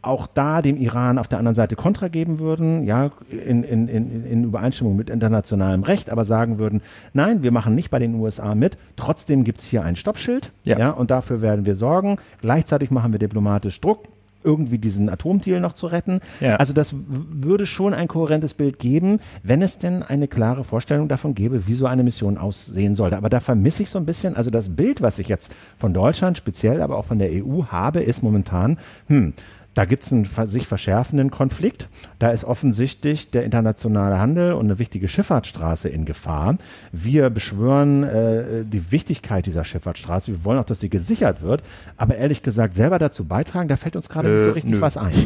auch 0.03 0.27
da 0.27 0.61
dem 0.61 0.77
Iran 0.77 1.19
auf 1.19 1.29
der 1.29 1.39
anderen 1.39 1.55
Seite 1.55 1.77
Kontra 1.77 2.09
geben 2.09 2.41
würden, 2.41 2.83
ja, 2.83 3.13
in, 3.31 3.63
in, 3.63 3.87
in, 3.87 4.27
in 4.27 4.45
Übereinstimmung 4.45 4.97
mit 4.97 5.09
internationalem 5.09 5.85
Recht, 5.85 6.11
aber 6.11 6.25
sagen 6.25 6.59
würden, 6.59 6.83
nein, 7.13 7.45
wir 7.45 7.53
machen 7.53 7.77
nicht 7.77 7.91
bei 7.91 8.01
den 8.01 8.15
USA 8.15 8.57
mit, 8.57 8.77
trotzdem 8.97 9.45
gibt's 9.45 9.67
hier 9.67 9.85
ein 9.85 9.95
Stoppschild, 9.95 10.51
Ja. 10.65 10.79
ja, 10.79 10.91
und 10.91 11.13
dafür 11.13 11.43
werden 11.43 11.65
wir 11.65 11.77
sorgen. 11.77 12.17
Gleichzeitig 12.41 12.91
machen 12.91 13.13
wir 13.13 13.21
diplomatisch 13.21 13.81
Druck, 13.81 14.09
irgendwie 14.45 14.79
diesen 14.79 15.09
Atomdeal 15.09 15.61
noch 15.61 15.75
zu 15.75 15.87
retten. 15.87 16.21
Ja. 16.41 16.57
Also 16.57 16.73
das 16.73 16.95
würde 17.07 17.67
schon 17.67 17.95
ein 17.95 18.09
kohärentes 18.09 18.55
Bild 18.55 18.79
geben, 18.79 19.21
wenn 19.43 19.63
es 19.63 19.79
denn 19.79 20.03
eine 20.03 20.29
klare 20.29 20.65
Vorstellung 20.65 21.09
davon 21.09 21.35
gäbe, 21.35 21.67
wie 21.67 21.75
so 21.75 21.87
eine 21.87 22.03
Mission 22.03 22.39
aussehen 22.39 22.95
sollte. 22.95 23.17
Aber 23.17 23.29
da 23.29 23.41
vermisse 23.41 23.83
ich 23.83 23.91
so 23.91 23.99
ein 23.99 24.07
bisschen, 24.07 24.37
also 24.37 24.51
das 24.51 24.69
Bild, 24.71 25.03
was 25.03 25.19
ich 25.19 25.29
jetzt 25.29 25.53
von 25.79 25.93
Deutschland 25.93 26.39
speziell, 26.39 26.83
aber 26.83 26.97
auch 26.97 27.07
von 27.07 27.19
der 27.19 27.31
EU 27.31 27.65
habe, 27.67 28.01
ist 28.01 28.23
momentan, 28.23 28.79
hm, 29.09 29.33
da 29.75 29.85
gibt 29.85 30.03
es 30.03 30.13
einen 30.13 30.27
sich 30.49 30.67
verschärfenden 30.67 31.31
Konflikt. 31.31 31.89
Da 32.19 32.31
ist 32.31 32.45
offensichtlich 32.45 33.31
der 33.31 33.45
internationale 33.45 34.19
Handel 34.19 34.53
und 34.55 34.67
eine 34.67 34.79
wichtige 34.81 35.07
Schifffahrtsstraße 35.07 35.89
in 35.89 36.05
Gefahr. 36.05 36.57
Wir 36.93 37.31
beschwören 37.31 38.03
äh, 38.03 38.65
die 38.65 38.91
Wichtigkeit 38.91 39.47
dieser 39.47 39.65
Schifffahrtsstraße. 39.65 40.33
Wir 40.33 40.45
wollen 40.45 40.59
auch, 40.59 40.65
dass 40.65 40.81
sie 40.81 40.91
gesichert 40.91 41.41
wird. 41.43 41.63
Aber 41.97 42.17
ehrlich 42.17 42.43
gesagt, 42.43 42.75
selber 42.75 42.99
dazu 42.99 43.25
beitragen, 43.27 43.69
da 43.69 43.77
fällt 43.77 43.95
uns 43.95 44.09
gerade 44.09 44.29
nicht 44.31 44.43
so 44.43 44.49
Äh, 44.51 44.53
richtig 44.53 44.73
nö. 44.73 44.81
was 44.81 44.97
ein. 44.97 45.13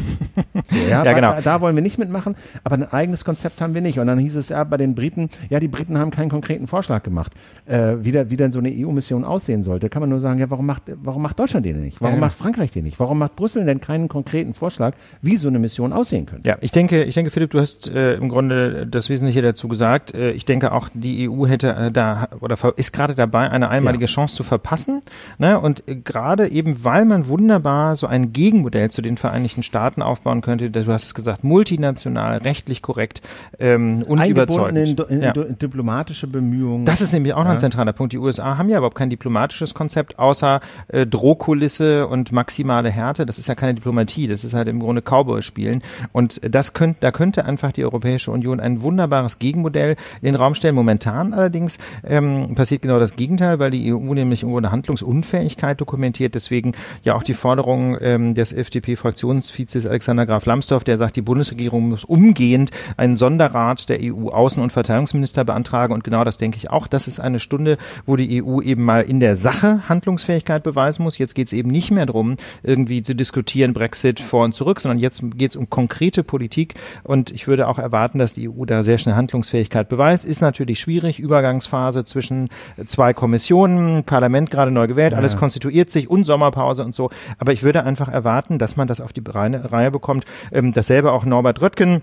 So, 0.63 0.75
ja, 0.89 1.03
Ja, 1.03 1.13
genau. 1.13 1.33
Da, 1.35 1.41
da 1.41 1.61
wollen 1.61 1.75
wir 1.75 1.83
nicht 1.83 1.97
mitmachen, 1.99 2.35
aber 2.63 2.75
ein 2.75 2.91
eigenes 2.91 3.25
Konzept 3.25 3.61
haben 3.61 3.73
wir 3.73 3.81
nicht. 3.81 3.99
Und 3.99 4.07
dann 4.07 4.17
hieß 4.17 4.35
es 4.35 4.49
ja 4.49 4.63
bei 4.63 4.77
den 4.77 4.95
Briten, 4.95 5.29
ja, 5.49 5.59
die 5.59 5.67
Briten 5.67 5.97
haben 5.97 6.11
keinen 6.11 6.29
konkreten 6.29 6.67
Vorschlag 6.67 7.03
gemacht, 7.03 7.33
äh, 7.65 7.95
wie, 8.01 8.11
der, 8.11 8.29
wie 8.29 8.37
denn 8.37 8.51
so 8.51 8.59
eine 8.59 8.69
EU-Mission 8.71 9.25
aussehen 9.25 9.63
sollte. 9.63 9.89
Kann 9.89 10.01
man 10.01 10.09
nur 10.09 10.19
sagen, 10.21 10.39
ja, 10.39 10.49
warum 10.49 10.65
macht, 10.65 10.83
warum 11.03 11.21
macht 11.21 11.37
Deutschland 11.39 11.65
den 11.65 11.81
nicht? 11.81 11.99
Warum 11.99 12.13
Ja, 12.13 12.15
genau. 12.15 12.27
macht 12.27 12.37
Frankreich 12.37 12.71
den 12.71 12.83
nicht? 12.85 12.99
Warum 12.99 13.19
macht 13.19 13.35
Brüssel 13.35 13.65
denn 13.65 13.81
keinen 13.81 14.07
konkreten 14.07 14.34
Vorschlag, 14.53 14.93
wie 15.21 15.37
so 15.37 15.47
eine 15.47 15.59
Mission 15.59 15.93
aussehen 15.93 16.25
könnte? 16.25 16.47
Ja, 16.49 16.57
ich 16.61 16.71
denke, 16.71 17.03
ich 17.03 17.15
denke, 17.15 17.31
Philipp, 17.31 17.51
du 17.51 17.59
hast 17.59 17.87
äh, 17.87 18.13
im 18.15 18.29
Grunde 18.29 18.85
das 18.87 19.09
Wesentliche 19.09 19.41
dazu 19.41 19.67
gesagt. 19.67 20.13
Äh, 20.15 20.31
ich 20.31 20.45
denke 20.45 20.71
auch, 20.71 20.89
die 20.93 21.29
EU 21.29 21.45
hätte 21.47 21.69
äh, 21.75 21.91
da 21.91 22.27
oder 22.41 22.57
ist 22.75 22.93
gerade 22.93 23.15
dabei, 23.15 23.49
eine 23.49 23.69
einmalige 23.69 24.05
Ja. 24.05 24.09
Chance 24.09 24.35
zu 24.35 24.43
verpassen. 24.43 25.01
Ne? 25.37 25.59
Und 25.59 25.87
äh, 25.87 25.95
gerade 25.95 26.51
eben, 26.51 26.83
weil 26.83 27.05
man 27.05 27.27
wunderbar 27.27 27.95
so 27.95 28.07
ein 28.07 28.33
Gegenmodell 28.33 28.91
zu 28.91 29.01
den 29.01 29.17
Vereinigten 29.17 29.63
Staaten 29.63 30.01
aufbauen 30.01 30.41
könnte, 30.41 30.69
du 30.69 30.85
hast 30.91 31.03
es 31.05 31.13
gesagt, 31.13 31.43
multinational, 31.43 32.37
rechtlich 32.39 32.81
korrekt 32.81 33.21
ähm, 33.59 34.03
und 34.07 34.19
Eingebunden 34.19 34.75
in, 34.75 34.93
überzeugend. 34.93 35.11
in, 35.11 35.21
Ja. 35.21 35.33
diplomatische 35.33 36.27
Bemühungen. 36.27 36.85
Das 36.85 37.01
ist 37.01 37.13
nämlich 37.13 37.33
auch 37.33 37.43
noch 37.43 37.51
ein 37.51 37.59
zentraler 37.59 37.93
Punkt. 37.93 38.13
Die 38.13 38.17
USA 38.17 38.57
haben 38.57 38.69
ja 38.69 38.77
überhaupt 38.77 38.95
kein 38.97 39.09
diplomatisches 39.09 39.73
Konzept 39.73 40.19
außer 40.19 40.59
äh, 40.89 41.05
Drohkulisse 41.05 42.07
und 42.07 42.31
maximale 42.31 42.89
Härte. 42.89 43.25
Das 43.25 43.37
ist 43.39 43.47
ja 43.47 43.55
keine 43.55 43.73
Diplomatie. 43.73 44.24
Das 44.27 44.43
ist 44.43 44.53
halt 44.53 44.67
im 44.67 44.79
Grunde 44.79 45.01
Cowboy-Spielen. 45.01 45.81
Und 46.11 46.41
das 46.43 46.73
könnte, 46.73 46.97
da 47.01 47.11
könnte 47.11 47.45
einfach 47.45 47.71
die 47.71 47.83
Europäische 47.83 48.31
Union 48.31 48.59
ein 48.59 48.81
wunderbares 48.81 49.39
Gegenmodell 49.39 49.95
in 50.21 50.25
den 50.25 50.35
Raum 50.35 50.55
stellen. 50.55 50.75
Momentan 50.75 51.33
allerdings 51.33 51.77
ähm, 52.03 52.55
passiert 52.55 52.81
genau 52.81 52.99
das 52.99 53.15
Gegenteil, 53.15 53.59
weil 53.59 53.71
die 53.71 53.93
EU 53.93 54.13
nämlich 54.13 54.43
irgendwo 54.43 54.57
eine 54.57 54.71
Handlungsunfähigkeit 54.71 55.79
dokumentiert. 55.79 56.35
Deswegen 56.35 56.73
ja 57.03 57.15
auch 57.15 57.23
die 57.23 57.33
Forderung 57.33 57.97
ähm, 58.01 58.33
des 58.33 58.53
FDP-Fraktionsvizes 58.53 59.85
Alexander 59.85 60.25
Graf 60.25 60.45
Lambsdorff, 60.45 60.83
der 60.83 60.97
sagt, 60.97 61.15
die 61.15 61.21
Bundesregierung 61.21 61.89
muss 61.89 62.03
umgehend 62.03 62.71
einen 62.97 63.15
Sonderrat 63.15 63.89
der 63.89 63.99
EU-Außen- 63.99 64.61
und 64.61 64.71
Verteidigungsminister 64.73 65.43
beantragen. 65.43 65.93
Und 65.93 66.03
genau 66.03 66.23
das 66.23 66.37
denke 66.37 66.57
ich 66.57 66.69
auch. 66.69 66.87
Das 66.87 67.07
ist 67.07 67.19
eine 67.19 67.39
Stunde, 67.39 67.77
wo 68.05 68.15
die 68.15 68.43
EU 68.43 68.61
eben 68.61 68.83
mal 68.83 69.01
in 69.01 69.19
der 69.19 69.35
Sache 69.35 69.87
Handlungsfähigkeit 69.89 70.63
beweisen 70.63 71.03
muss. 71.03 71.17
Jetzt 71.17 71.35
geht 71.35 71.47
es 71.47 71.53
eben 71.53 71.69
nicht 71.69 71.91
mehr 71.91 72.05
darum, 72.05 72.35
irgendwie 72.63 73.01
zu 73.01 73.15
diskutieren, 73.15 73.73
Brexit 73.73 74.14
vor 74.19 74.43
und 74.43 74.53
zurück, 74.53 74.79
sondern 74.79 74.99
jetzt 74.99 75.23
geht 75.35 75.51
es 75.51 75.55
um 75.55 75.69
konkrete 75.69 76.23
Politik. 76.23 76.75
Und 77.03 77.31
ich 77.31 77.47
würde 77.47 77.67
auch 77.67 77.79
erwarten, 77.79 78.17
dass 78.17 78.33
die 78.33 78.49
EU 78.49 78.65
da 78.65 78.83
sehr 78.83 78.97
schnell 78.97 79.15
Handlungsfähigkeit 79.15 79.89
beweist. 79.89 80.25
Ist 80.25 80.41
natürlich 80.41 80.79
schwierig. 80.79 81.19
Übergangsphase 81.19 82.05
zwischen 82.05 82.49
zwei 82.85 83.13
Kommissionen, 83.13 84.03
Parlament 84.03 84.51
gerade 84.51 84.71
neu 84.71 84.87
gewählt, 84.87 85.13
alles 85.13 85.37
konstituiert 85.37 85.91
sich 85.91 86.09
und 86.09 86.23
Sommerpause 86.23 86.83
und 86.83 86.95
so. 86.95 87.09
Aber 87.37 87.53
ich 87.53 87.63
würde 87.63 87.83
einfach 87.83 88.09
erwarten, 88.09 88.59
dass 88.59 88.75
man 88.75 88.87
das 88.87 89.01
auf 89.01 89.13
die 89.13 89.23
Reihe, 89.25 89.71
Reihe 89.71 89.91
bekommt. 89.91 90.25
Ähm, 90.51 90.73
dasselbe 90.73 91.11
auch 91.11 91.25
Norbert 91.25 91.61
Röttgen 91.61 92.01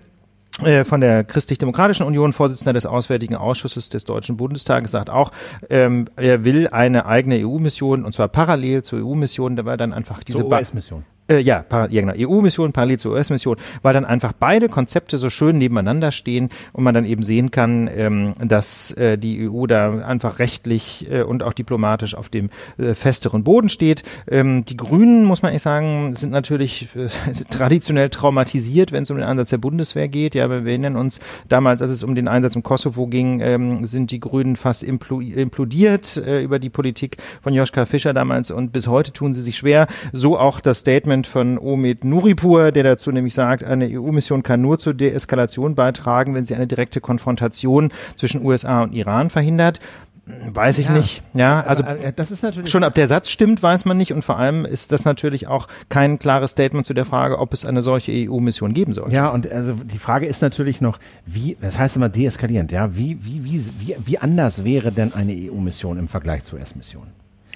äh, 0.60 0.84
von 0.84 1.00
der 1.00 1.24
Christlich-Demokratischen 1.24 2.06
Union, 2.06 2.32
Vorsitzender 2.32 2.74
des 2.74 2.84
Auswärtigen 2.84 3.36
Ausschusses 3.36 3.88
des 3.88 4.04
Deutschen 4.04 4.36
Bundestages, 4.36 4.90
sagt 4.90 5.08
auch, 5.08 5.30
ähm, 5.70 6.06
er 6.16 6.44
will 6.44 6.68
eine 6.68 7.06
eigene 7.06 7.46
EU-Mission 7.46 8.04
und 8.04 8.12
zwar 8.12 8.28
parallel 8.28 8.82
zur 8.82 9.00
EU-Mission, 9.00 9.56
dabei 9.56 9.76
dann 9.76 9.92
einfach 9.92 10.22
diese 10.22 10.44
US-Mission. 10.44 11.04
Äh, 11.28 11.38
ja, 11.38 11.64
ja 11.70 12.00
genau, 12.00 12.12
EU-Mission 12.16 12.72
parallel 12.72 12.98
zur 12.98 13.12
US-Mission, 13.12 13.56
weil 13.82 13.92
dann 13.92 14.04
einfach 14.04 14.32
beide 14.32 14.68
Konzepte 14.68 15.18
so 15.18 15.30
schön 15.30 15.58
nebeneinander 15.58 16.10
stehen 16.10 16.50
und 16.72 16.84
man 16.84 16.94
dann 16.94 17.04
eben 17.04 17.22
sehen 17.22 17.50
kann, 17.50 17.88
ähm, 17.94 18.34
dass 18.38 18.92
äh, 18.92 19.16
die 19.16 19.48
EU 19.48 19.66
da 19.66 19.98
einfach 19.98 20.38
rechtlich 20.38 21.10
äh, 21.10 21.22
und 21.22 21.42
auch 21.42 21.52
diplomatisch 21.52 22.14
auf 22.14 22.28
dem 22.28 22.50
äh, 22.78 22.94
festeren 22.94 23.44
Boden 23.44 23.68
steht. 23.68 24.02
Ähm, 24.28 24.64
die 24.64 24.76
Grünen, 24.76 25.24
muss 25.24 25.42
man 25.42 25.52
echt 25.52 25.62
sagen, 25.62 26.14
sind 26.14 26.32
natürlich 26.32 26.88
äh, 26.96 27.08
traditionell 27.50 28.10
traumatisiert, 28.10 28.92
wenn 28.92 29.04
es 29.04 29.10
um 29.10 29.16
den 29.16 29.26
Einsatz 29.26 29.50
der 29.50 29.58
Bundeswehr 29.58 30.08
geht. 30.08 30.34
Ja, 30.34 30.50
wir 30.50 30.66
erinnern 30.66 30.96
uns 30.96 31.20
damals, 31.48 31.82
als 31.82 31.92
es 31.92 32.02
um 32.02 32.14
den 32.14 32.28
Einsatz 32.28 32.56
im 32.56 32.62
Kosovo 32.62 33.06
ging, 33.06 33.40
ähm, 33.40 33.86
sind 33.86 34.10
die 34.10 34.20
Grünen 34.20 34.56
fast 34.56 34.82
implo 34.82 35.20
implodiert 35.20 36.16
äh, 36.16 36.42
über 36.42 36.58
die 36.58 36.70
Politik 36.70 37.16
von 37.40 37.54
Joschka 37.54 37.86
Fischer 37.86 38.12
damals 38.12 38.50
und 38.50 38.72
bis 38.72 38.88
heute 38.88 39.12
tun 39.12 39.32
sie 39.32 39.42
sich 39.42 39.56
schwer. 39.56 39.86
So 40.12 40.38
auch 40.38 40.60
das 40.60 40.78
Statement 40.78 41.21
von 41.26 41.58
Omid 41.58 42.04
Nuripur, 42.04 42.72
der 42.72 42.84
dazu 42.84 43.10
nämlich 43.12 43.34
sagt, 43.34 43.64
eine 43.64 43.86
EU-Mission 43.86 44.42
kann 44.42 44.60
nur 44.60 44.78
zur 44.78 44.94
Deeskalation 44.94 45.74
beitragen, 45.74 46.34
wenn 46.34 46.44
sie 46.44 46.54
eine 46.54 46.66
direkte 46.66 47.00
Konfrontation 47.00 47.92
zwischen 48.16 48.44
USA 48.44 48.82
und 48.82 48.92
Iran 48.92 49.30
verhindert. 49.30 49.80
Weiß 50.24 50.78
ich 50.78 50.86
Ja. 50.86 50.92
nicht. 50.92 51.22
Ja, 51.34 51.60
also 51.62 51.82
Aber, 51.82 51.98
äh, 51.98 52.12
das 52.14 52.30
ist 52.30 52.44
natürlich 52.44 52.70
schon 52.70 52.84
ob 52.84 52.94
der 52.94 53.08
Satz 53.08 53.28
stimmt, 53.28 53.60
weiß 53.60 53.86
man 53.86 53.96
nicht 53.96 54.12
und 54.12 54.22
vor 54.24 54.38
allem 54.38 54.64
ist 54.64 54.92
das 54.92 55.04
natürlich 55.04 55.48
auch 55.48 55.66
kein 55.88 56.20
klares 56.20 56.52
Statement 56.52 56.86
zu 56.86 56.94
der 56.94 57.04
Frage, 57.04 57.40
ob 57.40 57.52
es 57.52 57.64
eine 57.66 57.82
solche 57.82 58.12
EU-Mission 58.12 58.72
geben 58.72 58.94
sollte. 58.94 59.16
Ja, 59.16 59.30
und 59.30 59.50
also 59.50 59.72
die 59.72 59.98
Frage 59.98 60.26
ist 60.26 60.40
natürlich 60.40 60.80
noch, 60.80 61.00
wie, 61.26 61.56
das 61.60 61.76
heißt 61.76 61.96
immer 61.96 62.08
deeskalierend, 62.08 62.70
ja, 62.70 62.96
wie, 62.96 63.18
wie, 63.20 63.42
wie, 63.44 63.66
wie, 63.80 63.96
wie 64.04 64.18
anders 64.18 64.64
wäre 64.64 64.92
denn 64.92 65.12
eine 65.12 65.32
EU-Mission 65.32 65.98
im 65.98 66.06
Vergleich 66.06 66.44
zur 66.44 66.60
US-Mission? 66.60 67.08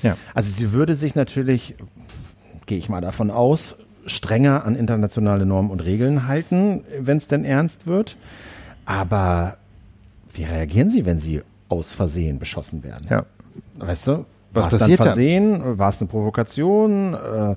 Ja. 0.03 0.17
Also 0.35 0.51
sie 0.51 0.73
würde 0.73 0.97
sich 0.97 1.14
natürlich, 1.14 1.77
gehe 2.67 2.79
ich 2.79 2.89
mal 2.89 3.01
davon 3.01 3.31
aus, 3.31 3.77
strenger 4.07 4.64
an 4.64 4.77
internationale 4.77 5.47
Normen 5.47 5.71
und 5.71 5.81
Regeln 5.81 6.29
halten, 6.29 6.85
wenn 6.99 7.17
es 7.17 7.29
denn 7.29 7.45
ernst 7.45 7.87
wird. 7.87 8.17
Aber 8.85 9.57
wie 10.33 10.45
reagieren 10.45 10.91
sie, 10.91 11.07
wenn 11.07 11.19
sie 11.19 11.43
aus 11.69 11.93
Versehen 11.93 12.39
beschossen 12.39 12.85
werden? 12.85 13.07
Ja. 13.09 13.25
Weißt 13.79 14.07
du? 14.07 14.25
Was 14.53 14.64
War 14.64 14.64
es 14.64 14.71
dann 14.71 14.79
passiert 14.79 15.01
dann? 15.01 15.07
Versehen? 15.09 15.79
War 15.79 15.89
es 15.89 16.01
eine 16.01 16.09
Provokation? 16.09 17.14
Äh, 17.14 17.57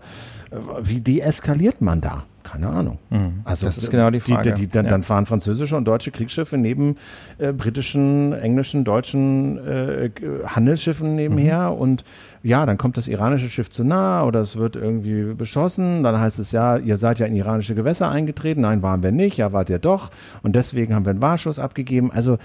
wie 0.82 1.00
deeskaliert 1.00 1.82
man 1.82 2.02
da? 2.02 2.26
Keine 2.52 2.68
Ahnung. 2.68 2.98
Also 3.44 3.66
Mhm. 3.66 3.68
Das 3.70 3.78
ist 3.78 3.92
genau 3.92 4.10
die 4.10 4.20
Frage. 4.20 4.54
Die, 4.54 4.62
die, 4.62 4.68
dann, 4.68 4.86
Ja. 4.86 4.92
dann 4.92 5.04
fahren 5.04 5.26
französische 5.26 5.76
und 5.76 5.86
deutsche 5.86 6.10
Kriegsschiffe 6.12 6.58
neben 6.58 6.96
äh, 7.38 7.52
britischen, 7.54 8.34
englischen, 8.34 8.84
deutschen 8.84 9.58
äh, 9.66 10.10
Handelsschiffen 10.46 11.16
nebenher 11.16 11.70
Mhm. 11.72 11.78
und 11.78 12.04
ja, 12.42 12.66
dann 12.66 12.78
kommt 12.78 12.98
das 12.98 13.08
iranische 13.08 13.50
Schiff 13.50 13.70
zu 13.70 13.84
nah 13.84 14.24
oder 14.24 14.40
es 14.42 14.56
wird 14.56 14.76
irgendwie 14.78 15.34
beschossen. 15.36 16.04
Dann 16.04 16.20
heißt 16.20 16.40
es 16.40 16.52
ja, 16.52 16.78
ihr 16.78 16.98
seid 16.98 17.20
ja 17.20 17.26
in 17.26 17.36
iranische 17.36 17.76
Gewässer 17.76 18.10
eingetreten. 18.10 18.62
Nein, 18.62 18.82
waren 18.82 19.04
wir 19.04 19.12
nicht. 19.12 19.38
Ja, 19.38 19.52
wart 19.52 19.70
ihr 19.70 19.80
doch. 19.80 20.10
Und 20.42 20.56
deswegen 20.56 20.96
haben 20.96 21.06
wir 21.06 21.12
einen 21.12 21.22
Wahrschuss 21.22 21.60
abgegeben. 21.60 22.12
Also 22.12 22.38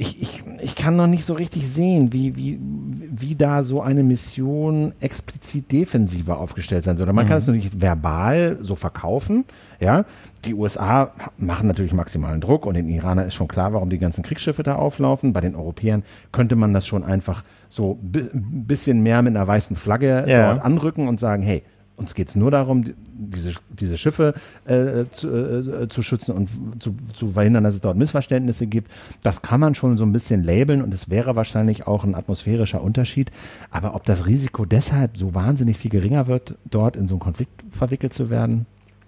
ich, 0.00 0.22
ich, 0.22 0.42
ich 0.62 0.76
kann 0.76 0.96
noch 0.96 1.06
nicht 1.06 1.26
so 1.26 1.34
richtig 1.34 1.68
sehen, 1.68 2.10
wie, 2.14 2.34
wie, 2.34 2.58
wie 2.58 3.34
da 3.34 3.62
so 3.62 3.82
eine 3.82 4.02
Mission 4.02 4.94
explizit 4.98 5.70
defensiver 5.70 6.38
aufgestellt 6.40 6.84
sein 6.84 6.96
soll. 6.96 7.12
Man 7.12 7.26
kann 7.28 7.36
es 7.36 7.46
natürlich 7.46 7.82
verbal 7.82 8.56
so 8.62 8.76
verkaufen, 8.76 9.44
ja. 9.78 10.06
Die 10.46 10.54
USA 10.54 11.12
machen 11.36 11.68
natürlich 11.68 11.92
maximalen 11.92 12.40
Druck 12.40 12.64
und 12.64 12.74
den 12.74 12.88
Iranern 12.88 13.26
ist 13.28 13.34
schon 13.34 13.46
klar, 13.46 13.74
warum 13.74 13.90
die 13.90 13.98
ganzen 13.98 14.22
Kriegsschiffe 14.24 14.62
da 14.62 14.76
auflaufen. 14.76 15.34
Bei 15.34 15.42
den 15.42 15.54
Europäern 15.54 16.02
könnte 16.32 16.56
man 16.56 16.72
das 16.72 16.86
schon 16.86 17.04
einfach 17.04 17.44
so 17.68 17.98
ein 18.02 18.64
bisschen 18.66 19.02
mehr 19.02 19.20
mit 19.20 19.36
einer 19.36 19.46
weißen 19.46 19.76
Flagge 19.76 20.24
Ja. 20.26 20.54
dort 20.54 20.64
anrücken 20.64 21.08
und 21.08 21.20
sagen, 21.20 21.42
hey, 21.42 21.62
uns 22.00 22.14
geht 22.14 22.28
es 22.28 22.34
nur 22.34 22.50
darum, 22.50 22.84
diese, 23.12 23.52
diese 23.68 23.98
Schiffe 23.98 24.34
äh, 24.64 25.04
zu, 25.12 25.28
äh, 25.28 25.88
zu 25.88 26.02
schützen 26.02 26.34
und 26.34 26.48
zu, 26.82 26.96
zu 27.12 27.32
verhindern, 27.32 27.64
dass 27.64 27.74
es 27.74 27.80
dort 27.80 27.96
Missverständnisse 27.96 28.66
gibt. 28.66 28.90
Das 29.22 29.42
kann 29.42 29.60
man 29.60 29.74
schon 29.74 29.98
so 29.98 30.04
ein 30.04 30.12
bisschen 30.12 30.42
labeln 30.42 30.82
und 30.82 30.92
es 30.94 31.10
wäre 31.10 31.36
wahrscheinlich 31.36 31.86
auch 31.86 32.04
ein 32.04 32.14
atmosphärischer 32.14 32.82
Unterschied. 32.82 33.30
Aber 33.70 33.94
ob 33.94 34.04
das 34.04 34.26
Risiko 34.26 34.64
deshalb 34.64 35.16
so 35.16 35.34
wahnsinnig 35.34 35.76
viel 35.76 35.90
geringer 35.90 36.26
wird, 36.26 36.56
dort 36.64 36.96
in 36.96 37.06
so 37.06 37.14
einen 37.14 37.20
Konflikt 37.20 37.62
verwickelt 37.70 38.14
zu 38.14 38.30
werden, 38.30 38.66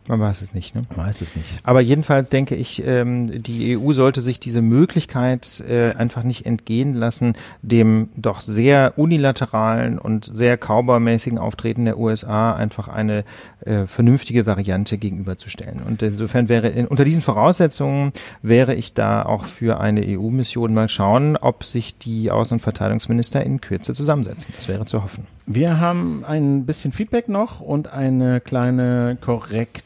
man 0.08 0.18
weiß 0.18 0.42
es 0.42 0.52
nicht, 0.52 0.74
ne? 0.74 0.82
Man 0.96 1.06
weiß 1.06 1.20
es 1.20 1.36
nicht. 1.36 1.48
Aber 1.62 1.80
jedenfalls 1.80 2.28
denke 2.28 2.56
ich, 2.56 2.84
ähm, 2.84 3.42
die 3.42 3.78
EU 3.78 3.92
sollte 3.92 4.20
sich 4.20 4.40
diese 4.40 4.60
Möglichkeit 4.60 5.62
äh, 5.68 5.90
einfach 5.94 6.24
nicht 6.24 6.44
entgehen 6.44 6.94
lassen, 6.94 7.34
dem 7.62 8.08
doch 8.16 8.40
sehr 8.40 8.94
unilateralen 8.96 9.98
und 9.98 10.24
sehr 10.24 10.56
cowboymäßigen 10.56 11.38
Auftreten 11.38 11.84
der 11.84 11.98
USA 11.98 12.52
einfach 12.52 12.88
eine 12.88 13.24
äh, 13.64 13.86
vernünftige 13.86 14.44
Variante 14.44 14.98
gegenüberzustellen. 14.98 15.82
Und 15.86 16.02
insofern 16.02 16.48
wäre 16.48 16.68
in, 16.68 16.86
unter 16.86 17.04
diesen 17.04 17.22
Voraussetzungen 17.22 18.12
wäre 18.42 18.74
ich 18.74 18.94
da 18.94 19.22
auch 19.22 19.44
für 19.44 19.80
eine 19.80 20.02
EU-Mission 20.04 20.74
mal 20.74 20.88
schauen, 20.88 21.36
ob 21.36 21.62
sich 21.62 21.98
die 21.98 22.32
Außen- 22.32 22.54
und 22.54 22.60
Verteidigungsminister 22.60 23.44
in 23.44 23.60
Kürze 23.60 23.94
zusammensetzen. 23.94 24.52
Das 24.56 24.66
wäre 24.66 24.84
zu 24.84 25.04
hoffen. 25.04 25.28
Wir 25.46 25.80
haben 25.80 26.24
ein 26.24 26.66
bisschen 26.66 26.92
Feedback 26.92 27.28
noch 27.28 27.60
und 27.60 27.92
eine 27.92 28.40
kleine 28.40 29.16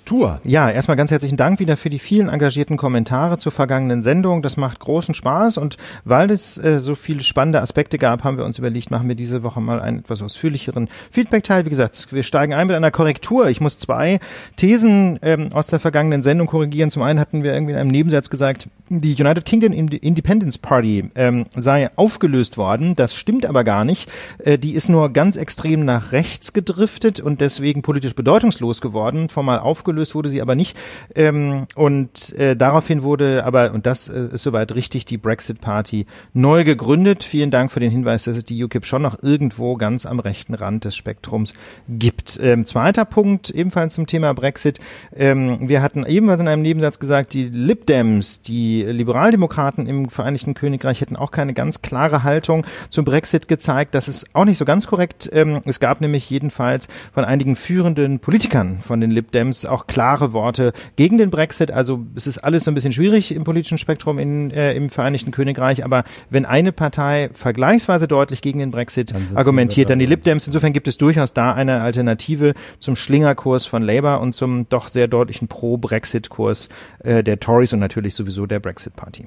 Korrektur. 0.06 0.40
Ja, 0.44 0.70
erstmal 0.70 0.96
ganz 0.96 1.10
herzlichen 1.10 1.36
Dank 1.36 1.58
wieder 1.58 1.76
für 1.76 1.90
die 1.90 1.98
vielen 1.98 2.28
engagierten 2.28 2.76
Kommentare 2.76 3.38
zur 3.38 3.50
vergangenen 3.50 4.02
Sendung. 4.02 4.40
Das 4.40 4.56
macht 4.56 4.78
großen 4.78 5.14
Spaß 5.14 5.58
und 5.58 5.78
weil 6.04 6.30
es 6.30 6.58
äh, 6.58 6.78
so 6.78 6.94
viele 6.94 7.24
spannende 7.24 7.60
Aspekte 7.60 7.98
gab, 7.98 8.22
haben 8.22 8.38
wir 8.38 8.44
uns 8.44 8.58
überlegt, 8.58 8.92
machen 8.92 9.08
wir 9.08 9.16
diese 9.16 9.42
Woche 9.42 9.60
mal 9.60 9.80
einen 9.80 9.98
etwas 9.98 10.22
ausführlicheren 10.22 10.88
Feedback-Teil. 11.10 11.64
Wie 11.64 11.70
gesagt, 11.70 12.12
wir 12.12 12.22
steigen 12.22 12.54
ein 12.54 12.68
mit 12.68 12.76
einer 12.76 12.92
Korrektur. 12.92 13.48
Ich 13.48 13.60
muss 13.60 13.78
zwei 13.78 14.20
Thesen 14.54 15.18
ähm, 15.22 15.48
aus 15.52 15.66
der 15.66 15.80
vergangenen 15.80 16.22
Sendung 16.22 16.46
korrigieren. 16.46 16.92
Zum 16.92 17.02
einen 17.02 17.18
hatten 17.18 17.42
wir 17.42 17.52
irgendwie 17.52 17.72
in 17.72 17.78
einem 17.78 17.90
Nebensatz 17.90 18.30
gesagt, 18.30 18.68
die 18.88 19.20
United 19.20 19.44
Kingdom 19.44 19.72
Independence 19.72 20.58
Party 20.58 21.10
ähm, 21.16 21.46
sei 21.56 21.90
aufgelöst 21.96 22.56
worden. 22.56 22.94
Das 22.94 23.14
stimmt 23.14 23.44
aber 23.44 23.64
gar 23.64 23.84
nicht. 23.84 24.08
Äh, 24.38 24.56
die 24.56 24.74
ist 24.74 24.88
nur 24.88 25.12
ganz 25.12 25.34
extrem 25.34 25.84
nach 25.84 26.12
rechts 26.12 26.52
gedriftet 26.52 27.18
und 27.18 27.40
deswegen 27.40 27.82
politisch 27.82 28.14
bedeutungslos 28.14 28.80
geworden. 28.80 29.28
Formal 29.28 29.58
aufgelöst 29.58 29.95
wurde 30.14 30.28
sie 30.28 30.42
aber 30.42 30.54
nicht. 30.54 30.76
Ähm, 31.14 31.66
und 31.74 32.32
äh, 32.38 32.56
daraufhin 32.56 33.02
wurde 33.02 33.44
aber, 33.44 33.72
und 33.72 33.86
das 33.86 34.08
äh, 34.08 34.28
ist 34.32 34.42
soweit 34.42 34.74
richtig, 34.74 35.04
die 35.04 35.18
Brexit 35.18 35.60
Party 35.60 36.06
neu 36.32 36.64
gegründet. 36.64 37.24
Vielen 37.24 37.50
Dank 37.50 37.72
für 37.72 37.80
den 37.80 37.90
Hinweis, 37.90 38.24
dass 38.24 38.36
es 38.36 38.44
die 38.44 38.62
UKIP 38.62 38.86
schon 38.86 39.02
noch 39.02 39.22
irgendwo 39.22 39.76
ganz 39.76 40.06
am 40.06 40.20
rechten 40.20 40.54
Rand 40.54 40.84
des 40.84 40.96
Spektrums 40.96 41.54
gibt. 41.88 42.38
Ähm, 42.42 42.66
zweiter 42.66 43.04
Punkt, 43.04 43.50
ebenfalls 43.50 43.94
zum 43.94 44.06
Thema 44.06 44.32
Brexit. 44.34 44.78
Ähm, 45.14 45.68
wir 45.68 45.82
hatten 45.82 46.04
ebenfalls 46.04 46.40
in 46.40 46.48
einem 46.48 46.62
Nebensatz 46.62 46.98
gesagt, 46.98 47.34
die 47.34 47.44
Lib 47.44 47.86
Dems, 47.86 48.42
die 48.42 48.82
Liberaldemokraten 48.82 49.86
im 49.86 50.08
Vereinigten 50.08 50.54
Königreich 50.54 51.00
hätten 51.00 51.16
auch 51.16 51.30
keine 51.30 51.54
ganz 51.54 51.82
klare 51.82 52.22
Haltung 52.22 52.64
zum 52.88 53.04
Brexit 53.04 53.48
gezeigt. 53.48 53.94
Das 53.94 54.08
ist 54.08 54.34
auch 54.34 54.44
nicht 54.44 54.58
so 54.58 54.64
ganz 54.64 54.86
korrekt. 54.86 55.28
Ähm, 55.32 55.62
es 55.64 55.80
gab 55.80 56.00
nämlich 56.00 56.28
jedenfalls 56.30 56.88
von 57.12 57.24
einigen 57.24 57.56
führenden 57.56 58.18
Politikern 58.18 58.78
von 58.80 59.00
den 59.00 59.10
Lib 59.10 59.32
Dems 59.32 59.66
auch 59.66 59.85
klare 59.86 60.32
Worte 60.32 60.72
gegen 60.96 61.18
den 61.18 61.30
Brexit. 61.30 61.70
Also 61.70 62.06
es 62.14 62.26
ist 62.26 62.38
alles 62.38 62.64
so 62.64 62.70
ein 62.70 62.74
bisschen 62.74 62.92
schwierig 62.92 63.34
im 63.34 63.44
politischen 63.44 63.78
Spektrum 63.78 64.18
in, 64.18 64.50
äh, 64.50 64.72
im 64.74 64.88
Vereinigten 64.88 65.30
Königreich. 65.30 65.84
Aber 65.84 66.04
wenn 66.30 66.44
eine 66.44 66.72
Partei 66.72 67.30
vergleichsweise 67.32 68.08
deutlich 68.08 68.42
gegen 68.42 68.58
den 68.58 68.70
Brexit 68.70 69.14
dann 69.14 69.36
argumentiert, 69.36 69.90
dann 69.90 69.98
die 69.98 70.06
Lib 70.06 70.24
Dems. 70.24 70.46
Insofern 70.46 70.72
gibt 70.72 70.88
es 70.88 70.98
durchaus 70.98 71.32
da 71.32 71.52
eine 71.52 71.82
Alternative 71.82 72.54
zum 72.78 72.96
Schlingerkurs 72.96 73.66
von 73.66 73.82
Labour 73.82 74.20
und 74.20 74.34
zum 74.34 74.68
doch 74.68 74.88
sehr 74.88 75.08
deutlichen 75.08 75.48
Pro-Brexit-Kurs 75.48 76.68
äh, 77.00 77.22
der 77.22 77.40
Tories 77.40 77.72
und 77.72 77.80
natürlich 77.80 78.14
sowieso 78.14 78.46
der 78.46 78.60
Brexit 78.60 78.96
Party. 78.96 79.24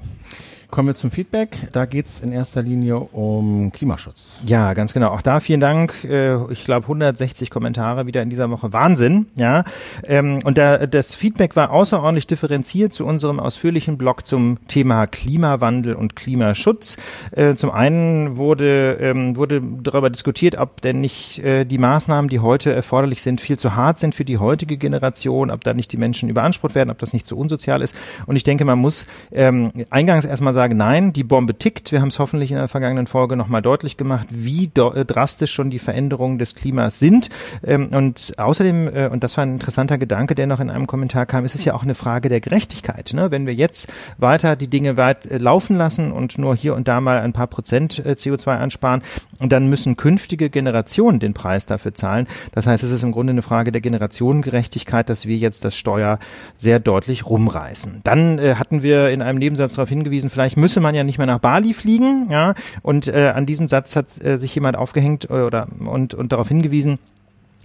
Kommen 0.70 0.86
wir 0.86 0.94
zum 0.94 1.10
Feedback. 1.10 1.56
Da 1.72 1.84
geht 1.84 2.06
es 2.06 2.20
in 2.20 2.30
erster 2.30 2.62
Linie 2.62 3.00
um 3.00 3.72
Klimaschutz. 3.72 4.40
Ja, 4.46 4.72
ganz 4.74 4.94
genau. 4.94 5.08
Auch 5.08 5.20
da 5.20 5.40
vielen 5.40 5.58
Dank. 5.58 6.04
Äh, 6.04 6.36
ich 6.52 6.64
glaube 6.64 6.84
160 6.84 7.50
Kommentare 7.50 8.06
wieder 8.06 8.22
in 8.22 8.30
dieser 8.30 8.50
Woche. 8.50 8.72
Wahnsinn. 8.72 9.26
Ja. 9.34 9.64
Ähm, 10.04 10.38
und 10.44 10.58
da, 10.58 10.86
das 10.86 11.16
Feedback 11.16 11.56
war 11.56 11.72
außerordentlich 11.72 12.28
differenziert 12.28 12.92
zu 12.92 13.04
unserem 13.04 13.40
ausführlichen 13.40 13.98
Blog 13.98 14.24
zum 14.24 14.58
Thema 14.68 15.08
Klimawandel 15.08 15.94
und 15.94 16.14
Klimaschutz. 16.14 16.98
Äh, 17.32 17.56
zum 17.56 17.72
einen 17.72 18.36
wurde, 18.36 18.96
ähm, 19.00 19.34
wurde 19.34 19.60
darüber 19.82 20.08
diskutiert, 20.08 20.56
ob 20.56 20.82
denn 20.82 21.00
nicht 21.00 21.40
äh, 21.40 21.64
die 21.64 21.78
Maßnahmen, 21.78 22.28
die 22.28 22.38
heute 22.38 22.72
erforderlich 22.72 23.22
sind, 23.22 23.40
viel 23.40 23.58
zu 23.58 23.74
hart 23.74 23.98
sind 23.98 24.14
für 24.14 24.24
die 24.24 24.38
heutige 24.38 24.76
Generation, 24.76 25.50
ob 25.50 25.64
da 25.64 25.74
nicht 25.74 25.90
die 25.90 25.96
Menschen 25.96 26.28
überansprucht 26.28 26.76
werden, 26.76 26.90
ob 26.90 26.98
das 26.98 27.12
nicht 27.12 27.26
zu 27.26 27.36
unsozial 27.36 27.82
ist. 27.82 27.96
Und 28.26 28.36
ich 28.36 28.44
denke, 28.44 28.64
man 28.64 28.78
muss 28.78 29.06
ähm, 29.32 29.72
eingangs 29.90 30.24
erstmal 30.24 30.52
sagen, 30.52 30.59
sage, 30.60 30.74
nein, 30.74 31.14
die 31.14 31.24
Bombe 31.24 31.56
tickt. 31.56 31.90
Wir 31.90 32.02
haben 32.02 32.08
es 32.08 32.18
hoffentlich 32.18 32.50
in 32.50 32.58
der 32.58 32.68
vergangenen 32.68 33.06
Folge 33.06 33.34
nochmal 33.34 33.62
deutlich 33.62 33.96
gemacht, 33.96 34.26
wie 34.28 34.64
äh, 34.66 35.06
drastisch 35.06 35.50
schon 35.50 35.70
die 35.70 35.78
Veränderungen 35.78 36.36
des 36.36 36.54
Klimas 36.54 36.98
sind. 36.98 37.30
Ähm, 37.66 37.88
und 37.88 38.34
außerdem, 38.36 38.88
äh, 38.94 39.08
und 39.08 39.24
das 39.24 39.38
war 39.38 39.46
ein 39.46 39.54
interessanter 39.54 39.96
Gedanke, 39.96 40.34
der 40.34 40.46
noch 40.46 40.60
in 40.60 40.68
einem 40.68 40.86
Kommentar 40.86 41.24
kam, 41.24 41.46
ist 41.46 41.54
es 41.54 41.64
ja 41.64 41.72
auch 41.72 41.82
eine 41.82 41.94
Frage 41.94 42.28
der 42.28 42.42
Gerechtigkeit. 42.42 43.14
Ne? 43.14 43.30
Wenn 43.30 43.46
wir 43.46 43.54
jetzt 43.54 43.90
weiter 44.18 44.54
die 44.54 44.68
Dinge 44.68 44.98
weit 44.98 45.24
äh, 45.24 45.38
laufen 45.38 45.78
lassen 45.78 46.12
und 46.12 46.36
nur 46.36 46.54
hier 46.54 46.74
und 46.74 46.88
da 46.88 47.00
mal 47.00 47.20
ein 47.20 47.32
paar 47.32 47.46
Prozent 47.46 48.02
CO2 48.04 48.58
ansparen, 48.58 49.00
dann 49.38 49.66
müssen 49.70 49.96
künftige 49.96 50.50
Generationen 50.50 51.20
den 51.20 51.32
Preis 51.32 51.64
dafür 51.64 51.94
zahlen. 51.94 52.26
Das 52.52 52.66
heißt, 52.66 52.84
es 52.84 52.90
ist 52.90 53.02
im 53.02 53.12
Grunde 53.12 53.30
eine 53.30 53.40
Frage 53.40 53.72
der 53.72 53.80
Generationengerechtigkeit, 53.80 55.08
dass 55.08 55.24
wir 55.24 55.38
jetzt 55.38 55.64
das 55.64 55.74
Steuer 55.74 56.18
sehr 56.58 56.80
deutlich 56.80 57.24
rumreißen. 57.24 58.02
Dann 58.04 58.38
hatten 58.58 58.82
wir 58.82 59.08
in 59.08 59.22
einem 59.22 59.38
Nebensatz 59.38 59.74
darauf 59.74 59.88
hingewiesen, 59.88 60.28
vielleicht 60.28 60.49
Vielleicht 60.50 60.58
müsse 60.58 60.80
man 60.80 60.96
ja 60.96 61.04
nicht 61.04 61.18
mehr 61.18 61.28
nach 61.28 61.38
Bali 61.38 61.72
fliegen, 61.72 62.26
ja. 62.28 62.54
Und 62.82 63.06
äh, 63.06 63.32
an 63.32 63.46
diesem 63.46 63.68
Satz 63.68 63.94
hat 63.94 64.06
äh, 64.24 64.36
sich 64.36 64.52
jemand 64.52 64.76
aufgehängt 64.76 65.30
äh, 65.30 65.42
oder 65.42 65.68
und, 65.78 66.12
und 66.12 66.32
darauf 66.32 66.48
hingewiesen, 66.48 66.98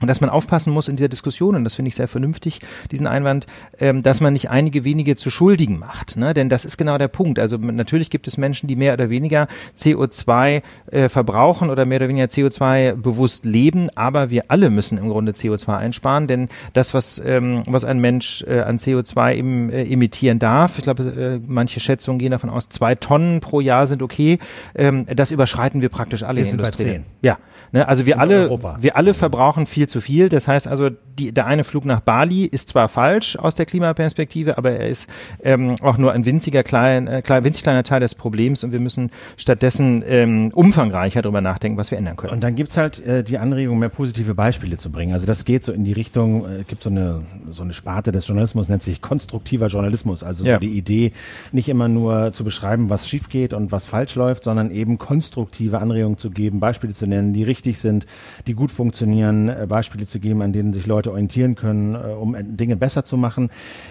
und 0.02 0.10
dass 0.10 0.20
man 0.20 0.30
aufpassen 0.30 0.74
muss 0.74 0.90
in 0.90 0.98
dieser 0.98 1.08
Diskussion, 1.08 1.56
und 1.56 1.64
das 1.64 1.76
finde 1.76 1.88
ich 1.88 1.96
sehr 1.96 2.10
vernünftig, 2.10 2.60
diesen 2.92 3.08
Einwand, 3.08 3.48
ähm, 3.80 4.04
dass 4.04 4.20
man 4.20 4.34
nicht 4.34 4.50
einige 4.50 4.84
wenige 4.84 5.16
zu 5.16 5.30
Schuldigen 5.30 5.80
macht. 5.80 6.18
Ne? 6.18 6.34
Denn 6.34 6.50
das 6.50 6.66
ist 6.66 6.76
genau 6.76 6.98
der 6.98 7.08
Punkt. 7.08 7.40
Also 7.40 7.58
natürlich 7.58 8.10
gibt 8.10 8.28
es 8.28 8.38
Menschen, 8.38 8.68
die 8.68 8.76
mehr 8.76 8.94
oder 8.94 9.10
weniger 9.10 9.48
CO2 9.78 10.62
äh, 10.92 11.08
verbrauchen 11.08 11.70
oder 11.70 11.86
mehr 11.86 12.00
oder 12.00 12.10
weniger 12.10 12.26
CO2 12.26 12.94
bewusst 12.94 13.46
leben, 13.46 13.90
aber 13.96 14.30
wir 14.30 14.46
alle 14.50 14.70
müssen 14.70 14.98
im 14.98 15.08
Grunde 15.08 15.32
CO2 15.32 15.78
einsparen, 15.78 16.28
denn 16.28 16.50
das, 16.74 16.94
was, 16.94 17.22
ähm, 17.26 17.64
was 17.66 17.86
ein 17.86 18.00
Mensch 18.00 18.44
äh, 18.48 18.60
an 18.60 18.80
CO2 18.80 19.34
im, 19.34 19.70
äh, 19.70 19.84
emittieren 19.84 20.40
darf, 20.40 20.78
ich 20.78 20.84
glaube, 20.84 21.04
äh, 21.04 21.40
manche 21.48 21.80
Schätzungen 21.80 22.20
gehen 22.20 22.32
davon 22.32 22.50
aus, 22.50 22.68
zwei 22.68 22.96
Tonnen 22.96 23.40
pro 23.40 23.62
Jahr 23.62 23.88
sind 23.88 24.04
okay, 24.04 24.40
ähm, 24.76 25.06
das 25.06 25.32
überschreiten 25.32 25.82
wir 25.82 25.90
praktisch 25.90 26.24
alle 26.24 26.44
wir 26.44 26.52
in 26.52 26.58
der 26.58 26.66
Industrie. 26.66 27.00
Ja, 27.22 27.38
ne? 27.72 27.88
also 27.88 28.06
wir 28.06 28.16
in 28.16 28.20
alle, 28.20 28.42
Europa. 28.44 28.78
wir 28.82 28.98
alle 28.98 29.14
verbrauchen 29.14 29.66
viel 29.68 29.85
zu 29.88 30.02
viel. 30.02 30.30
Das 30.30 30.48
heißt 30.48 30.68
also, 30.68 30.90
die, 30.90 31.34
der 31.34 31.46
eine 31.46 31.64
Flug 31.64 31.86
nach 31.86 32.00
Bali 32.00 32.46
ist 32.46 32.70
zwar 32.70 32.90
falsch 32.90 33.38
aus 33.38 33.56
der 33.56 33.66
Klimaperspektive, 33.66 34.58
aber 34.58 34.72
er 34.72 34.88
ist 34.88 35.10
ähm, 35.44 35.76
auch 35.82 35.98
nur 35.98 36.12
ein 36.12 36.26
winziger 36.26 36.64
klein, 36.64 37.08
äh, 37.08 37.22
klein, 37.22 37.44
winzig 37.44 37.64
kleiner 37.64 37.84
Teil 37.84 38.00
des 38.00 38.16
Problems 38.16 38.64
und 38.64 38.72
wir 38.72 38.80
müssen 38.80 39.12
stattdessen 39.38 40.04
ähm, 40.08 40.52
umfangreicher 40.54 41.22
darüber 41.22 41.42
nachdenken, 41.42 41.78
was 41.78 41.92
wir 41.92 41.98
ändern 41.98 42.16
können. 42.16 42.34
Und 42.34 42.44
dann 42.44 42.56
gibt's 42.56 42.78
halt 42.78 43.06
äh, 43.06 43.24
die 43.24 43.38
Anregung, 43.38 43.80
mehr 43.80 43.90
positive 43.90 44.36
Beispiele 44.36 44.78
zu 44.78 44.92
bringen. 44.92 45.14
Also 45.14 45.26
das 45.26 45.46
geht 45.46 45.64
so 45.64 45.72
in 45.72 45.84
die 45.84 45.94
Richtung, 45.94 46.46
äh, 46.46 46.64
gibt 46.64 46.84
so 46.84 46.90
eine 46.90 47.24
so 47.52 47.64
eine 47.64 47.74
Sparte 47.74 48.12
des 48.12 48.28
Journalismus, 48.28 48.70
nennt 48.70 48.84
sich 48.84 49.02
konstruktiver 49.02 49.68
Journalismus. 49.68 50.24
Also 50.24 50.46
ja. 50.46 50.56
so 50.56 50.60
die 50.60 50.78
Idee, 50.78 51.12
nicht 51.52 51.70
immer 51.70 51.88
nur 51.88 52.34
zu 52.34 52.44
beschreiben, 52.44 52.90
was 52.90 53.08
schief 53.08 53.30
geht 53.30 53.54
und 53.54 53.72
was 53.72 53.86
falsch 53.86 54.16
läuft, 54.16 54.44
sondern 54.44 54.72
eben 54.72 54.98
konstruktive 54.98 55.80
Anregungen 55.80 56.18
zu 56.18 56.32
geben, 56.32 56.60
Beispiele 56.60 56.94
zu 56.94 57.08
nennen, 57.08 57.34
die 57.34 57.44
richtig 57.44 57.80
sind, 57.80 58.06
die 58.48 58.54
gut 58.54 58.72
funktionieren, 58.72 59.50
äh, 59.50 59.66
Beispiele 59.76 60.08
zu 60.08 60.22
geben, 60.22 60.42
an 60.42 60.54
denen 60.54 60.72
sich 60.72 60.88
Leute 60.88 61.12
orientieren 61.12 61.56
können, 61.56 61.96
äh, 61.96 62.14
um 62.14 62.34
Dinge 62.56 62.78
besser 62.78 63.04
zu 63.04 63.18
machen. 63.18 63.50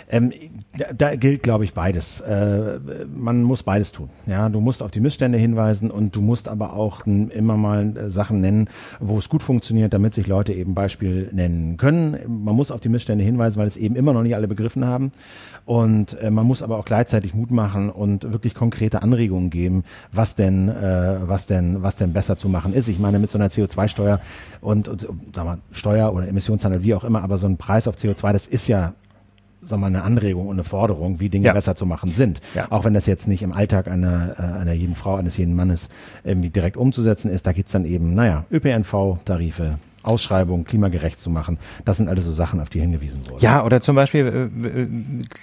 Ähm, 0.08 0.32
da, 0.78 0.86
da 0.96 1.14
gilt, 1.14 1.42
glaube 1.42 1.64
ich, 1.64 1.74
beides. 1.74 2.20
Äh, 2.20 2.78
man 3.14 3.42
muss 3.42 3.62
beides 3.62 3.92
tun. 3.92 4.08
Ja, 4.26 4.48
du 4.48 4.60
musst 4.60 4.82
auf 4.82 4.90
die 4.90 5.00
Missstände 5.00 5.36
hinweisen 5.36 5.90
und 5.90 6.16
du 6.16 6.22
musst 6.22 6.48
aber 6.48 6.72
auch 6.72 7.06
immer 7.06 7.58
mal 7.58 7.94
äh, 7.96 8.08
Sachen 8.08 8.40
nennen, 8.40 8.70
wo 8.98 9.18
es 9.18 9.28
gut 9.28 9.42
funktioniert, 9.42 9.92
damit 9.92 10.14
sich 10.14 10.26
Leute 10.26 10.54
eben 10.54 10.74
Beispiel 10.74 11.28
nennen 11.32 11.76
können. 11.76 12.16
Man 12.26 12.56
muss 12.56 12.70
auf 12.70 12.80
die 12.80 12.88
Missstände 12.88 13.22
hinweisen, 13.22 13.58
weil 13.58 13.66
es 13.66 13.76
eben 13.76 13.94
immer 13.94 14.14
noch 14.14 14.22
nicht 14.22 14.36
alle 14.36 14.48
begriffen 14.48 14.86
haben. 14.86 15.12
Und 15.66 16.18
äh, 16.20 16.30
man 16.30 16.46
muss 16.46 16.62
aber 16.62 16.78
auch 16.78 16.84
gleichzeitig 16.84 17.34
Mut 17.34 17.50
machen 17.50 17.90
und 17.90 18.30
wirklich 18.32 18.54
konkrete 18.54 19.02
Anregungen 19.02 19.50
geben, 19.50 19.84
was 20.12 20.34
denn, 20.34 20.68
äh, 20.68 21.18
was 21.22 21.46
denn, 21.46 21.82
was 21.82 21.96
denn 21.96 22.12
besser 22.12 22.36
zu 22.36 22.48
machen 22.48 22.74
ist. 22.74 22.88
Ich 22.88 22.98
meine, 22.98 23.18
mit 23.18 23.30
so 23.30 23.38
einer 23.38 23.48
CO2-Steuer 23.48 24.20
und, 24.60 24.88
und 24.88 25.08
sag 25.34 25.44
mal, 25.44 25.58
Steuer 25.74 26.12
oder 26.12 26.26
Emissionshandel, 26.28 26.82
wie 26.82 26.94
auch 26.94 27.04
immer, 27.04 27.22
aber 27.22 27.38
so 27.38 27.46
ein 27.46 27.56
Preis 27.56 27.86
auf 27.88 27.96
CO2, 27.96 28.32
das 28.32 28.46
ist 28.46 28.68
ja 28.68 28.94
sagen 29.66 29.80
wir 29.82 29.90
mal, 29.90 29.96
eine 29.96 30.02
Anregung 30.02 30.46
und 30.46 30.56
eine 30.56 30.64
Forderung, 30.64 31.20
wie 31.20 31.28
Dinge 31.28 31.46
ja. 31.46 31.52
besser 31.52 31.74
zu 31.74 31.86
machen 31.86 32.10
sind. 32.10 32.40
Ja. 32.54 32.66
Auch 32.70 32.84
wenn 32.84 32.94
das 32.94 33.06
jetzt 33.06 33.26
nicht 33.28 33.42
im 33.42 33.52
Alltag 33.52 33.88
einer, 33.88 34.34
äh, 34.38 34.60
einer 34.60 34.72
jeden 34.72 34.94
Frau, 34.94 35.16
eines 35.16 35.36
jeden 35.36 35.54
Mannes 35.54 35.88
irgendwie 36.22 36.50
direkt 36.50 36.76
umzusetzen 36.76 37.30
ist, 37.30 37.46
da 37.46 37.52
geht's 37.52 37.72
dann 37.72 37.84
eben, 37.84 38.14
naja, 38.14 38.44
ÖPNV-Tarife, 38.50 39.78
Ausschreibungen 40.04 40.64
klimagerecht 40.64 41.20
zu 41.20 41.30
machen. 41.30 41.58
Das 41.84 41.96
sind 41.96 42.08
alles 42.08 42.24
so 42.24 42.32
Sachen, 42.32 42.60
auf 42.60 42.68
die 42.68 42.80
hingewiesen 42.80 43.20
wurden. 43.28 43.42
Ja, 43.42 43.64
oder 43.64 43.80
zum 43.80 43.96
Beispiel 43.96 44.50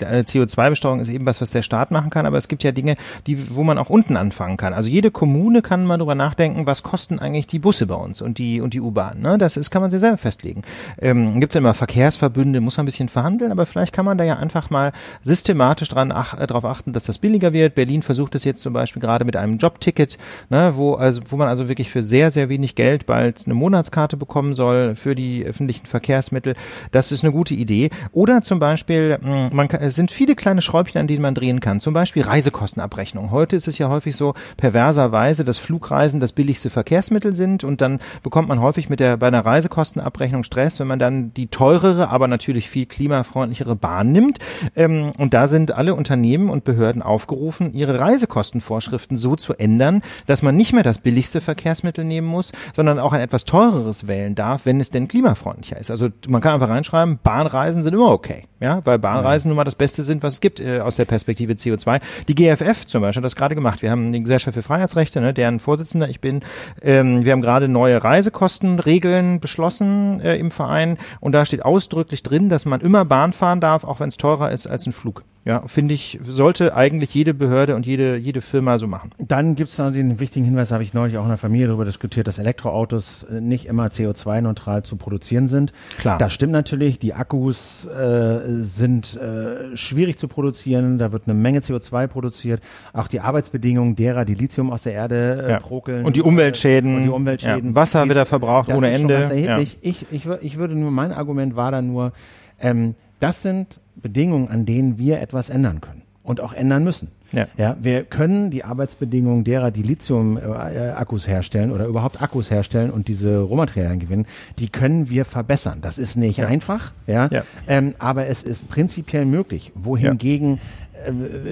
äh, 0.02 0.06
äh 0.06 0.22
CO2-Besteuerung 0.22 1.00
ist 1.00 1.10
eben 1.10 1.26
was, 1.26 1.42
was 1.42 1.52
der 1.52 1.62
Staat 1.62 1.92
machen 1.92 2.10
kann, 2.10 2.26
aber 2.26 2.38
es 2.38 2.48
gibt 2.48 2.64
ja 2.64 2.72
Dinge, 2.72 2.96
die, 3.28 3.56
wo 3.56 3.64
man 3.64 3.78
auch 3.78 3.90
unten 3.90 4.18
anfangen 4.18 4.58
kann. 4.58 4.74
Also 4.74 4.90
jede 4.90 5.12
Kommune 5.12 5.62
kann 5.62 5.86
mal 5.86 5.98
darüber 5.98 6.16
nachdenken, 6.16 6.66
was 6.66 6.84
kosten 6.84 7.20
eigentlich 7.20 7.48
die 7.48 7.60
Busse 7.60 7.88
bei 7.88 7.96
uns 7.96 8.22
und 8.22 8.38
die 8.38 8.62
und 8.62 8.74
die 8.74 8.82
U-Bahn. 8.82 9.22
Ne? 9.22 9.38
Das 9.38 9.58
ist, 9.58 9.72
kann 9.72 9.82
man 9.82 9.92
sich 9.92 10.00
selber 10.00 10.18
festlegen. 10.18 10.64
Ähm, 11.00 11.40
gibt 11.40 11.54
es 11.54 11.58
immer 11.58 11.74
Verkehrsverbünde, 11.74 12.62
muss 12.62 12.78
man 12.78 12.84
ein 12.84 12.86
bisschen 12.86 13.10
verhandeln, 13.10 13.52
aber 13.52 13.66
vielleicht 13.66 13.94
kann 13.94 14.06
man 14.06 14.18
da 14.18 14.24
ja 14.24 14.38
einfach 14.38 14.70
mal 14.70 14.92
systematisch 15.22 15.90
dran 15.90 16.12
ach, 16.12 16.40
äh, 16.40 16.48
darauf 16.48 16.66
achten, 16.66 16.94
dass 16.94 17.04
das 17.04 17.18
billiger 17.18 17.54
wird. 17.54 17.76
Berlin 17.76 18.02
versucht 18.02 18.36
es 18.36 18.44
jetzt 18.44 18.62
zum 18.62 18.74
Beispiel 18.74 19.02
gerade 19.02 19.26
mit 19.26 19.36
einem 19.36 19.58
Jobticket, 19.58 20.18
ne, 20.50 20.74
wo 20.76 20.94
also 20.96 21.22
wo 21.28 21.38
man 21.38 21.48
also 21.48 21.68
wirklich 21.68 21.90
für 21.90 22.04
sehr 22.04 22.32
sehr 22.32 22.50
wenig 22.50 22.76
Geld 22.76 23.06
bald 23.06 23.44
eine 23.46 23.54
Monatskarte 23.54 24.18
bekommen 24.52 24.56
soll 24.56 24.96
für 24.96 25.16
die 25.16 25.46
öffentlichen 25.46 25.86
Verkehrsmittel. 25.86 26.56
Das 26.92 27.12
ist 27.12 27.24
eine 27.24 27.32
gute 27.32 27.54
Idee. 27.54 27.90
Oder 28.12 28.42
zum 28.42 28.60
Beispiel, 28.60 29.18
hm, 29.22 29.50
man 29.56 29.68
kann, 29.68 29.82
es 29.82 29.96
sind 29.96 30.12
viele 30.12 30.36
kleine 30.36 30.62
Schräubchen, 30.62 31.00
an 31.00 31.08
denen 31.08 31.22
man 31.22 31.36
drehen 31.36 31.60
kann. 31.60 31.80
Zum 31.80 31.94
Beispiel 31.94 32.24
Reisekostenabrechnung. 32.24 33.32
Heute 33.32 33.56
ist 33.56 33.68
es 33.68 33.78
ja 33.78 33.90
häufig 33.90 34.16
so 34.16 34.34
perverserweise, 34.58 35.46
dass 35.46 35.58
Flugreisen 35.58 36.20
das 36.20 36.34
billigste 36.34 36.70
Verkehrsmittel 36.70 37.34
sind 37.34 37.64
und 37.64 37.82
dann 37.82 38.00
bekommt 38.24 38.48
man 38.50 38.62
häufig 38.62 38.90
mit 38.90 39.00
der 39.00 39.18
bei 39.18 39.28
einer 39.28 39.46
Reisekostenabrechnung 39.46 40.44
Stress, 40.44 40.80
wenn 40.80 40.88
man 40.88 41.00
dann 41.00 41.34
die 41.34 41.48
teurere, 41.48 42.10
aber 42.10 42.28
natürlich 42.28 42.70
viel 42.70 42.86
klimafreundlichere 42.86 43.76
Bahn 43.76 44.12
nimmt. 44.12 44.40
Ähm, 44.76 45.12
und 45.18 45.34
da 45.34 45.48
sind 45.48 45.72
alle 45.72 45.96
Unternehmen 45.96 46.50
und 46.50 46.64
Behörden 46.64 47.02
aufgerufen, 47.02 47.74
ihre 47.74 48.00
Reisekostenvorschriften 48.00 49.18
so 49.18 49.36
zu 49.36 49.54
ändern, 49.54 50.02
dass 50.26 50.42
man 50.42 50.56
nicht 50.56 50.74
mehr 50.74 50.84
das 50.84 50.98
billigste 50.98 51.42
Verkehrsmittel 51.42 52.06
nehmen 52.06 52.28
muss, 52.28 52.52
sondern 52.74 53.00
auch 53.00 53.14
ein 53.14 53.22
etwas 53.22 53.46
teureres 53.46 54.08
wählen 54.08 54.36
darf, 54.42 54.66
wenn 54.66 54.80
es 54.80 54.90
denn 54.90 55.08
klimafreundlicher 55.08 55.78
ist. 55.78 55.92
Also 55.92 56.10
man 56.28 56.42
kann 56.42 56.56
einfach 56.56 56.70
reinschreiben, 56.70 57.20
Bahnreisen 57.22 57.84
sind 57.84 57.94
immer 57.94 58.12
okay, 58.12 58.46
ja, 58.60 58.82
weil 58.86 58.98
Bahnreisen 58.98 59.50
nun 59.50 59.56
mal 59.56 59.64
das 59.64 59.76
Beste 59.76 60.02
sind, 60.04 60.24
was 60.24 60.34
es 60.34 60.42
gibt 60.42 60.60
äh, 60.60 60.80
aus 60.80 60.96
der 60.96 61.06
Perspektive 61.06 61.54
CO2. 61.54 62.02
Die 62.28 62.36
GFF 62.36 62.86
zum 62.88 63.02
Beispiel 63.02 63.20
hat 63.20 63.26
das 63.26 63.36
gerade 63.36 63.54
gemacht. 63.54 63.84
Wir 63.84 63.92
haben 63.92 64.12
die 64.12 64.22
Gesellschaft 64.22 64.56
für 64.56 64.64
Freiheitsrechte, 64.64 65.22
ne, 65.22 65.34
deren 65.34 65.60
Vorsitzender 65.60 66.10
ich 66.10 66.22
bin. 66.22 66.42
Ähm, 66.82 67.24
wir 67.24 67.32
haben 67.34 67.42
gerade 67.42 67.68
neue 67.68 68.04
Reisekostenregeln 68.04 69.40
beschlossen 69.40 70.20
äh, 70.22 70.36
im 70.38 70.50
Verein 70.50 70.98
und 71.20 71.34
da 71.34 71.46
steht 71.46 71.64
ausdrücklich 71.64 72.24
drin, 72.24 72.50
dass 72.50 72.66
man 72.66 72.82
immer 72.82 73.06
Bahn 73.06 73.34
fahren 73.34 73.60
darf, 73.60 73.84
auch 73.84 74.00
wenn 74.00 74.10
es 74.10 74.18
teurer 74.18 74.52
ist 74.52 74.66
als 74.66 74.88
ein 74.88 74.94
Flug. 74.94 75.24
Ja, 75.44 75.64
finde 75.66 75.96
ich, 75.96 76.20
sollte 76.22 76.76
eigentlich 76.76 77.16
jede 77.16 77.34
Behörde 77.34 77.76
und 77.76 77.88
jede, 77.88 78.16
jede 78.16 78.42
Firma 78.42 78.78
so 78.78 78.86
machen. 78.86 79.10
Dann 79.18 79.56
gibt 79.56 79.72
es 79.72 79.78
noch 79.80 79.92
den 79.92 80.20
wichtigen 80.20 80.46
Hinweis, 80.46 80.72
habe 80.72 80.84
ich 80.84 80.94
neulich 80.94 81.18
auch 81.18 81.24
in 81.24 81.30
der 81.30 81.40
Familie 81.40 81.66
darüber 81.66 81.86
diskutiert, 81.86 82.28
dass 82.28 82.38
Elektroautos 82.38 83.24
äh, 83.24 83.42
nicht 83.42 83.66
immer 83.66 83.90
CO2-neutral 84.32 84.84
zu 84.84 84.96
produzieren 84.96 85.48
sind. 85.48 85.74
Klar. 85.98 86.18
Das 86.18 86.34
stimmt 86.34 86.54
natürlich. 86.54 87.00
Die 87.00 87.14
Akkus 87.14 87.86
äh, 87.86 88.40
sind 88.64 89.16
äh, 89.18 89.76
schwierig 89.76 90.18
zu 90.18 90.28
produzieren. 90.28 90.98
Da 90.98 91.12
wird 91.12 91.24
eine 91.26 91.34
Menge 91.34 91.60
CO2 91.60 92.08
produziert. 92.08 92.62
Auch 92.94 93.08
die 93.08 93.20
Arbeitsbedingungen 93.20 93.96
derer, 93.96 94.26
die 94.26 94.34
Lithium 94.34 94.72
aus 94.72 94.84
der 94.84 94.94
Erde 94.94 95.44
äh, 95.48 95.52
Ja. 95.52 95.60
prokeln. 95.60 96.06
Und 96.06 96.16
die 96.16 96.22
Umweltschäden. 96.22 96.92
Äh, 96.94 96.98
Und 96.98 97.04
die 97.04 97.10
Umweltschäden. 97.10 97.70
Ja. 97.70 97.76
Wasser 97.76 98.08
wird 98.08 98.18
da 98.18 98.26
verbraucht 98.26 98.70
das 98.70 98.78
ohne 98.78 98.88
ist 98.92 99.02
schon 99.02 99.10
Ende. 99.10 99.20
Ganz 99.20 99.32
erheblich. 99.32 99.78
Ich, 99.82 100.06
ich, 100.12 100.26
wür- 100.26 100.40
ich 100.42 100.58
würde 100.58 100.76
nur, 100.76 100.92
mein 100.92 101.12
Argument 101.12 101.56
war 101.56 101.72
dann 101.72 101.88
nur, 101.88 102.14
ähm, 102.60 102.96
das 103.20 103.42
sind 103.42 103.80
Bedingungen, 103.96 104.48
an 104.48 104.66
denen 104.66 104.98
wir 104.98 105.22
etwas 105.22 105.50
ändern 105.50 105.82
können 105.82 106.02
und 106.24 106.42
auch 106.42 106.54
ändern 106.54 106.84
müssen. 106.84 107.10
Ja. 107.32 107.48
Ja, 107.58 107.78
wir 107.80 108.04
können 108.04 108.52
die 108.52 108.64
Arbeitsbedingungen 108.64 109.44
derer, 109.44 109.72
die 109.72 109.84
Lithium-Akkus 109.84 111.28
herstellen 111.28 111.72
oder 111.72 111.86
überhaupt 111.86 112.22
Akkus 112.22 112.52
herstellen 112.52 112.92
und 112.92 113.08
diese 113.08 113.40
Rohmaterialien 113.40 114.00
gewinnen, 114.00 114.26
die 114.60 114.68
können 114.68 115.10
wir 115.10 115.24
verbessern. 115.24 115.80
Das 115.82 115.98
ist 115.98 116.18
nicht 116.18 116.44
einfach, 116.44 116.92
ja, 117.08 117.30
Ja. 117.32 117.44
Ähm, 117.68 117.96
aber 118.00 118.28
es 118.28 118.44
ist 118.44 118.70
prinzipiell 118.70 119.26
möglich. 119.26 119.72
Wohingegen 119.76 120.56
äh, 120.56 120.91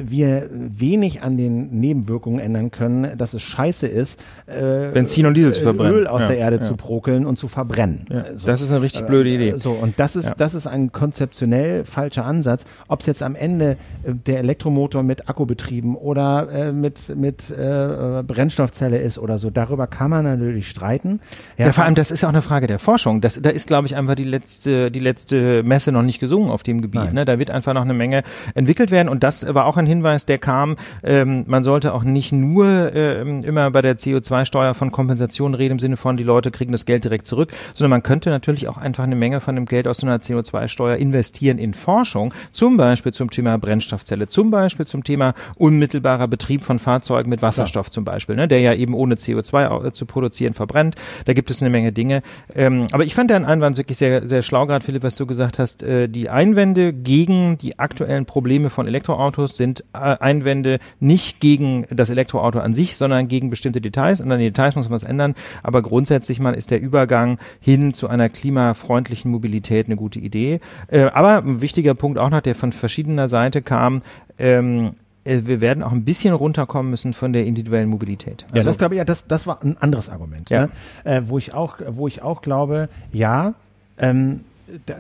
wir 0.05 0.49
wenig 0.51 1.21
an 1.21 1.37
den 1.37 1.69
Nebenwirkungen 1.79 2.39
ändern 2.39 2.71
können, 2.71 3.17
dass 3.17 3.33
es 3.33 3.41
scheiße 3.41 3.87
ist, 3.87 4.19
äh, 4.47 4.91
Benzin 4.91 5.25
und 5.25 5.35
Diesel 5.35 5.53
zu 5.53 5.61
verbrennen. 5.61 5.93
Öl 5.93 6.07
aus 6.07 6.21
Ja, 6.23 6.27
der 6.29 6.37
Erde 6.37 6.57
ja. 6.57 6.65
zu 6.65 6.75
prokeln 6.75 7.25
und 7.25 7.37
zu 7.37 7.47
verbrennen. 7.47 8.05
Ja, 8.09 8.25
So. 8.35 8.47
das 8.47 8.61
ist 8.61 8.69
eine 8.71 8.81
richtig 8.81 9.05
blöde 9.07 9.29
Idee. 9.29 9.53
So, 9.57 9.71
und 9.71 9.99
das 9.99 10.15
ist, 10.15 10.35
das 10.37 10.53
ist 10.53 10.67
ein 10.67 10.91
konzeptionell 10.91 11.85
falscher 11.85 12.25
Ansatz. 12.25 12.65
Ob 12.87 13.01
es 13.01 13.05
jetzt 13.05 13.23
am 13.23 13.35
Ende 13.35 13.77
äh, 14.03 14.13
der 14.13 14.39
Elektromotor 14.39 15.03
mit 15.03 15.29
Akku 15.29 15.45
betrieben 15.45 15.95
oder 15.95 16.47
äh, 16.51 16.71
mit, 16.71 17.15
mit 17.15 17.49
äh, 17.49 18.23
Brennstoffzelle 18.23 18.97
ist 18.97 19.17
oder 19.19 19.37
so, 19.37 19.49
darüber 19.49 19.87
kann 19.87 20.09
man 20.09 20.25
natürlich 20.25 20.69
streiten. 20.69 21.19
Ja, 21.57 21.71
vor 21.71 21.83
allem, 21.85 21.95
das 21.95 22.11
ist 22.11 22.21
ja 22.21 22.29
auch 22.29 22.33
eine 22.33 22.41
Frage 22.41 22.67
der 22.67 22.79
Forschung. 22.79 23.21
Das, 23.21 23.41
da 23.41 23.49
ist, 23.49 23.67
glaube 23.67 23.87
ich, 23.87 23.95
einfach 23.95 24.15
die 24.15 24.23
letzte, 24.23 24.91
die 24.91 24.99
letzte 24.99 25.63
Messe 25.63 25.91
noch 25.91 26.03
nicht 26.03 26.19
gesungen 26.19 26.49
auf 26.49 26.63
dem 26.63 26.81
Gebiet. 26.81 27.05
Nein. 27.05 27.13
Ne? 27.13 27.25
Da 27.25 27.39
wird 27.39 27.51
einfach 27.51 27.73
noch 27.73 27.81
eine 27.81 27.93
Menge 27.93 28.23
entwickelt 28.55 28.91
werden. 28.91 29.09
Und 29.09 29.23
das 29.23 29.38
war 29.47 29.65
auch 29.65 29.77
ein 29.77 29.85
Hinweis, 29.85 30.25
der 30.25 30.37
kam. 30.37 30.75
Ähm, 31.03 31.43
man 31.47 31.63
sollte 31.63 31.93
auch 31.93 32.03
nicht 32.03 32.31
nur 32.31 32.93
ähm, 32.95 33.43
immer 33.43 33.71
bei 33.71 33.81
der 33.81 33.97
CO2-Steuer 33.97 34.73
von 34.73 34.91
Kompensation 34.91 35.53
reden 35.53 35.73
im 35.73 35.79
Sinne 35.79 35.97
von, 35.97 36.17
die 36.17 36.23
Leute 36.23 36.51
kriegen 36.51 36.71
das 36.71 36.85
Geld 36.85 37.03
direkt 37.03 37.25
zurück, 37.27 37.51
sondern 37.73 37.91
man 37.91 38.03
könnte 38.03 38.29
natürlich 38.29 38.67
auch 38.67 38.77
einfach 38.77 39.03
eine 39.03 39.15
Menge 39.15 39.39
von 39.39 39.55
dem 39.55 39.65
Geld 39.65 39.87
aus 39.87 39.97
so 39.97 40.07
einer 40.07 40.17
CO2-Steuer 40.17 40.95
investieren 40.97 41.57
in 41.57 41.73
Forschung, 41.73 42.33
zum 42.51 42.77
Beispiel 42.77 43.13
zum 43.13 43.29
Thema 43.29 43.57
Brennstoffzelle, 43.57 44.27
zum 44.27 44.49
Beispiel 44.51 44.85
zum 44.87 45.03
Thema 45.03 45.33
unmittelbarer 45.55 46.27
Betrieb 46.27 46.63
von 46.63 46.79
Fahrzeugen 46.79 47.29
mit 47.29 47.41
Wasserstoff 47.41 47.89
zum 47.91 48.05
Beispiel, 48.05 48.35
ne, 48.35 48.47
der 48.47 48.59
ja 48.61 48.73
eben 48.73 48.93
ohne 48.93 49.15
CO2 49.15 49.67
au- 49.69 49.83
äh, 49.83 49.91
zu 49.91 50.05
produzieren 50.05 50.53
verbrennt. 50.53 50.95
Da 51.25 51.33
gibt 51.33 51.49
es 51.49 51.61
eine 51.61 51.69
Menge 51.69 51.91
Dinge. 51.91 52.21
Ähm, 52.55 52.87
aber 52.91 53.03
ich 53.05 53.13
fand 53.15 53.29
deinen 53.31 53.45
Einwand 53.45 53.77
wirklich 53.77 53.97
sehr, 53.97 54.27
sehr 54.27 54.41
schlau, 54.41 54.65
gerade 54.65 54.83
Philipp, 54.83 55.03
was 55.03 55.15
du 55.15 55.25
gesagt 55.25 55.59
hast. 55.59 55.83
Äh, 55.83 56.07
die 56.09 56.29
Einwände 56.29 56.93
gegen 56.93 57.57
die 57.57 57.77
aktuellen 57.79 58.25
Probleme 58.25 58.69
von 58.69 58.87
Elektroautos 58.87 59.28
sind 59.37 59.83
äh, 59.93 59.97
Einwände 59.97 60.79
nicht 60.99 61.39
gegen 61.39 61.85
das 61.89 62.09
Elektroauto 62.09 62.59
an 62.59 62.73
sich, 62.73 62.97
sondern 62.97 63.27
gegen 63.27 63.49
bestimmte 63.49 63.81
Details. 63.81 64.21
Und 64.21 64.31
an 64.31 64.39
den 64.39 64.47
Details 64.47 64.75
muss 64.75 64.85
man 64.89 64.95
was 64.95 65.03
ändern. 65.03 65.35
Aber 65.63 65.81
grundsätzlich 65.81 66.39
mal 66.39 66.53
ist 66.53 66.71
der 66.71 66.81
Übergang 66.81 67.39
hin 67.59 67.93
zu 67.93 68.07
einer 68.07 68.29
klimafreundlichen 68.29 69.31
Mobilität 69.31 69.87
eine 69.87 69.95
gute 69.95 70.19
Idee. 70.19 70.59
Äh, 70.87 71.03
aber 71.03 71.37
ein 71.37 71.61
wichtiger 71.61 71.93
Punkt 71.93 72.17
auch 72.17 72.29
noch, 72.29 72.41
der 72.41 72.55
von 72.55 72.71
verschiedener 72.71 73.27
Seite 73.27 73.61
kam, 73.61 74.01
ähm, 74.37 74.91
äh, 75.23 75.41
wir 75.45 75.61
werden 75.61 75.83
auch 75.83 75.91
ein 75.91 76.05
bisschen 76.05 76.33
runterkommen 76.33 76.89
müssen 76.89 77.13
von 77.13 77.33
der 77.33 77.45
individuellen 77.45 77.89
Mobilität. 77.89 78.45
Ja, 78.53 78.63
das 78.63 78.77
glaube 78.77 78.95
ich, 78.95 78.97
ja, 78.99 79.05
das, 79.05 79.27
das 79.27 79.47
war 79.47 79.61
ein 79.63 79.77
anderes 79.79 80.09
Argument, 80.09 80.49
Ja. 80.49 80.67
ne? 80.67 80.71
äh, 81.03 81.21
wo 81.25 81.37
ich 81.37 81.53
auch, 81.53 81.77
wo 81.89 82.07
ich 82.07 82.21
auch 82.21 82.41
glaube, 82.41 82.89
ja, 83.11 83.53
ähm, 83.97 84.41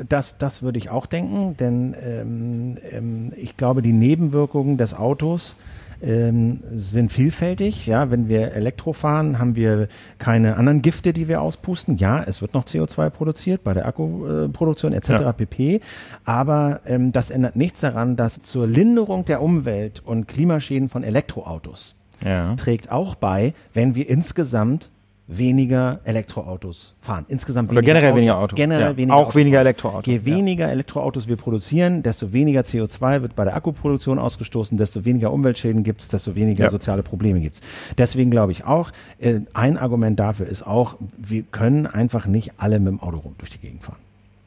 das, 0.07 0.37
das 0.37 0.61
würde 0.61 0.77
ich 0.77 0.89
auch 0.89 1.05
denken, 1.05 1.55
denn 1.57 1.95
ähm, 2.03 2.77
ähm, 2.91 3.33
ich 3.35 3.57
glaube, 3.57 3.81
die 3.81 3.93
Nebenwirkungen 3.93 4.77
des 4.77 4.93
Autos 4.93 5.55
ähm, 6.01 6.61
sind 6.73 7.11
vielfältig. 7.11 7.85
Ja, 7.85 8.09
wenn 8.09 8.29
wir 8.29 8.53
Elektro 8.53 8.93
fahren, 8.93 9.39
haben 9.39 9.55
wir 9.55 9.87
keine 10.17 10.55
anderen 10.55 10.81
Gifte, 10.81 11.13
die 11.13 11.27
wir 11.27 11.41
auspusten. 11.41 11.97
Ja, 11.97 12.23
es 12.23 12.41
wird 12.41 12.53
noch 12.53 12.63
CO2 12.65 13.09
produziert 13.09 13.63
bei 13.63 13.73
der 13.73 13.85
Akkuproduktion 13.85 14.93
etc. 14.93 15.09
Ja. 15.09 15.33
pp. 15.33 15.81
Aber 16.25 16.81
ähm, 16.85 17.11
das 17.11 17.29
ändert 17.29 17.55
nichts 17.55 17.81
daran, 17.81 18.15
dass 18.15 18.41
zur 18.43 18.67
Linderung 18.67 19.25
der 19.25 19.41
Umwelt 19.41 20.01
und 20.05 20.27
Klimaschäden 20.27 20.89
von 20.89 21.03
Elektroautos 21.03 21.95
ja. 22.23 22.55
trägt 22.55 22.91
auch 22.91 23.15
bei, 23.15 23.53
wenn 23.73 23.95
wir 23.95 24.09
insgesamt 24.09 24.89
weniger 25.31 25.99
Elektroautos 26.05 26.95
fahren. 27.01 27.25
Insgesamt 27.27 27.71
Oder 27.71 27.81
generell 27.81 28.15
weniger 28.15 28.39
Autos. 28.39 28.57
Generell 28.57 28.81
Ja, 28.91 28.97
weniger 28.97 29.15
auch 29.15 29.21
Autos 29.21 29.35
weniger 29.35 29.57
fahren. 29.57 29.65
Elektroautos, 29.67 30.05
Je 30.07 30.15
ja. 30.17 30.25
weniger 30.25 30.69
Elektroautos 30.71 31.27
wir 31.27 31.35
produzieren, 31.35 32.01
desto 32.01 32.33
weniger 32.33 32.61
CO2 32.61 33.21
wird 33.21 33.35
bei 33.35 33.43
der 33.45 33.55
Akkuproduktion 33.55 34.17
ausgestoßen, 34.17 34.77
desto 34.77 35.05
weniger 35.05 35.31
Umweltschäden 35.31 35.83
gibt 35.83 36.01
es, 36.01 36.07
desto 36.07 36.33
weniger 36.35 36.65
Ja. 36.65 36.69
soziale 36.69 37.03
Probleme 37.03 37.39
gibt 37.39 37.55
es. 37.55 37.61
Deswegen 37.97 38.31
glaube 38.31 38.51
ich 38.53 38.65
auch, 38.65 38.91
äh, 39.19 39.41
ein 39.53 39.77
Argument 39.77 40.19
dafür 40.19 40.47
ist 40.47 40.65
auch, 40.65 40.95
wir 41.17 41.43
können 41.43 41.85
einfach 41.85 42.25
nicht 42.25 42.53
alle 42.57 42.79
mit 42.79 42.87
dem 42.87 42.99
Auto 42.99 43.17
rum 43.17 43.35
durch 43.37 43.51
die 43.51 43.59
Gegend 43.59 43.83
fahren. 43.83 43.97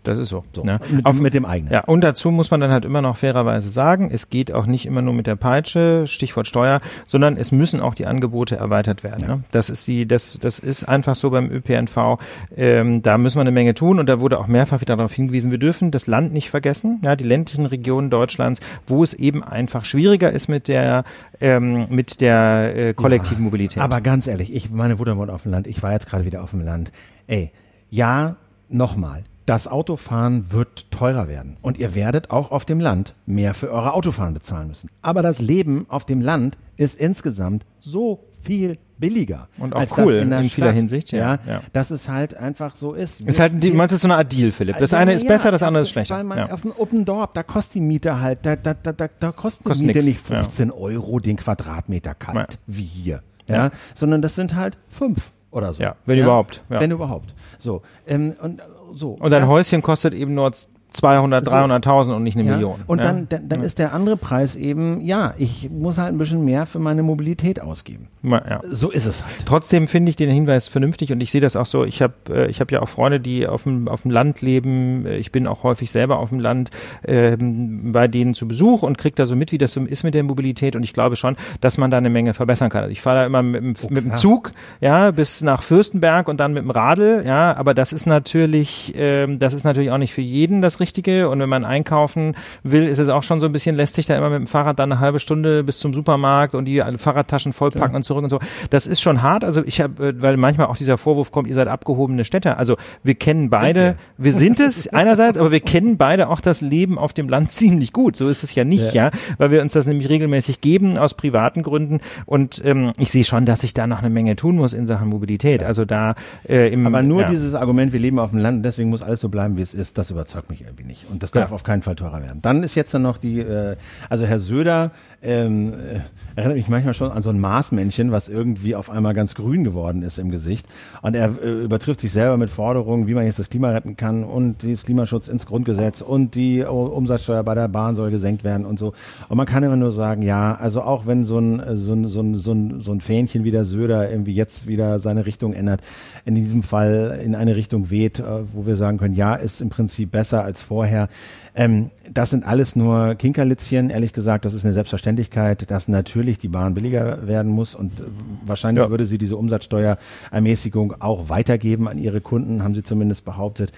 Das 0.02 0.18
ist 0.18 0.28
so. 0.28 0.42
So, 0.52 0.64
ne? 0.64 0.80
mit, 0.90 1.06
Auf, 1.06 1.20
mit 1.20 1.34
dem 1.34 1.44
eigenen. 1.44 1.72
ja, 1.72 1.84
und 1.84 2.02
dazu 2.02 2.30
muss 2.30 2.50
man 2.50 2.60
dann 2.60 2.70
halt 2.70 2.84
immer 2.84 3.02
noch 3.02 3.16
fairerweise 3.16 3.68
sagen, 3.68 4.10
es 4.12 4.30
geht 4.30 4.52
auch 4.52 4.66
nicht 4.66 4.86
immer 4.86 5.02
nur 5.02 5.14
mit 5.14 5.26
der 5.26 5.36
Peitsche, 5.36 6.06
Stichwort 6.06 6.48
Steuer, 6.48 6.80
sondern 7.06 7.36
es 7.36 7.52
müssen 7.52 7.80
auch 7.80 7.94
die 7.94 8.06
Angebote 8.06 8.56
erweitert 8.56 9.04
werden. 9.04 9.26
Ne? 9.26 9.44
Das 9.52 9.70
ist 9.70 9.86
die, 9.86 10.06
das, 10.06 10.38
das 10.40 10.58
ist 10.58 10.84
einfach 10.84 11.14
so 11.14 11.30
beim 11.30 11.50
ÖPNV. 11.50 12.18
Ähm, 12.56 13.02
da 13.02 13.16
müssen 13.16 13.36
wir 13.36 13.42
eine 13.42 13.52
Menge 13.52 13.74
tun 13.74 13.98
und 13.98 14.06
da 14.06 14.20
wurde 14.20 14.38
auch 14.40 14.48
mehrfach 14.48 14.80
wieder 14.80 14.96
darauf 14.96 15.12
hingewiesen, 15.12 15.50
wir 15.50 15.58
dürfen 15.58 15.90
das 15.90 16.06
Land 16.06 16.32
nicht 16.32 16.50
vergessen, 16.50 17.00
ja, 17.04 17.14
die 17.14 17.24
ländlichen 17.24 17.66
Regionen 17.66 18.10
Deutschlands, 18.10 18.60
wo 18.86 19.04
es 19.04 19.14
eben 19.14 19.44
einfach 19.44 19.84
schwieriger 19.84 20.30
ist 20.30 20.48
mit 20.48 20.68
der, 20.68 21.04
ähm, 21.40 21.86
mit 21.90 22.20
der 22.20 22.72
äh, 22.74 22.94
kollektiven 22.94 23.44
Mobilität. 23.44 23.82
Aber 23.82 24.00
ganz 24.00 24.26
ehrlich, 24.26 24.54
ich 24.54 24.70
meine 24.70 24.96
Mutter 24.96 25.16
wohnt 25.16 25.30
auf 25.30 25.42
dem 25.42 25.52
Land, 25.52 25.66
ich 25.66 25.82
war 25.82 25.92
jetzt 25.92 26.08
gerade 26.08 26.24
wieder 26.24 26.42
auf 26.42 26.50
dem 26.50 26.62
Land. 26.62 26.90
Ey, 27.28 27.52
ja, 27.90 28.36
nochmal. 28.68 29.24
Das 29.46 29.66
Autofahren 29.66 30.52
wird 30.52 30.90
teurer 30.90 31.26
werden. 31.28 31.56
Und 31.62 31.76
ihr 31.78 31.94
werdet 31.94 32.30
auch 32.30 32.50
auf 32.52 32.64
dem 32.64 32.78
Land 32.80 33.14
mehr 33.26 33.54
für 33.54 33.70
eure 33.70 33.92
Autofahren 33.94 34.34
bezahlen 34.34 34.68
müssen. 34.68 34.88
Aber 35.02 35.22
das 35.22 35.40
Leben 35.40 35.86
auf 35.88 36.04
dem 36.04 36.20
Land 36.20 36.56
ist 36.76 36.94
insgesamt 36.98 37.64
so 37.80 38.24
viel 38.42 38.78
billiger. 38.98 39.48
Und 39.58 39.74
auch 39.74 39.80
als 39.80 39.92
cool 39.98 40.14
das 40.14 40.22
in, 40.22 40.30
der 40.30 40.40
in 40.40 40.48
vieler. 40.50 40.70
Hinsicht, 40.70 41.10
ja, 41.10 41.38
ja. 41.46 41.60
Dass 41.72 41.90
es 41.90 42.08
halt 42.08 42.34
einfach 42.36 42.76
so 42.76 42.94
ist. 42.94 43.20
Ist 43.20 43.40
halt, 43.40 43.62
die, 43.62 43.72
meinst 43.72 43.90
du, 43.92 43.94
ist 43.96 44.02
so 44.02 44.06
eine 44.06 44.16
Art 44.16 44.32
Deal, 44.32 44.52
Philipp? 44.52 44.78
Das 44.78 44.92
Ja, 44.92 44.98
eine 44.98 45.12
ist 45.12 45.22
ja, 45.24 45.28
besser, 45.28 45.50
das 45.50 45.64
andere 45.64 45.82
ist 45.82 45.90
schlechter. 45.90 46.16
Weil 46.16 46.24
man 46.24 46.38
Ja. 46.38 46.50
auf 46.52 46.62
dem 46.62 46.72
Open 46.76 47.04
Dorp, 47.04 47.34
da 47.34 47.42
kostet 47.42 47.74
die 47.76 47.80
Miete 47.80 48.20
halt, 48.20 48.40
da, 48.46 48.54
da, 48.54 48.74
da, 48.74 48.92
da, 48.92 49.08
da 49.18 49.32
kostet, 49.32 49.64
Kostet 49.64 49.82
die 49.82 49.86
Miete 49.86 49.98
nix, 49.98 50.06
nicht 50.06 50.20
15 50.20 50.70
Euro 50.70 51.18
den 51.18 51.36
Quadratmeter 51.36 52.14
kalt, 52.14 52.36
Ja. 52.54 52.58
wie 52.68 52.82
hier. 52.84 53.22
Ja, 53.48 53.56
Ja. 53.56 53.70
sondern 53.94 54.22
das 54.22 54.36
sind 54.36 54.54
halt 54.54 54.76
fünf 54.88 55.32
oder 55.50 55.72
so. 55.72 55.82
Ja, 55.82 55.96
wenn 56.06 56.18
überhaupt, 56.18 56.62
ja. 56.70 56.78
Wenn 56.80 56.92
überhaupt. 56.92 57.34
So. 57.58 57.82
Ähm, 58.06 58.34
und 58.40 58.62
so. 58.94 59.12
Und 59.12 59.32
ein 59.32 59.42
Das- 59.42 59.48
Häuschen 59.48 59.82
kostet 59.82 60.14
eben 60.14 60.34
nur 60.34 60.52
200, 60.92 61.46
300.000 61.46 62.14
und 62.14 62.22
nicht 62.22 62.36
eine 62.36 62.46
ja. 62.48 62.52
Million. 62.54 62.80
Und 62.86 62.98
ja? 62.98 63.04
dann, 63.04 63.28
dann, 63.28 63.48
dann 63.48 63.62
ist 63.62 63.78
der 63.78 63.92
andere 63.94 64.16
Preis 64.16 64.56
eben, 64.56 65.00
ja, 65.00 65.34
ich 65.38 65.70
muss 65.70 65.98
halt 65.98 66.12
ein 66.14 66.18
bisschen 66.18 66.44
mehr 66.44 66.66
für 66.66 66.78
meine 66.78 67.02
Mobilität 67.02 67.60
ausgeben. 67.60 68.08
Ja. 68.22 68.60
So 68.70 68.90
ist 68.90 69.06
es 69.06 69.24
halt. 69.24 69.34
Trotzdem 69.46 69.88
finde 69.88 70.10
ich 70.10 70.16
den 70.16 70.30
Hinweis 70.30 70.68
vernünftig 70.68 71.12
und 71.12 71.20
ich 71.22 71.30
sehe 71.32 71.40
das 71.40 71.56
auch 71.56 71.66
so. 71.66 71.84
Ich 71.84 72.00
habe 72.02 72.14
äh, 72.30 72.46
ich 72.50 72.60
habe 72.60 72.72
ja 72.74 72.80
auch 72.82 72.88
Freunde, 72.88 73.18
die 73.20 73.46
auf 73.46 73.64
dem 73.64 73.88
auf 73.88 74.02
dem 74.02 74.10
Land 74.12 74.42
leben. 74.42 75.06
Äh, 75.06 75.16
Ich 75.16 75.32
bin 75.32 75.46
auch 75.46 75.62
häufig 75.64 75.90
selber 75.90 76.18
auf 76.18 76.28
dem 76.28 76.38
Land 76.38 76.70
ähm, 77.06 77.92
bei 77.92 78.08
denen 78.08 78.34
zu 78.34 78.46
Besuch 78.48 78.82
und 78.82 78.98
kriege 78.98 79.14
da 79.16 79.26
so 79.26 79.36
mit, 79.36 79.52
wie 79.52 79.58
das 79.58 79.72
so 79.72 79.80
ist 79.80 80.02
mit 80.04 80.14
der 80.14 80.22
Mobilität. 80.22 80.76
Und 80.76 80.82
ich 80.82 80.92
glaube 80.92 81.16
schon, 81.16 81.36
dass 81.60 81.78
man 81.78 81.90
da 81.90 81.98
eine 81.98 82.10
Menge 82.10 82.34
verbessern 82.34 82.70
kann. 82.70 82.82
Also 82.82 82.92
ich 82.92 83.00
fahre 83.00 83.18
da 83.20 83.26
immer 83.26 83.42
mit, 83.42 83.62
dem- 83.62 83.74
mit 83.94 84.04
dem. 84.04 84.14
Zug, 84.14 84.52
ja, 84.80 85.10
bis 85.10 85.42
nach 85.42 85.62
Fürstenberg 85.62 86.28
und 86.28 86.38
dann 86.38 86.52
mit 86.52 86.62
dem 86.62 86.70
Radl, 86.70 87.24
ja. 87.26 87.56
Aber 87.56 87.74
das 87.74 87.92
ist 87.92 88.06
natürlich 88.06 88.94
ähm, 88.96 89.38
das 89.38 89.54
ist 89.54 89.64
natürlich 89.64 89.90
auch 89.90 89.98
nicht 89.98 90.12
für 90.12 90.20
jeden 90.22 90.62
das 90.62 90.80
Richtige. 90.82 91.28
Und 91.28 91.38
wenn 91.38 91.48
man 91.48 91.64
einkaufen 91.64 92.34
will, 92.62 92.86
ist 92.88 92.98
es 92.98 93.08
auch 93.08 93.22
schon 93.22 93.40
so 93.40 93.46
ein 93.46 93.52
bisschen 93.52 93.76
lästig, 93.76 94.06
da 94.06 94.16
immer 94.16 94.30
mit 94.30 94.40
dem 94.40 94.46
Fahrrad 94.46 94.78
dann 94.78 94.92
eine 94.92 95.00
halbe 95.00 95.20
Stunde 95.20 95.62
bis 95.62 95.78
zum 95.78 95.94
Supermarkt 95.94 96.54
und 96.54 96.64
die 96.66 96.82
Fahrradtaschen 96.96 97.52
vollpacken 97.52 97.94
und 97.96 98.02
zurück 98.02 98.24
und 98.24 98.30
so. 98.30 98.40
Das 98.70 98.86
ist 98.86 99.00
schon 99.00 99.22
hart. 99.22 99.44
Also 99.44 99.62
ich 99.64 99.80
habe, 99.80 100.20
weil 100.20 100.36
manchmal 100.36 100.66
auch 100.66 100.76
dieser 100.76 100.98
Vorwurf 100.98 101.30
kommt, 101.30 101.48
ihr 101.48 101.54
seid 101.54 101.68
abgehobene 101.68 102.24
Städte. 102.24 102.56
Also 102.56 102.76
wir 103.02 103.14
kennen 103.14 103.48
beide, 103.48 103.96
wir. 104.18 104.32
sind 104.32 104.60
es 104.60 104.88
einerseits, 104.92 105.38
aber 105.38 105.52
wir 105.52 105.60
kennen 105.60 105.96
beide 105.96 106.28
auch 106.28 106.40
das 106.40 106.60
Leben 106.60 106.98
auf 106.98 107.12
dem 107.12 107.28
Land 107.28 107.52
ziemlich 107.62 107.92
gut. 107.92 108.16
So 108.16 108.28
ist 108.28 108.42
es 108.42 108.54
ja 108.54 108.64
nicht, 108.64 108.92
ja, 108.92 109.10
weil 109.38 109.50
wir 109.50 109.62
uns 109.62 109.72
das 109.72 109.86
nämlich 109.86 110.08
regelmäßig 110.08 110.60
geben 110.60 110.98
aus 110.98 111.14
privaten 111.14 111.62
Gründen. 111.62 112.00
Und 112.26 112.60
ähm, 112.64 112.92
ich 112.98 113.10
sehe 113.10 113.24
schon, 113.24 113.46
dass 113.46 113.62
ich 113.62 113.74
da 113.74 113.86
noch 113.86 114.00
eine 114.00 114.10
Menge 114.10 114.36
tun 114.36 114.56
muss 114.56 114.72
in 114.72 114.86
Sachen 114.86 115.08
Mobilität. 115.08 115.62
Also 115.62 115.84
da 115.84 116.14
äh, 116.48 116.72
im 116.72 116.86
Aber 116.86 117.02
nur 117.02 117.22
ja. 117.22 117.30
dieses 117.30 117.54
Argument, 117.54 117.92
wir 117.92 118.00
leben 118.00 118.18
auf 118.18 118.30
dem 118.30 118.38
Land 118.38 118.58
und 118.58 118.62
deswegen 118.64 118.90
muss 118.90 119.02
alles 119.02 119.20
so 119.20 119.28
bleiben, 119.28 119.56
wie 119.56 119.62
es 119.62 119.74
ist, 119.74 119.98
das 119.98 120.10
überzeugt 120.10 120.50
mich 120.50 120.64
irgendwie 120.72 120.84
nicht. 120.84 121.08
Und 121.10 121.22
das 121.22 121.30
darf 121.30 121.50
Ja. 121.50 121.54
auf 121.54 121.62
keinen 121.62 121.82
Fall 121.82 121.94
teurer 121.96 122.22
werden. 122.22 122.40
Dann 122.42 122.62
ist 122.62 122.74
jetzt 122.74 122.92
dann 122.94 123.02
noch 123.02 123.18
die, 123.18 123.40
äh, 123.40 123.76
also 124.08 124.24
Herr 124.26 124.40
Söder 124.40 124.90
ähm, 125.22 125.74
äh, 125.74 126.00
erinnert 126.34 126.56
mich 126.56 126.68
manchmal 126.68 126.94
schon 126.94 127.10
an 127.10 127.22
so 127.22 127.30
ein 127.30 127.38
Marsmännchen, 127.38 128.10
was 128.10 128.28
irgendwie 128.28 128.74
auf 128.74 128.90
einmal 128.90 129.14
ganz 129.14 129.34
grün 129.34 129.64
geworden 129.64 130.02
ist 130.02 130.18
im 130.18 130.30
Gesicht. 130.30 130.66
Und 131.02 131.14
er 131.14 131.42
äh, 131.42 131.64
übertrifft 131.64 132.00
sich 132.00 132.12
selber 132.12 132.36
mit 132.36 132.50
Forderungen, 132.50 133.06
wie 133.06 133.14
man 133.14 133.24
jetzt 133.24 133.38
das 133.38 133.50
Klima 133.50 133.70
retten 133.70 133.96
kann 133.96 134.24
und 134.24 134.64
das 134.64 134.84
Klimaschutz 134.84 135.28
ins 135.28 135.46
Grundgesetz 135.46 136.00
und 136.00 136.34
die 136.34 136.64
Umsatzsteuer 136.64 137.42
bei 137.44 137.54
der 137.54 137.68
Bahn 137.68 137.94
soll 137.94 138.10
gesenkt 138.10 138.44
werden 138.44 138.66
und 138.66 138.78
so. 138.78 138.94
Und 139.28 139.36
man 139.36 139.46
kann 139.46 139.62
immer 139.62 139.76
nur 139.76 139.92
sagen, 139.92 140.22
ja, 140.22 140.54
also 140.54 140.82
auch 140.82 141.06
wenn 141.06 141.24
so 141.24 141.38
ein, 141.38 141.60
äh, 141.60 141.76
so 141.76 141.92
ein, 141.92 142.08
so 142.08 142.20
ein, 142.20 142.34
so 142.36 142.52
ein, 142.52 142.80
so 142.82 142.92
ein 142.92 143.00
Fähnchen 143.00 143.44
wie 143.44 143.50
der 143.50 143.64
Söder 143.64 144.10
irgendwie 144.10 144.34
jetzt 144.34 144.66
wieder 144.66 144.98
seine 144.98 145.26
Richtung 145.26 145.52
ändert, 145.52 145.82
in 146.24 146.34
diesem 146.34 146.62
Fall 146.62 147.20
in 147.24 147.34
eine 147.34 147.56
Richtung 147.56 147.90
weht, 147.90 148.18
äh, 148.18 148.24
wo 148.52 148.66
wir 148.66 148.76
sagen 148.76 148.98
können, 148.98 149.14
ja, 149.14 149.34
ist 149.34 149.60
im 149.60 149.68
Prinzip 149.68 150.10
besser 150.10 150.42
als 150.42 150.62
vorher. 150.62 151.08
Ähm, 151.54 151.90
das 152.10 152.30
sind 152.30 152.46
alles 152.46 152.76
nur 152.76 153.14
Kinkerlitzchen, 153.14 153.90
ehrlich 153.90 154.12
gesagt. 154.14 154.44
Das 154.46 154.54
ist 154.54 154.64
eine 154.64 154.72
Selbstverständlichkeit, 154.72 155.70
dass 155.70 155.86
natürlich 155.86 156.38
die 156.38 156.48
Bahn 156.48 156.72
billiger 156.74 157.26
werden 157.26 157.52
muss 157.52 157.74
und 157.74 157.92
äh, 158.00 158.04
wahrscheinlich 158.46 158.84
Ja. 158.84 158.90
würde 158.90 159.04
sie 159.04 159.18
diese 159.18 159.36
Umsatzsteuerermäßigung 159.36 160.94
auch 161.00 161.28
weitergeben 161.28 161.88
an 161.88 161.98
ihre 161.98 162.20
Kunden, 162.22 162.62
haben 162.62 162.74
sie 162.74 162.82
zumindest 162.82 163.24
behauptet. 163.24 163.72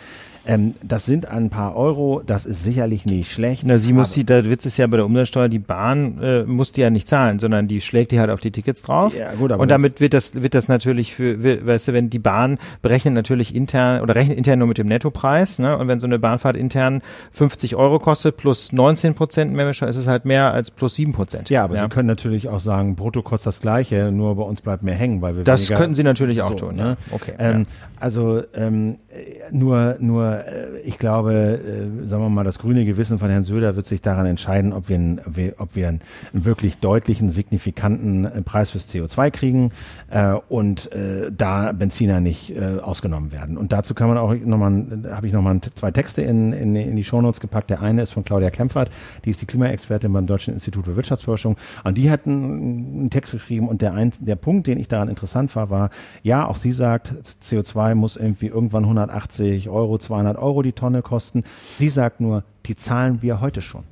Ähm, 0.46 0.74
das 0.82 1.06
sind 1.06 1.26
ein 1.26 1.50
paar 1.50 1.76
Euro, 1.76 2.22
das 2.26 2.44
ist 2.46 2.64
sicherlich 2.64 3.06
nicht 3.06 3.32
schlecht. 3.32 3.62
Na, 3.66 3.78
sie 3.78 3.92
muss 3.92 4.12
die, 4.12 4.24
der 4.24 4.44
Witz 4.48 4.66
ist 4.66 4.76
ja 4.76 4.86
bei 4.86 4.96
der 4.98 5.06
Umsatzsteuer, 5.06 5.48
die 5.48 5.58
Bahn 5.58 6.18
äh, 6.22 6.44
muss 6.44 6.72
die 6.72 6.82
ja 6.82 6.90
nicht 6.90 7.08
zahlen, 7.08 7.38
sondern 7.38 7.66
die 7.66 7.80
schlägt 7.80 8.12
die 8.12 8.20
halt 8.20 8.30
auf 8.30 8.40
die 8.40 8.50
Tickets 8.50 8.82
drauf. 8.82 9.14
Ja, 9.16 9.32
gut, 9.32 9.52
aber 9.52 9.62
und 9.62 9.70
damit 9.70 10.00
wird 10.00 10.12
das, 10.14 10.42
wird 10.42 10.54
das 10.54 10.68
natürlich 10.68 11.14
für, 11.14 11.42
weißt 11.66 11.88
du, 11.88 11.92
wenn 11.92 12.10
die 12.10 12.18
Bahn 12.18 12.58
berechnet 12.82 13.14
natürlich 13.14 13.54
intern 13.54 14.02
oder 14.02 14.14
rechnet 14.14 14.36
intern 14.36 14.58
nur 14.58 14.68
mit 14.68 14.78
dem 14.78 14.86
Nettopreis, 14.86 15.58
ne? 15.58 15.78
Und 15.78 15.88
wenn 15.88 16.00
so 16.00 16.06
eine 16.06 16.18
Bahnfahrt 16.18 16.56
intern 16.56 17.02
50 17.32 17.76
Euro 17.76 17.98
kostet 17.98 18.36
plus 18.36 18.72
19 18.72 19.14
Prozent 19.14 19.52
Mehrwertsteuer, 19.52 19.88
ist 19.88 19.96
es 19.96 20.06
halt 20.06 20.24
mehr 20.24 20.52
als 20.52 20.70
plus 20.70 20.94
7 20.96 21.12
Prozent. 21.12 21.50
Ja, 21.50 21.64
aber 21.64 21.80
Sie 21.80 21.88
können 21.88 22.06
natürlich 22.06 22.48
auch 22.48 22.60
sagen, 22.60 22.96
brutto 22.96 23.22
kostet 23.22 23.46
das 23.46 23.60
Gleiche, 23.60 24.10
nur 24.12 24.36
bei 24.36 24.42
uns 24.42 24.60
bleibt 24.60 24.82
mehr 24.82 24.94
hängen, 24.94 25.22
weil 25.22 25.36
wir 25.36 25.44
Das 25.44 25.62
weniger 25.62 25.78
könnten 25.80 25.94
Sie 25.94 26.02
natürlich 26.02 26.42
auch 26.42 26.50
so, 26.50 26.56
tun, 26.56 26.76
Ne? 26.76 26.82
ja. 26.82 27.14
Okay, 27.14 27.32
Ähm, 27.38 27.60
ja. 27.60 27.66
Also 28.00 28.42
ähm, 28.54 28.96
äh, 29.03 29.03
nur, 29.50 29.96
nur, 30.00 30.44
äh, 30.46 30.80
ich 30.84 30.98
glaube, 30.98 31.32
äh, 31.32 32.08
sagen 32.08 32.22
wir 32.22 32.28
mal, 32.28 32.44
das 32.44 32.58
grüne 32.58 32.84
Gewissen 32.84 33.18
von 33.18 33.30
Herrn 33.30 33.44
Söder 33.44 33.76
wird 33.76 33.86
sich 33.86 34.00
daran 34.00 34.26
entscheiden, 34.26 34.72
ob 34.72 34.88
wir, 34.88 34.96
einen, 34.96 35.20
ob 35.58 35.76
wir 35.76 35.88
einen, 35.88 36.00
wirklich 36.32 36.78
deutlichen, 36.78 37.30
signifikanten 37.30 38.24
äh, 38.24 38.42
Preis 38.42 38.70
fürs 38.70 38.88
CO2 38.88 39.30
kriegen 39.30 39.70
äh, 40.10 40.34
und 40.48 40.92
äh, 40.92 41.30
da 41.36 41.72
Benziner 41.72 42.20
nicht 42.20 42.56
äh, 42.56 42.78
ausgenommen 42.80 43.32
werden. 43.32 43.56
Und 43.56 43.72
dazu 43.72 43.94
kann 43.94 44.08
man 44.08 44.18
auch 44.18 44.34
nochmal, 44.34 44.86
habe 45.10 45.26
ich 45.26 45.32
nochmal 45.32 45.60
zwei 45.74 45.90
Texte 45.90 46.22
in, 46.22 46.52
in, 46.52 46.76
in 46.76 46.96
die 46.96 47.04
Shownotes 47.04 47.40
gepackt. 47.40 47.70
Der 47.70 47.82
eine 47.82 48.02
ist 48.02 48.12
von 48.12 48.24
Claudia 48.24 48.50
Kempfert, 48.50 48.90
die 49.24 49.30
ist 49.30 49.40
die 49.42 49.46
Klimaexpertin 49.46 50.12
beim 50.12 50.26
Deutschen 50.26 50.54
Institut 50.54 50.84
für 50.84 50.96
Wirtschaftsforschung 50.96 51.56
und 51.84 51.98
die 51.98 52.10
hat 52.10 52.26
einen, 52.26 53.00
einen 53.00 53.10
Text 53.10 53.32
geschrieben 53.32 53.68
und 53.68 53.82
der, 53.82 53.94
ein, 53.94 54.12
der 54.20 54.36
Punkt, 54.36 54.66
den 54.66 54.78
ich 54.78 54.88
daran 54.88 55.08
interessant 55.08 55.50
fand, 55.50 55.70
war, 55.70 55.90
ja, 56.22 56.46
auch 56.46 56.56
sie 56.56 56.72
sagt, 56.72 57.14
CO2 57.42 57.94
muss 57.94 58.16
irgendwie 58.16 58.46
irgendwann 58.46 58.86
180 59.04 59.68
Euro, 59.68 59.98
200 59.98 60.38
Euro 60.38 60.62
die 60.62 60.72
Tonne 60.72 61.02
kosten. 61.02 61.44
Sie 61.76 61.88
sagt 61.88 62.20
nur, 62.20 62.44
die 62.66 62.76
zahlen 62.76 63.22
wir 63.22 63.40
heute 63.40 63.62
schon. 63.62 63.84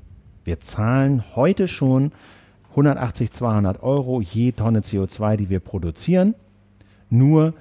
Wir 0.44 0.60
zahlen 0.60 1.24
heute 1.36 1.68
schon 1.68 2.12
180, 2.70 3.30
200 3.30 3.82
Euro 3.82 4.20
je 4.20 4.52
Tonne 4.52 4.80
CO2, 4.80 5.36
die 5.36 5.51
wir 5.51 5.60
produzieren. 5.60 6.34
Nur 7.10 7.55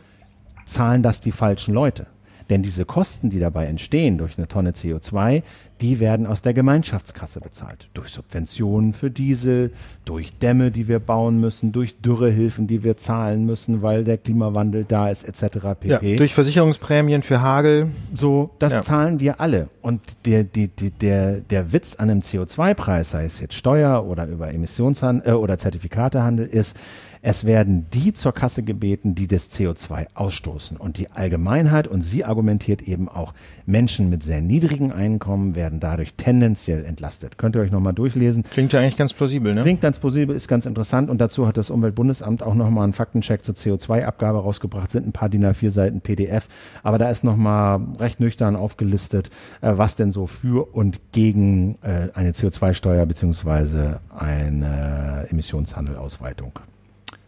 zahlen 0.65 1.03
das 1.03 1.21
die 1.21 1.31
falschen 1.31 1.73
Leute. 1.73 2.07
Denn 2.49 2.63
diese 2.63 2.85
Kosten, 2.85 3.29
die 3.29 3.39
dabei 3.39 3.67
entstehen 3.67 4.17
durch 4.17 4.37
eine 4.37 4.47
Tonne 4.47 4.71
CO2, 4.71 5.43
die 5.81 5.99
werden 5.99 6.27
aus 6.27 6.41
der 6.41 6.53
Gemeinschaftskasse 6.53 7.39
bezahlt. 7.39 7.89
Durch 7.93 8.09
Subventionen 8.09 8.93
für 8.93 9.09
Diesel, 9.09 9.71
durch 10.05 10.37
Dämme, 10.37 10.71
die 10.71 10.87
wir 10.87 10.99
bauen 10.99 11.39
müssen, 11.39 11.71
durch 11.71 11.99
Dürrehilfen, 12.01 12.67
die 12.67 12.83
wir 12.83 12.97
zahlen 12.97 13.45
müssen, 13.45 13.81
weil 13.81 14.03
der 14.03 14.17
Klimawandel 14.17 14.85
da 14.87 15.09
ist, 15.09 15.23
etc. 15.23 15.57
Ja, 15.83 15.97
pp. 15.97 16.15
durch 16.17 16.33
Versicherungsprämien 16.33 17.23
für 17.23 17.41
Hagel. 17.41 17.87
So, 18.13 18.51
das 18.59 18.73
Ja. 18.73 18.81
zahlen 18.81 19.19
wir 19.19 19.41
alle. 19.41 19.69
Und 19.81 20.01
der, 20.25 20.43
die, 20.43 20.67
der, 20.67 21.39
der 21.39 21.73
Witz 21.73 21.95
an 21.95 22.09
einem 22.09 22.21
CO2-Preis, 22.21 23.11
sei 23.11 23.25
es 23.25 23.39
jetzt 23.39 23.55
Steuer 23.55 24.05
oder 24.05 24.27
über 24.27 24.53
Emissionshandel 24.53 25.31
äh, 25.31 25.35
oder 25.35 25.57
Zertifikatehandel, 25.57 26.45
ist, 26.45 26.77
es 27.21 27.45
werden 27.45 27.85
die 27.93 28.13
zur 28.13 28.33
Kasse 28.33 28.63
gebeten, 28.63 29.13
die 29.13 29.27
das 29.27 29.51
CO2 29.51 30.07
ausstoßen. 30.15 30.77
Und 30.77 30.97
die 30.97 31.11
Allgemeinheit, 31.11 31.87
und 31.87 32.01
sie 32.01 32.25
argumentiert 32.25 32.81
eben 32.81 33.07
auch, 33.07 33.33
Menschen 33.65 34.09
mit 34.09 34.23
sehr 34.23 34.41
niedrigen 34.41 34.91
Einkommen 34.91 35.55
werden 35.55 35.79
dadurch 35.79 36.15
tendenziell 36.15 36.83
entlastet. 36.83 37.37
Könnt 37.37 37.55
ihr 37.55 37.61
euch 37.61 37.71
nochmal 37.71 37.93
durchlesen. 37.93 38.43
Klingt 38.43 38.73
ja 38.73 38.79
eigentlich 38.79 38.97
ganz 38.97 39.13
plausibel, 39.13 39.53
ne? 39.53 39.61
Klingt 39.61 39.81
ganz 39.81 39.99
plausibel, 39.99 40.35
ist 40.35 40.47
ganz 40.47 40.65
interessant 40.65 41.09
und 41.09 41.21
dazu 41.21 41.47
hat 41.47 41.57
das 41.57 41.69
Umweltbundesamt 41.69 42.41
auch 42.41 42.55
nochmal 42.55 42.85
einen 42.85 42.93
Faktencheck 42.93 43.43
zur 43.43 43.55
CO2-Abgabe 43.55 44.39
rausgebracht, 44.39 44.89
sind 44.89 45.07
ein 45.07 45.11
paar 45.11 45.29
DIN 45.29 45.45
A4 45.45 45.69
Seiten 45.69 46.01
PDF, 46.01 46.47
aber 46.81 46.97
da 46.97 47.09
ist 47.09 47.23
nochmal 47.23 47.79
recht 47.99 48.19
nüchtern 48.19 48.55
aufgelistet, 48.55 49.29
äh, 49.61 49.73
was 49.75 49.95
denn 49.95 50.11
so 50.11 50.27
für 50.27 50.73
und 50.73 50.99
gegen 51.11 51.75
äh, 51.81 52.09
eine 52.13 52.31
CO2-Steuer 52.31 53.05
beziehungsweise 53.05 53.99
eine 54.09 55.27
Emissionshandelausweitung 55.29 56.59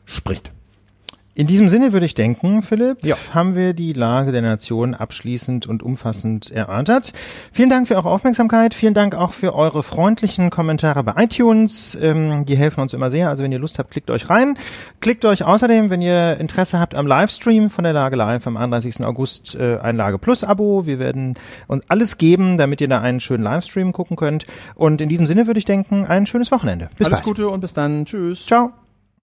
spricht. 0.05 0.51
In 1.35 1.47
diesem 1.47 1.67
Sinne 1.67 1.93
würde 1.93 2.05
ich 2.05 2.13
denken, 2.13 2.61
Philipp, 2.61 3.03
Ja. 3.03 3.15
haben 3.33 3.55
wir 3.55 3.73
die 3.73 3.93
Lage 3.93 4.31
der 4.31 4.43
Nation 4.43 4.93
abschließend 4.93 5.65
und 5.65 5.81
umfassend 5.81 6.51
erörtert. 6.51 7.11
Vielen 7.51 7.71
Dank 7.71 7.87
für 7.87 7.95
eure 7.95 8.11
Aufmerksamkeit. 8.11 8.75
Vielen 8.75 8.93
Dank 8.93 9.15
auch 9.15 9.33
für 9.33 9.55
eure 9.55 9.81
freundlichen 9.81 10.51
Kommentare 10.51 11.03
bei 11.03 11.23
iTunes. 11.23 11.97
Ähm, 11.99 12.45
die 12.45 12.55
helfen 12.55 12.81
uns 12.81 12.93
immer 12.93 13.09
sehr. 13.09 13.29
Also 13.29 13.41
wenn 13.41 13.51
ihr 13.51 13.57
Lust 13.57 13.79
habt, 13.79 13.89
klickt 13.89 14.11
euch 14.11 14.29
rein. 14.29 14.59
Klickt 14.99 15.25
euch 15.25 15.43
außerdem, 15.43 15.89
wenn 15.89 16.03
ihr 16.03 16.37
Interesse 16.39 16.79
habt 16.79 16.93
am 16.93 17.07
Livestream 17.07 17.71
von 17.71 17.83
der 17.83 17.93
Lage 17.93 18.15
Live 18.15 18.45
am 18.45 18.55
31. 18.55 19.03
August 19.03 19.55
äh, 19.55 19.79
ein 19.79 19.95
Lage 19.95 20.19
Plus 20.19 20.43
Abo. 20.43 20.85
Wir 20.85 20.99
werden 20.99 21.33
uns 21.65 21.83
alles 21.87 22.19
geben, 22.19 22.59
damit 22.59 22.79
ihr 22.79 22.87
da 22.89 23.01
einen 23.01 23.19
schönen 23.19 23.43
Livestream 23.43 23.91
gucken 23.91 24.17
könnt. 24.17 24.45
Und 24.75 25.01
in 25.01 25.09
diesem 25.09 25.25
Sinne 25.25 25.47
würde 25.47 25.57
ich 25.57 25.65
denken, 25.65 26.05
ein 26.05 26.27
schönes 26.27 26.51
Wochenende. 26.51 26.89
Bis 26.99 27.07
Alles 27.07 27.21
bald. 27.21 27.25
Gute 27.25 27.49
und 27.49 27.61
bis 27.61 27.73
dann. 27.73 28.05
Tschüss. 28.05 28.45
Ciao. 28.45 28.71